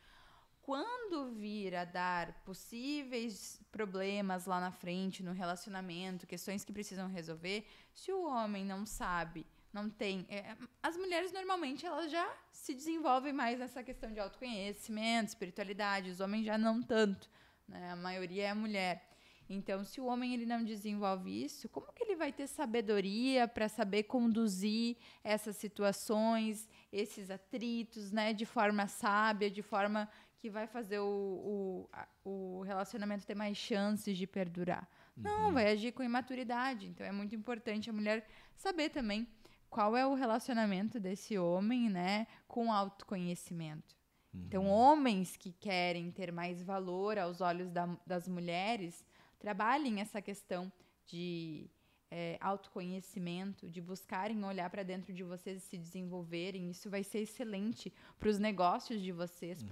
quando 0.62 1.32
vir 1.32 1.74
a 1.74 1.84
dar 1.84 2.32
possíveis 2.44 3.60
problemas 3.70 4.46
lá 4.46 4.60
na 4.60 4.70
frente 4.70 5.22
no 5.22 5.32
relacionamento, 5.32 6.26
questões 6.26 6.64
que 6.64 6.72
precisam 6.72 7.08
resolver, 7.08 7.66
se 7.92 8.12
o 8.12 8.26
homem 8.26 8.64
não 8.64 8.86
sabe, 8.86 9.44
não 9.72 9.90
tem, 9.90 10.24
é, 10.28 10.56
as 10.82 10.96
mulheres 10.96 11.32
normalmente 11.32 11.84
elas 11.84 12.10
já 12.10 12.30
se 12.52 12.74
desenvolvem 12.74 13.32
mais 13.32 13.58
nessa 13.58 13.82
questão 13.82 14.12
de 14.12 14.20
autoconhecimento, 14.20 15.30
espiritualidade, 15.30 16.10
os 16.10 16.20
homens 16.20 16.44
já 16.44 16.56
não 16.56 16.80
tanto, 16.80 17.28
né? 17.72 17.90
A 17.90 17.96
maioria 17.96 18.48
é 18.48 18.54
mulher. 18.54 19.08
Então, 19.48 19.84
se 19.84 20.00
o 20.00 20.06
homem 20.06 20.32
ele 20.34 20.46
não 20.46 20.64
desenvolve 20.64 21.44
isso, 21.44 21.68
como 21.68 21.92
que 21.92 22.02
ele 22.02 22.16
vai 22.16 22.32
ter 22.32 22.46
sabedoria 22.46 23.46
para 23.48 23.68
saber 23.68 24.04
conduzir 24.04 24.96
essas 25.22 25.56
situações, 25.56 26.68
esses 26.92 27.30
atritos, 27.30 28.12
né, 28.12 28.32
de 28.32 28.46
forma 28.46 28.86
sábia, 28.86 29.50
de 29.50 29.62
forma 29.62 30.08
que 30.38 30.48
vai 30.48 30.66
fazer 30.66 30.98
o, 31.00 31.88
o, 32.24 32.30
o 32.58 32.62
relacionamento 32.62 33.26
ter 33.26 33.34
mais 33.34 33.56
chances 33.56 34.16
de 34.16 34.26
perdurar. 34.26 34.88
Uhum. 35.16 35.22
Não, 35.22 35.52
vai 35.52 35.70
agir 35.70 35.92
com 35.92 36.02
imaturidade. 36.02 36.86
Então 36.86 37.06
é 37.06 37.12
muito 37.12 37.34
importante 37.34 37.90
a 37.90 37.92
mulher 37.92 38.26
saber 38.54 38.88
também 38.88 39.28
qual 39.68 39.96
é 39.96 40.06
o 40.06 40.14
relacionamento 40.14 40.98
desse 40.98 41.38
homem, 41.38 41.88
né, 41.88 42.26
com 42.48 42.72
autoconhecimento. 42.72 44.01
Então, 44.34 44.62
uhum. 44.62 44.66
Então, 44.66 44.66
homens 44.68 45.36
que 45.36 45.52
querem 45.52 46.10
ter 46.10 46.32
mais 46.32 46.62
valor 46.62 47.18
aos 47.18 47.40
olhos 47.40 47.70
da, 47.70 47.86
das 48.06 48.26
mulheres, 48.26 49.04
trabalhem 49.38 50.00
essa 50.00 50.22
questão 50.22 50.72
de 51.06 51.68
é, 52.10 52.38
autoconhecimento, 52.40 53.68
de 53.68 53.80
buscarem 53.80 54.44
olhar 54.44 54.68
para 54.70 54.82
dentro 54.82 55.12
de 55.12 55.22
vocês 55.22 55.62
e 55.62 55.66
se 55.66 55.78
desenvolverem. 55.78 56.70
Isso 56.70 56.88
vai 56.90 57.02
ser 57.02 57.20
excelente 57.20 57.92
para 58.18 58.28
os 58.28 58.38
negócios 58.38 59.02
de 59.02 59.12
vocês, 59.12 59.62
uhum. 59.62 59.68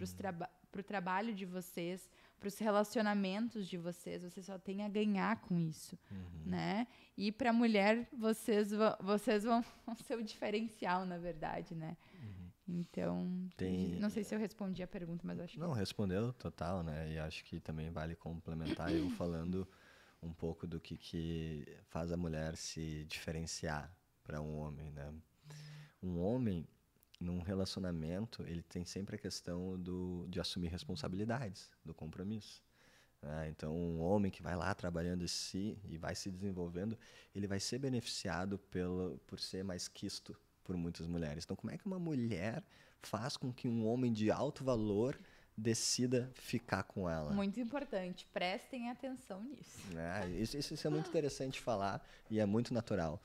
para 0.71 0.81
o 0.81 0.85
trabalho 0.85 1.35
de 1.35 1.45
vocês, 1.45 2.09
para 2.41 2.49
os 2.49 2.59
relacionamentos 2.59 3.69
de 3.69 3.77
vocês, 3.77 4.23
você 4.23 4.43
só 4.43 4.59
tem 4.59 4.83
a 4.83 4.89
ganhar 4.89 5.37
com 5.43 5.61
isso, 5.61 5.99
uhum. 6.11 6.43
né? 6.47 6.87
E 7.15 7.31
para 7.31 7.51
a 7.51 7.53
mulher, 7.53 8.09
vocês, 8.11 8.71
vocês 8.99 9.45
vão, 9.45 9.63
ser 10.07 10.17
o 10.17 10.23
diferencial, 10.23 11.05
na 11.05 11.19
verdade, 11.19 11.75
né? 11.75 11.95
Uhum. 12.15 12.40
Então, 12.73 13.49
tem... 13.57 13.99
não 13.99 14.09
sei 14.09 14.23
se 14.23 14.35
eu 14.35 14.39
respondi 14.39 14.83
a 14.83 14.87
pergunta, 14.87 15.27
mas 15.27 15.41
acho 15.41 15.55
que... 15.55 15.61
Não, 15.61 15.73
respondeu 15.73 16.33
total, 16.33 16.83
né? 16.85 17.13
E 17.13 17.19
acho 17.19 17.45
que 17.45 17.59
também 17.59 17.91
vale 17.91 18.15
complementar 18.15 18.95
eu 18.95 19.11
falando 19.11 19.67
um 20.23 20.33
pouco 20.33 20.67
do 20.67 20.79
que, 20.79 20.97
que 20.97 21.67
faz 21.89 22.13
a 22.13 22.17
mulher 22.17 22.57
se 22.57 23.05
diferenciar 23.07 23.93
para 24.23 24.41
um 24.41 24.57
homem, 24.59 24.93
né? 24.93 25.13
Um 26.01 26.21
homem, 26.21 26.67
num 27.19 27.41
relacionamento, 27.41 28.43
ele 28.47 28.63
tem 28.63 28.85
sempre 28.85 29.17
a 29.17 29.19
questão 29.19 29.79
do, 29.79 30.27
de 30.29 30.39
assumir 30.39 30.69
responsabilidades, 30.69 31.71
do 31.85 31.93
compromisso. 31.93 32.63
Né? 33.21 33.49
Então, 33.49 33.75
um 33.75 34.01
homem 34.01 34.31
que 34.31 34.43
vai 34.43 34.55
lá 34.55 34.73
trabalhando 34.75 35.25
em 35.25 35.29
si 35.29 35.77
e 35.85 35.99
vai 35.99 36.15
se 36.15 36.31
desenvolvendo, 36.31 36.97
ele 37.35 37.47
vai 37.47 37.59
ser 37.59 37.79
beneficiado 37.79 38.59
pelo, 38.59 39.19
por 39.27 39.41
ser 39.41 39.65
mais 39.65 39.89
quisto 39.89 40.39
por 40.65 40.77
muitas 40.77 41.07
mulheres. 41.07 41.45
Então, 41.45 41.57
como 41.57 41.73
é 41.73 41.79
que 41.79 41.87
uma 41.87 41.99
mulher 41.99 42.63
faz 43.03 43.37
com 43.37 43.53
que 43.53 43.69
um 43.69 43.87
homem 43.87 44.13
de 44.13 44.31
alto 44.31 44.63
valor 44.63 45.19
decida 45.57 46.31
ficar 46.35 46.85
com 46.85 47.09
ela. 47.09 47.33
Muito 47.33 47.61
importante, 47.61 48.27
prestem 48.33 48.91
atenção 48.91 49.43
nisso. 49.45 49.79
É, 49.97 50.29
isso, 50.31 50.57
isso, 50.57 50.87
é 50.87 50.91
muito 50.91 51.09
interessante 51.09 51.61
falar 51.61 52.05
e 52.31 52.41
é 52.41 52.47
muito 52.47 52.73
natural. 52.73 53.21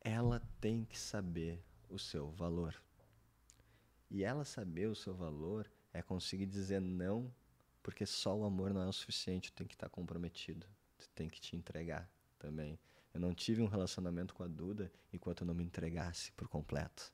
Ela 0.00 0.40
tem 0.60 0.84
que 0.84 0.98
saber 0.98 1.62
o 1.88 1.98
seu 1.98 2.30
valor. 2.30 2.80
E 4.10 4.22
ela 4.22 4.44
saber 4.44 4.86
o 4.86 4.94
seu 4.94 5.14
valor 5.14 5.70
é 5.92 6.00
conseguir 6.00 6.46
dizer 6.46 6.80
não, 6.80 7.32
porque 7.82 8.06
só 8.06 8.36
o 8.36 8.44
amor 8.44 8.72
não 8.72 8.82
é 8.82 8.86
o 8.86 8.92
suficiente, 8.92 9.52
tu 9.52 9.56
tem 9.56 9.66
que 9.66 9.74
estar 9.74 9.88
comprometido, 9.88 10.66
tu 10.96 11.08
tem 11.10 11.28
que 11.28 11.40
te 11.40 11.56
entregar 11.56 12.08
também. 12.38 12.78
Eu 13.18 13.22
não 13.22 13.34
tive 13.34 13.60
um 13.60 13.66
relacionamento 13.66 14.32
com 14.32 14.44
a 14.44 14.46
Duda 14.46 14.92
enquanto 15.12 15.40
eu 15.40 15.46
não 15.48 15.52
me 15.52 15.64
entregasse 15.64 16.30
por 16.34 16.46
completo. 16.46 17.12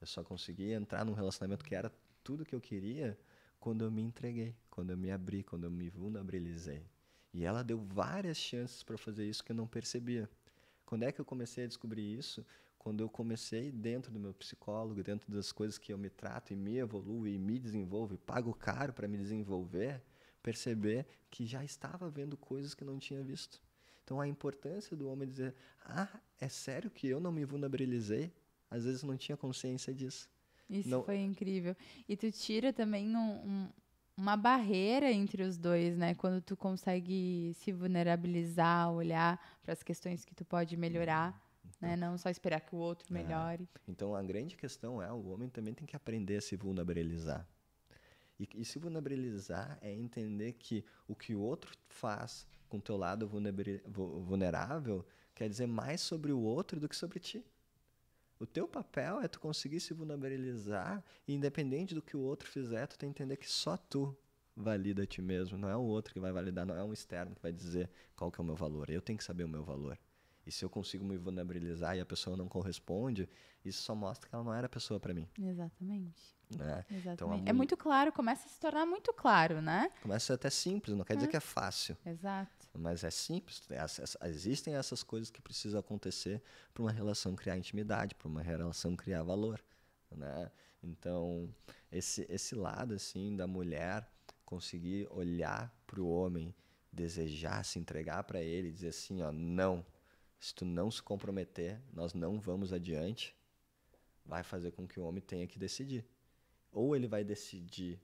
Eu 0.00 0.06
só 0.06 0.22
consegui 0.22 0.70
entrar 0.70 1.04
num 1.04 1.12
relacionamento 1.12 1.64
que 1.64 1.74
era 1.74 1.92
tudo 2.22 2.44
que 2.44 2.54
eu 2.54 2.60
queria 2.60 3.18
quando 3.58 3.82
eu 3.84 3.90
me 3.90 4.00
entreguei, 4.00 4.54
quando 4.70 4.90
eu 4.90 4.96
me 4.96 5.10
abri, 5.10 5.42
quando 5.42 5.64
eu 5.64 5.72
me 5.72 5.90
vulnerabilizei. 5.90 6.86
E 7.32 7.44
ela 7.44 7.64
deu 7.64 7.80
várias 7.80 8.36
chances 8.36 8.84
para 8.84 8.96
fazer 8.96 9.28
isso 9.28 9.42
que 9.42 9.50
eu 9.50 9.56
não 9.56 9.66
percebia. 9.66 10.30
Quando 10.86 11.02
é 11.02 11.10
que 11.10 11.20
eu 11.20 11.24
comecei 11.24 11.64
a 11.64 11.66
descobrir 11.66 12.16
isso? 12.16 12.46
quando 12.78 13.00
eu 13.00 13.08
comecei 13.08 13.72
dentro 13.72 14.12
do 14.12 14.20
meu 14.20 14.34
psicólogo, 14.34 15.02
dentro 15.02 15.32
das 15.32 15.50
coisas 15.50 15.78
que 15.78 15.90
eu 15.90 15.96
me 15.96 16.10
trato 16.10 16.52
e 16.52 16.56
me 16.56 16.76
evoluo 16.76 17.26
e 17.26 17.38
me 17.38 17.58
desenvolvo 17.58 18.12
e 18.12 18.18
pago 18.18 18.52
caro 18.52 18.92
para 18.92 19.08
me 19.08 19.16
desenvolver, 19.16 20.02
perceber 20.42 21.06
que 21.30 21.46
já 21.46 21.64
estava 21.64 22.10
vendo 22.10 22.36
coisas 22.36 22.74
que 22.74 22.84
não 22.84 22.98
tinha 22.98 23.22
visto. 23.22 23.63
Então 24.04 24.20
a 24.20 24.28
importância 24.28 24.96
do 24.96 25.08
homem 25.08 25.28
dizer: 25.28 25.54
"Ah, 25.84 26.08
é 26.38 26.48
sério 26.48 26.90
que 26.90 27.06
eu 27.06 27.20
não 27.20 27.32
me 27.32 27.44
vulnerabilizei?" 27.44 28.32
Às 28.70 28.84
vezes 28.84 29.02
não 29.02 29.16
tinha 29.16 29.36
consciência 29.36 29.92
disso. 29.94 30.28
Isso 30.68 30.88
não... 30.88 31.02
foi 31.02 31.18
incrível. 31.18 31.76
E 32.08 32.16
tu 32.16 32.30
tira 32.32 32.72
também 32.72 33.14
um, 33.14 33.18
um, 33.18 33.68
uma 34.16 34.36
barreira 34.36 35.12
entre 35.12 35.42
os 35.42 35.56
dois, 35.56 35.96
né? 35.96 36.14
Quando 36.14 36.40
tu 36.40 36.56
consegue 36.56 37.52
se 37.54 37.72
vulnerabilizar, 37.72 38.90
olhar 38.92 39.40
para 39.62 39.72
as 39.72 39.82
questões 39.82 40.24
que 40.24 40.34
tu 40.34 40.44
pode 40.44 40.76
melhorar 40.76 41.40
né? 41.80 41.96
Não 41.96 42.16
só 42.16 42.30
esperar 42.30 42.60
que 42.60 42.74
o 42.74 42.78
outro 42.78 43.06
é. 43.10 43.22
melhore. 43.22 43.68
É. 43.74 43.80
Então 43.88 44.14
a 44.14 44.22
grande 44.22 44.56
questão 44.56 45.02
é 45.02 45.12
o 45.12 45.28
homem 45.28 45.48
também 45.48 45.74
tem 45.74 45.86
que 45.86 45.96
aprender 45.96 46.36
a 46.36 46.40
se 46.40 46.56
vulnerabilizar. 46.56 47.46
E, 48.38 48.48
e 48.54 48.64
se 48.64 48.78
vulnerabilizar 48.78 49.78
é 49.80 49.92
entender 49.92 50.54
que 50.54 50.84
o 51.06 51.14
que 51.14 51.34
o 51.34 51.40
outro 51.40 51.72
faz 51.88 52.46
com 52.74 52.78
o 52.78 52.82
teu 52.82 52.96
lado 52.96 53.28
vulnerável 53.28 55.06
quer 55.34 55.48
dizer 55.48 55.66
mais 55.66 56.00
sobre 56.00 56.32
o 56.32 56.40
outro 56.40 56.80
do 56.80 56.88
que 56.88 56.96
sobre 56.96 57.20
ti. 57.20 57.44
O 58.38 58.46
teu 58.46 58.66
papel 58.66 59.20
é 59.20 59.28
tu 59.28 59.38
conseguir 59.38 59.78
se 59.78 59.94
vulnerabilizar 59.94 61.02
e 61.26 61.34
independente 61.34 61.94
do 61.94 62.02
que 62.02 62.16
o 62.16 62.20
outro 62.20 62.48
fizer, 62.48 62.86
tu 62.86 62.98
tem 62.98 63.12
que 63.12 63.22
entender 63.22 63.36
que 63.36 63.48
só 63.48 63.76
tu 63.76 64.16
valida 64.56 65.04
a 65.04 65.06
ti 65.06 65.22
mesmo, 65.22 65.56
não 65.56 65.68
é 65.68 65.76
o 65.76 65.82
outro 65.82 66.12
que 66.12 66.20
vai 66.20 66.32
validar, 66.32 66.66
não 66.66 66.76
é 66.76 66.82
um 66.82 66.92
externo 66.92 67.34
que 67.34 67.42
vai 67.42 67.52
dizer 67.52 67.88
qual 68.16 68.30
que 68.30 68.40
é 68.40 68.42
o 68.42 68.44
meu 68.44 68.56
valor. 68.56 68.90
Eu 68.90 69.00
tenho 69.00 69.16
que 69.16 69.24
saber 69.24 69.44
o 69.44 69.48
meu 69.48 69.62
valor. 69.62 69.98
E 70.46 70.52
se 70.52 70.64
eu 70.64 70.68
consigo 70.68 71.04
me 71.04 71.16
vulnerabilizar 71.16 71.96
e 71.96 72.00
a 72.00 72.06
pessoa 72.06 72.36
não 72.36 72.48
corresponde, 72.48 73.28
isso 73.64 73.82
só 73.82 73.94
mostra 73.94 74.28
que 74.28 74.34
ela 74.34 74.44
não 74.44 74.52
era 74.52 74.66
a 74.66 74.68
pessoa 74.68 75.00
para 75.00 75.14
mim. 75.14 75.26
Exatamente. 75.40 76.34
Né? 76.54 76.84
Exatamente. 76.90 77.40
Então, 77.40 77.42
é 77.46 77.52
muito 77.52 77.76
claro, 77.76 78.12
começa 78.12 78.46
a 78.46 78.50
se 78.50 78.60
tornar 78.60 78.84
muito 78.84 79.12
claro, 79.12 79.62
né? 79.62 79.90
Começa 80.02 80.34
até 80.34 80.50
simples, 80.50 80.94
não 80.94 81.04
quer 81.04 81.14
é. 81.14 81.16
dizer 81.16 81.28
que 81.28 81.36
é 81.36 81.40
fácil. 81.40 81.96
Exato. 82.04 82.63
Mas 82.76 83.04
é 83.04 83.10
simples. 83.10 83.62
Existem 84.24 84.74
essas 84.74 85.02
coisas 85.02 85.30
que 85.30 85.40
precisam 85.40 85.78
acontecer 85.78 86.42
para 86.72 86.82
uma 86.82 86.90
relação 86.90 87.36
criar 87.36 87.56
intimidade, 87.56 88.14
para 88.14 88.28
uma 88.28 88.42
relação 88.42 88.96
criar 88.96 89.22
valor. 89.22 89.62
Né? 90.10 90.50
Então, 90.82 91.54
esse, 91.90 92.26
esse 92.28 92.54
lado 92.54 92.94
assim 92.94 93.36
da 93.36 93.46
mulher 93.46 94.08
conseguir 94.44 95.06
olhar 95.10 95.72
para 95.86 96.00
o 96.00 96.08
homem, 96.08 96.54
desejar 96.92 97.64
se 97.64 97.78
entregar 97.78 98.24
para 98.24 98.42
ele, 98.42 98.70
dizer 98.70 98.88
assim, 98.88 99.22
ó, 99.22 99.32
não, 99.32 99.84
se 100.38 100.54
tu 100.54 100.64
não 100.64 100.90
se 100.90 101.02
comprometer, 101.02 101.80
nós 101.92 102.12
não 102.12 102.40
vamos 102.40 102.72
adiante, 102.72 103.34
vai 104.24 104.42
fazer 104.42 104.72
com 104.72 104.86
que 104.86 105.00
o 105.00 105.04
homem 105.04 105.22
tenha 105.22 105.46
que 105.46 105.58
decidir. 105.58 106.04
Ou 106.72 106.94
ele 106.94 107.06
vai 107.06 107.24
decidir 107.24 108.00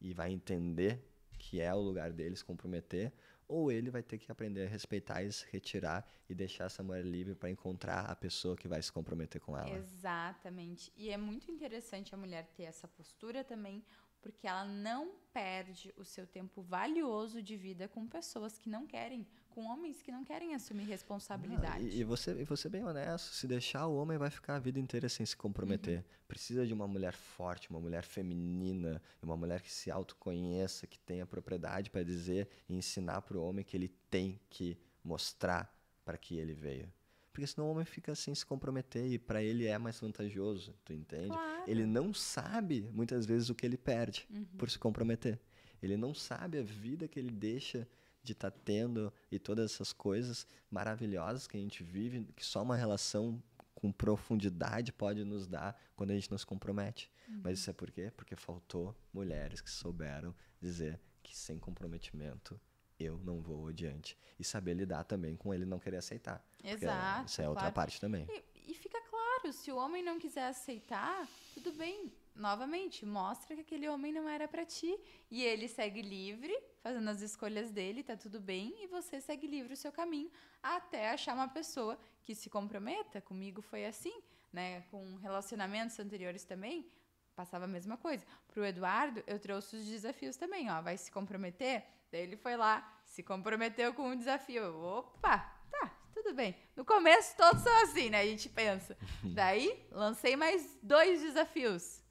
e 0.00 0.12
vai 0.12 0.30
entender 0.30 1.04
que 1.38 1.60
é 1.60 1.74
o 1.74 1.80
lugar 1.80 2.12
dele 2.12 2.36
se 2.36 2.44
comprometer, 2.44 3.12
ou 3.50 3.72
ele 3.72 3.90
vai 3.90 4.02
ter 4.02 4.16
que 4.16 4.30
aprender 4.30 4.66
a 4.66 4.68
respeitar 4.68 5.22
e 5.22 5.32
se 5.32 5.44
retirar 5.50 6.06
e 6.28 6.34
deixar 6.34 6.64
essa 6.64 6.82
mulher 6.82 7.04
livre 7.04 7.34
para 7.34 7.50
encontrar 7.50 8.08
a 8.08 8.14
pessoa 8.14 8.56
que 8.56 8.68
vai 8.68 8.80
se 8.80 8.92
comprometer 8.92 9.40
com 9.40 9.58
ela. 9.58 9.76
Exatamente. 9.76 10.92
E 10.96 11.10
é 11.10 11.16
muito 11.16 11.50
interessante 11.50 12.14
a 12.14 12.18
mulher 12.18 12.46
ter 12.54 12.62
essa 12.62 12.86
postura 12.86 13.42
também, 13.42 13.84
porque 14.22 14.46
ela 14.46 14.64
não 14.64 15.16
perde 15.32 15.92
o 15.96 16.04
seu 16.04 16.26
tempo 16.26 16.62
valioso 16.62 17.42
de 17.42 17.56
vida 17.56 17.88
com 17.88 18.06
pessoas 18.06 18.56
que 18.56 18.68
não 18.68 18.86
querem 18.86 19.26
com 19.50 19.66
homens 19.66 20.00
que 20.02 20.10
não 20.10 20.24
querem 20.24 20.54
assumir 20.54 20.84
responsabilidade. 20.84 21.84
Não, 21.84 21.90
e, 21.90 22.00
e, 22.00 22.04
você, 22.04 22.32
e 22.32 22.44
você 22.44 22.68
bem 22.68 22.84
honesto, 22.84 23.34
se 23.34 23.46
deixar 23.46 23.86
o 23.86 23.96
homem 23.96 24.16
vai 24.16 24.30
ficar 24.30 24.56
a 24.56 24.58
vida 24.58 24.78
inteira 24.78 25.08
sem 25.08 25.26
se 25.26 25.36
comprometer. 25.36 25.98
Uhum. 25.98 26.04
Precisa 26.28 26.66
de 26.66 26.72
uma 26.72 26.86
mulher 26.86 27.12
forte, 27.12 27.68
uma 27.70 27.80
mulher 27.80 28.02
feminina, 28.02 29.02
uma 29.22 29.36
mulher 29.36 29.60
que 29.60 29.72
se 29.72 29.90
autoconheça, 29.90 30.86
que 30.86 30.98
tenha 30.98 31.26
propriedade 31.26 31.90
para 31.90 32.02
dizer 32.02 32.48
e 32.68 32.74
ensinar 32.74 33.22
para 33.22 33.36
o 33.36 33.42
homem 33.42 33.64
que 33.64 33.76
ele 33.76 33.88
tem 34.10 34.40
que 34.48 34.78
mostrar 35.04 35.74
para 36.04 36.16
que 36.16 36.36
ele 36.36 36.54
veio. 36.54 36.90
Porque 37.32 37.46
senão 37.46 37.68
o 37.68 37.70
homem 37.70 37.84
fica 37.84 38.14
sem 38.14 38.34
se 38.34 38.44
comprometer 38.44 39.06
e 39.06 39.18
para 39.18 39.42
ele 39.42 39.66
é 39.66 39.78
mais 39.78 39.98
vantajoso, 40.00 40.74
tu 40.84 40.92
entende? 40.92 41.28
Claro. 41.28 41.64
Ele 41.66 41.86
não 41.86 42.12
sabe 42.12 42.88
muitas 42.92 43.24
vezes 43.24 43.48
o 43.50 43.54
que 43.54 43.64
ele 43.64 43.76
perde 43.76 44.26
uhum. 44.30 44.44
por 44.58 44.70
se 44.70 44.78
comprometer. 44.78 45.38
Ele 45.82 45.96
não 45.96 46.12
sabe 46.12 46.58
a 46.58 46.62
vida 46.62 47.08
que 47.08 47.18
ele 47.18 47.30
deixa 47.30 47.88
de 48.22 48.32
estar 48.32 48.50
tá 48.50 48.58
tendo 48.64 49.12
e 49.30 49.38
todas 49.38 49.72
essas 49.72 49.92
coisas 49.92 50.46
maravilhosas 50.70 51.46
que 51.46 51.56
a 51.56 51.60
gente 51.60 51.82
vive, 51.82 52.24
que 52.36 52.44
só 52.44 52.62
uma 52.62 52.76
relação 52.76 53.42
com 53.74 53.90
profundidade 53.90 54.92
pode 54.92 55.24
nos 55.24 55.46
dar 55.46 55.80
quando 55.96 56.10
a 56.10 56.14
gente 56.14 56.30
nos 56.30 56.44
compromete. 56.44 57.10
Uhum. 57.28 57.40
Mas 57.42 57.58
isso 57.58 57.70
é 57.70 57.72
por 57.72 57.90
quê? 57.90 58.12
Porque 58.14 58.36
faltou 58.36 58.94
mulheres 59.12 59.60
que 59.60 59.70
souberam 59.70 60.34
dizer 60.60 61.00
que 61.22 61.36
sem 61.36 61.58
comprometimento 61.58 62.60
eu 62.98 63.18
não 63.18 63.40
vou 63.40 63.68
adiante. 63.68 64.16
E 64.38 64.44
saber 64.44 64.74
lidar 64.74 65.04
também 65.04 65.34
com 65.34 65.54
ele 65.54 65.64
não 65.64 65.78
querer 65.78 65.96
aceitar. 65.96 66.44
Exato. 66.62 67.26
Isso 67.26 67.40
é 67.40 67.48
outra 67.48 67.62
claro. 67.62 67.74
parte 67.74 68.00
também. 68.00 68.26
E, 68.28 68.72
e 68.72 68.74
fica 68.74 69.00
claro, 69.08 69.52
se 69.52 69.72
o 69.72 69.76
homem 69.76 70.02
não 70.02 70.18
quiser 70.18 70.48
aceitar, 70.48 71.26
tudo 71.54 71.72
bem, 71.72 72.12
novamente, 72.40 73.04
mostra 73.04 73.54
que 73.54 73.60
aquele 73.60 73.88
homem 73.88 74.12
não 74.12 74.28
era 74.28 74.48
para 74.48 74.64
ti. 74.64 74.98
E 75.30 75.42
ele 75.42 75.68
segue 75.68 76.02
livre, 76.02 76.56
fazendo 76.82 77.08
as 77.08 77.20
escolhas 77.20 77.70
dele, 77.70 78.02
tá 78.02 78.16
tudo 78.16 78.40
bem, 78.40 78.74
e 78.82 78.86
você 78.86 79.20
segue 79.20 79.46
livre 79.46 79.74
o 79.74 79.76
seu 79.76 79.92
caminho 79.92 80.30
até 80.62 81.10
achar 81.10 81.34
uma 81.34 81.48
pessoa 81.48 81.98
que 82.22 82.34
se 82.34 82.50
comprometa. 82.50 83.20
Comigo 83.20 83.62
foi 83.62 83.84
assim, 83.86 84.22
né? 84.52 84.82
Com 84.90 85.16
relacionamentos 85.16 85.98
anteriores 86.00 86.44
também, 86.44 86.90
passava 87.36 87.64
a 87.64 87.68
mesma 87.68 87.96
coisa. 87.96 88.26
Pro 88.48 88.64
Eduardo, 88.64 89.22
eu 89.26 89.38
trouxe 89.38 89.76
os 89.76 89.86
desafios 89.86 90.36
também, 90.36 90.70
ó, 90.70 90.80
vai 90.82 90.96
se 90.96 91.10
comprometer? 91.10 91.84
Daí 92.10 92.22
ele 92.22 92.36
foi 92.36 92.56
lá, 92.56 93.00
se 93.04 93.22
comprometeu 93.22 93.94
com 93.94 94.08
um 94.08 94.16
desafio. 94.16 94.74
Opa, 94.82 95.38
tá, 95.70 95.94
tudo 96.12 96.34
bem. 96.34 96.56
No 96.76 96.84
começo 96.84 97.36
todos 97.36 97.62
são 97.62 97.82
assim, 97.82 98.10
né? 98.10 98.20
A 98.20 98.26
gente 98.26 98.48
pensa. 98.48 98.96
Daí 99.22 99.86
lancei 99.90 100.36
mais 100.36 100.78
dois 100.82 101.20
desafios. 101.22 102.02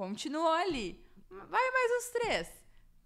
Continuou 0.00 0.48
ali. 0.48 0.98
Vai 1.28 1.70
mais 1.72 1.92
os 1.98 2.10
três. 2.10 2.48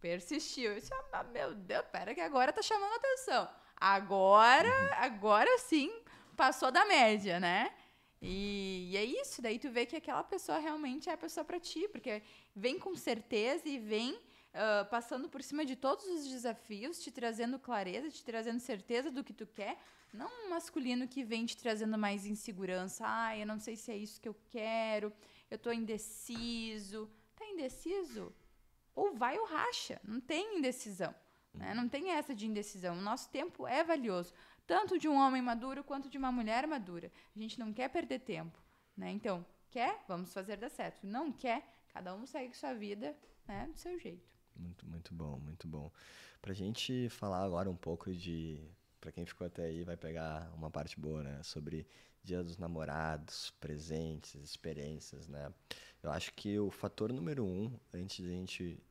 Persistiu. 0.01 0.71
Eu 0.71 0.79
disse, 0.79 0.95
ah, 1.13 1.25
meu 1.25 1.53
Deus, 1.53 1.85
pera 1.91 2.15
que 2.15 2.21
agora 2.21 2.53
tá 2.53 2.63
chamando 2.63 2.95
atenção. 2.95 3.49
Agora, 3.77 4.95
agora 4.99 5.59
sim, 5.59 5.93
passou 6.37 6.71
da 6.71 6.87
média, 6.87 7.41
né? 7.41 7.75
E, 8.23 8.91
e, 8.93 8.97
é 8.97 9.05
isso, 9.05 9.43
daí 9.43 9.59
tu 9.59 9.71
vê 9.71 9.85
que 9.87 9.97
aquela 9.97 10.23
pessoa 10.23 10.59
realmente 10.59 11.11
é 11.11 11.15
a 11.15 11.17
pessoa 11.17 11.45
para 11.45 11.59
ti, 11.59 11.89
porque 11.89 12.23
vem 12.55 12.79
com 12.79 12.95
certeza 12.95 13.69
e 13.69 13.77
vem 13.77 14.13
uh, 14.13 14.89
passando 14.89 15.29
por 15.29 15.43
cima 15.43 15.65
de 15.65 15.75
todos 15.75 16.05
os 16.05 16.29
desafios, 16.29 17.03
te 17.03 17.11
trazendo 17.11 17.59
clareza, 17.59 18.09
te 18.09 18.25
trazendo 18.25 18.61
certeza 18.61 19.11
do 19.11 19.25
que 19.25 19.33
tu 19.33 19.49
quer. 19.49 19.77
Não 20.13 20.29
um 20.45 20.51
masculino 20.51 21.09
que 21.09 21.25
vem 21.25 21.45
te 21.45 21.57
trazendo 21.57 21.99
mais 21.99 22.25
insegurança. 22.25 23.03
Ah, 23.05 23.37
eu 23.37 23.45
não 23.45 23.59
sei 23.59 23.75
se 23.75 23.91
é 23.91 23.97
isso 23.97 24.21
que 24.21 24.29
eu 24.29 24.37
quero, 24.49 25.13
eu 25.51 25.59
tô 25.59 25.73
indeciso. 25.73 27.11
Tá 27.37 27.47
indeciso? 27.47 28.33
Ou 28.95 29.15
vai 29.15 29.39
ou 29.39 29.47
racha. 29.47 30.01
Não 30.05 30.21
tem 30.21 30.59
indecisão. 30.59 31.15
Né? 31.53 31.73
Não 31.75 31.89
tem 31.89 32.11
essa 32.11 32.35
de 32.35 32.47
indecisão. 32.47 32.99
O 32.99 33.03
nosso 33.03 33.29
tempo 33.31 33.67
é 33.67 33.85
valioso, 33.85 34.33
tanto 34.67 34.99
de 34.99 35.09
um 35.09 35.17
homem 35.17 35.41
maduro 35.41 35.85
quanto 35.85 36.09
de 36.09 36.19
uma 36.19 36.33
mulher 36.33 36.67
madura. 36.67 37.11
A 37.35 37.39
gente 37.39 37.59
não 37.59 37.73
quer 37.73 37.89
perder 37.89 38.21
tempo. 38.21 38.59
Né? 38.97 39.11
Então, 39.11 39.45
quer? 39.71 40.05
Vamos 40.09 40.33
fazer 40.33 40.57
dar 40.57 40.71
certo. 40.71 41.07
Não 41.07 41.33
quer? 41.33 41.63
Cada 41.93 42.15
um 42.15 42.27
segue 42.27 42.57
sua 42.57 42.75
vida 42.75 43.17
né, 43.47 43.69
do 43.73 43.79
seu 43.79 43.99
jeito. 43.99 44.35
Muito, 44.57 44.87
muito 44.87 45.15
bom, 45.15 45.39
muito 45.39 45.67
bom. 45.67 45.91
Pra 46.41 46.53
gente 46.53 47.09
falar 47.09 47.45
agora 47.45 47.71
um 47.71 47.77
pouco 47.77 48.13
de. 48.13 48.61
Pra 49.01 49.13
quem 49.13 49.27
ficou 49.27 49.47
até 49.47 49.65
aí, 49.65 49.85
vai 49.85 49.97
pegar 49.97 50.51
uma 50.55 50.71
parte 50.71 50.99
boa, 50.99 51.23
né? 51.23 51.43
Sobre 51.43 51.87
Dia 52.25 52.43
dos 52.43 52.57
Namorados, 52.57 53.53
presentes, 53.61 54.43
experiências, 54.43 55.29
né? 55.29 55.53
Eu 56.03 56.11
acho 56.11 56.33
que 56.33 56.59
o 56.59 56.71
fator 56.71 57.13
número 57.13 57.45
um, 57.45 57.71
antes 57.93 58.25
de 58.25 58.33
a 58.33 58.35
gente 58.35 58.83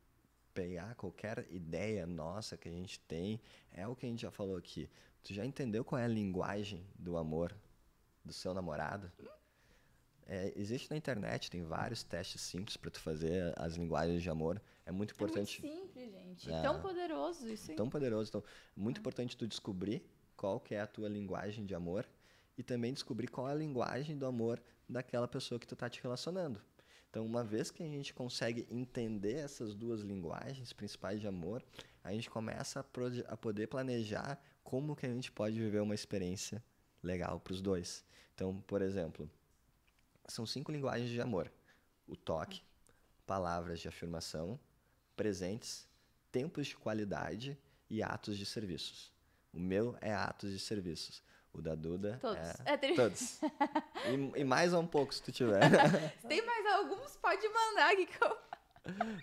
pegar 0.53 0.93
qualquer 0.93 1.47
ideia 1.49 2.05
nossa 2.05 2.55
que 2.55 2.69
a 2.69 2.71
gente 2.71 2.99
tem, 2.99 3.41
é 3.71 3.87
o 3.87 3.95
que 3.95 4.05
a 4.05 4.09
gente 4.09 4.21
já 4.21 4.29
falou 4.29 4.55
aqui. 4.55 4.87
Tu 5.23 5.33
já 5.33 5.43
entendeu 5.43 5.83
qual 5.83 5.99
é 5.99 6.05
a 6.05 6.07
linguagem 6.07 6.85
do 6.93 7.17
amor 7.17 7.55
do 8.23 8.31
seu 8.31 8.53
namorado? 8.53 9.11
É, 10.27 10.53
existe 10.55 10.89
na 10.91 10.95
internet, 10.95 11.49
tem 11.49 11.63
vários 11.63 12.03
testes 12.03 12.39
simples 12.39 12.77
para 12.77 12.91
tu 12.91 12.99
fazer 12.99 13.51
as 13.57 13.75
linguagens 13.75 14.21
de 14.21 14.29
amor. 14.29 14.61
É 14.85 14.91
muito 14.91 15.13
importante. 15.13 15.59
É 15.65 15.67
muito 15.67 15.81
simples, 15.81 16.11
gente. 16.11 16.51
É, 16.51 16.61
tão 16.61 16.79
poderoso 16.81 17.49
isso. 17.49 17.71
Aí. 17.71 17.77
Tão 17.77 17.89
poderoso. 17.89 18.29
Então, 18.29 18.43
muito 18.75 18.97
é. 18.97 18.99
importante 18.99 19.35
tu 19.35 19.47
descobrir 19.47 20.05
qual 20.37 20.59
que 20.59 20.75
é 20.75 20.81
a 20.81 20.87
tua 20.87 21.09
linguagem 21.09 21.65
de 21.65 21.73
amor 21.73 22.07
e 22.57 22.63
também 22.63 22.93
descobrir 22.93 23.27
qual 23.27 23.49
é 23.49 23.51
a 23.51 23.55
linguagem 23.55 24.17
do 24.17 24.25
amor 24.25 24.61
daquela 24.87 25.27
pessoa 25.27 25.59
que 25.59 25.67
tu 25.67 25.73
está 25.73 25.89
te 25.89 26.01
relacionando. 26.01 26.61
Então, 27.09 27.25
uma 27.25 27.43
vez 27.43 27.69
que 27.69 27.83
a 27.83 27.87
gente 27.87 28.13
consegue 28.13 28.67
entender 28.71 29.35
essas 29.35 29.75
duas 29.75 30.01
linguagens 30.01 30.73
principais 30.73 31.21
de 31.21 31.27
amor, 31.27 31.63
a 32.03 32.11
gente 32.11 32.29
começa 32.29 32.79
a, 32.79 33.33
a 33.33 33.37
poder 33.37 33.67
planejar 33.67 34.41
como 34.63 34.95
que 34.95 35.05
a 35.05 35.09
gente 35.09 35.31
pode 35.31 35.59
viver 35.59 35.79
uma 35.81 35.93
experiência 35.93 36.63
legal 37.03 37.39
para 37.39 37.53
os 37.53 37.61
dois. 37.61 38.03
Então, 38.33 38.59
por 38.61 38.81
exemplo, 38.81 39.29
são 40.27 40.45
cinco 40.45 40.71
linguagens 40.71 41.09
de 41.09 41.21
amor: 41.21 41.51
o 42.07 42.15
toque, 42.15 42.63
palavras 43.27 43.79
de 43.79 43.87
afirmação, 43.87 44.59
presentes, 45.15 45.87
tempos 46.31 46.67
de 46.67 46.75
qualidade 46.75 47.57
e 47.89 48.01
atos 48.01 48.37
de 48.37 48.45
serviços. 48.45 49.11
O 49.53 49.59
meu 49.59 49.95
é 50.01 50.11
atos 50.11 50.51
de 50.51 50.59
serviços. 50.59 51.21
O 51.53 51.61
da 51.61 51.75
Duda 51.75 52.17
todos. 52.19 52.49
é, 52.65 52.73
é 52.73 52.95
todos. 52.95 53.39
E, 54.05 54.41
e, 54.41 54.43
mais 54.43 54.73
um 54.73 54.87
pouco 54.87 55.13
se 55.13 55.21
tu 55.21 55.31
tiver. 55.31 55.61
se 56.19 56.27
tem 56.27 56.43
mais 56.43 56.65
alguns, 56.65 57.15
pode 57.17 57.47
mandar 57.47 57.91
aqui 57.91 58.07
que 58.07 58.23
eu... 58.23 58.37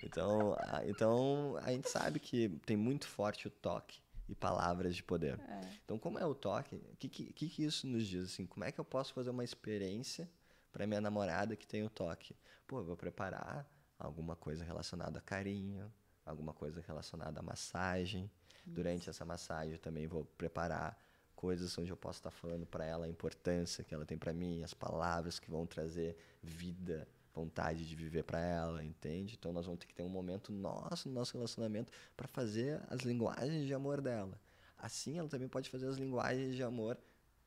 Então, 0.03 0.57
a, 0.59 0.87
então, 0.87 1.59
a 1.63 1.71
gente 1.73 1.91
sabe 1.91 2.19
que 2.19 2.49
tem 2.65 2.77
muito 2.77 3.07
forte 3.09 3.47
o 3.47 3.51
toque 3.51 4.01
e 4.29 4.35
palavras 4.35 4.95
de 4.95 5.03
poder. 5.03 5.39
É. 5.41 5.61
Então, 5.85 5.99
como 5.99 6.19
é 6.19 6.25
o 6.25 6.35
toque? 6.35 6.77
O 6.77 6.97
que, 6.97 7.09
que, 7.09 7.49
que 7.49 7.65
isso 7.65 7.87
nos 7.87 8.07
diz? 8.07 8.27
Assim, 8.27 8.47
como 8.47 8.65
é 8.65 8.73
que 8.73 8.79
eu 8.79 8.85
posso 8.85 9.13
fazer 9.13 9.31
uma 9.31 9.45
experiência 9.45 10.31
para 10.73 10.87
minha 10.87 11.01
namorada 11.01 11.57
que 11.57 11.67
tem 11.67 11.83
o 11.83 11.91
toque? 11.91 12.37
Pô, 12.67 12.79
eu 12.79 12.85
vou 12.85 12.97
preparar 12.97 13.69
alguma 13.99 14.37
coisa 14.37 14.65
relacionada 14.65 15.19
a 15.19 15.23
carinho, 15.23 15.93
alguma 16.25 16.55
coisa 16.55 16.83
relacionada 16.87 17.41
a 17.41 17.43
massagem. 17.43 18.31
Durante 18.65 19.11
essa 19.11 19.25
massagem, 19.25 19.73
eu 19.73 19.79
também 19.79 20.07
vou 20.07 20.25
preparar 20.25 20.97
coisas 21.41 21.77
onde 21.79 21.91
eu 21.91 21.97
posso 21.97 22.19
estar 22.19 22.31
falando 22.31 22.67
para 22.67 22.85
ela 22.85 23.07
a 23.07 23.09
importância 23.09 23.83
que 23.83 23.95
ela 23.95 24.05
tem 24.05 24.19
para 24.19 24.31
mim, 24.31 24.63
as 24.63 24.75
palavras 24.75 25.39
que 25.39 25.51
vão 25.51 25.65
trazer 25.65 26.15
vida, 26.43 27.09
vontade 27.35 27.89
de 27.89 27.97
viver 27.97 28.25
para 28.25 28.39
ela, 28.39 28.85
entende? 28.85 29.37
Então 29.39 29.51
nós 29.51 29.65
vamos 29.65 29.81
ter 29.81 29.87
que 29.87 29.95
ter 29.95 30.03
um 30.03 30.09
momento 30.11 30.53
nosso 30.53 31.09
no 31.09 31.15
nosso 31.15 31.33
relacionamento 31.33 31.91
para 32.15 32.29
fazer 32.29 32.83
as 32.91 33.01
linguagens 33.01 33.67
de 33.67 33.73
amor 33.73 34.03
dela. 34.03 34.39
Assim, 34.77 35.19
ela 35.19 35.31
também 35.31 35.49
pode 35.49 35.71
fazer 35.71 35.87
as 35.87 35.97
linguagens 35.97 36.55
de 36.55 36.63
amor 36.63 36.99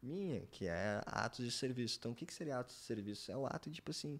minha, 0.02 0.42
que 0.48 0.66
é 0.66 1.00
atos 1.06 1.46
de 1.46 1.52
serviço. 1.52 1.98
Então, 2.00 2.14
o 2.14 2.16
que, 2.16 2.26
que 2.26 2.34
seria 2.34 2.58
atos 2.58 2.76
de 2.76 2.82
serviço? 2.82 3.32
É 3.32 3.38
o 3.38 3.46
ato 3.46 3.70
de, 3.70 3.76
tipo 3.76 3.92
assim, 3.92 4.20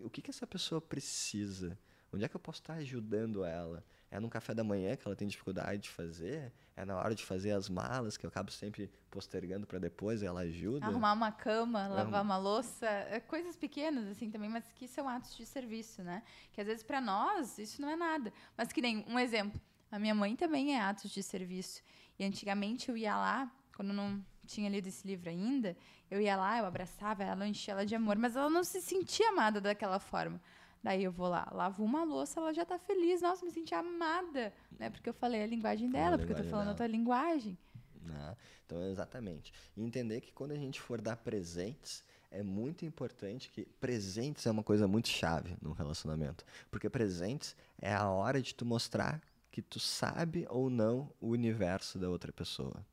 o 0.00 0.10
que, 0.10 0.20
que 0.20 0.30
essa 0.30 0.48
pessoa 0.48 0.80
precisa? 0.80 1.78
Onde 2.12 2.24
é 2.24 2.28
que 2.28 2.34
eu 2.34 2.40
posso 2.40 2.60
estar 2.60 2.74
ajudando 2.74 3.44
ela? 3.44 3.84
É 4.12 4.20
no 4.20 4.28
café 4.28 4.52
da 4.52 4.62
manhã 4.62 4.94
que 4.94 5.08
ela 5.08 5.16
tem 5.16 5.26
dificuldade 5.26 5.84
de 5.84 5.88
fazer? 5.88 6.52
É 6.76 6.84
na 6.84 6.98
hora 6.98 7.14
de 7.14 7.24
fazer 7.24 7.52
as 7.52 7.66
malas, 7.66 8.18
que 8.18 8.26
eu 8.26 8.28
acabo 8.28 8.50
sempre 8.50 8.90
postergando 9.10 9.66
para 9.66 9.78
depois 9.78 10.22
ela 10.22 10.40
ajuda? 10.40 10.84
Arrumar 10.84 11.14
uma 11.14 11.32
cama, 11.32 11.88
lavar 11.88 12.22
uma 12.22 12.36
louça, 12.36 12.86
é 12.86 13.18
coisas 13.20 13.56
pequenas 13.56 14.06
assim 14.06 14.30
também, 14.30 14.50
mas 14.50 14.70
que 14.74 14.86
são 14.86 15.08
atos 15.08 15.34
de 15.34 15.46
serviço, 15.46 16.02
né? 16.02 16.22
Que 16.52 16.60
às 16.60 16.66
vezes 16.66 16.82
para 16.82 17.00
nós 17.00 17.56
isso 17.56 17.80
não 17.80 17.88
é 17.88 17.96
nada. 17.96 18.30
Mas 18.54 18.70
que 18.70 18.82
nem 18.82 19.02
um 19.08 19.18
exemplo, 19.18 19.58
a 19.90 19.98
minha 19.98 20.14
mãe 20.14 20.36
também 20.36 20.76
é 20.76 20.80
atos 20.82 21.10
de 21.10 21.22
serviço. 21.22 21.82
E 22.18 22.24
antigamente 22.24 22.90
eu 22.90 22.96
ia 22.98 23.16
lá, 23.16 23.50
quando 23.74 23.94
não 23.94 24.22
tinha 24.46 24.68
lido 24.68 24.88
esse 24.88 25.06
livro 25.06 25.30
ainda, 25.30 25.74
eu 26.10 26.20
ia 26.20 26.36
lá, 26.36 26.58
eu 26.58 26.66
abraçava 26.66 27.24
ela, 27.24 27.46
eu 27.46 27.48
enchia 27.48 27.72
ela 27.72 27.86
de 27.86 27.94
amor, 27.94 28.16
mas 28.18 28.36
ela 28.36 28.50
não 28.50 28.62
se 28.62 28.82
sentia 28.82 29.30
amada 29.30 29.58
daquela 29.58 29.98
forma. 29.98 30.38
Daí 30.82 31.04
eu 31.04 31.12
vou 31.12 31.28
lá, 31.28 31.48
lavo 31.52 31.84
uma 31.84 32.02
louça, 32.02 32.40
ela 32.40 32.52
já 32.52 32.64
tá 32.64 32.78
feliz. 32.78 33.22
Nossa, 33.22 33.44
me 33.44 33.52
senti 33.52 33.74
amada, 33.74 34.52
né? 34.78 34.90
Porque 34.90 35.08
eu 35.08 35.14
falei 35.14 35.42
a 35.42 35.46
linguagem 35.46 35.88
Falou 35.90 36.00
a 36.06 36.10
dela, 36.10 36.18
porque 36.18 36.32
eu 36.32 36.36
tô 36.36 36.44
falando 36.44 36.62
a 36.62 36.64
dela. 36.72 36.76
tua 36.76 36.86
linguagem. 36.88 37.56
né? 38.00 38.36
Então, 38.66 38.82
exatamente. 38.90 39.52
E 39.76 39.82
entender 39.82 40.20
que 40.20 40.32
quando 40.32 40.50
a 40.52 40.56
gente 40.56 40.80
for 40.80 41.00
dar 41.00 41.16
presentes, 41.16 42.02
é 42.30 42.42
muito 42.42 42.84
importante 42.84 43.50
que 43.50 43.64
presentes 43.80 44.44
é 44.46 44.50
uma 44.50 44.62
coisa 44.62 44.88
muito 44.88 45.08
chave 45.08 45.56
num 45.62 45.72
relacionamento. 45.72 46.44
Porque 46.70 46.88
presentes 46.90 47.54
é 47.80 47.92
a 47.94 48.08
hora 48.10 48.40
de 48.42 48.54
tu 48.54 48.64
mostrar 48.64 49.20
que 49.50 49.60
tu 49.62 49.78
sabe 49.78 50.46
ou 50.48 50.68
não 50.70 51.12
o 51.20 51.28
universo 51.28 51.98
da 51.98 52.08
outra 52.08 52.32
pessoa. 52.32 52.84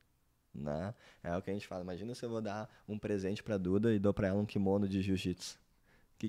Né? 0.54 0.94
É 1.22 1.36
o 1.36 1.42
que 1.42 1.50
a 1.50 1.54
gente 1.54 1.66
fala. 1.66 1.82
Imagina 1.82 2.14
se 2.14 2.24
eu 2.24 2.28
vou 2.30 2.42
dar 2.42 2.68
um 2.88 2.98
presente 2.98 3.42
pra 3.42 3.56
Duda 3.56 3.92
e 3.94 3.98
dou 3.98 4.12
pra 4.12 4.28
ela 4.28 4.40
um 4.40 4.46
kimono 4.46 4.86
de 4.88 5.00
jiu-jitsu. 5.00 5.58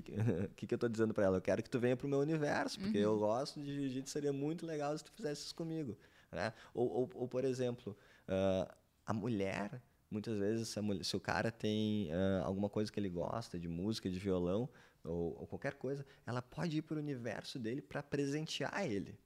que, 0.56 0.66
que 0.66 0.74
eu 0.74 0.78
tô 0.78 0.88
dizendo 0.88 1.12
pra 1.12 1.24
ela? 1.24 1.36
Eu 1.36 1.42
quero 1.42 1.62
que 1.62 1.68
tu 1.68 1.78
venha 1.78 1.94
pro 1.96 2.08
meu 2.08 2.18
universo, 2.20 2.80
porque 2.80 2.96
eu 2.96 3.18
gosto 3.18 3.60
de 3.60 3.74
jiu-jitsu, 3.74 4.10
seria 4.10 4.32
muito 4.32 4.64
legal 4.64 4.96
se 4.96 5.04
tu 5.04 5.12
fizesse 5.12 5.42
isso 5.44 5.54
comigo. 5.54 5.96
Né? 6.30 6.52
Ou, 6.72 6.88
ou, 6.90 7.10
ou, 7.14 7.28
por 7.28 7.44
exemplo, 7.44 7.94
ah, 8.26 8.74
a 9.04 9.12
mulher, 9.12 9.82
muitas 10.10 10.38
vezes, 10.38 10.68
se, 10.68 10.78
a 10.78 10.82
mulher- 10.82 11.04
se 11.04 11.14
o 11.14 11.20
cara 11.20 11.50
tem 11.50 12.10
ah, 12.10 12.42
alguma 12.44 12.70
coisa 12.70 12.90
que 12.90 12.98
ele 12.98 13.10
gosta, 13.10 13.58
de 13.58 13.68
música, 13.68 14.08
de 14.08 14.18
violão, 14.18 14.66
ou, 15.04 15.36
ou 15.40 15.46
qualquer 15.46 15.74
coisa, 15.74 16.06
ela 16.24 16.40
pode 16.40 16.78
ir 16.78 16.82
pro 16.82 16.96
universo 16.98 17.58
dele 17.58 17.82
para 17.82 18.02
presentear 18.02 18.86
ele. 18.90 19.18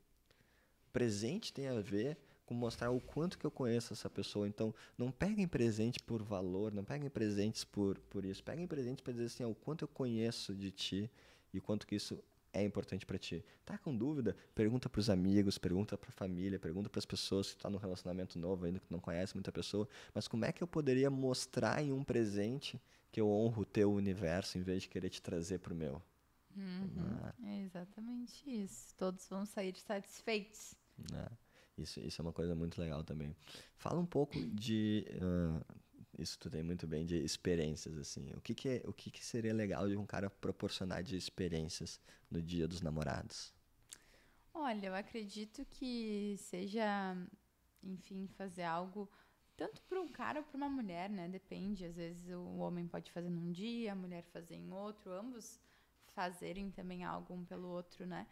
Presente 0.92 1.52
tem 1.52 1.68
a 1.68 1.80
ver 1.80 2.18
mostrar 2.54 2.90
o 2.90 3.00
quanto 3.00 3.38
que 3.38 3.44
eu 3.44 3.50
conheço 3.50 3.92
essa 3.92 4.08
pessoa. 4.10 4.46
Então, 4.48 4.74
não 4.96 5.10
peguem 5.10 5.46
presente 5.48 6.00
por 6.00 6.22
valor, 6.22 6.72
não 6.72 6.84
peguem 6.84 7.08
presentes 7.10 7.64
por, 7.64 7.98
por 7.98 8.24
isso. 8.24 8.42
Peguem 8.42 8.66
presentes 8.66 9.02
para 9.02 9.12
dizer 9.12 9.26
assim, 9.26 9.44
ó, 9.44 9.48
o 9.48 9.54
quanto 9.54 9.82
eu 9.84 9.88
conheço 9.88 10.54
de 10.54 10.70
ti 10.70 11.10
e 11.52 11.58
o 11.58 11.62
quanto 11.62 11.86
que 11.86 11.94
isso 11.94 12.22
é 12.52 12.64
importante 12.64 13.04
para 13.04 13.18
ti. 13.18 13.44
Tá 13.64 13.76
com 13.76 13.94
dúvida? 13.94 14.34
Pergunta 14.54 14.88
para 14.88 14.98
os 14.98 15.10
amigos, 15.10 15.58
pergunta 15.58 15.98
para 15.98 16.08
a 16.08 16.12
família, 16.12 16.58
pergunta 16.58 16.88
para 16.88 16.98
as 16.98 17.04
pessoas 17.04 17.48
que 17.50 17.56
estão 17.56 17.70
num 17.70 17.76
relacionamento 17.78 18.38
novo 18.38 18.64
ainda 18.64 18.80
que 18.80 18.90
não 18.90 18.98
conhece 18.98 19.34
muita 19.34 19.52
pessoa. 19.52 19.86
Mas 20.14 20.26
como 20.26 20.44
é 20.44 20.52
que 20.52 20.62
eu 20.62 20.66
poderia 20.66 21.10
mostrar 21.10 21.82
em 21.82 21.92
um 21.92 22.02
presente 22.02 22.80
que 23.12 23.20
eu 23.20 23.28
honro 23.28 23.62
o 23.62 23.66
teu 23.66 23.92
universo 23.92 24.56
em 24.56 24.62
vez 24.62 24.82
de 24.82 24.88
querer 24.88 25.10
te 25.10 25.20
trazer 25.20 25.58
pro 25.58 25.74
meu? 25.74 26.00
Ah, 26.98 27.34
É 27.44 27.60
exatamente 27.60 28.42
isso. 28.46 28.94
Todos 28.96 29.28
vão 29.28 29.44
sair 29.44 29.76
satisfeitos. 29.76 30.74
né? 31.12 31.26
Isso, 31.78 32.00
isso 32.00 32.20
é 32.20 32.22
uma 32.22 32.32
coisa 32.32 32.54
muito 32.54 32.80
legal 32.80 33.04
também. 33.04 33.34
Fala 33.76 34.00
um 34.00 34.06
pouco 34.06 34.38
de 34.38 35.06
ah, 35.20 35.60
isso 36.18 36.38
tu 36.38 36.48
tem 36.48 36.62
muito 36.62 36.86
bem 36.86 37.04
de 37.04 37.16
experiências 37.16 37.98
assim. 37.98 38.32
O 38.34 38.40
que 38.40 38.54
que 38.54 38.68
é, 38.68 38.82
o 38.86 38.92
que 38.92 39.10
que 39.10 39.24
seria 39.24 39.52
legal 39.52 39.88
de 39.88 39.96
um 39.96 40.06
cara 40.06 40.30
proporcionar 40.30 41.02
de 41.02 41.16
experiências 41.16 42.00
no 42.30 42.40
Dia 42.40 42.66
dos 42.66 42.80
Namorados? 42.80 43.52
Olha, 44.54 44.86
eu 44.86 44.94
acredito 44.94 45.64
que 45.66 46.36
seja, 46.38 47.14
enfim, 47.82 48.26
fazer 48.38 48.62
algo 48.62 49.08
tanto 49.56 49.82
para 49.82 50.00
um 50.00 50.08
cara 50.08 50.40
ou 50.40 50.44
para 50.46 50.56
uma 50.56 50.68
mulher, 50.68 51.10
né? 51.10 51.28
Depende. 51.28 51.84
Às 51.84 51.96
vezes 51.96 52.30
o 52.30 52.56
homem 52.56 52.86
pode 52.86 53.12
fazer 53.12 53.28
num 53.28 53.52
dia, 53.52 53.92
a 53.92 53.94
mulher 53.94 54.22
fazer 54.32 54.54
em 54.54 54.72
outro, 54.72 55.12
ambos 55.12 55.60
fazerem 56.14 56.70
também 56.70 57.04
algo 57.04 57.34
um 57.34 57.44
pelo 57.44 57.68
outro, 57.68 58.06
né? 58.06 58.26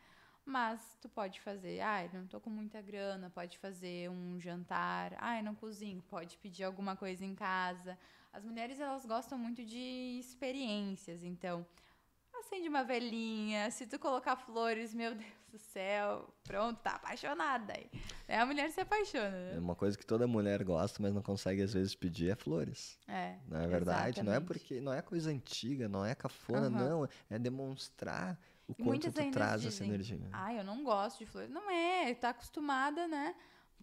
Mas 0.44 0.96
tu 1.00 1.08
pode 1.08 1.40
fazer, 1.40 1.80
ai, 1.80 2.10
não 2.12 2.26
tô 2.26 2.38
com 2.38 2.50
muita 2.50 2.80
grana, 2.82 3.30
pode 3.30 3.58
fazer 3.58 4.10
um 4.10 4.38
jantar, 4.38 5.14
ai, 5.18 5.42
não 5.42 5.54
cozinho, 5.54 6.02
pode 6.02 6.36
pedir 6.36 6.64
alguma 6.64 6.94
coisa 6.94 7.24
em 7.24 7.34
casa. 7.34 7.98
As 8.32 8.44
mulheres, 8.44 8.78
elas 8.78 9.06
gostam 9.06 9.38
muito 9.38 9.64
de 9.64 10.18
experiências, 10.20 11.24
então 11.24 11.66
acende 12.34 12.68
uma 12.68 12.84
velhinha, 12.84 13.70
se 13.70 13.86
tu 13.86 13.98
colocar 13.98 14.36
flores, 14.36 14.92
meu 14.92 15.14
Deus 15.16 15.32
do 15.50 15.58
céu, 15.58 16.28
pronto, 16.42 16.78
tá 16.80 16.96
apaixonada 16.96 17.72
aí. 17.72 17.88
É, 18.28 18.38
a 18.38 18.44
mulher 18.44 18.70
se 18.70 18.80
apaixona, 18.80 19.30
É 19.30 19.54
né? 19.54 19.58
uma 19.58 19.74
coisa 19.74 19.96
que 19.96 20.04
toda 20.04 20.26
mulher 20.26 20.62
gosta, 20.62 21.00
mas 21.02 21.14
não 21.14 21.22
consegue 21.22 21.62
às 21.62 21.72
vezes 21.72 21.94
pedir 21.94 22.30
é 22.30 22.34
flores. 22.34 22.98
É. 23.08 23.36
Não 23.48 23.60
é 23.60 23.66
verdade? 23.68 24.22
Não 24.22 24.32
é 24.32 24.36
exatamente. 24.36 24.46
porque 24.46 24.80
não 24.80 24.92
é 24.92 25.00
coisa 25.00 25.30
antiga, 25.30 25.88
não 25.88 26.04
é 26.04 26.14
cafona, 26.14 26.68
Aham. 26.68 26.88
não, 26.88 27.08
é 27.30 27.38
demonstrar 27.38 28.38
o 28.66 28.74
quanto 28.74 28.86
muitas 28.86 29.14
tu 29.14 29.30
traz 29.30 29.62
dizem, 29.62 29.68
essa 29.68 29.84
energia. 29.84 30.28
Ah, 30.32 30.54
eu 30.54 30.64
não 30.64 30.82
gosto 30.82 31.18
de 31.18 31.26
flores. 31.26 31.50
Não 31.50 31.70
é, 31.70 32.14
tá 32.14 32.30
acostumada, 32.30 33.06
né? 33.06 33.34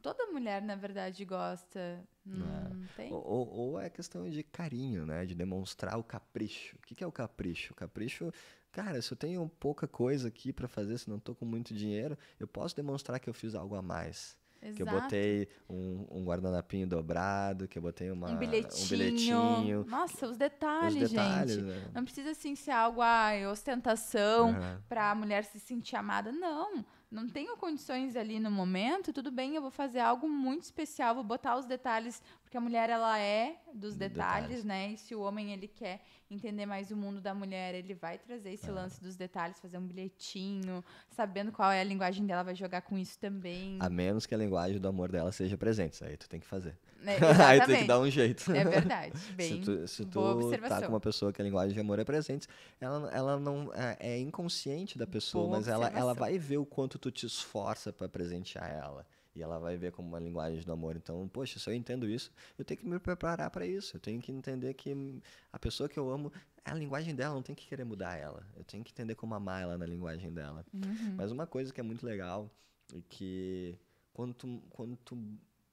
Toda 0.01 0.25
mulher, 0.27 0.61
na 0.61 0.75
verdade, 0.75 1.23
gosta. 1.23 2.03
Não, 2.25 2.87
tem? 2.95 3.13
Ou, 3.13 3.47
ou, 3.47 3.79
é 3.79 3.89
questão 3.89 4.27
de 4.29 4.41
carinho, 4.41 5.05
né? 5.05 5.25
De 5.25 5.35
demonstrar 5.35 5.97
o 5.99 6.03
capricho. 6.03 6.75
O 6.77 6.81
que, 6.81 6.95
que 6.95 7.03
é 7.03 7.07
o 7.07 7.11
capricho? 7.11 7.73
O 7.73 7.75
capricho, 7.75 8.31
cara, 8.71 8.99
se 9.01 9.11
eu 9.11 9.17
tenho 9.17 9.47
pouca 9.59 9.87
coisa 9.87 10.27
aqui 10.27 10.51
pra 10.51 10.67
fazer, 10.67 10.97
se 10.97 11.09
não 11.09 11.19
tô 11.19 11.35
com 11.35 11.45
muito 11.45 11.73
dinheiro, 11.73 12.17
eu 12.39 12.47
posso 12.47 12.75
demonstrar 12.75 13.19
que 13.19 13.29
eu 13.29 13.33
fiz 13.33 13.53
algo 13.53 13.75
a 13.75 13.81
mais. 13.81 14.35
Que 14.61 14.83
eu 14.83 14.85
Exato. 14.87 15.01
botei 15.01 15.47
um, 15.67 16.05
um 16.11 16.23
guardanapinho 16.23 16.85
dobrado, 16.87 17.67
que 17.67 17.79
eu 17.79 17.81
botei 17.81 18.11
uma, 18.11 18.29
um 18.29 18.37
bilhetinho. 18.37 18.85
um 18.85 18.87
bilhetinho. 18.87 19.85
Nossa, 19.87 20.25
os 20.27 20.31
Os 20.33 20.37
detalhes, 20.37 21.09
detalhes, 21.09 21.55
gente. 21.55 21.63
né? 21.65 21.91
Não 21.95 22.03
precisa 22.03 22.29
assim 22.29 22.55
ser 22.55 22.69
algo, 22.69 23.01
ai, 23.01 23.47
ostentação 23.47 24.49
Aham. 24.51 24.81
pra 24.87 25.09
a 25.09 25.15
mulher 25.15 25.43
se 25.45 25.59
sentir 25.59 25.95
amada. 25.95 26.31
Não. 26.31 26.75
Não 26.75 26.85
tenho 27.27 27.57
condições 27.57 28.15
ali 28.15 28.39
no 28.39 28.49
momento, 28.49 29.11
tudo 29.11 29.29
bem, 29.29 29.55
eu 29.55 29.61
vou 29.61 29.69
fazer 29.69 29.99
algo 29.99 30.29
muito 30.29 30.63
especial, 30.63 31.13
vou 31.13 31.23
botar 31.23 31.57
os 31.57 31.65
detalhes, 31.65 32.21
porque 32.41 32.57
a 32.57 32.61
mulher 32.61 32.89
ela 32.89 33.19
é 33.19 33.57
dos 33.73 33.95
detalhes, 33.95 34.63
Detalhes. 34.63 34.63
né? 34.63 34.91
E 34.91 34.97
se 34.97 35.13
o 35.13 35.21
homem 35.21 35.51
ele 35.51 35.67
quer 35.67 36.01
entender 36.29 36.65
mais 36.65 36.91
o 36.91 36.95
mundo 36.95 37.19
da 37.19 37.33
mulher, 37.33 37.75
ele 37.75 37.93
vai 37.93 38.17
trazer 38.17 38.53
esse 38.53 38.71
lance 38.71 39.01
dos 39.01 39.15
detalhes, 39.17 39.59
fazer 39.59 39.77
um 39.77 39.85
bilhetinho, 39.85 40.83
sabendo 41.09 41.51
qual 41.51 41.71
é 41.71 41.81
a 41.81 41.83
linguagem 41.83 42.25
dela, 42.25 42.43
vai 42.43 42.55
jogar 42.55 42.81
com 42.81 42.97
isso 42.97 43.19
também. 43.19 43.77
A 43.79 43.89
menos 43.89 44.25
que 44.25 44.33
a 44.33 44.37
linguagem 44.37 44.79
do 44.79 44.87
amor 44.87 45.11
dela 45.11 45.31
seja 45.31 45.57
presente. 45.57 46.03
Aí 46.03 46.15
tu 46.15 46.29
tem 46.29 46.39
que 46.39 46.47
fazer. 46.47 46.77
Né? 47.01 47.17
Aí 47.45 47.59
tu 47.59 47.67
tem 47.67 47.79
que 47.79 47.87
dar 47.87 47.99
um 47.99 48.09
jeito. 48.09 48.51
É 48.51 48.63
verdade. 48.63 49.13
Bem, 49.35 49.49
se 49.49 49.59
tu, 49.59 49.87
se 49.87 50.05
tu 50.05 50.51
tá 50.67 50.81
com 50.81 50.89
uma 50.89 50.99
pessoa 50.99 51.33
que 51.33 51.41
a 51.41 51.45
linguagem 51.45 51.73
de 51.73 51.79
amor 51.79 51.99
é 51.99 52.03
presente, 52.03 52.47
ela, 52.79 53.09
ela 53.11 53.39
não 53.39 53.71
é, 53.73 53.97
é 53.99 54.19
inconsciente 54.19 54.97
da 54.97 55.07
pessoa, 55.07 55.45
Boa 55.45 55.57
mas 55.57 55.67
ela, 55.67 55.87
ela 55.89 56.13
vai 56.13 56.37
ver 56.37 56.57
o 56.57 56.65
quanto 56.65 56.97
tu 57.01 57.11
te 57.11 57.25
esforça 57.25 57.91
para 57.91 58.07
presentear 58.07 58.71
ela. 58.71 59.05
E 59.35 59.41
ela 59.41 59.57
vai 59.57 59.77
ver 59.77 59.91
como 59.91 60.07
uma 60.07 60.19
linguagem 60.19 60.61
do 60.61 60.71
amor. 60.71 60.95
Então, 60.95 61.27
poxa, 61.27 61.57
se 61.57 61.69
eu 61.69 61.73
entendo 61.73 62.07
isso, 62.07 62.31
eu 62.57 62.65
tenho 62.65 62.79
que 62.79 62.85
me 62.85 62.99
preparar 62.99 63.49
para 63.49 63.65
isso. 63.65 63.95
Eu 63.95 63.99
tenho 63.99 64.21
que 64.21 64.31
entender 64.31 64.73
que 64.73 65.21
a 65.51 65.57
pessoa 65.57 65.87
que 65.87 65.97
eu 65.97 66.09
amo, 66.09 66.31
a 66.65 66.73
linguagem 66.73 67.15
dela, 67.15 67.33
não 67.33 67.41
tem 67.41 67.55
que 67.55 67.65
querer 67.65 67.85
mudar 67.85 68.17
ela. 68.17 68.45
Eu 68.55 68.63
tenho 68.63 68.83
que 68.83 68.91
entender 68.91 69.15
como 69.15 69.33
amar 69.33 69.63
ela 69.63 69.77
na 69.77 69.85
linguagem 69.85 70.31
dela. 70.33 70.65
Uhum. 70.73 71.15
Mas 71.15 71.31
uma 71.31 71.47
coisa 71.47 71.73
que 71.73 71.79
é 71.79 71.83
muito 71.83 72.05
legal 72.05 72.51
é 72.93 73.01
que 73.07 73.79
quando 74.13 74.33
tu, 74.33 74.61
quando 74.69 74.97
tu 74.97 75.17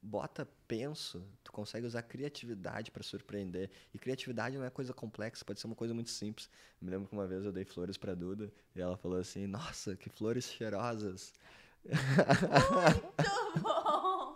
bota 0.03 0.49
penso, 0.67 1.25
tu 1.43 1.51
consegue 1.53 1.87
usar 1.87 2.03
criatividade 2.03 2.91
para 2.91 3.03
surpreender. 3.03 3.71
E 3.93 3.99
criatividade 3.99 4.57
não 4.57 4.65
é 4.65 4.71
coisa 4.71 4.93
complexa, 4.93 5.45
pode 5.45 5.61
ser 5.61 5.67
uma 5.67 5.77
coisa 5.77 5.95
muito 5.95 6.11
simples. 6.11 6.49
Me 6.81 6.91
lembro 6.91 7.09
que 7.09 7.15
uma 7.15 7.27
vez 7.27 7.45
eu 7.45 7.53
dei 7.53 7.65
flores 7.65 7.97
para 7.97 8.15
Duda 8.15 8.53
e 8.75 8.81
ela 8.81 8.97
falou 8.97 9.19
assim: 9.19 9.47
"Nossa, 9.47 9.97
que 9.97 10.09
flores 10.09 10.45
cheirosas". 10.45 11.33
Muito 11.85 13.63
bom! 13.63 13.78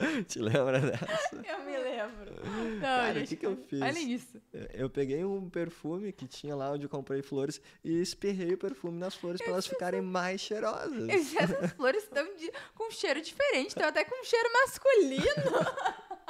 Te 0.29 0.39
lembra 0.41 0.81
dessa? 0.81 1.37
Eu 1.37 1.65
me 1.65 1.77
lembro. 1.79 2.35
Não, 2.75 2.81
Cara, 2.81 3.21
o 3.21 3.25
que 3.27 3.37
que 3.37 3.47
eu 3.47 3.57
fiz? 3.57 3.81
Olha 3.81 3.99
isso. 3.99 4.41
Eu- 4.75 4.91
peguei 4.91 5.25
um 5.25 5.49
perfume 5.49 6.13
que 6.13 6.27
tinha 6.27 6.55
lá 6.55 6.71
onde 6.73 6.85
eu 6.87 6.91
comprei 6.91 7.23
flores 7.23 7.61
e 7.85 8.01
espirrei 8.01 8.55
o 8.55 8.59
perfume 8.59 8.99
nas 8.99 9.15
flores 9.15 9.41
para 9.41 9.53
elas 9.53 9.67
ficarem 9.67 10.01
mais 10.03 10.41
cheirosas. 10.41 11.09
Esse- 11.09 11.39
Essas 11.39 11.73
flores 11.75 12.03
estão 12.03 12.25
de- 12.37 12.53
com 12.75 12.91
cheiro 12.91 13.21
diferente, 13.21 13.69
estão 13.69 13.87
até 13.89 14.05
com 14.05 14.23
cheiro 14.25 14.49
masculino. 14.53 15.23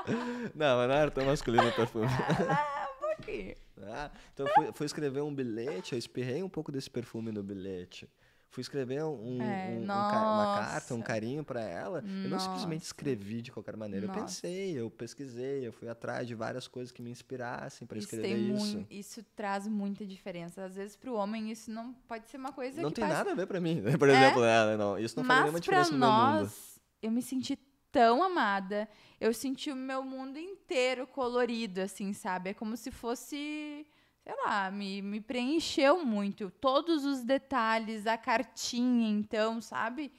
Não, 0.55 0.77
mas 0.79 0.89
não 0.89 0.95
era 0.97 1.11
tão 1.13 1.25
masculino 1.25 1.69
o 1.69 1.73
perfume. 1.73 2.07
Ah, 2.51 2.89
um 2.97 3.01
pouquinho. 3.17 3.55
Ah, 3.85 4.11
então 4.33 4.47
eu 4.47 4.55
fui, 4.55 4.73
fui 4.75 4.87
escrever 4.87 5.21
um 5.23 5.33
bilhete, 5.35 5.93
eu 5.93 5.99
espirrei 5.99 6.43
um 6.43 6.49
pouco 6.49 6.73
desse 6.73 6.91
perfume 6.91 7.31
no 7.31 7.43
bilhete. 7.43 8.09
Fui 8.53 8.61
escrever 8.61 9.03
um, 9.03 9.41
É, 9.43 9.71
um- 9.71 9.81
um 9.81 9.85
uma 9.85 10.11
carta, 10.11 10.93
um 10.93 10.99
nossa. 10.99 11.09
carinho 11.09 11.43
pra 11.43 11.63
ela. 11.63 12.01
Eu 12.07 12.29
não 12.29 12.39
simplesmente 12.39 12.81
Nossa. 12.81 12.87
escrevi 12.89 13.41
de 13.41 13.51
qualquer 13.51 13.77
maneira. 13.79 14.05
Eu 14.05 14.09
Nossa. 14.09 14.21
pensei, 14.21 14.79
eu 14.79 14.91
pesquisei, 14.91 15.67
eu 15.67 15.73
fui 15.73 15.89
atrás 15.89 16.29
de 16.29 16.35
várias 16.35 16.69
coisas 16.69 16.93
que 16.93 17.01
me 17.01 17.11
inspirassem 17.11 17.87
pra 17.89 17.97
Isso, 17.97 18.09
escrever 18.15 18.29
tem 18.29 18.55
isso. 18.55 18.77
mui- 18.77 18.87
isso 18.91 19.23
traz 19.35 19.67
muita 19.67 20.05
diferença. 20.05 20.65
Às 20.67 20.75
vezes, 20.77 20.95
pro 20.97 21.15
homem, 21.15 21.51
isso 21.51 21.71
não 21.71 21.95
pode 22.07 22.29
ser 22.29 22.37
uma 22.37 22.53
coisa 22.53 22.83
Não 22.83 22.91
que 22.91 22.97
tem 22.97 23.03
parece- 23.05 23.21
nada 23.21 23.33
a 23.33 23.35
ver 23.35 23.47
pra 23.47 23.59
mim, 23.59 23.81
né? 23.81 23.97
por 23.97 24.09
exemplo. 24.11 24.43
né? 24.43 24.77
Não, 24.77 24.99
isso 24.99 25.17
não 25.19 25.25
faz 25.25 25.41
nenhuma 25.41 25.59
diferença 25.61 25.91
no 25.93 25.99
meu 25.99 26.09
mundo. 26.11 26.41
nós, 26.41 26.81
eu 27.01 27.11
me 27.11 27.23
senti 27.23 27.59
tão 27.91 28.23
amada. 28.23 28.87
Eu 29.19 29.33
senti 29.33 29.71
o 29.71 29.77
meu 29.77 30.03
mundo 30.05 30.39
inteiro 30.39 31.07
colorido, 31.07 31.81
assim, 31.81 32.13
sabe? 32.13 32.51
É 32.51 32.55
como 32.55 32.77
se 32.77 32.91
fosse, 32.91 33.87
sei 34.25 34.35
lá, 34.45 34.71
me, 34.71 35.03
me 35.03 35.21
preencheu 35.21 36.05
muito. 36.05 36.51
Todos 36.51 37.05
os 37.05 37.23
detalhes, 37.25 38.07
a 38.07 38.17
cartinha, 38.17 39.09
então, 39.11 39.61
sabe? 39.61 40.13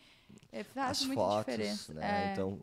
É, 0.51 0.63
faz 0.63 1.01
as 1.01 1.05
muita 1.07 1.21
fotos, 1.21 1.45
diferença. 1.47 1.93
né? 1.95 2.25
É. 2.27 2.31
Então, 2.31 2.59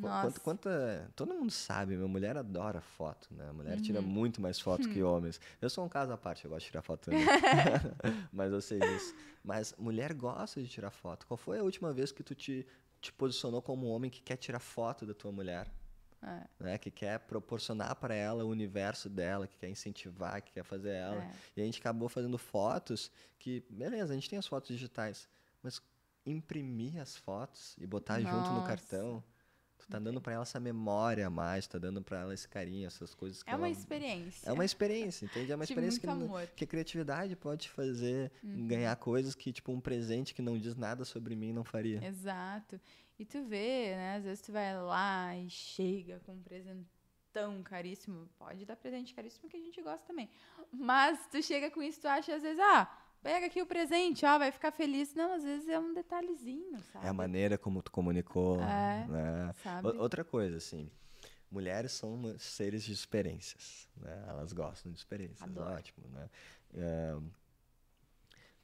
quanta, 0.00 0.40
quanta- 0.40 1.12
todo 1.14 1.34
mundo 1.34 1.50
sabe, 1.50 1.94
minha 1.94 2.08
mulher 2.08 2.36
adora 2.38 2.80
foto, 2.80 3.28
né? 3.34 3.48
A 3.48 3.52
mulher 3.52 3.78
tira 3.80 4.00
Uhum. 4.00 4.06
muito 4.06 4.40
mais 4.40 4.58
foto 4.60 4.88
que 4.88 5.02
homens. 5.02 5.38
Eu 5.60 5.68
sou 5.68 5.84
um 5.84 5.88
caso 5.88 6.10
à 6.12 6.16
parte, 6.16 6.44
eu 6.44 6.50
gosto 6.50 6.64
de 6.64 6.70
tirar 6.70 6.82
foto 6.82 7.00
também. 7.10 7.20
Mas 8.32 8.50
eu 8.52 8.60
sei 8.62 8.78
disso. 8.78 9.14
Mas 9.42 9.74
mulher 9.78 10.14
gosta 10.14 10.62
de 10.62 10.68
tirar 10.68 10.90
foto. 10.90 11.26
Qual 11.26 11.36
foi 11.36 11.58
a 11.58 11.62
última 11.62 11.92
vez 11.92 12.10
que 12.12 12.22
tu 12.22 12.34
te, 12.34 12.66
te 13.00 13.12
posicionou 13.12 13.60
como 13.60 13.86
um 13.88 13.90
homem 13.90 14.10
que 14.10 14.22
quer 14.22 14.36
tirar 14.36 14.60
foto 14.60 15.04
da 15.04 15.12
tua 15.12 15.30
mulher? 15.32 15.70
É, 16.26 16.64
Né? 16.64 16.78
Que 16.78 16.90
quer 16.90 17.18
proporcionar 17.20 17.94
para 17.96 18.14
ela 18.14 18.44
o 18.44 18.48
universo 18.48 19.08
dela, 19.08 19.46
que 19.46 19.56
quer 19.58 19.68
incentivar, 19.68 20.40
que 20.42 20.52
quer 20.52 20.64
fazer 20.64 20.92
ela. 20.94 21.22
é. 21.22 21.30
E 21.56 21.62
a 21.62 21.64
gente 21.64 21.80
acabou 21.80 22.08
fazendo 22.08 22.38
fotos 22.38 23.10
que, 23.38 23.64
beleza, 23.68 24.12
a 24.12 24.16
gente 24.16 24.28
tem 24.30 24.38
as 24.38 24.46
fotos 24.46 24.68
digitais, 24.68 25.28
mas 25.62 25.80
imprimir 26.26 27.00
as 27.00 27.16
fotos 27.16 27.76
e 27.78 27.86
botar 27.86 28.20
junto 28.20 28.48
no 28.50 28.54
Nossa. 28.54 28.66
cartão, 28.68 29.22
tu 29.78 29.86
tá 29.88 29.98
dando 29.98 30.20
para 30.20 30.32
ela 30.34 30.42
essa 30.42 30.58
memória 30.60 31.26
a 31.26 31.30
mais, 31.30 31.66
tá 31.66 31.78
dando 31.78 32.02
para 32.02 32.20
ela 32.20 32.32
esse 32.34 32.48
carinho, 32.48 32.86
essas 32.86 33.14
coisas 33.14 33.42
que 33.42 33.50
É 33.50 33.54
uma 33.56 33.66
ela- 33.68 33.76
experiência. 33.76 34.48
É 34.48 34.52
uma 34.52 34.64
experiência, 34.64 35.24
entende? 35.26 35.52
É 35.52 35.54
uma 35.54 35.64
de 35.66 35.72
experiência 35.72 36.00
que, 36.00 36.06
amor. 36.06 36.46
que 36.56 36.64
a 36.64 36.66
criatividade 36.66 37.36
pode 37.36 37.68
fazer 37.68 38.32
Uhum. 38.42 38.66
ganhar 38.66 38.94
coisas 38.96 39.34
que, 39.34 39.52
tipo, 39.52 39.72
um 39.72 39.80
presente 39.80 40.34
que 40.34 40.40
não 40.42 40.58
diz 40.58 40.74
nada 40.76 41.04
sobre 41.04 41.34
mim 41.36 41.52
não 41.52 41.64
faria. 41.64 42.02
Exato. 42.06 42.80
E 43.18 43.24
tu 43.24 43.42
vê, 43.44 43.94
né? 43.94 44.16
Às 44.16 44.24
vezes 44.24 44.42
tu 44.42 44.50
vai 44.52 44.74
lá 44.80 45.36
e 45.36 45.48
chega 45.50 46.18
com 46.20 46.32
um 46.32 46.42
presentão 46.42 47.62
caríssimo. 47.62 48.28
Pode 48.38 48.64
dar 48.64 48.76
presente 48.76 49.14
caríssimo 49.14 49.48
que 49.48 49.56
a 49.56 49.60
gente 49.60 49.80
gosta 49.82 50.04
também. 50.06 50.28
Mas 50.72 51.26
tu 51.30 51.42
chega 51.42 51.70
com 51.70 51.82
isso, 51.82 52.00
tu 52.00 52.08
acha 52.08 52.34
às 52.34 52.42
vezes, 52.42 52.58
ah, 52.60 52.90
pega 53.24 53.46
aqui 53.46 53.60
o 53.60 53.66
presente, 53.66 54.24
ó, 54.24 54.38
vai 54.38 54.52
ficar 54.52 54.70
feliz. 54.70 55.14
Não, 55.14 55.32
às 55.34 55.42
vezes 55.42 55.68
é 55.68 55.78
um 55.78 55.92
detalhezinho, 55.94 56.78
sabe? 56.92 57.06
É 57.06 57.08
a 57.08 57.12
maneira 57.12 57.58
como 57.58 57.82
tu 57.82 57.90
comunicou, 57.90 58.60
É. 58.62 59.06
né? 59.08 59.54
Outra 59.98 60.22
coisa, 60.22 60.58
assim, 60.58 60.88
mulheres 61.50 61.92
são 61.92 62.38
seres 62.38 62.84
de 62.84 62.92
experiências, 62.92 63.88
né? 63.96 64.24
Elas 64.28 64.52
gostam 64.52 64.92
de 64.92 64.98
experiências, 64.98 65.42
Adoro. 65.42 65.72
ótimo, 65.74 66.06
né? 66.08 66.28
É, 66.74 67.14
O 67.16 67.22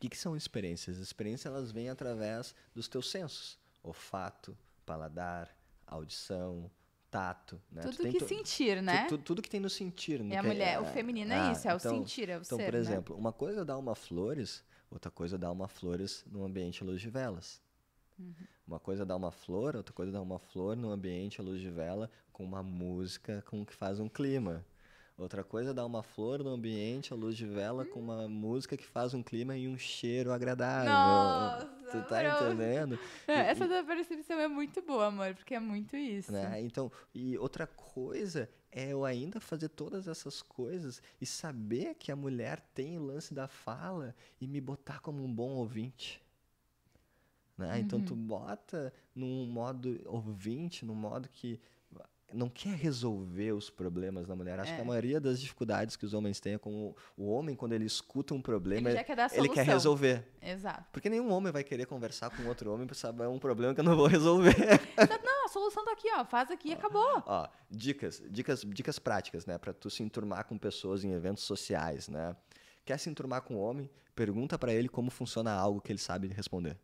que, 0.01 0.09
que 0.09 0.16
são 0.16 0.37
experiências? 0.37 0.97
Experiências, 0.99 1.53
elas 1.53 1.70
vêm 1.73 1.89
através 1.91 2.55
dos 2.74 2.87
teus 2.89 3.11
sensos. 3.11 3.59
Olfato, 3.82 4.57
paladar, 4.87 5.55
audição, 5.87 6.70
tato, 7.11 7.61
né? 7.73 7.82
Tu 7.82 7.91
Tudo 7.91 8.03
tem 8.05 8.12
que 8.12 8.19
tu- 8.20 8.28
sentir, 8.28 8.77
tu- 8.78 8.82
né? 8.82 9.07
tu- 9.09 9.19
tudo 9.19 9.43
que 9.43 9.51
tem 9.51 9.61
no 9.61 9.69
sentir. 9.70 10.23
no 10.23 10.32
E 10.32 10.37
a 10.37 10.43
mulher, 10.43 10.81
o 10.81 10.85
feminino 10.85 11.32
é 11.32 11.37
ah, 11.49 11.53
isso, 11.53 11.66
é 11.69 11.74
o 11.74 11.77
então- 11.77 11.99
sentir, 11.99 12.28
é 12.28 12.39
o 12.39 12.43
Então, 12.43 12.57
ser, 12.59 12.65
por 12.66 12.73
né? 12.74 12.78
exemplo, 12.78 13.16
uma 13.16 13.32
coisa 13.32 13.62
é 13.62 13.65
dar 13.65 13.77
uma 13.78 13.95
flores, 13.95 14.62
outra 14.91 15.11
coisa 15.11 15.37
é 15.37 15.39
dar 15.39 15.51
uma 15.51 15.66
flores 15.69 16.24
num 16.31 16.45
ambiente 16.45 16.82
à 16.82 16.87
luz 16.87 17.01
de 17.01 17.11
velas. 17.11 17.61
Uhum. 18.19 18.35
Uma 18.66 18.78
coisa 18.78 19.03
é 19.03 19.07
dar 19.07 19.16
uma 19.16 19.32
flor, 19.32 19.74
outra 19.77 19.93
coisa 19.93 20.11
é 20.11 20.15
dar 20.15 20.23
uma 20.23 20.39
flor 20.39 20.77
num 20.77 20.91
ambiente 20.91 21.41
à 21.41 21.45
luz 21.45 21.61
de 21.61 21.70
vela 21.70 22.09
com 22.32 22.45
uma 22.45 22.62
música 22.62 23.43
com 23.49 23.65
que 23.66 23.74
faz 23.74 23.99
um 23.99 24.09
clima. 24.09 24.65
Outra 25.19 25.43
coisa 25.45 25.70
é 25.70 25.74
dar 25.74 25.85
uma 25.85 26.03
flor 26.03 26.43
num 26.43 26.51
ambiente 26.51 27.12
à 27.12 27.16
luz 27.16 27.37
de 27.37 27.45
vela 27.45 27.85
com 27.85 27.99
uma 28.01 28.27
música 28.28 28.74
que 28.77 28.87
faz 28.87 29.12
um 29.12 29.23
clima 29.23 29.55
e 29.57 29.69
um 29.69 29.77
cheiro 29.77 30.32
agradável. 30.32 30.91
Nossa, 30.91 31.80
tu 31.91 32.03
tá 32.09 32.21
pronto. 32.21 32.45
entendendo? 32.55 32.99
É, 33.27 33.33
E- 33.33 33.47
Essa 33.47 33.69
da 33.69 33.83
percepção 33.85 34.39
é 34.39 34.49
muito 34.49 34.81
boa, 34.83 35.07
amor, 35.07 35.35
porque 35.35 35.55
é 35.55 35.61
muito 35.61 35.97
isso. 35.97 36.33
né? 36.33 36.61
Então, 36.61 36.91
e 37.15 37.37
outra 37.39 37.67
coisa 37.67 38.49
é 38.73 38.93
eu 38.93 39.05
ainda 39.05 39.41
fazer 39.41 39.69
todas 39.69 40.07
essas 40.09 40.41
coisas 40.43 41.03
e 41.21 41.27
saber 41.27 41.95
que 41.97 42.12
a 42.12 42.17
mulher 42.17 42.61
tem 42.75 42.99
o 42.99 43.03
lance 43.03 43.35
da 43.35 43.49
fala 43.49 44.15
e 44.41 44.47
me 44.47 44.61
botar 44.61 45.01
como 45.01 45.23
um 45.25 45.33
bom 45.33 45.51
ouvinte. 45.57 46.23
Né? 47.59 47.81
Então, 47.81 48.01
tu 48.01 48.15
bota 48.17 48.93
num 49.15 49.45
modo 49.47 50.01
ouvinte, 50.07 50.85
num 50.85 50.95
modo 50.95 51.29
que 51.29 51.61
não 52.32 52.48
quer 52.48 52.74
resolver 52.74 53.52
os 53.52 53.70
problemas 53.70 54.27
da 54.27 54.35
mulher. 54.36 54.59
Acho 54.61 54.73
que 54.74 54.81
a 54.81 54.85
É. 54.85 54.86
maioria 54.86 55.20
das 55.20 55.40
dificuldades 55.40 55.97
que 55.97 56.05
os 56.05 56.15
homens 56.15 56.40
têm 56.40 56.55
é 56.55 56.59
com 56.59 56.94
o, 57.16 57.27
homem, 57.31 57.55
quando 57.57 57.73
ele 57.73 57.85
escuta 57.85 58.35
um 58.35 58.40
problema, 58.43 58.90
Ele 58.90 59.05
quer 59.05 59.31
ele 59.35 59.48
quer 59.48 59.66
resolver. 59.66 60.27
Exato. 60.43 60.85
Porque 60.93 61.09
nenhum 61.11 61.31
homem 61.32 61.52
vai 61.52 61.62
querer 61.65 61.86
conversar 61.86 62.31
com 62.31 62.47
outro 62.48 62.73
homem 62.73 62.86
para 62.86 62.94
saber 62.97 63.27
um 63.28 63.39
problema 63.39 63.74
que 63.74 63.81
eu 63.81 63.85
não 63.85 63.97
vou 63.97 64.07
resolver. 64.07 64.55
Não, 65.24 65.44
a 65.44 65.48
solução 65.48 65.85
tá 65.85 65.93
aqui, 65.93 66.09
ó. 66.15 66.24
Faz 66.24 66.51
aqui 66.51 66.69
e 66.70 66.73
acabou. 66.73 67.23
Ó, 67.27 67.48
dicas, 67.70 68.23
dicas, 68.31 68.62
dicas 68.66 68.98
práticas, 68.98 69.47
né, 69.47 69.59
Pra 69.59 69.73
tu 69.73 69.89
se 69.90 70.02
enturmar 70.02 70.44
com 70.47 70.57
pessoas 70.59 71.05
em 71.05 71.12
eventos 71.12 71.44
sociais, 71.44 72.09
né? 72.09 72.36
Quer 72.85 72.98
se 72.98 73.09
enturmar 73.11 73.43
com 73.43 73.55
um 73.55 73.59
homem? 73.59 73.90
Pergunta 74.15 74.59
pra 74.59 74.73
ele 74.73 74.89
como 74.89 75.11
funciona 75.11 75.52
algo 75.52 75.81
que 75.81 75.93
ele 75.93 75.98
sabe 75.98 76.28
responder. 76.28 76.77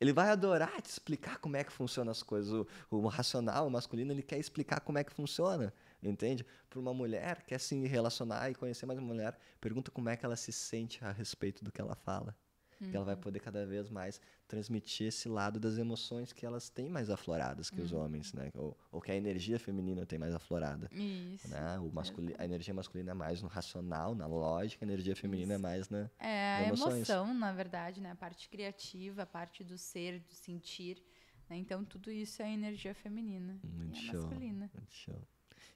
Ele 0.00 0.12
vai 0.12 0.28
adorar 0.30 0.80
te 0.80 0.90
explicar 0.90 1.38
como 1.38 1.56
é 1.56 1.64
que 1.64 1.72
funcionam 1.72 2.10
as 2.10 2.22
coisas. 2.22 2.52
O, 2.52 2.66
o 2.90 3.06
racional, 3.08 3.66
o 3.66 3.70
masculino, 3.70 4.12
ele 4.12 4.22
quer 4.22 4.38
explicar 4.38 4.80
como 4.80 4.98
é 4.98 5.04
que 5.04 5.12
funciona, 5.12 5.72
entende? 6.02 6.46
Para 6.70 6.78
uma 6.78 6.94
mulher, 6.94 7.42
quer 7.44 7.58
se 7.58 7.74
relacionar 7.86 8.50
e 8.50 8.54
conhecer 8.54 8.86
mais 8.86 8.98
uma 8.98 9.08
mulher, 9.08 9.38
pergunta 9.60 9.90
como 9.90 10.08
é 10.08 10.16
que 10.16 10.24
ela 10.24 10.36
se 10.36 10.52
sente 10.52 11.04
a 11.04 11.10
respeito 11.10 11.64
do 11.64 11.72
que 11.72 11.80
ela 11.80 11.96
fala. 11.96 12.36
Que 12.78 12.96
ela 12.96 13.04
vai 13.04 13.16
poder 13.16 13.40
cada 13.40 13.66
vez 13.66 13.90
mais 13.90 14.20
transmitir 14.46 15.08
esse 15.08 15.28
lado 15.28 15.58
das 15.58 15.78
emoções 15.78 16.32
que 16.32 16.46
elas 16.46 16.68
têm 16.68 16.88
mais 16.88 17.10
afloradas 17.10 17.70
que 17.70 17.80
os 17.80 17.92
homens, 17.92 18.32
né? 18.32 18.50
Ou, 18.54 18.76
ou 18.92 19.00
que 19.00 19.10
a 19.10 19.16
energia 19.16 19.58
feminina 19.58 20.06
tem 20.06 20.18
mais 20.18 20.34
aflorada. 20.34 20.88
Isso. 20.92 21.48
Né? 21.48 21.78
O 21.80 21.90
masculi 21.92 22.34
a 22.38 22.44
energia 22.44 22.72
masculina 22.72 23.10
é 23.10 23.14
mais 23.14 23.42
no 23.42 23.48
racional, 23.48 24.14
na 24.14 24.26
lógica, 24.26 24.84
a 24.84 24.86
energia 24.86 25.16
feminina 25.16 25.54
é 25.54 25.58
mais 25.58 25.88
na. 25.88 26.08
É 26.18 26.56
a 26.56 26.68
emoção, 26.68 27.34
na 27.34 27.52
verdade, 27.52 28.00
né? 28.00 28.12
A 28.12 28.16
parte 28.16 28.48
criativa, 28.48 29.22
a 29.22 29.26
parte 29.26 29.64
do 29.64 29.76
ser, 29.76 30.20
do 30.20 30.34
sentir. 30.34 31.02
né? 31.50 31.56
Então, 31.56 31.84
tudo 31.84 32.10
isso 32.10 32.40
é 32.42 32.52
energia 32.52 32.94
feminina. 32.94 33.58
Muito 33.62 33.96
e 33.96 33.98
é 33.98 34.12
show. 34.12 34.22
masculina. 34.22 34.70
Muito 34.72 34.94
show. 34.94 35.22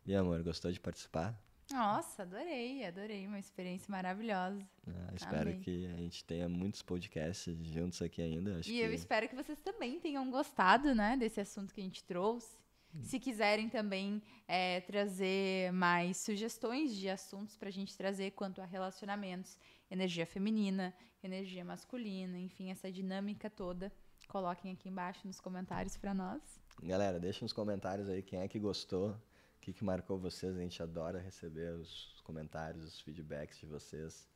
E 0.06 0.14
amor, 0.14 0.42
gostou 0.42 0.70
de 0.70 0.80
participar? 0.80 1.38
Nossa, 1.72 2.22
adorei, 2.22 2.84
adorei. 2.84 3.26
Uma 3.26 3.38
experiência 3.38 3.90
maravilhosa. 3.90 4.66
Ah, 4.86 5.12
espero 5.14 5.50
Amei. 5.50 5.60
que 5.60 5.86
a 5.86 5.96
gente 5.96 6.24
tenha 6.24 6.48
muitos 6.48 6.82
podcasts 6.82 7.56
juntos 7.66 8.00
aqui 8.02 8.20
ainda. 8.20 8.58
Acho 8.58 8.70
e 8.70 8.72
que... 8.74 8.78
eu 8.78 8.92
espero 8.92 9.28
que 9.28 9.34
vocês 9.34 9.60
também 9.60 9.98
tenham 9.98 10.30
gostado, 10.30 10.94
né, 10.94 11.16
desse 11.16 11.40
assunto 11.40 11.74
que 11.74 11.80
a 11.80 11.84
gente 11.84 12.04
trouxe. 12.04 12.56
Hum. 12.94 13.02
Se 13.02 13.18
quiserem 13.18 13.68
também 13.68 14.22
é, 14.46 14.80
trazer 14.82 15.72
mais 15.72 16.18
sugestões 16.18 16.94
de 16.94 17.08
assuntos 17.08 17.56
para 17.56 17.68
a 17.68 17.72
gente 17.72 17.96
trazer 17.96 18.32
quanto 18.32 18.60
a 18.60 18.66
relacionamentos, 18.66 19.56
energia 19.90 20.26
feminina, 20.26 20.94
energia 21.22 21.64
masculina, 21.64 22.38
enfim, 22.38 22.70
essa 22.70 22.92
dinâmica 22.92 23.48
toda, 23.48 23.90
coloquem 24.28 24.72
aqui 24.72 24.88
embaixo 24.88 25.26
nos 25.26 25.40
comentários 25.40 25.96
para 25.96 26.12
nós. 26.12 26.42
Galera, 26.82 27.18
deixa 27.18 27.44
nos 27.44 27.52
comentários 27.52 28.08
aí 28.08 28.22
quem 28.22 28.40
é 28.40 28.48
que 28.48 28.58
gostou, 28.58 29.16
que, 29.62 29.72
que 29.72 29.84
marcou 29.84 30.18
vocês. 30.18 30.54
A 30.56 30.60
gente 30.60 30.82
adora 30.82 31.20
receber 31.20 31.72
os 31.74 32.20
comentários, 32.24 32.84
os 32.84 33.00
feedbacks 33.00 33.58
de 33.58 33.66
vocês. 33.66 34.28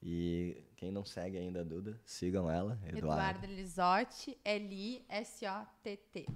E 0.00 0.64
quem 0.76 0.92
não 0.92 1.04
segue 1.04 1.36
ainda 1.36 1.60
a 1.60 1.64
Duda, 1.64 2.00
sigam 2.06 2.48
ela, 2.48 2.78
Eduardo. 2.84 2.98
Eduardo 2.98 3.46
Lisotti, 3.46 4.38
L-I-S-O-T-T. 4.44 6.26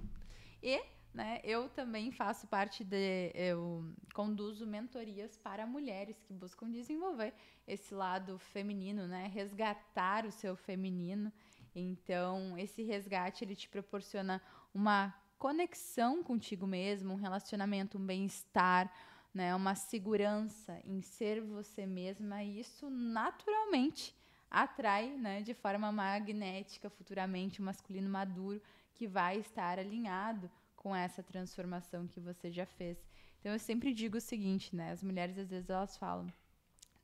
E 0.61 0.83
né, 1.13 1.39
eu 1.43 1.69
também 1.69 2.11
faço 2.11 2.45
parte 2.47 2.83
de. 2.83 3.31
Eu 3.33 3.85
conduzo 4.13 4.67
mentorias 4.67 5.37
para 5.37 5.65
mulheres 5.65 6.21
que 6.23 6.33
buscam 6.33 6.69
desenvolver 6.69 7.33
esse 7.65 7.93
lado 7.93 8.37
feminino, 8.37 9.07
né? 9.07 9.27
Resgatar 9.27 10.25
o 10.25 10.31
seu 10.31 10.55
feminino. 10.57 11.31
Então, 11.73 12.57
esse 12.57 12.83
resgate 12.83 13.45
ele 13.45 13.55
te 13.55 13.69
proporciona 13.69 14.41
uma 14.73 15.15
conexão 15.43 16.23
contigo 16.23 16.65
mesmo, 16.65 17.15
um 17.15 17.17
relacionamento, 17.17 17.97
um 17.97 18.05
bem-estar, 18.05 18.89
né, 19.33 19.53
uma 19.53 19.75
segurança 19.75 20.79
em 20.85 21.01
ser 21.01 21.41
você 21.41 21.85
mesma, 21.85 22.41
e 22.41 22.61
isso 22.61 22.89
naturalmente 22.89 24.15
atrai, 24.49 25.09
né, 25.17 25.41
de 25.41 25.53
forma 25.53 25.91
magnética 25.91 26.89
futuramente 26.89 27.61
um 27.61 27.65
masculino 27.65 28.09
maduro 28.09 28.61
que 28.93 29.05
vai 29.05 29.37
estar 29.37 29.79
alinhado 29.79 30.49
com 30.77 30.95
essa 30.95 31.21
transformação 31.21 32.07
que 32.07 32.21
você 32.21 32.49
já 32.49 32.65
fez. 32.65 32.97
Então 33.41 33.51
eu 33.51 33.59
sempre 33.59 33.93
digo 33.93 34.19
o 34.19 34.21
seguinte, 34.21 34.73
né, 34.73 34.93
as 34.93 35.03
mulheres 35.03 35.37
às 35.37 35.49
vezes 35.49 35.69
elas 35.69 35.97
falam 35.97 36.31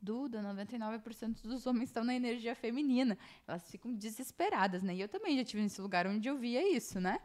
Duda, 0.01 0.41
99% 0.41 1.41
dos 1.41 1.67
homens 1.67 1.89
estão 1.89 2.05
na 2.05 2.15
energia 2.15 2.55
feminina. 2.55 3.17
Elas 3.45 3.69
ficam 3.69 3.93
desesperadas, 3.93 4.81
né? 4.81 4.95
E 4.95 5.01
eu 5.01 5.09
também 5.09 5.37
já 5.37 5.43
tive 5.43 5.61
nesse 5.61 5.81
lugar 5.81 6.07
onde 6.07 6.29
eu 6.29 6.37
via 6.37 6.73
isso, 6.73 7.01
né? 7.01 7.19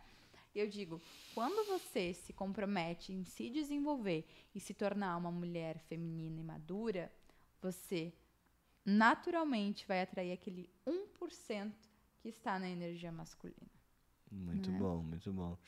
Eu 0.55 0.69
digo, 0.69 1.03
quando 1.35 1.67
você 1.67 2.15
se 2.15 2.33
compromete 2.33 3.13
em 3.13 3.25
se 3.25 3.51
desenvolver 3.51 4.25
e 4.55 4.61
se 4.61 4.73
tornar 4.73 5.17
uma 5.17 5.31
mulher 5.31 5.79
feminina 5.81 6.41
e 6.41 6.45
madura, 6.45 7.11
você 7.61 8.13
naturalmente 8.85 9.87
vai 9.87 10.03
atrair 10.03 10.33
aquele 10.33 10.71
1% 10.87 11.73
que 12.21 12.29
está 12.29 12.59
na 12.59 12.69
energia 12.69 13.11
masculina. 13.11 13.71
Muito 14.31 14.71
né? 14.71 14.79
bom, 14.79 15.03
muito 15.03 15.33
bom. 15.33 15.59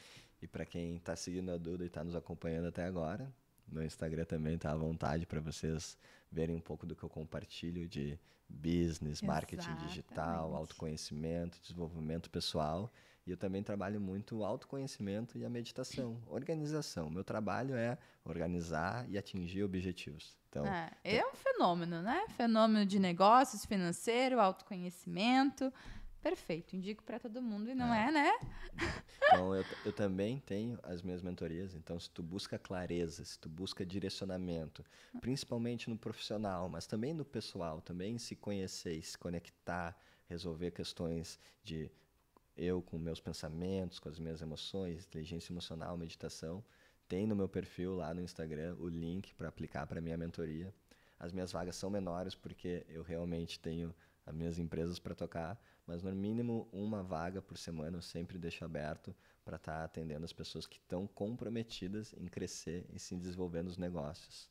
E 0.40 0.46
para 0.46 0.64
quem 0.64 0.96
está 0.96 1.16
seguindo 1.16 1.50
a 1.50 1.56
Duda 1.56 1.84
e 1.84 1.86
está 1.86 2.04
nos 2.04 2.14
acompanhando 2.14 2.68
até 2.68 2.84
agora, 2.84 3.32
meu 3.66 3.82
Instagram 3.82 4.24
também 4.24 4.56
tá 4.56 4.70
à 4.70 4.76
vontade 4.76 5.26
para 5.26 5.40
vocês 5.40 5.98
verem 6.30 6.54
um 6.54 6.60
pouco 6.60 6.86
do 6.86 6.94
que 6.94 7.02
eu 7.02 7.08
compartilho 7.08 7.88
de 7.88 8.18
business, 8.48 9.22
marketing 9.22 9.74
digital, 9.76 10.54
autoconhecimento, 10.54 11.60
desenvolvimento 11.60 12.30
pessoal. 12.30 12.92
E 13.26 13.30
eu 13.32 13.36
também 13.36 13.62
trabalho 13.62 14.00
muito 14.00 14.38
o 14.38 14.44
autoconhecimento 14.44 15.36
e 15.36 15.44
a 15.44 15.50
meditação, 15.50 16.22
organização. 16.28 17.10
Meu 17.10 17.24
trabalho 17.24 17.74
é 17.74 17.98
organizar 18.24 19.04
e 19.10 19.18
atingir 19.18 19.64
objetivos. 19.64 20.36
Então, 20.48 20.64
é, 20.64 20.92
é 21.02 21.26
um 21.26 21.34
fenômeno, 21.34 22.00
né? 22.02 22.24
Fenômeno 22.36 22.86
de 22.86 23.00
negócios, 23.00 23.66
financeiro, 23.66 24.40
autoconhecimento. 24.40 25.72
Perfeito, 26.22 26.74
indico 26.74 27.02
para 27.04 27.18
todo 27.18 27.42
mundo 27.42 27.70
e 27.70 27.74
não 27.74 27.92
é, 27.92 28.08
é 28.08 28.10
né? 28.10 28.32
Então, 29.28 29.54
eu, 29.54 29.64
eu 29.84 29.92
também 29.92 30.40
tenho 30.40 30.78
as 30.82 31.02
minhas 31.02 31.20
mentorias. 31.20 31.74
Então, 31.74 31.98
se 31.98 32.08
tu 32.10 32.22
busca 32.22 32.58
clareza, 32.58 33.24
se 33.24 33.38
tu 33.38 33.48
busca 33.48 33.84
direcionamento, 33.84 34.84
principalmente 35.20 35.90
no 35.90 35.98
profissional, 35.98 36.68
mas 36.68 36.86
também 36.86 37.12
no 37.12 37.24
pessoal, 37.24 37.80
também 37.80 38.18
se 38.18 38.36
conhecer, 38.36 39.02
se 39.02 39.18
conectar, 39.18 39.96
resolver 40.28 40.70
questões 40.70 41.38
de 41.62 41.90
eu 42.56 42.80
com 42.80 42.98
meus 42.98 43.20
pensamentos, 43.20 43.98
com 43.98 44.08
as 44.08 44.18
minhas 44.18 44.40
emoções, 44.40 45.04
inteligência 45.06 45.52
emocional, 45.52 45.96
meditação, 45.96 46.64
tem 47.08 47.26
no 47.26 47.36
meu 47.36 47.48
perfil 47.48 47.94
lá 47.94 48.12
no 48.12 48.20
Instagram 48.20 48.76
o 48.78 48.88
link 48.88 49.34
para 49.34 49.48
aplicar 49.48 49.86
para 49.86 50.00
minha 50.00 50.16
mentoria. 50.16 50.74
As 51.18 51.32
minhas 51.32 51.52
vagas 51.52 51.76
são 51.76 51.88
menores 51.88 52.34
porque 52.34 52.84
eu 52.88 53.02
realmente 53.02 53.60
tenho 53.60 53.94
as 54.24 54.34
minhas 54.34 54.58
empresas 54.58 54.98
para 54.98 55.14
tocar, 55.14 55.60
mas 55.86 56.02
no 56.02 56.10
mínimo 56.12 56.68
uma 56.72 57.02
vaga 57.02 57.40
por 57.40 57.56
semana 57.56 57.96
eu 57.96 58.02
sempre 58.02 58.38
deixo 58.38 58.64
aberto 58.64 59.14
para 59.44 59.56
estar 59.56 59.78
tá 59.78 59.84
atendendo 59.84 60.24
as 60.24 60.32
pessoas 60.32 60.66
que 60.66 60.78
estão 60.78 61.06
comprometidas 61.06 62.12
em 62.14 62.26
crescer 62.26 62.84
e 62.92 62.98
se 62.98 63.14
desenvolver 63.16 63.62
nos 63.62 63.78
negócios. 63.78 64.50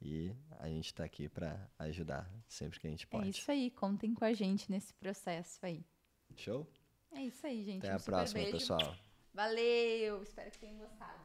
E 0.00 0.36
a 0.58 0.68
gente 0.68 0.86
está 0.86 1.04
aqui 1.04 1.28
para 1.28 1.70
ajudar 1.78 2.30
sempre 2.46 2.78
que 2.78 2.86
a 2.86 2.90
gente 2.90 3.06
é 3.06 3.08
pode. 3.08 3.26
É 3.26 3.30
isso 3.30 3.50
aí, 3.50 3.70
contem 3.70 4.12
com 4.12 4.24
a 4.24 4.34
gente 4.34 4.70
nesse 4.70 4.92
processo 4.92 5.64
aí. 5.64 5.82
Show? 6.36 6.68
É 7.14 7.22
isso 7.22 7.46
aí, 7.46 7.64
gente. 7.64 7.86
Até 7.86 7.92
um 7.92 7.96
a 7.96 8.00
próxima, 8.00 8.40
beijo. 8.40 8.58
pessoal. 8.58 8.96
Valeu, 9.32 10.22
espero 10.22 10.50
que 10.50 10.58
tenham 10.58 10.78
gostado. 10.78 11.24